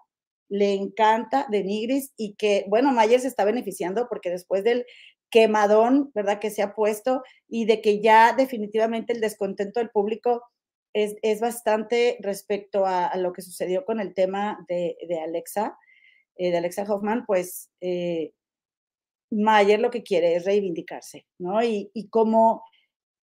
le 0.49 0.73
encanta 0.73 1.47
de 1.49 1.63
Nigris 1.63 2.11
y 2.17 2.35
que, 2.35 2.65
bueno, 2.67 2.91
Mayer 2.91 3.19
se 3.19 3.27
está 3.27 3.45
beneficiando 3.45 4.07
porque 4.09 4.29
después 4.29 4.63
del 4.63 4.85
quemadón, 5.29 6.11
¿verdad?, 6.13 6.39
que 6.39 6.51
se 6.51 6.61
ha 6.61 6.75
puesto 6.75 7.23
y 7.47 7.65
de 7.65 7.81
que 7.81 8.01
ya 8.01 8.33
definitivamente 8.33 9.13
el 9.13 9.21
descontento 9.21 9.79
del 9.79 9.89
público 9.89 10.43
es, 10.93 11.15
es 11.23 11.39
bastante 11.39 12.17
respecto 12.21 12.85
a, 12.85 13.07
a, 13.07 13.17
lo 13.17 13.33
que 13.33 13.41
sucedió 13.41 13.83
con 13.83 13.99
el 13.99 14.13
tema 14.13 14.63
de, 14.67 14.95
de 15.07 15.19
Alexa 15.19 15.75
eh, 16.35 16.51
de 16.51 16.57
Alexa 16.57 16.83
Hoffman, 16.83 17.25
pues 17.25 17.69
eh, 17.81 18.33
Mayer 19.31 19.79
lo 19.79 19.89
que 19.91 20.03
quiere 20.03 20.35
es 20.35 20.45
reivindicarse, 20.45 21.25
¿no? 21.39 21.63
Y, 21.63 21.89
y 21.93 22.09
como, 22.09 22.63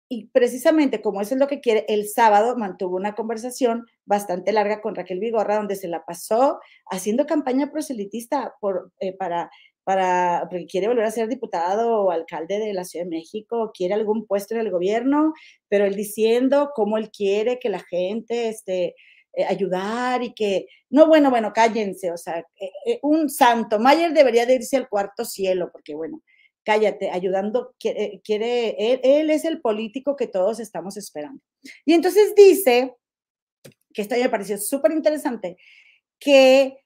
y 0.09 0.27
precisamente 0.27 1.01
como 1.03 1.21
eso 1.21 1.35
es 1.35 1.41
lo 1.41 1.47
que 1.47 1.61
quiere, 1.61 1.85
el 1.89 2.09
sábado 2.09 2.57
mantuvo 2.57 2.97
una 2.97 3.15
conversación 3.15 3.87
bastante 4.05 4.53
larga 4.53 4.81
con 4.81 4.97
Raquel 4.97 5.21
Vigorra, 5.21 5.57
donde 5.57 5.77
se 5.77 5.87
la 5.87 6.05
pasó 6.05 6.59
haciendo 6.91 7.27
campaña 7.27 7.71
proselitista 7.71 8.55
por, 8.61 8.93
eh, 8.99 9.17
para, 9.17 9.51
para, 9.85 10.49
porque 10.51 10.67
quiere 10.67 10.89
volver 10.89 11.05
a 11.05 11.13
ser 11.13 11.29
diputado 11.29 12.03
o 12.03 12.11
alcalde 12.11 12.59
de 12.59 12.75
la 12.75 12.85
Ciudad 12.85 13.05
de 13.05 13.11
México, 13.11 13.71
quiere 13.73 13.95
algún 13.95 14.27
puesto 14.27 14.55
en 14.55 14.61
el 14.61 14.71
gobierno, 14.71 15.33
pero 15.69 15.85
él 15.85 15.95
diciendo 15.95 16.71
cómo 16.75 16.99
él 16.99 17.11
quiere 17.11 17.61
que 17.61 17.69
la 17.69 17.81
gente, 17.81 18.49
este, 18.49 18.97
eh, 19.33 19.45
ayudar 19.45 20.23
y 20.25 20.35
que, 20.35 20.67
no, 20.91 21.07
bueno, 21.07 21.31
bueno, 21.31 21.53
cállense, 21.53 22.11
o 22.11 22.17
sea, 22.17 22.41
eh, 22.61 22.73
eh, 22.87 22.99
un 23.03 23.29
santo, 23.29 23.79
Mayer 23.79 24.13
debería 24.13 24.45
de 24.45 24.57
irse 24.57 24.77
al 24.77 24.89
cuarto 24.89 25.25
cielo, 25.25 25.71
porque 25.71 25.95
bueno, 25.95 26.21
cállate, 26.65 27.11
ayudando, 27.11 27.75
quiere, 27.79 28.21
él, 29.03 29.31
es 29.31 29.45
el 29.45 29.61
político 29.61 30.17
que 30.17 30.27
todos 30.27 30.59
estamos 30.59 30.97
esperando. 30.97 31.41
Y 31.85 31.95
entonces 31.95 32.35
dice, 32.35 32.97
que 33.95 34.03
esto 34.03 34.17
me 34.17 34.29
pareció 34.29 34.59
súper 34.59 34.93
interesante, 34.93 35.57
que 36.19 36.79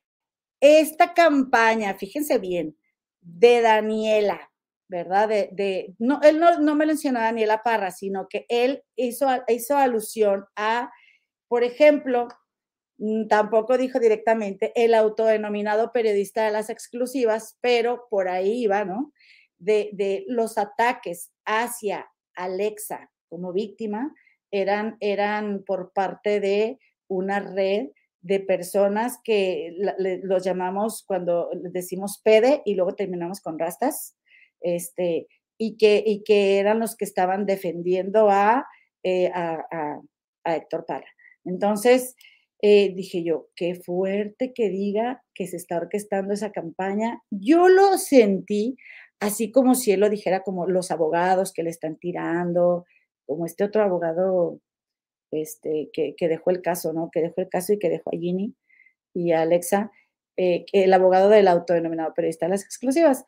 esta 0.60 1.14
campaña, 1.14 1.94
fíjense 1.94 2.38
bien, 2.38 2.76
de 3.22 3.62
Daniela, 3.62 4.52
¿verdad? 4.86 5.28
De, 5.28 5.48
de 5.52 5.94
no, 5.98 6.20
él 6.22 6.38
no, 6.38 6.58
no 6.58 6.74
me 6.74 6.84
mencionó 6.84 7.20
a 7.20 7.24
Daniela 7.24 7.62
Parra, 7.62 7.90
sino 7.90 8.28
que 8.28 8.44
él 8.50 8.82
hizo, 8.96 9.26
hizo 9.48 9.76
alusión 9.78 10.44
a 10.56 10.90
por 11.48 11.64
ejemplo, 11.64 12.28
mm, 12.98 13.28
tampoco 13.28 13.78
dijo 13.78 13.98
directamente 13.98 14.72
el 14.74 14.94
autodenominado 14.94 15.92
periodista 15.92 16.44
de 16.44 16.52
las 16.52 16.70
exclusivas, 16.70 17.58
pero 17.60 18.06
por 18.10 18.28
ahí 18.28 18.62
iba, 18.62 18.84
¿no? 18.84 19.12
De, 19.58 20.24
los 20.28 20.58
ataques 20.58 21.32
hacia 21.44 22.10
Alexa 22.34 23.10
como 23.28 23.52
víctima 23.52 24.12
eran, 24.50 24.96
eran 25.00 25.64
por 25.64 25.92
parte 25.92 26.40
de 26.40 26.78
una 27.08 27.40
red 27.40 27.88
de 28.20 28.40
personas 28.40 29.18
que 29.22 29.72
los 30.22 30.44
llamamos 30.44 31.04
cuando 31.06 31.50
decimos 31.52 32.20
pede 32.24 32.62
y 32.64 32.74
luego 32.74 32.94
terminamos 32.94 33.40
con 33.40 33.58
rastas, 33.58 34.16
este, 34.60 35.28
y, 35.58 35.76
que, 35.76 36.02
y 36.04 36.24
que 36.24 36.58
eran 36.58 36.80
los 36.80 36.96
que 36.96 37.04
estaban 37.04 37.46
defendiendo 37.46 38.30
a, 38.30 38.66
eh, 39.02 39.30
a, 39.34 39.64
a 40.44 40.56
Héctor 40.56 40.84
Parra. 40.86 41.13
Entonces, 41.44 42.16
eh, 42.62 42.94
dije 42.94 43.22
yo, 43.22 43.48
qué 43.56 43.74
fuerte 43.74 44.52
que 44.54 44.70
diga 44.70 45.22
que 45.34 45.46
se 45.46 45.56
está 45.56 45.76
orquestando 45.76 46.32
esa 46.32 46.52
campaña. 46.52 47.22
Yo 47.30 47.68
lo 47.68 47.98
sentí 47.98 48.76
así 49.20 49.50
como 49.50 49.74
si 49.74 49.92
él 49.92 50.00
lo 50.00 50.10
dijera 50.10 50.42
como 50.42 50.66
los 50.66 50.90
abogados 50.90 51.52
que 51.52 51.62
le 51.62 51.70
están 51.70 51.96
tirando, 51.96 52.84
como 53.26 53.46
este 53.46 53.64
otro 53.64 53.82
abogado 53.82 54.60
este, 55.30 55.90
que, 55.92 56.28
dejó 56.28 56.50
el 56.50 56.62
caso, 56.62 56.92
¿no? 56.92 57.10
Que 57.10 57.20
dejó 57.22 57.40
el 57.40 57.48
caso 57.48 57.72
y 57.72 57.78
que 57.78 57.88
dejó 57.88 58.10
a 58.10 58.18
Ginny 58.18 58.54
y 59.14 59.32
a 59.32 59.42
Alexa, 59.42 59.90
eh, 60.36 60.64
el 60.72 60.92
abogado 60.92 61.28
del 61.28 61.48
autodenominado 61.48 62.14
periodista 62.14 62.46
de 62.46 62.50
las 62.50 62.64
exclusivas. 62.64 63.24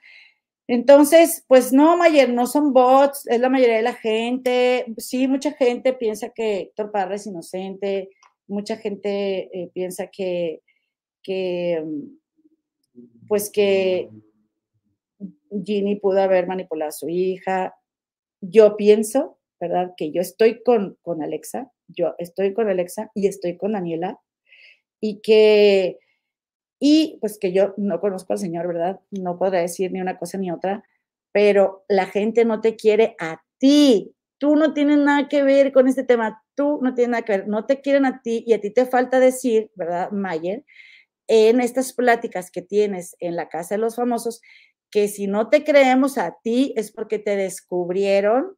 Entonces, 0.68 1.44
pues 1.46 1.72
no, 1.72 1.96
Mayer, 1.96 2.28
no 2.28 2.46
son 2.46 2.72
bots, 2.72 3.26
es 3.28 3.40
la 3.40 3.48
mayoría 3.48 3.76
de 3.76 3.82
la 3.82 3.94
gente. 3.94 4.86
Sí, 4.98 5.28
mucha 5.28 5.52
gente 5.52 5.92
piensa 5.92 6.30
que 6.30 6.60
Héctor 6.60 6.90
Parra 6.90 7.14
es 7.14 7.26
inocente, 7.26 8.10
mucha 8.48 8.76
gente 8.76 9.48
eh, 9.52 9.70
piensa 9.72 10.08
que, 10.08 10.62
que, 11.22 11.84
pues 13.28 13.50
que 13.50 14.10
Ginny 15.64 15.96
pudo 15.96 16.20
haber 16.20 16.48
manipulado 16.48 16.88
a 16.88 16.92
su 16.92 17.08
hija. 17.08 17.76
Yo 18.40 18.76
pienso, 18.76 19.38
¿verdad? 19.60 19.94
Que 19.96 20.10
yo 20.10 20.20
estoy 20.20 20.62
con, 20.64 20.98
con 21.02 21.22
Alexa, 21.22 21.70
yo 21.88 22.14
estoy 22.18 22.52
con 22.54 22.68
Alexa 22.68 23.10
y 23.14 23.28
estoy 23.28 23.56
con 23.56 23.72
Daniela 23.72 24.20
y 25.00 25.20
que 25.20 25.98
y 26.78 27.18
pues 27.20 27.38
que 27.38 27.52
yo 27.52 27.74
no 27.76 28.00
conozco 28.00 28.32
al 28.32 28.38
Señor, 28.38 28.68
¿verdad? 28.68 29.00
No 29.10 29.38
podré 29.38 29.60
decir 29.60 29.92
ni 29.92 30.00
una 30.00 30.18
cosa 30.18 30.38
ni 30.38 30.50
otra, 30.50 30.84
pero 31.32 31.84
la 31.88 32.06
gente 32.06 32.44
no 32.44 32.60
te 32.60 32.76
quiere 32.76 33.16
a 33.20 33.42
ti. 33.58 34.14
Tú 34.38 34.56
no 34.56 34.74
tienes 34.74 34.98
nada 34.98 35.28
que 35.28 35.42
ver 35.42 35.72
con 35.72 35.88
este 35.88 36.04
tema, 36.04 36.42
tú 36.54 36.78
no 36.82 36.94
tienes 36.94 37.10
nada 37.10 37.22
que 37.24 37.38
ver, 37.38 37.48
no 37.48 37.64
te 37.66 37.80
quieren 37.80 38.04
a 38.04 38.20
ti 38.22 38.44
y 38.46 38.52
a 38.52 38.60
ti 38.60 38.70
te 38.70 38.86
falta 38.86 39.20
decir, 39.20 39.70
¿verdad, 39.74 40.10
Mayer? 40.10 40.64
En 41.28 41.60
estas 41.60 41.92
pláticas 41.94 42.50
que 42.50 42.62
tienes 42.62 43.16
en 43.20 43.36
la 43.36 43.48
casa 43.48 43.76
de 43.76 43.80
los 43.80 43.96
famosos, 43.96 44.40
que 44.90 45.08
si 45.08 45.26
no 45.26 45.48
te 45.50 45.64
creemos 45.64 46.18
a 46.18 46.36
ti 46.42 46.72
es 46.76 46.92
porque 46.92 47.18
te 47.18 47.36
descubrieron 47.36 48.55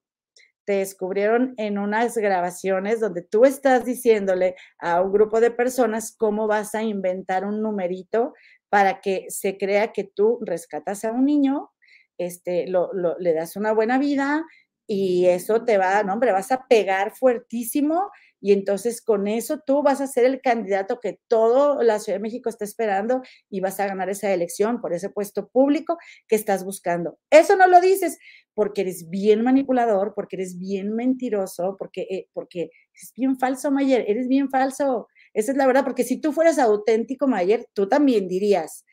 te 0.68 0.74
descubrieron 0.74 1.54
en 1.56 1.78
unas 1.78 2.18
grabaciones 2.18 3.00
donde 3.00 3.22
tú 3.22 3.46
estás 3.46 3.86
diciéndole 3.86 4.54
a 4.78 5.00
un 5.00 5.10
grupo 5.10 5.40
de 5.40 5.50
personas 5.50 6.14
cómo 6.14 6.46
vas 6.46 6.74
a 6.74 6.82
inventar 6.82 7.46
un 7.46 7.62
numerito 7.62 8.34
para 8.68 9.00
que 9.00 9.24
se 9.30 9.56
crea 9.56 9.94
que 9.94 10.04
tú 10.04 10.38
rescatas 10.42 11.06
a 11.06 11.12
un 11.12 11.24
niño, 11.24 11.70
este, 12.18 12.66
le 12.66 13.32
das 13.32 13.56
una 13.56 13.72
buena 13.72 13.96
vida 13.96 14.44
y 14.86 15.24
eso 15.28 15.64
te 15.64 15.78
va, 15.78 16.02
no, 16.02 16.12
hombre, 16.12 16.32
vas 16.32 16.52
a 16.52 16.66
pegar 16.68 17.16
fuertísimo 17.16 18.10
y 18.40 18.52
entonces 18.52 19.02
con 19.02 19.26
eso 19.28 19.60
tú 19.66 19.82
vas 19.82 20.00
a 20.00 20.06
ser 20.06 20.24
el 20.24 20.40
candidato 20.40 21.00
que 21.00 21.18
todo 21.28 21.82
la 21.82 21.98
Ciudad 21.98 22.18
de 22.18 22.22
México 22.22 22.48
está 22.48 22.64
esperando 22.64 23.22
y 23.50 23.60
vas 23.60 23.80
a 23.80 23.86
ganar 23.86 24.08
esa 24.10 24.32
elección 24.32 24.80
por 24.80 24.92
ese 24.92 25.10
puesto 25.10 25.48
público 25.48 25.98
que 26.28 26.36
estás 26.36 26.64
buscando. 26.64 27.18
Eso 27.30 27.56
no 27.56 27.66
lo 27.66 27.80
dices 27.80 28.18
porque 28.54 28.82
eres 28.82 29.08
bien 29.08 29.42
manipulador, 29.42 30.14
porque 30.14 30.36
eres 30.36 30.58
bien 30.58 30.94
mentiroso, 30.94 31.76
porque, 31.78 32.02
eh, 32.10 32.28
porque 32.32 32.70
es 32.94 33.12
bien 33.14 33.38
falso, 33.38 33.70
Mayer, 33.70 34.04
eres 34.08 34.28
bien 34.28 34.50
falso. 34.50 35.08
Esa 35.34 35.52
es 35.52 35.58
la 35.58 35.66
verdad, 35.66 35.84
porque 35.84 36.04
si 36.04 36.20
tú 36.20 36.32
fueras 36.32 36.58
auténtico, 36.58 37.28
Mayer, 37.28 37.66
tú 37.72 37.88
también 37.88 38.26
dirías, 38.28 38.84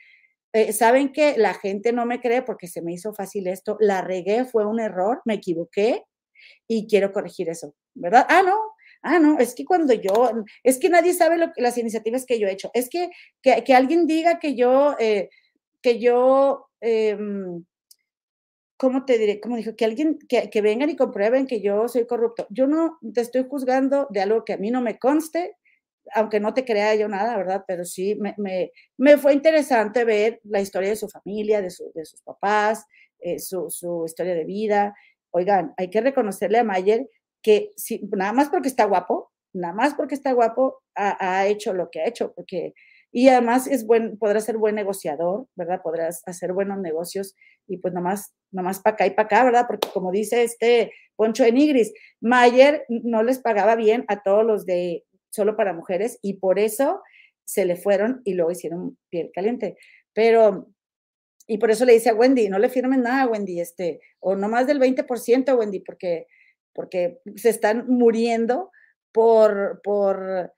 eh, 0.54 0.72
saben 0.72 1.12
que 1.12 1.36
la 1.38 1.54
gente 1.54 1.92
no 1.92 2.06
me 2.06 2.22
cree 2.22 2.42
porque 2.42 2.68
se 2.68 2.82
me 2.82 2.94
hizo 2.94 3.14
fácil 3.14 3.48
esto, 3.48 3.78
la 3.80 4.02
regué, 4.02 4.46
fue 4.46 4.66
un 4.66 4.80
error, 4.80 5.22
me 5.26 5.34
equivoqué 5.34 6.04
y 6.68 6.88
quiero 6.88 7.12
corregir 7.12 7.50
eso, 7.50 7.76
¿verdad? 7.94 8.26
Ah, 8.30 8.42
no, 8.44 8.56
ah, 9.06 9.20
no, 9.20 9.40
es 9.40 9.56
que 9.56 9.66
cuando 9.66 9.94
yo, 9.94 10.32
es 10.64 10.80
que 10.80 10.90
nadie 10.90 11.14
sabe 11.14 11.38
lo, 11.38 11.52
las 11.58 11.78
iniciativas 11.78 12.26
que 12.26 12.40
yo 12.40 12.48
he 12.48 12.52
hecho, 12.52 12.72
es 12.74 12.90
que 12.90 13.10
que, 13.42 13.74
alguien 13.74 14.08
diga 14.08 14.40
que 14.40 14.56
yo, 14.56 14.96
eh, 15.00 15.30
que 15.82 16.00
yo, 16.00 16.68
eh, 16.82 17.18
¿cómo 18.78 19.06
te 19.06 19.18
diré? 19.18 19.40
Como 19.40 19.58
dijo, 19.58 19.76
que 19.76 19.86
alguien, 19.86 20.18
que, 20.28 20.50
que, 20.50 20.62
vengan 20.62 20.90
y 20.90 20.96
comprueben 20.96 21.48
que 21.48 21.62
yo 21.62 21.88
soy 21.88 22.06
corrupto. 22.08 22.48
Yo 22.50 22.68
no 22.68 23.00
te 23.14 23.22
estoy 23.22 23.46
juzgando 23.50 24.08
de 24.10 24.22
algo 24.22 24.44
que 24.44 24.54
a 24.54 24.58
mí 24.58 24.72
no 24.72 24.82
me 24.82 24.98
conste, 25.00 25.56
aunque 26.14 26.40
no 26.40 26.54
te 26.54 26.66
crea 26.66 26.96
yo 26.96 27.08
nada, 27.08 27.38
¿verdad? 27.38 27.64
Pero 27.68 27.86
sí, 27.86 28.16
me, 28.16 28.36
me, 28.38 28.72
me 28.98 29.18
fue 29.18 29.34
interesante 29.34 30.04
ver 30.04 30.40
la 30.44 30.62
historia 30.62 30.90
de 30.90 30.96
su 30.96 31.08
familia, 31.08 31.62
de, 31.62 31.70
su, 31.70 31.92
de 31.94 32.06
sus 32.06 32.22
papás, 32.22 32.86
eh, 33.20 33.40
su, 33.40 33.70
su 33.70 34.04
historia 34.06 34.36
de 34.36 34.46
vida. 34.46 34.96
Oigan, 35.32 35.74
hay 35.78 35.90
que 35.90 36.02
reconocerle 36.02 36.60
a 36.60 36.64
Mayer 36.64 37.10
que 37.46 37.74
nada 38.12 38.34
más 38.34 38.50
porque 38.50 38.68
está 38.68 38.86
guapo, 38.86 39.32
nada 39.54 39.72
más 39.72 39.94
porque 39.94 40.16
está 40.16 40.34
guapo, 40.34 40.82
ha, 40.96 41.46
hecho 41.46 41.76
lo 41.76 41.92
que 41.92 42.02
ha 42.02 42.08
hecho, 42.08 42.34
porque, 42.34 42.74
y 43.12 43.28
además 43.28 43.68
es 43.68 43.86
buen, 43.86 44.18
podrá 44.18 44.42
ser 44.42 44.58
buen 44.58 44.74
negociador, 44.74 45.46
¿verdad? 45.56 45.80
Podrás 45.84 46.24
hacer 46.26 46.54
buenos 46.54 46.80
negocios 46.80 47.36
y 47.68 47.78
pues 47.78 47.94
nada 47.94 48.04
más, 48.04 48.34
nada 48.52 48.68
más 48.68 48.80
para 48.80 48.96
acá 48.96 49.06
y 49.06 49.12
para 49.12 49.28
acá, 49.28 49.44
¿verdad? 49.44 49.66
Porque 49.68 49.90
como 49.94 50.12
dice 50.12 50.42
este 50.42 50.92
Poncho 51.16 51.44
de 51.44 51.52
Nigris, 51.52 51.94
Mayer 52.20 52.84
no 52.90 53.22
les 53.22 53.38
pagaba 53.38 53.76
bien 53.76 54.06
a 54.08 54.24
todos 54.24 54.44
los 54.44 54.66
de 54.66 55.04
solo 55.30 55.56
para 55.56 55.72
mujeres 55.72 56.18
y 56.24 56.40
por 56.40 56.58
eso 56.58 57.04
se 57.46 57.66
le 57.66 57.76
fueron 57.76 58.22
y 58.26 58.34
luego 58.34 58.50
hicieron 58.50 58.98
piel 59.12 59.30
caliente. 59.32 59.78
Pero, 60.14 60.72
y 61.46 61.60
por 61.60 61.70
eso 61.70 61.86
le 61.86 61.94
dice 61.94 62.10
a 62.10 62.16
Wendy, 62.16 62.50
no 62.50 62.58
le 62.58 62.70
firmen 62.70 63.04
nada, 63.04 63.28
Wendy, 63.28 63.60
este, 63.60 64.00
o 64.20 64.36
no 64.36 64.50
más 64.50 64.66
del 64.66 64.80
20%, 64.80 65.56
Wendy, 65.60 65.82
porque 65.82 66.26
porque 66.76 67.22
se 67.36 67.50
están 67.50 67.88
muriendo 67.88 68.70
por, 69.12 69.82
por, 69.82 70.54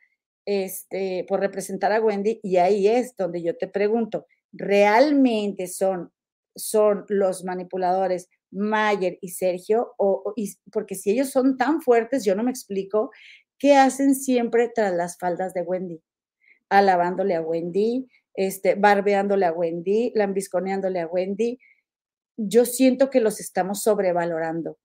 este, 0.46 1.26
por 1.30 1.40
representar 1.40 1.94
a 1.94 2.02
Wendy 2.02 2.42
y 2.44 2.58
ahí 2.58 2.88
es 2.88 3.16
donde 3.16 3.42
yo 3.44 3.56
te 3.56 3.68
pregunto, 3.68 4.26
realmente 4.52 5.68
son, 5.68 6.12
son 6.56 7.06
los 7.08 7.46
manipuladores 7.46 8.30
Mayer 8.52 9.18
y 9.22 9.30
Sergio, 9.30 9.94
o, 9.98 10.34
porque 10.72 10.96
si 10.96 11.12
ellos 11.12 11.30
son 11.30 11.58
tan 11.58 11.82
fuertes, 11.82 12.26
yo 12.26 12.36
no 12.36 12.44
me 12.44 12.52
explico 12.52 13.12
qué 13.60 13.76
hacen 13.76 14.16
siempre 14.16 14.72
tras 14.74 14.94
las 14.94 15.18
faldas 15.18 15.54
de 15.54 15.62
Wendy, 15.62 16.02
alabándole 16.70 17.36
a 17.36 17.42
Wendy, 17.42 18.08
este, 18.34 18.76
barbeándole 18.76 19.46
a 19.46 19.52
Wendy, 19.52 20.12
lambisconeándole 20.16 21.02
a 21.02 21.08
Wendy. 21.08 21.60
Yo 22.38 22.66
siento 22.66 23.10
que 23.10 23.20
los 23.20 23.40
estamos 23.40 23.84
sobrevalorando, 23.84 24.78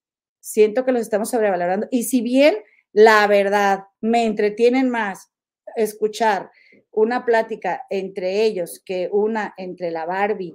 siento 0.42 0.84
que 0.84 0.92
los 0.92 1.00
estamos 1.00 1.30
sobrevalorando. 1.30 1.86
Y 1.90 2.02
si 2.04 2.20
bien 2.20 2.56
la 2.92 3.26
verdad 3.26 3.84
me 4.00 4.26
entretienen 4.26 4.90
más 4.90 5.30
escuchar 5.76 6.50
una 6.90 7.24
plática 7.24 7.82
entre 7.88 8.42
ellos 8.42 8.82
que 8.84 9.08
una 9.10 9.54
entre 9.56 9.90
la 9.90 10.04
Barbie 10.04 10.54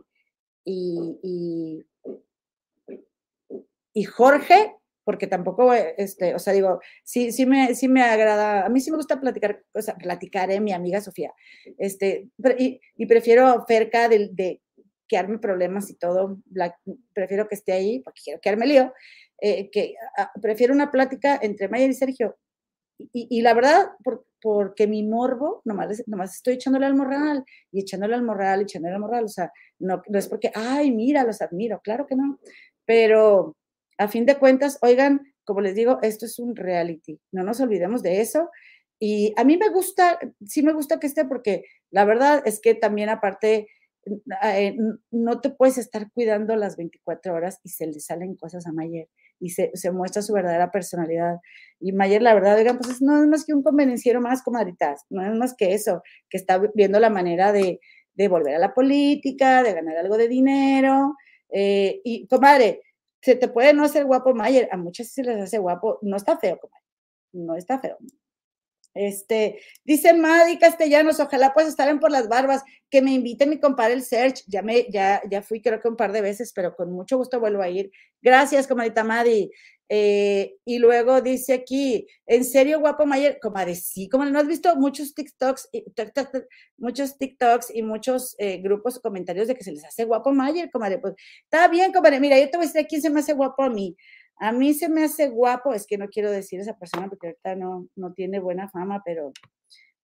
y, 0.64 1.84
y, 3.94 4.04
Jorge, 4.04 4.76
porque 5.04 5.26
tampoco, 5.26 5.74
este, 5.74 6.36
o 6.36 6.40
sea, 6.40 6.54
digo, 6.54 6.82
sí, 7.04 7.32
sí 7.32 7.46
me, 7.46 7.74
sí 7.74 7.88
me 7.88 8.04
agrada, 8.04 8.66
a 8.66 8.70
mí 8.70 8.82
sí 8.82 8.92
me 8.92 8.98
gusta 8.98 9.20
platicar, 9.20 9.64
o 9.74 9.82
sea, 9.82 9.96
platicar, 9.96 10.52
eh, 10.52 10.60
mi 10.60 10.74
amiga 10.74 11.02
Sofía, 11.02 11.34
este, 11.78 12.30
y, 12.60 13.06
prefiero 13.08 13.64
cerca 13.68 14.10
de, 14.10 14.30
de 14.34 14.62
quedarme 15.08 15.40
problemas 15.40 15.90
y 15.90 15.96
todo, 15.96 16.38
prefiero 17.14 17.48
que 17.48 17.56
esté 17.56 17.72
ahí, 17.72 18.00
porque 18.00 18.22
quiero 18.24 18.42
quedarme 18.42 18.68
lío, 18.68 18.94
eh, 19.40 19.70
que 19.70 19.96
prefiero 20.42 20.74
una 20.74 20.92
plática 20.92 21.40
entre 21.42 21.70
Mayer 21.70 21.90
y 21.90 21.94
Sergio. 21.94 22.38
Y, 23.14 23.42
la 23.42 23.54
verdad, 23.54 23.92
porque 24.42 24.88
mi 24.88 25.04
morbo, 25.04 25.62
nomás, 25.66 26.04
nomás 26.08 26.36
estoy 26.36 26.56
echándole 26.56 26.88
al 26.88 26.96
morral 26.96 27.46
y 27.72 27.82
echándole 27.82 28.16
al 28.16 28.24
morral 28.24 28.62
y 28.62 28.64
echándole 28.64 28.96
al 28.96 29.02
morral. 29.02 29.26
O 29.26 29.30
sea, 29.30 29.52
no, 29.78 30.02
no 30.08 30.18
es 30.18 30.28
porque, 30.28 30.52
ay, 30.56 30.92
mira, 30.92 31.24
los 31.24 31.42
admiro, 31.42 31.80
claro 31.84 32.08
que 32.08 32.16
no. 32.16 32.40
Pero 32.86 33.56
a 34.00 34.08
fin 34.08 34.26
de 34.26 34.38
cuentas, 34.38 34.80
oigan, 34.82 35.32
como 35.44 35.62
les 35.62 35.76
digo, 35.76 36.00
esto 36.02 36.26
es 36.26 36.40
un 36.40 36.56
reality. 36.56 37.20
No 37.32 37.44
nos 37.44 37.62
olvidemos 37.62 38.02
de 38.02 38.22
eso. 38.22 38.50
Y 39.00 39.34
a 39.38 39.44
mí 39.44 39.58
me 39.58 39.70
gusta, 39.70 40.20
sí 40.46 40.64
me 40.64 40.74
gusta 40.74 41.00
que 41.00 41.08
esté 41.08 41.26
porque 41.26 41.66
la 41.92 42.04
verdad 42.04 42.42
es 42.46 42.60
que 42.60 42.74
también 42.74 43.10
aparte 43.10 43.68
eh, 44.44 44.76
no 45.12 45.40
te 45.40 45.52
puedes 45.52 45.78
estar 45.78 46.12
cuidando 46.12 46.56
las 46.56 46.78
24 46.78 47.34
horas 47.34 47.60
y 47.64 47.70
se 47.70 47.86
le 47.86 48.00
salen 48.00 48.36
cosas 48.36 48.66
a 48.66 48.72
Mayer 48.72 49.08
y 49.40 49.50
se, 49.50 49.72
muestra 49.92 50.22
su 50.22 50.34
verdadera 50.34 50.72
personalidad. 50.72 51.38
Y 51.80 51.92
Mayer, 51.92 52.22
la 52.22 52.34
verdad, 52.34 52.58
oigan, 52.58 52.80
pues 52.80 53.02
no 53.02 53.22
es 53.22 53.28
más 53.28 53.46
que 53.46 53.54
un 53.54 53.64
convenenciero 53.64 54.22
más, 54.22 54.42
comadritas, 54.44 55.06
no 55.10 55.24
es 55.26 55.38
más 55.38 55.56
que 55.56 55.74
eso, 55.74 56.02
que 56.30 56.38
está 56.38 56.62
viendo 56.74 57.00
la 57.00 57.10
manera 57.10 57.52
de, 57.52 57.80
volver 58.30 58.56
a 58.56 58.60
la 58.60 58.74
política, 58.74 59.62
de 59.62 59.74
ganar 59.74 59.98
algo 59.98 60.18
de 60.18 60.28
dinero. 60.28 61.16
Eh, 61.50 62.02
y, 62.04 62.28
comadre, 62.28 62.82
se 63.22 63.36
te 63.36 63.48
puede 63.48 63.74
no 63.74 63.84
hacer 63.84 64.06
guapo 64.06 64.34
Mayer, 64.34 64.70
a 64.72 64.78
muchas 64.78 65.10
se 65.10 65.24
les 65.24 65.38
hace 65.42 65.60
guapo, 65.60 66.00
no 66.02 66.18
está 66.18 66.38
feo, 66.38 66.58
comadre, 66.60 66.86
no 67.34 67.56
está 67.56 67.80
feo. 67.80 67.98
Este, 68.98 69.60
dice 69.86 70.14
Madi 70.14 70.58
Castellanos, 70.58 71.20
ojalá 71.20 71.54
pues 71.54 71.68
estar 71.68 71.88
por 72.00 72.12
las 72.12 72.28
barbas, 72.28 72.64
que 72.90 73.02
me 73.02 73.12
invite 73.12 73.46
mi 73.46 73.60
compadre 73.60 73.94
el 73.94 74.04
Search, 74.04 74.44
ya 74.48 74.62
me, 74.62 74.88
ya, 74.90 75.22
ya 75.30 75.42
fui 75.42 75.62
creo 75.62 75.80
que 75.80 75.88
un 75.88 75.96
par 75.96 76.12
de 76.12 76.22
veces, 76.22 76.52
pero 76.54 76.76
con 76.76 76.92
mucho 76.92 77.18
gusto 77.18 77.40
vuelvo 77.40 77.62
a 77.62 77.70
ir. 77.70 77.92
Gracias, 78.22 78.68
comadita 78.68 79.04
Madi. 79.04 79.52
Eh, 79.90 80.56
y 80.66 80.80
luego 80.80 81.22
dice 81.22 81.54
aquí, 81.54 82.08
¿en 82.26 82.44
serio, 82.44 82.80
guapo 82.80 83.06
Mayer? 83.06 83.40
Comadre, 83.42 83.76
sí, 83.76 84.10
como 84.10 84.26
no 84.26 84.40
has 84.40 84.48
visto 84.48 84.76
muchos 84.76 85.14
TikToks, 85.14 85.70
muchos 86.78 87.18
TikToks 87.18 87.74
y 87.74 87.84
muchos 87.84 88.36
eh, 88.38 88.58
grupos 88.58 89.00
comentarios 89.00 89.48
de 89.48 89.56
que 89.56 89.64
se 89.64 89.72
les 89.72 89.86
hace 89.86 90.04
guapo 90.04 90.32
Mayer, 90.34 90.70
comadre. 90.72 91.00
Pues 91.00 91.14
está 91.44 91.68
bien, 91.70 91.94
comadre, 91.94 92.20
mira, 92.20 92.38
yo 92.38 92.50
te 92.50 92.58
voy 92.58 92.66
a 92.66 92.68
decir 92.68 92.82
a 92.82 92.88
quién 92.88 93.02
se 93.02 93.10
me 93.10 93.22
hace 93.22 93.34
guapo 93.34 93.64
a 93.64 93.70
mí. 93.70 93.96
A 94.40 94.52
mí 94.52 94.74
se 94.74 94.90
me 94.90 95.04
hace 95.04 95.30
guapo, 95.30 95.74
es 95.74 95.88
que 95.88 95.98
no 95.98 96.08
quiero 96.10 96.32
decir 96.32 96.60
esa 96.60 96.78
persona 96.78 97.10
porque 97.10 97.28
ahorita 97.28 97.56
no, 97.56 97.88
no 97.96 98.14
tiene 98.14 98.40
buena 98.40 98.70
fama, 98.70 99.02
pero 99.04 99.32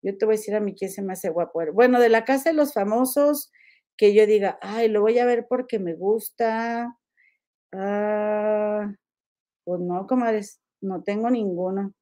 yo 0.03 0.17
te 0.19 0.25
voy 0.25 0.35
a 0.35 0.39
decir 0.39 0.55
a 0.55 0.61
mí 0.61 0.75
quién 0.75 0.91
se 0.91 1.03
me 1.03 1.13
hace 1.13 1.29
guapo. 1.31 1.61
Bueno, 1.73 2.01
de 2.01 2.09
la 2.09 2.25
casa 2.25 2.51
de 2.51 2.57
los 2.57 2.73
famosos, 2.73 3.53
que 3.97 4.15
yo 4.15 4.27
diga, 4.27 4.59
ay, 4.63 4.89
lo 4.89 5.03
voy 5.03 5.19
a 5.19 5.27
ver 5.27 5.47
porque 5.49 5.79
me 5.79 5.95
gusta. 5.95 6.97
Ah, 7.73 8.93
pues 9.65 9.81
no, 9.81 10.07
comadres, 10.07 10.61
no 10.81 11.03
tengo 11.03 11.31
ninguno. 11.31 11.95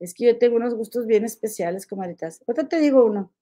Es 0.00 0.14
que 0.14 0.26
yo 0.26 0.38
tengo 0.38 0.56
unos 0.56 0.74
gustos 0.74 1.06
bien 1.06 1.24
especiales, 1.24 1.86
comadritas. 1.86 2.42
Ahorita 2.46 2.68
te 2.68 2.80
digo 2.80 3.04
uno. 3.04 3.32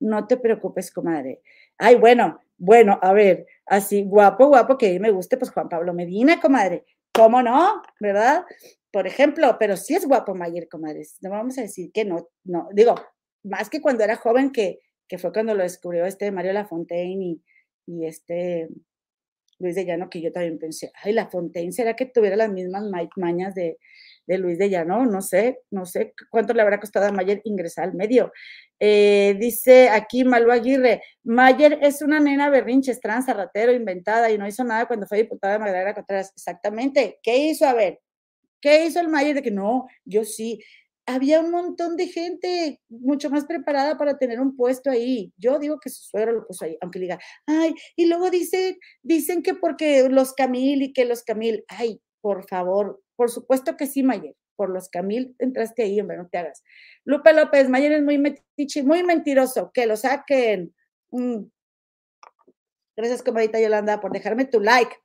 No 0.00 0.26
te 0.26 0.36
preocupes, 0.36 0.92
comadre. 0.92 1.42
Ay, 1.78 1.96
bueno, 1.96 2.40
bueno, 2.58 2.98
a 3.02 3.12
ver, 3.12 3.46
así 3.66 4.04
guapo, 4.04 4.48
guapo, 4.48 4.76
que 4.78 4.98
me 5.00 5.10
guste, 5.10 5.36
pues 5.36 5.50
Juan 5.52 5.68
Pablo 5.68 5.94
Medina, 5.94 6.40
comadre. 6.40 6.84
¿Cómo 7.14 7.42
no? 7.42 7.80
¿Verdad? 8.00 8.44
Por 8.90 9.06
ejemplo, 9.06 9.56
pero 9.58 9.76
sí 9.76 9.94
es 9.94 10.04
guapo 10.04 10.34
Mayer, 10.34 10.68
comadres. 10.68 11.16
No 11.20 11.30
vamos 11.30 11.56
a 11.58 11.62
decir 11.62 11.92
que 11.92 12.04
no, 12.04 12.28
no. 12.42 12.68
Digo, 12.72 12.96
más 13.44 13.70
que 13.70 13.80
cuando 13.80 14.02
era 14.02 14.16
joven, 14.16 14.50
que, 14.50 14.80
que 15.06 15.18
fue 15.18 15.32
cuando 15.32 15.54
lo 15.54 15.62
descubrió 15.62 16.04
este 16.06 16.32
Mario 16.32 16.52
Lafontaine 16.52 17.24
y, 17.24 17.42
y 17.86 18.06
este 18.06 18.68
Luis 19.60 19.76
de 19.76 19.84
Llano, 19.84 20.10
que 20.10 20.20
yo 20.20 20.32
también 20.32 20.58
pensé, 20.58 20.90
ay, 21.02 21.12
Lafontaine, 21.12 21.70
¿será 21.70 21.94
que 21.94 22.06
tuviera 22.06 22.34
las 22.34 22.50
mismas 22.50 22.84
mañas 23.16 23.54
de, 23.54 23.78
de 24.26 24.38
Luis 24.38 24.58
de 24.58 24.70
Llano? 24.70 25.06
No 25.06 25.22
sé, 25.22 25.60
no 25.70 25.86
sé 25.86 26.14
cuánto 26.30 26.54
le 26.54 26.62
habrá 26.62 26.80
costado 26.80 27.06
a 27.06 27.12
Mayer 27.12 27.40
ingresar 27.44 27.84
al 27.84 27.94
medio. 27.94 28.32
Eh, 28.80 29.36
dice 29.38 29.88
aquí 29.88 30.24
Malu 30.24 30.50
Aguirre, 30.52 31.02
Mayer 31.22 31.78
es 31.82 32.02
una 32.02 32.20
nena 32.20 32.50
berrinche, 32.50 32.94
trans, 32.96 33.26
ratero, 33.26 33.72
inventada 33.72 34.30
y 34.30 34.38
no 34.38 34.46
hizo 34.46 34.64
nada 34.64 34.86
cuando 34.86 35.06
fue 35.06 35.18
diputada 35.18 35.54
de 35.54 35.58
Magdalena 35.60 35.94
Contreras. 35.94 36.32
Exactamente. 36.36 37.18
¿Qué 37.22 37.36
hizo? 37.38 37.66
A 37.66 37.74
ver, 37.74 38.00
¿qué 38.60 38.86
hizo 38.86 39.00
el 39.00 39.08
Mayer 39.08 39.36
de 39.36 39.42
que 39.42 39.50
no? 39.50 39.86
Yo 40.04 40.24
sí. 40.24 40.60
Había 41.06 41.40
un 41.40 41.50
montón 41.50 41.96
de 41.98 42.08
gente 42.08 42.80
mucho 42.88 43.28
más 43.28 43.44
preparada 43.44 43.98
para 43.98 44.16
tener 44.16 44.40
un 44.40 44.56
puesto 44.56 44.90
ahí. 44.90 45.34
Yo 45.36 45.58
digo 45.58 45.78
que 45.78 45.90
su 45.90 46.02
suegro 46.02 46.32
lo 46.32 46.46
puso 46.46 46.64
ahí, 46.64 46.78
aunque 46.80 46.98
diga, 46.98 47.18
ay, 47.46 47.74
y 47.94 48.06
luego 48.06 48.30
dicen, 48.30 48.78
dicen 49.02 49.42
que 49.42 49.54
porque 49.54 50.08
los 50.08 50.32
Camil 50.32 50.80
y 50.82 50.92
que 50.94 51.04
los 51.04 51.22
Camil, 51.22 51.62
ay, 51.68 52.00
por 52.22 52.48
favor, 52.48 53.02
por 53.16 53.30
supuesto 53.30 53.76
que 53.76 53.86
sí, 53.86 54.02
Mayer 54.02 54.34
por 54.56 54.70
los 54.70 54.88
Camil 54.88 55.34
entraste 55.38 55.82
ahí, 55.82 56.00
hombre, 56.00 56.16
no 56.16 56.28
te 56.28 56.38
hagas. 56.38 56.62
Lupe 57.04 57.32
López, 57.32 57.68
Mayer 57.68 57.92
es 57.92 58.02
muy 58.02 58.18
metiche, 58.18 58.82
muy 58.82 59.02
mentiroso, 59.02 59.70
que 59.72 59.86
lo 59.86 59.96
saquen. 59.96 60.74
Mm. 61.10 61.44
Gracias, 62.96 63.22
comadita 63.22 63.60
Yolanda, 63.60 64.00
por 64.00 64.12
dejarme 64.12 64.44
tu 64.44 64.60
like. 64.60 64.96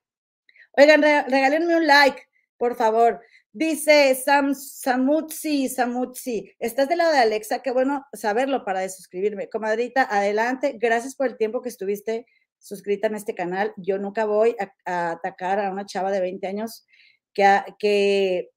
Oigan, 0.78 1.02
regálenme 1.02 1.76
un 1.76 1.88
like, 1.88 2.22
por 2.58 2.76
favor. 2.76 3.22
Dice 3.52 4.14
Sam, 4.14 4.54
Samutzi, 4.54 5.68
Samutzi, 5.70 6.54
estás 6.60 6.88
de 6.88 6.96
lado 6.96 7.12
de 7.12 7.18
Alexa, 7.18 7.64
qué 7.64 7.72
bueno 7.72 8.06
saberlo 8.14 8.64
para 8.64 8.88
suscribirme. 8.90 9.50
Comadrita, 9.50 10.08
adelante, 10.10 10.78
gracias 10.80 11.16
por 11.16 11.26
el 11.26 11.38
tiempo 11.38 11.62
que 11.64 11.70
estuviste 11.70 12.28
suscrita 12.60 13.08
en 13.08 13.16
este 13.16 13.34
canal. 13.34 13.74
Yo 13.78 13.98
nunca 13.98 14.26
voy 14.26 14.56
a, 14.86 15.12
atacar 15.12 15.60
a 15.60 15.72
una 15.72 15.88
chava 15.88 16.12
de 16.12 16.20
20 16.20 16.46
años 16.46 16.86
que, 17.34 18.50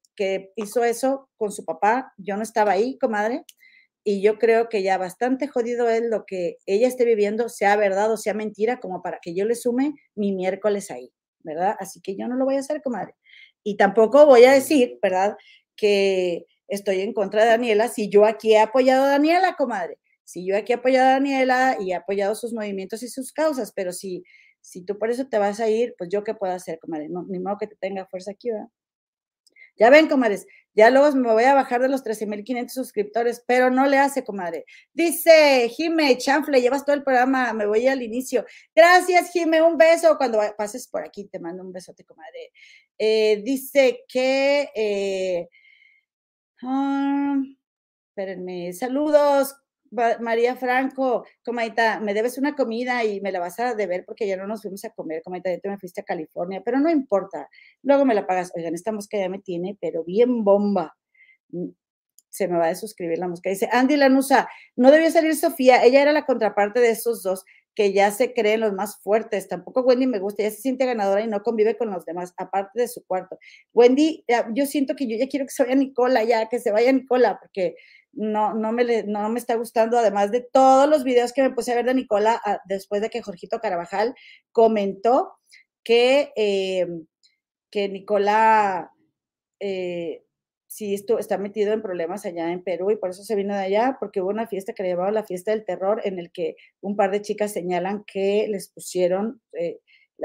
hizo 0.55 0.83
eso 0.83 1.29
con 1.37 1.51
su 1.51 1.65
papá. 1.65 2.13
Yo 2.17 2.37
no 2.37 2.43
estaba 2.43 2.73
ahí, 2.73 2.97
comadre, 2.97 3.45
y 4.03 4.21
yo 4.21 4.37
creo 4.37 4.69
que 4.69 4.83
ya 4.83 4.97
bastante 4.97 5.47
jodido 5.47 5.89
es 5.89 6.03
lo 6.03 6.25
que 6.25 6.57
ella 6.65 6.87
esté 6.87 7.05
viviendo, 7.05 7.47
sea 7.49 7.75
verdad 7.77 8.11
o 8.11 8.17
sea 8.17 8.33
mentira, 8.33 8.79
como 8.79 9.01
para 9.01 9.19
que 9.21 9.33
yo 9.33 9.45
le 9.45 9.55
sume 9.55 9.93
mi 10.15 10.33
miércoles 10.33 10.91
ahí, 10.91 11.11
¿verdad? 11.39 11.75
Así 11.79 12.01
que 12.01 12.15
yo 12.15 12.27
no 12.27 12.35
lo 12.35 12.45
voy 12.45 12.57
a 12.57 12.59
hacer, 12.59 12.81
comadre. 12.81 13.15
Y 13.63 13.77
tampoco 13.77 14.25
voy 14.25 14.43
a 14.43 14.51
decir, 14.51 14.99
¿verdad? 15.01 15.37
Que 15.75 16.45
estoy 16.67 17.01
en 17.01 17.13
contra 17.13 17.43
de 17.43 17.49
Daniela 17.49 17.87
si 17.87 18.09
yo 18.09 18.25
aquí 18.25 18.53
he 18.53 18.59
apoyado 18.59 19.05
a 19.05 19.09
Daniela, 19.09 19.55
comadre. 19.55 19.99
Si 20.25 20.45
yo 20.45 20.57
aquí 20.57 20.73
he 20.73 20.75
apoyado 20.75 21.09
a 21.09 21.13
Daniela 21.13 21.77
y 21.79 21.91
he 21.91 21.95
apoyado 21.95 22.35
sus 22.35 22.53
movimientos 22.53 23.03
y 23.03 23.09
sus 23.09 23.31
causas, 23.31 23.71
pero 23.73 23.93
si, 23.93 24.23
si 24.63 24.83
tú 24.85 24.97
por 24.97 25.11
eso 25.11 25.27
te 25.27 25.37
vas 25.37 25.59
a 25.59 25.69
ir, 25.69 25.93
pues 25.97 26.09
yo 26.09 26.23
qué 26.23 26.33
puedo 26.33 26.53
hacer, 26.53 26.79
comadre. 26.79 27.09
No, 27.09 27.23
ni 27.27 27.37
modo 27.39 27.57
que 27.57 27.67
te 27.67 27.75
tenga 27.75 28.05
fuerza 28.07 28.31
aquí, 28.31 28.49
¿verdad? 28.49 28.69
Ya 29.75 29.89
ven, 29.89 30.07
comadres, 30.07 30.45
ya 30.75 30.89
luego 30.89 31.11
me 31.15 31.33
voy 31.33 31.43
a 31.43 31.53
bajar 31.53 31.81
de 31.81 31.89
los 31.89 32.03
13.500 32.03 32.69
suscriptores, 32.69 33.43
pero 33.45 33.69
no 33.71 33.87
le 33.87 33.97
hace, 33.97 34.23
comadre. 34.23 34.65
Dice 34.93 35.69
Jime, 35.69 36.17
chanfle, 36.17 36.61
llevas 36.61 36.85
todo 36.85 36.95
el 36.95 37.03
programa, 37.03 37.51
me 37.53 37.65
voy 37.65 37.87
al 37.87 38.01
inicio. 38.01 38.45
Gracias, 38.75 39.31
Jime, 39.31 39.61
un 39.61 39.77
beso. 39.77 40.15
Cuando 40.17 40.39
pases 40.57 40.87
por 40.87 41.03
aquí, 41.03 41.25
te 41.25 41.39
mando 41.39 41.63
un 41.63 41.71
besote, 41.73 42.05
comadre. 42.05 42.51
Eh, 42.97 43.41
dice 43.43 44.03
que... 44.07 44.69
Eh, 44.75 45.49
ah, 46.63 47.41
espérenme, 48.09 48.73
saludos, 48.73 49.55
María 50.19 50.55
Franco, 50.55 51.25
comadita, 51.43 51.99
me 51.99 52.13
debes 52.13 52.37
una 52.37 52.55
comida 52.55 53.03
y 53.03 53.21
me 53.21 53.31
la 53.31 53.39
vas 53.39 53.59
a 53.59 53.75
deber 53.75 54.05
porque 54.05 54.27
ya 54.27 54.37
no 54.37 54.47
nos 54.47 54.61
fuimos 54.61 54.83
a 54.85 54.89
comer, 54.89 55.21
comadita, 55.23 55.51
ya 55.51 55.59
te 55.59 55.69
me 55.69 55.77
fuiste 55.77 56.01
a 56.01 56.03
California, 56.03 56.61
pero 56.65 56.79
no 56.79 56.89
importa, 56.89 57.49
luego 57.83 58.05
me 58.05 58.15
la 58.15 58.25
pagas. 58.25 58.51
Oigan, 58.55 58.73
esta 58.73 58.91
mosca 58.91 59.17
ya 59.17 59.29
me 59.29 59.39
tiene, 59.39 59.77
pero 59.79 60.03
bien 60.03 60.43
bomba. 60.43 60.95
Mm, 61.49 61.69
se 62.29 62.47
me 62.47 62.57
va 62.57 62.67
a 62.69 62.75
suscribir 62.75 63.19
la 63.19 63.27
mosca. 63.27 63.51
Dice, 63.51 63.69
Andy 63.71 63.95
Lanusa, 63.95 64.49
no 64.75 64.89
debió 64.91 65.11
salir 65.11 65.35
Sofía, 65.35 65.83
ella 65.83 66.01
era 66.01 66.11
la 66.11 66.25
contraparte 66.25 66.79
de 66.79 66.89
esos 66.89 67.21
dos. 67.23 67.45
que 67.75 67.91
ya 67.91 68.11
se 68.11 68.33
creen 68.35 68.59
los 68.59 68.73
más 68.73 69.01
fuertes. 69.01 69.47
Tampoco 69.47 69.81
Wendy 69.81 70.05
me 70.05 70.19
gusta, 70.19 70.43
ya 70.43 70.51
se 70.51 70.61
siente 70.61 70.85
ganadora 70.85 71.21
y 71.21 71.27
no 71.27 71.41
convive 71.41 71.75
con 71.75 71.89
los 71.89 72.05
demás, 72.05 72.33
aparte 72.37 72.79
de 72.79 72.87
su 72.87 73.03
cuarto. 73.05 73.39
Wendy, 73.73 74.23
yo 74.53 74.65
siento 74.67 74.95
que 74.95 75.07
yo 75.07 75.17
ya 75.17 75.27
quiero 75.27 75.45
que 75.47 75.51
se 75.51 75.63
vaya 75.63 75.75
Nicola, 75.75 76.23
ya 76.23 76.49
que 76.49 76.59
se 76.59 76.71
vaya 76.71 76.91
Nicola, 76.91 77.39
porque 77.39 77.75
no, 78.13 78.53
no, 78.53 78.71
me, 78.71 79.03
no 79.03 79.29
me 79.29 79.39
está 79.39 79.55
gustando, 79.55 79.97
además 79.97 80.31
de 80.31 80.41
todos 80.41 80.87
los 80.87 81.03
videos 81.03 81.33
que 81.33 81.41
me 81.41 81.51
puse 81.51 81.71
a 81.71 81.75
ver 81.75 81.85
de 81.85 81.95
Nicola 81.95 82.39
ah, 82.45 82.59
después 82.65 83.01
de 83.01 83.09
que 83.09 83.21
Jorgito 83.21 83.59
Carabajal 83.59 84.15
comentó 84.51 85.33
que, 85.83 86.31
eh, 86.35 86.87
que 87.71 87.89
Nicola 87.89 88.91
eh, 89.59 90.23
sí 90.67 90.93
esto, 90.93 91.19
está 91.19 91.37
metido 91.37 91.73
en 91.73 91.81
problemas 91.81 92.25
allá 92.25 92.51
en 92.51 92.63
Perú 92.63 92.91
y 92.91 92.97
por 92.97 93.09
eso 93.11 93.23
se 93.23 93.35
vino 93.35 93.55
de 93.55 93.63
allá, 93.63 93.97
porque 93.99 94.21
hubo 94.21 94.29
una 94.29 94.47
fiesta 94.47 94.73
que 94.73 94.83
le 94.83 94.89
llamaba 94.89 95.11
la 95.11 95.25
fiesta 95.25 95.51
del 95.51 95.65
terror 95.65 96.01
en 96.03 96.19
el 96.19 96.31
que 96.31 96.55
un 96.81 96.95
par 96.95 97.11
de 97.11 97.21
chicas 97.21 97.51
señalan 97.51 98.03
que 98.05 98.47
les 98.49 98.69
pusieron, 98.69 99.41
eh, 99.53 99.79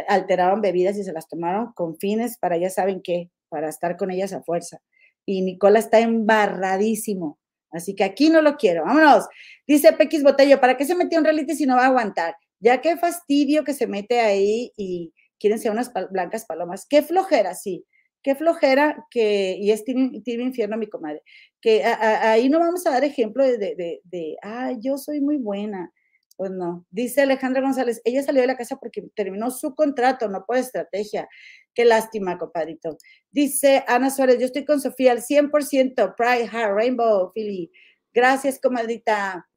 alteraban 0.09 0.61
bebidas 0.61 0.97
y 0.97 1.05
se 1.05 1.13
las 1.13 1.29
tomaron 1.29 1.73
con 1.73 1.97
fines 1.97 2.39
para 2.39 2.57
ya 2.59 2.71
saben 2.71 3.03
qué, 3.03 3.31
para 3.49 3.69
estar 3.69 3.97
con 3.97 4.11
ellas 4.11 4.33
a 4.33 4.43
fuerza. 4.43 4.81
Y 5.27 5.43
Nicola 5.43 5.79
está 5.79 6.01
embarradísimo 6.01 7.39
Así 7.71 7.95
que 7.95 8.05
aquí 8.05 8.31
no 8.31 8.43
lo 8.43 8.57
quiero. 8.57 8.85
Vámonos. 8.85 9.27
Dice 9.67 9.93
Pequis 9.93 10.23
Botello, 10.23 10.61
¿para 10.61 10.77
qué 10.77 10.85
se 10.85 10.95
metió 10.95 11.19
en 11.19 11.25
reality 11.25 11.55
si 11.55 11.67
no 11.67 11.77
va 11.77 11.85
a 11.85 11.87
aguantar? 11.89 12.35
Ya 12.61 12.81
qué 12.81 12.97
fastidio 12.97 13.65
que 13.65 13.75
se 13.75 13.87
mete 13.87 14.21
ahí 14.21 14.73
y 14.77 15.13
quieren 15.39 15.59
ser 15.59 15.73
unas 15.73 15.93
blancas 16.11 16.45
palomas. 16.47 16.87
Qué 16.89 17.03
flojera, 17.03 17.55
sí. 17.55 17.85
Qué 18.23 18.35
flojera 18.35 19.07
que, 19.11 19.57
y 19.61 19.71
es 19.71 19.85
tibio 19.85 20.45
infierno 20.45 20.77
mi 20.77 20.89
comadre, 20.89 21.23
que 21.61 21.85
ahí 21.85 22.49
no 22.49 22.59
vamos 22.59 22.85
a 22.87 22.91
dar 22.91 23.05
ejemplo 23.05 23.45
de, 23.45 23.59
de, 23.59 24.01
de, 24.03 24.37
ah, 24.43 24.73
yo 24.81 24.99
soy 24.99 25.21
muy 25.21 25.37
buena. 25.37 25.93
Pues 26.39 26.53
no. 26.53 26.87
Dice 26.93 27.23
Alejandra 27.23 27.63
González, 27.63 28.01
ella 28.05 28.23
salió 28.23 28.43
de 28.43 28.47
la 28.47 28.57
casa 28.57 28.77
porque 28.77 29.03
terminó 29.17 29.51
su 29.51 29.75
contrato, 29.75 30.29
no 30.29 30.45
por 30.47 30.57
estrategia. 30.57 31.29
Qué 31.75 31.85
lástima, 31.85 32.39
compadrito. 32.39 32.97
Dice 33.29 33.83
Ana 33.89 34.09
Suárez, 34.09 34.39
yo 34.39 34.47
estoy 34.47 34.65
con 34.65 34.81
Sofía 34.81 35.11
al 35.11 35.23
100%, 35.23 36.15
Pride 36.17 36.47
Heart 36.47 36.77
Rainbow, 36.77 37.33
Philly. 37.35 37.73
Gracias, 38.15 38.61
comadrita. 38.61 39.49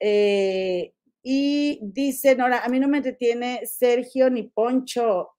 Eh, 0.00 0.94
y 1.22 1.80
dice 1.82 2.34
Nora, 2.34 2.64
a 2.64 2.68
mí 2.70 2.80
no 2.80 2.88
me 2.88 2.96
entretiene 2.96 3.66
Sergio 3.66 4.30
ni 4.30 4.44
Poncho. 4.44 5.32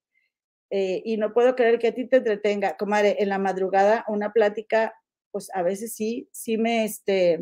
Eh, 0.69 1.01
y 1.05 1.17
no 1.17 1.33
puedo 1.33 1.55
creer 1.55 1.79
que 1.79 1.87
a 1.87 1.95
ti 1.95 2.07
te 2.07 2.17
entretenga. 2.17 2.77
Comadre, 2.77 3.15
en 3.17 3.29
la 3.29 3.39
madrugada, 3.39 4.05
una 4.07 4.31
plática, 4.31 4.93
pues 5.31 5.49
a 5.55 5.63
veces 5.63 5.95
sí, 5.95 6.29
sí 6.31 6.59
me, 6.59 6.85
este, 6.85 7.39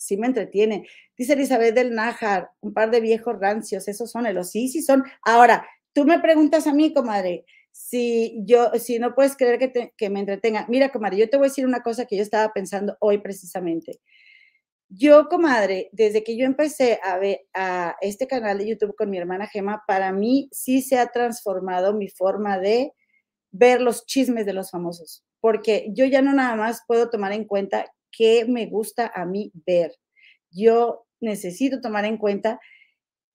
sí 0.00 0.16
me 0.16 0.26
entretiene. 0.26 0.88
Dice 1.16 1.34
Elizabeth 1.34 1.74
del 1.74 1.94
Nájar, 1.94 2.50
un 2.60 2.72
par 2.72 2.90
de 2.90 3.00
viejos 3.00 3.38
rancios, 3.38 3.86
esos 3.86 4.10
son 4.10 4.32
los 4.34 4.50
sí, 4.50 4.68
sí 4.68 4.82
son. 4.82 5.04
Ahora, 5.22 5.66
tú 5.92 6.04
me 6.04 6.18
preguntas 6.18 6.66
a 6.66 6.72
mí, 6.72 6.92
comadre, 6.92 7.44
si 7.70 8.42
yo, 8.44 8.70
si 8.78 8.98
no 8.98 9.14
puedes 9.14 9.36
creer 9.36 9.58
que, 9.58 9.92
que 9.96 10.10
me 10.10 10.20
entretenga. 10.20 10.66
Mira, 10.68 10.90
comadre, 10.90 11.18
yo 11.18 11.28
te 11.28 11.36
voy 11.36 11.46
a 11.46 11.50
decir 11.50 11.66
una 11.66 11.82
cosa 11.82 12.06
que 12.06 12.16
yo 12.16 12.22
estaba 12.22 12.52
pensando 12.52 12.96
hoy 13.00 13.18
precisamente. 13.18 14.00
Yo, 14.88 15.28
comadre, 15.28 15.90
desde 15.92 16.24
que 16.24 16.36
yo 16.36 16.46
empecé 16.46 16.98
a 17.04 17.18
ver 17.18 17.42
a 17.54 17.96
este 18.00 18.26
canal 18.26 18.58
de 18.58 18.68
YouTube 18.68 18.96
con 18.96 19.10
mi 19.10 19.18
hermana 19.18 19.46
Gema, 19.46 19.84
para 19.86 20.12
mí 20.12 20.48
sí 20.50 20.82
se 20.82 20.98
ha 20.98 21.08
transformado 21.08 21.94
mi 21.94 22.08
forma 22.08 22.58
de 22.58 22.92
ver 23.52 23.80
los 23.82 24.06
chismes 24.06 24.46
de 24.46 24.54
los 24.54 24.70
famosos, 24.70 25.24
porque 25.40 25.88
yo 25.92 26.06
ya 26.06 26.22
no 26.22 26.32
nada 26.32 26.56
más 26.56 26.82
puedo 26.86 27.10
tomar 27.10 27.32
en 27.32 27.44
cuenta 27.44 27.84
qué 28.10 28.44
me 28.46 28.66
gusta 28.66 29.10
a 29.14 29.24
mí 29.24 29.52
ver. 29.66 29.94
Yo 30.50 31.06
necesito 31.20 31.80
tomar 31.80 32.04
en 32.04 32.16
cuenta 32.16 32.60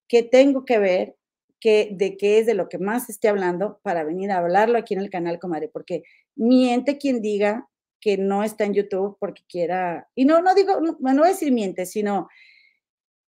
qué 0.08 0.24
tengo 0.24 0.66
que 0.66 0.80
ver, 0.80 1.16
qué, 1.60 1.90
de 1.92 2.18
qué 2.18 2.40
es 2.40 2.46
de 2.46 2.54
lo 2.54 2.70
que 2.70 2.78
más 2.78 3.10
esté 3.10 3.28
hablando 3.28 3.80
para 3.84 4.04
venir 4.04 4.32
a 4.32 4.38
hablarlo 4.38 4.78
aquí 4.78 4.94
en 4.94 5.02
el 5.02 5.10
canal, 5.10 5.40
comadre, 5.40 5.70
porque 5.70 6.04
miente 6.36 6.98
quien 6.98 7.22
diga 7.22 7.68
que 8.00 8.18
no 8.18 8.44
está 8.44 8.66
en 8.66 8.74
YouTube 8.74 9.18
porque 9.20 9.42
quiera, 9.48 10.08
y 10.14 10.26
no, 10.26 10.42
no 10.42 10.54
digo, 10.54 10.80
no, 10.80 10.98
no 11.00 11.22
voy 11.22 11.28
a 11.30 11.32
decir 11.32 11.52
miente, 11.52 11.86
sino 11.86 12.28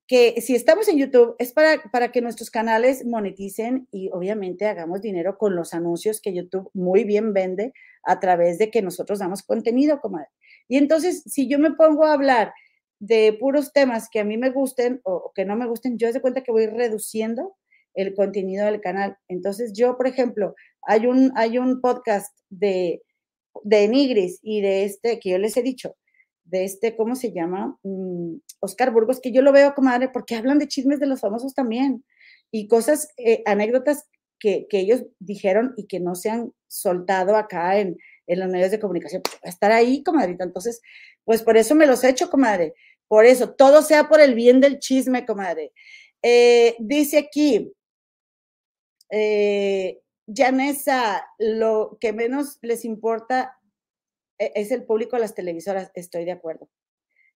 que 0.08 0.42
si 0.42 0.56
estamos 0.56 0.88
en 0.88 0.98
YouTube 0.98 1.36
es 1.40 1.54
para, 1.54 1.82
para 1.92 2.12
que 2.12 2.22
nuestros 2.22 2.50
canales 2.50 3.06
moneticen 3.06 3.88
y 3.92 4.10
obviamente 4.12 4.68
hagamos 4.68 5.02
dinero 5.02 5.38
con 5.38 5.56
los 5.56 5.74
anuncios 5.74 6.20
que 6.20 6.34
YouTube 6.34 6.70
muy 6.74 7.04
bien 7.04 7.34
vende 7.34 7.74
a 8.04 8.20
través 8.20 8.58
de 8.58 8.70
que 8.70 8.82
nosotros 8.82 9.20
damos 9.20 9.44
contenido, 9.44 10.02
comadre. 10.02 10.30
Y 10.68 10.78
entonces, 10.78 11.24
si 11.26 11.48
yo 11.48 11.60
me 11.60 11.72
pongo 11.72 12.06
a 12.06 12.14
hablar 12.14 12.54
de 13.00 13.34
puros 13.34 13.74
temas 13.74 14.08
que 14.10 14.20
a 14.20 14.24
mí 14.24 14.38
me 14.38 14.50
gusten 14.50 15.02
o, 15.04 15.32
que 15.36 15.46
no 15.46 15.56
me 15.56 15.68
gusten, 15.68 15.98
yo 15.98 16.12
de 16.12 16.22
cuenta 16.22 16.42
que 16.42 16.52
voy 16.52 16.68
reduciendo 16.68 17.56
el 17.94 18.16
contenido 18.16 18.66
del 18.66 18.82
canal. 18.82 19.18
Entonces, 19.28 19.74
yo, 19.74 19.98
por 19.98 20.08
ejemplo, 20.08 20.56
hay 20.82 21.06
un, 21.06 21.32
hay 21.36 21.58
un 21.58 21.82
podcast 21.82 22.36
de, 22.50 23.02
de 23.64 23.88
Nigris 23.88 24.40
y 24.42 24.62
de 24.62 24.86
este, 24.86 25.20
que 25.20 25.32
yo 25.32 25.38
les 25.38 25.58
he 25.58 25.62
dicho, 25.62 25.96
de 26.46 26.66
este, 26.66 26.96
¿cómo 26.96 27.16
se 27.16 27.32
llama? 27.32 27.78
Mm, 27.84 28.36
Oscar 28.60 28.92
Burgos, 28.92 29.20
que 29.20 29.32
yo 29.32 29.42
lo 29.42 29.52
veo, 29.52 29.74
comadre, 29.74 30.10
porque 30.10 30.36
hablan 30.36 30.60
de 30.60 30.68
chismes 30.68 31.00
de 31.00 31.08
los 31.08 31.22
famosos 31.22 31.54
también 31.54 32.04
y 32.52 32.68
cosas, 32.68 33.10
eh, 33.18 33.42
anécdotas 33.46 34.08
que, 34.40 34.68
que, 34.70 34.80
ellos 34.80 35.04
dijeron 35.20 35.74
y 35.78 35.88
que 35.88 36.00
no 36.00 36.16
se 36.16 36.30
han 36.30 36.52
soltado 36.68 37.36
acá 37.36 37.80
en, 37.80 37.98
en 38.28 38.40
los 38.40 38.50
medios 38.50 38.72
de 38.72 38.80
comunicación, 38.80 39.22
pues, 39.22 39.40
estar 39.44 39.72
ahí, 39.72 40.04
comadrita. 40.04 40.44
Entonces, 40.44 40.82
pues 41.24 41.42
por 41.42 41.58
eso 41.58 41.76
me 41.76 41.88
los 41.88 42.04
echo, 42.04 42.30
comadre. 42.30 42.74
Por 43.08 43.26
eso, 43.26 43.54
todo 43.54 43.82
sea 43.82 44.08
por 44.10 44.22
el 44.22 44.36
bien 44.36 44.60
del 44.62 44.80
chisme, 44.80 45.26
comadre. 45.26 45.74
Eh, 46.22 46.76
dice 46.80 47.18
aquí, 47.18 47.74
eh, 49.10 50.00
lo 51.38 51.98
que 52.00 52.14
menos 52.14 52.58
les 52.62 52.86
importa 52.86 53.58
e, 54.40 54.52
es 54.56 54.72
el 54.72 54.86
público 54.86 55.16
de 55.16 55.22
las 55.22 55.36
televisoras. 55.36 55.92
Estoy 55.96 56.26
de 56.26 56.32
acuerdo. 56.32 56.70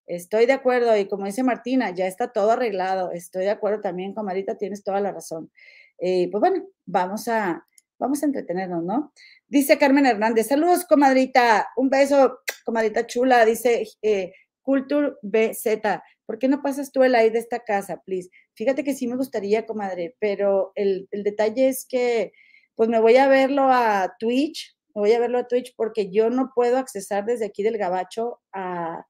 Estoy 0.07 0.45
de 0.45 0.53
acuerdo. 0.53 0.95
Y 0.97 1.07
como 1.07 1.25
dice 1.25 1.43
Martina, 1.43 1.91
ya 1.91 2.07
está 2.07 2.31
todo 2.31 2.51
arreglado. 2.51 3.11
Estoy 3.11 3.43
de 3.43 3.51
acuerdo 3.51 3.81
también, 3.81 4.13
comadrita, 4.13 4.57
tienes 4.57 4.83
toda 4.83 5.01
la 5.01 5.11
razón. 5.11 5.51
Eh, 5.99 6.29
pues 6.31 6.39
bueno, 6.39 6.65
vamos 6.85 7.27
a, 7.27 7.65
vamos 7.99 8.21
a 8.21 8.25
entretenernos, 8.25 8.83
¿no? 8.83 9.11
Dice 9.47 9.77
Carmen 9.77 10.05
Hernández, 10.05 10.47
saludos, 10.47 10.85
comadrita, 10.85 11.67
un 11.75 11.89
beso, 11.89 12.39
comadrita 12.65 13.07
chula, 13.07 13.45
dice 13.45 13.87
eh, 14.01 14.33
Culture 14.61 15.13
BZ, 15.21 15.81
¿por 16.25 16.39
qué 16.39 16.47
no 16.47 16.61
pasas 16.61 16.91
tú 16.91 17.03
el 17.03 17.15
aire 17.15 17.31
de 17.31 17.39
esta 17.39 17.59
casa, 17.59 18.01
please? 18.05 18.29
Fíjate 18.53 18.83
que 18.83 18.93
sí 18.93 19.07
me 19.07 19.15
gustaría, 19.15 19.65
comadre, 19.65 20.15
pero 20.19 20.71
el, 20.75 21.07
detalle 21.11 21.69
es 21.69 21.85
que, 21.87 22.33
pues 22.75 22.89
me 22.89 22.99
voy 22.99 23.17
a 23.17 23.27
verlo 23.27 23.69
a 23.71 24.15
Twitch, 24.19 24.77
me 24.93 25.01
voy 25.01 25.13
a 25.13 25.19
verlo 25.19 25.39
a 25.39 25.47
Twitch 25.47 25.73
porque 25.75 26.11
yo 26.11 26.29
no 26.29 26.51
puedo 26.53 26.77
accesar 26.77 27.25
desde 27.25 27.45
aquí 27.45 27.63
del 27.63 27.77
Gabacho 27.77 28.41
a, 28.51 29.05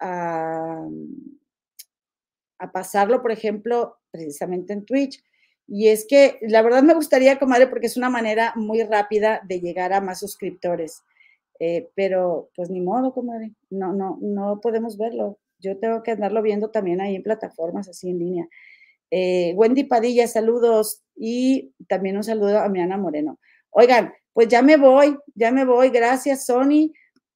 a, 0.00 0.88
a 2.58 2.72
pasarlo, 2.72 3.22
por 3.22 3.32
ejemplo, 3.32 3.98
precisamente 4.10 4.72
en 4.72 4.84
Twitch. 4.84 5.22
Y 5.66 5.88
es 5.88 6.06
que 6.06 6.38
la 6.42 6.62
verdad 6.62 6.82
me 6.82 6.94
gustaría, 6.94 7.38
comadre, 7.38 7.66
porque 7.66 7.86
es 7.86 7.96
una 7.96 8.10
manera 8.10 8.52
muy 8.56 8.82
rápida 8.82 9.40
de 9.46 9.60
llegar 9.60 9.92
a 9.92 10.00
más 10.00 10.20
suscriptores. 10.20 11.02
Eh, 11.60 11.88
pero 11.94 12.50
pues 12.54 12.68
ni 12.70 12.80
modo, 12.80 13.14
comadre, 13.14 13.52
no, 13.70 13.92
no, 13.92 14.18
no 14.20 14.60
podemos 14.60 14.98
verlo. 14.98 15.38
Yo 15.58 15.78
tengo 15.78 16.02
que 16.02 16.10
andarlo 16.10 16.42
viendo 16.42 16.70
también 16.70 17.00
ahí 17.00 17.14
en 17.16 17.22
plataformas 17.22 17.88
así 17.88 18.10
en 18.10 18.18
línea. 18.18 18.48
Eh, 19.10 19.54
Wendy 19.56 19.84
Padilla, 19.84 20.26
saludos 20.26 21.02
y 21.14 21.72
también 21.88 22.16
un 22.16 22.24
saludo 22.24 22.58
a 22.58 22.68
mi 22.68 22.80
Ana 22.80 22.96
Moreno. 22.96 23.38
Oigan, 23.70 24.12
pues 24.32 24.48
ya 24.48 24.62
me 24.62 24.76
voy, 24.76 25.16
ya 25.34 25.52
me 25.52 25.64
voy, 25.64 25.90
gracias 25.90 26.46
Sony. 26.46 26.92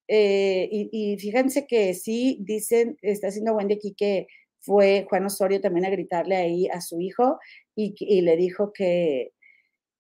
Eh, 0.09 0.69
y, 0.71 1.17
fíjense 1.19 1.67
que 1.67 1.95
sí, 1.95 2.39
dicen, 2.41 2.97
está 3.03 3.29
haciendo 3.29 3.55
Wendy 3.55 3.75
aquí 3.75 3.95
que 3.95 4.27
fue 4.59 5.07
Juan 5.09 5.27
Osorio 5.27 5.61
también 5.61 5.87
a 5.87 5.91
gritarle 5.91 6.37
ahí 6.37 6.67
a 6.69 6.81
su 6.81 7.01
hijo 7.01 7.39
y, 7.81 8.21
le 8.23 8.37
dijo 8.37 8.73
que, 8.73 9.33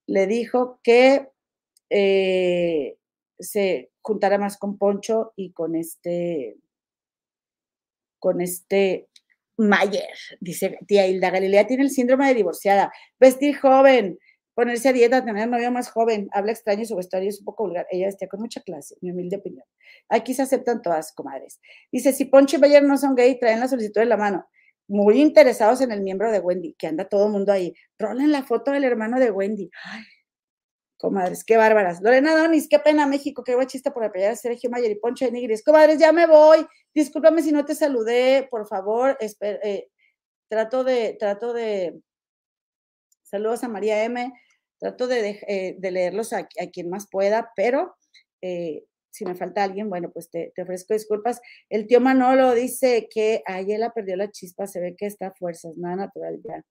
le 0.06 0.26
dijo 0.26 0.80
que 0.82 1.28
eh, 1.90 2.96
se 3.38 3.92
juntara 4.02 4.36
más 4.36 4.58
con 4.58 4.78
Poncho 4.78 5.32
y 5.36 5.52
con 5.52 5.76
este, 5.76 6.56
con 8.18 8.40
este 8.40 9.08
Mayer, 9.56 10.14
dice 10.40 10.78
tía 10.86 11.06
Hilda 11.06 11.30
Galilea, 11.30 11.66
tiene 11.66 11.84
el 11.84 11.90
síndrome 11.90 12.28
de 12.28 12.34
divorciada, 12.34 12.92
vestir 13.18 13.56
joven, 13.56 14.18
ponerse 14.54 14.88
a 14.88 14.92
dieta, 14.92 15.24
tener 15.24 15.48
novio 15.48 15.70
más 15.70 15.88
joven, 15.90 16.28
habla 16.32 16.52
extraño, 16.52 16.84
su 16.84 16.96
vestuario 16.96 17.28
es 17.28 17.38
un 17.38 17.44
poco 17.44 17.64
vulgar, 17.64 17.86
ella 17.90 18.08
está 18.08 18.26
con 18.26 18.40
mucha 18.40 18.60
clase, 18.60 18.96
mi 19.00 19.12
humilde 19.12 19.36
opinión. 19.36 19.64
Aquí 20.08 20.34
se 20.34 20.42
aceptan 20.42 20.82
todas, 20.82 21.12
comadres. 21.12 21.60
Dice, 21.92 22.12
si 22.12 22.24
Poncho 22.24 22.56
y 22.56 22.60
Mayer 22.60 22.82
no 22.82 22.98
son 22.98 23.14
gay, 23.14 23.38
traen 23.38 23.60
la 23.60 23.68
solicitud 23.68 24.00
en 24.00 24.08
la 24.08 24.16
mano 24.16 24.48
muy 24.88 25.20
interesados 25.20 25.80
en 25.82 25.92
el 25.92 26.00
miembro 26.00 26.32
de 26.32 26.40
Wendy, 26.40 26.74
que 26.74 26.86
anda 26.86 27.08
todo 27.08 27.26
el 27.26 27.32
mundo 27.32 27.52
ahí. 27.52 27.74
Rolen 27.98 28.32
la 28.32 28.42
foto 28.42 28.72
del 28.72 28.84
hermano 28.84 29.20
de 29.20 29.30
Wendy. 29.30 29.70
Ay, 29.84 30.02
comadres, 30.96 31.44
qué 31.44 31.56
bárbaras. 31.56 32.00
Lorena 32.02 32.36
Donis, 32.36 32.68
qué 32.68 32.78
pena 32.78 33.06
México, 33.06 33.44
qué 33.44 33.56
chiste 33.66 33.90
por 33.90 34.04
apoyar 34.04 34.32
a 34.32 34.36
Sergio 34.36 34.70
Mayer 34.70 34.90
y 34.90 34.96
Poncho 34.96 35.26
de 35.26 35.32
Nigris. 35.32 35.62
Comadres, 35.62 35.98
ya 35.98 36.12
me 36.12 36.26
voy. 36.26 36.66
Discúlpame 36.94 37.42
si 37.42 37.52
no 37.52 37.64
te 37.64 37.74
saludé, 37.74 38.48
por 38.50 38.66
favor. 38.66 39.16
Eh, 39.20 39.88
trato 40.48 40.84
de, 40.84 41.16
trato 41.18 41.52
de, 41.52 42.00
saludos 43.22 43.62
a 43.64 43.68
María 43.68 44.04
M, 44.04 44.32
trato 44.78 45.06
de, 45.06 45.38
eh, 45.46 45.76
de 45.78 45.90
leerlos 45.90 46.32
a, 46.32 46.38
a, 46.38 46.66
quien 46.72 46.88
más 46.88 47.08
pueda, 47.10 47.52
pero 47.54 47.96
eh, 48.42 48.84
si 49.10 49.24
me 49.24 49.34
falta 49.34 49.64
alguien, 49.64 49.88
bueno, 49.88 50.10
pues 50.10 50.30
te, 50.30 50.52
te, 50.54 50.62
ofrezco 50.62 50.94
disculpas. 50.94 51.40
El 51.68 51.86
tío 51.86 52.00
Manolo 52.00 52.54
dice 52.54 53.08
que 53.10 53.42
Ayela 53.46 53.92
perdió 53.92 54.16
la 54.16 54.30
chispa, 54.30 54.66
se 54.66 54.80
ve 54.80 54.94
que 54.96 55.06
está 55.06 55.28
a 55.28 55.34
fuerzas, 55.34 55.76
nada 55.76 55.96
natural 55.96 56.40
ya. 56.42 56.64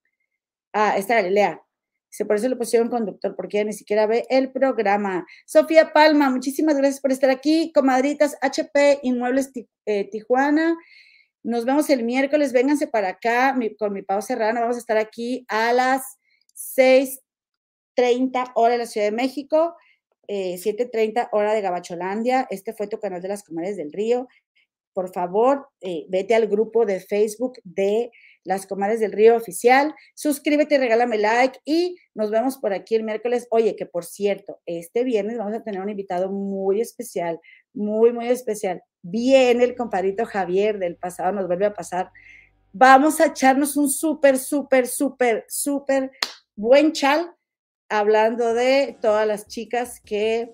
Ah, 0.72 0.96
está 0.96 1.14
Galilea. 1.16 1.62
Dice, 2.10 2.24
por 2.24 2.36
eso 2.36 2.48
le 2.48 2.56
pusieron 2.56 2.88
conductor, 2.88 3.36
porque 3.36 3.58
ella 3.58 3.66
ni 3.66 3.72
siquiera 3.74 4.06
ve 4.06 4.26
el 4.30 4.50
programa. 4.50 5.26
Sofía 5.46 5.92
Palma, 5.92 6.30
muchísimas 6.30 6.76
gracias 6.76 7.00
por 7.00 7.12
estar 7.12 7.28
aquí. 7.28 7.70
Comadritas, 7.74 8.36
HP 8.40 9.00
Inmuebles 9.02 9.52
eh, 9.84 10.08
Tijuana. 10.10 10.76
Nos 11.42 11.64
vemos 11.64 11.90
el 11.90 12.04
miércoles, 12.04 12.52
vénganse 12.52 12.86
para 12.86 13.10
acá 13.10 13.54
mi, 13.54 13.76
con 13.76 13.92
mi 13.92 14.02
Pau 14.02 14.22
Serrano. 14.22 14.60
Vamos 14.60 14.76
a 14.76 14.80
estar 14.80 14.96
aquí 14.96 15.44
a 15.48 15.72
las 15.72 16.18
6:30 16.54 18.52
hora 18.54 18.72
de 18.72 18.78
la 18.78 18.86
Ciudad 18.86 19.06
de 19.06 19.12
México, 19.12 19.76
eh, 20.28 20.58
7:30 20.58 21.30
hora 21.32 21.54
de 21.54 21.62
Gabacholandia. 21.62 22.46
Este 22.50 22.72
fue 22.72 22.86
tu 22.86 23.00
canal 23.00 23.20
de 23.20 23.28
las 23.28 23.42
Comadres 23.42 23.76
del 23.76 23.92
Río. 23.92 24.28
Por 24.92 25.12
favor, 25.12 25.68
eh, 25.80 26.06
vete 26.08 26.34
al 26.34 26.46
grupo 26.48 26.84
de 26.84 27.00
Facebook 27.00 27.58
de 27.64 28.10
las 28.44 28.66
Comadres 28.66 29.00
del 29.00 29.12
Río 29.12 29.36
Oficial. 29.36 29.94
Suscríbete, 30.14 30.78
regálame 30.78 31.18
like 31.18 31.58
y 31.64 31.96
nos 32.14 32.30
vemos 32.30 32.58
por 32.58 32.72
aquí 32.72 32.94
el 32.94 33.04
miércoles. 33.04 33.46
Oye, 33.50 33.76
que 33.76 33.86
por 33.86 34.04
cierto, 34.04 34.60
este 34.66 35.04
viernes 35.04 35.38
vamos 35.38 35.54
a 35.54 35.62
tener 35.62 35.80
un 35.80 35.88
invitado 35.88 36.30
muy 36.30 36.80
especial, 36.80 37.40
muy, 37.72 38.12
muy 38.12 38.28
especial. 38.28 38.82
Viene 39.02 39.64
el 39.64 39.76
compadrito 39.76 40.26
Javier 40.26 40.78
del 40.78 40.96
pasado, 40.96 41.32
nos 41.32 41.46
vuelve 41.46 41.66
a 41.66 41.74
pasar. 41.74 42.10
Vamos 42.72 43.20
a 43.20 43.26
echarnos 43.26 43.76
un 43.76 43.88
súper, 43.88 44.38
súper, 44.38 44.86
súper, 44.86 45.44
súper 45.48 46.10
buen 46.56 46.92
chal 46.92 47.34
hablando 47.88 48.54
de 48.54 48.96
todas 49.00 49.26
las 49.26 49.46
chicas 49.46 50.00
que 50.00 50.52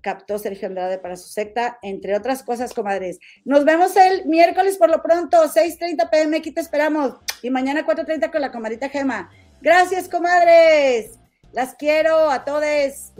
captó 0.00 0.38
Sergio 0.38 0.68
Andrade 0.68 0.98
para 0.98 1.16
su 1.16 1.28
secta, 1.28 1.78
entre 1.82 2.16
otras 2.16 2.42
cosas, 2.42 2.72
comadres. 2.72 3.18
Nos 3.44 3.64
vemos 3.64 3.96
el 3.96 4.26
miércoles 4.26 4.78
por 4.78 4.90
lo 4.90 5.02
pronto, 5.02 5.36
6.30 5.44 6.08
pm, 6.10 6.36
aquí 6.38 6.52
te 6.52 6.60
esperamos. 6.60 7.14
Y 7.42 7.50
mañana 7.50 7.86
4.30 7.86 8.30
con 8.30 8.40
la 8.40 8.52
comadita 8.52 8.88
Gema. 8.88 9.30
Gracias, 9.60 10.08
comadres. 10.08 11.18
Las 11.52 11.74
quiero 11.74 12.30
a 12.30 12.44
todos. 12.44 13.12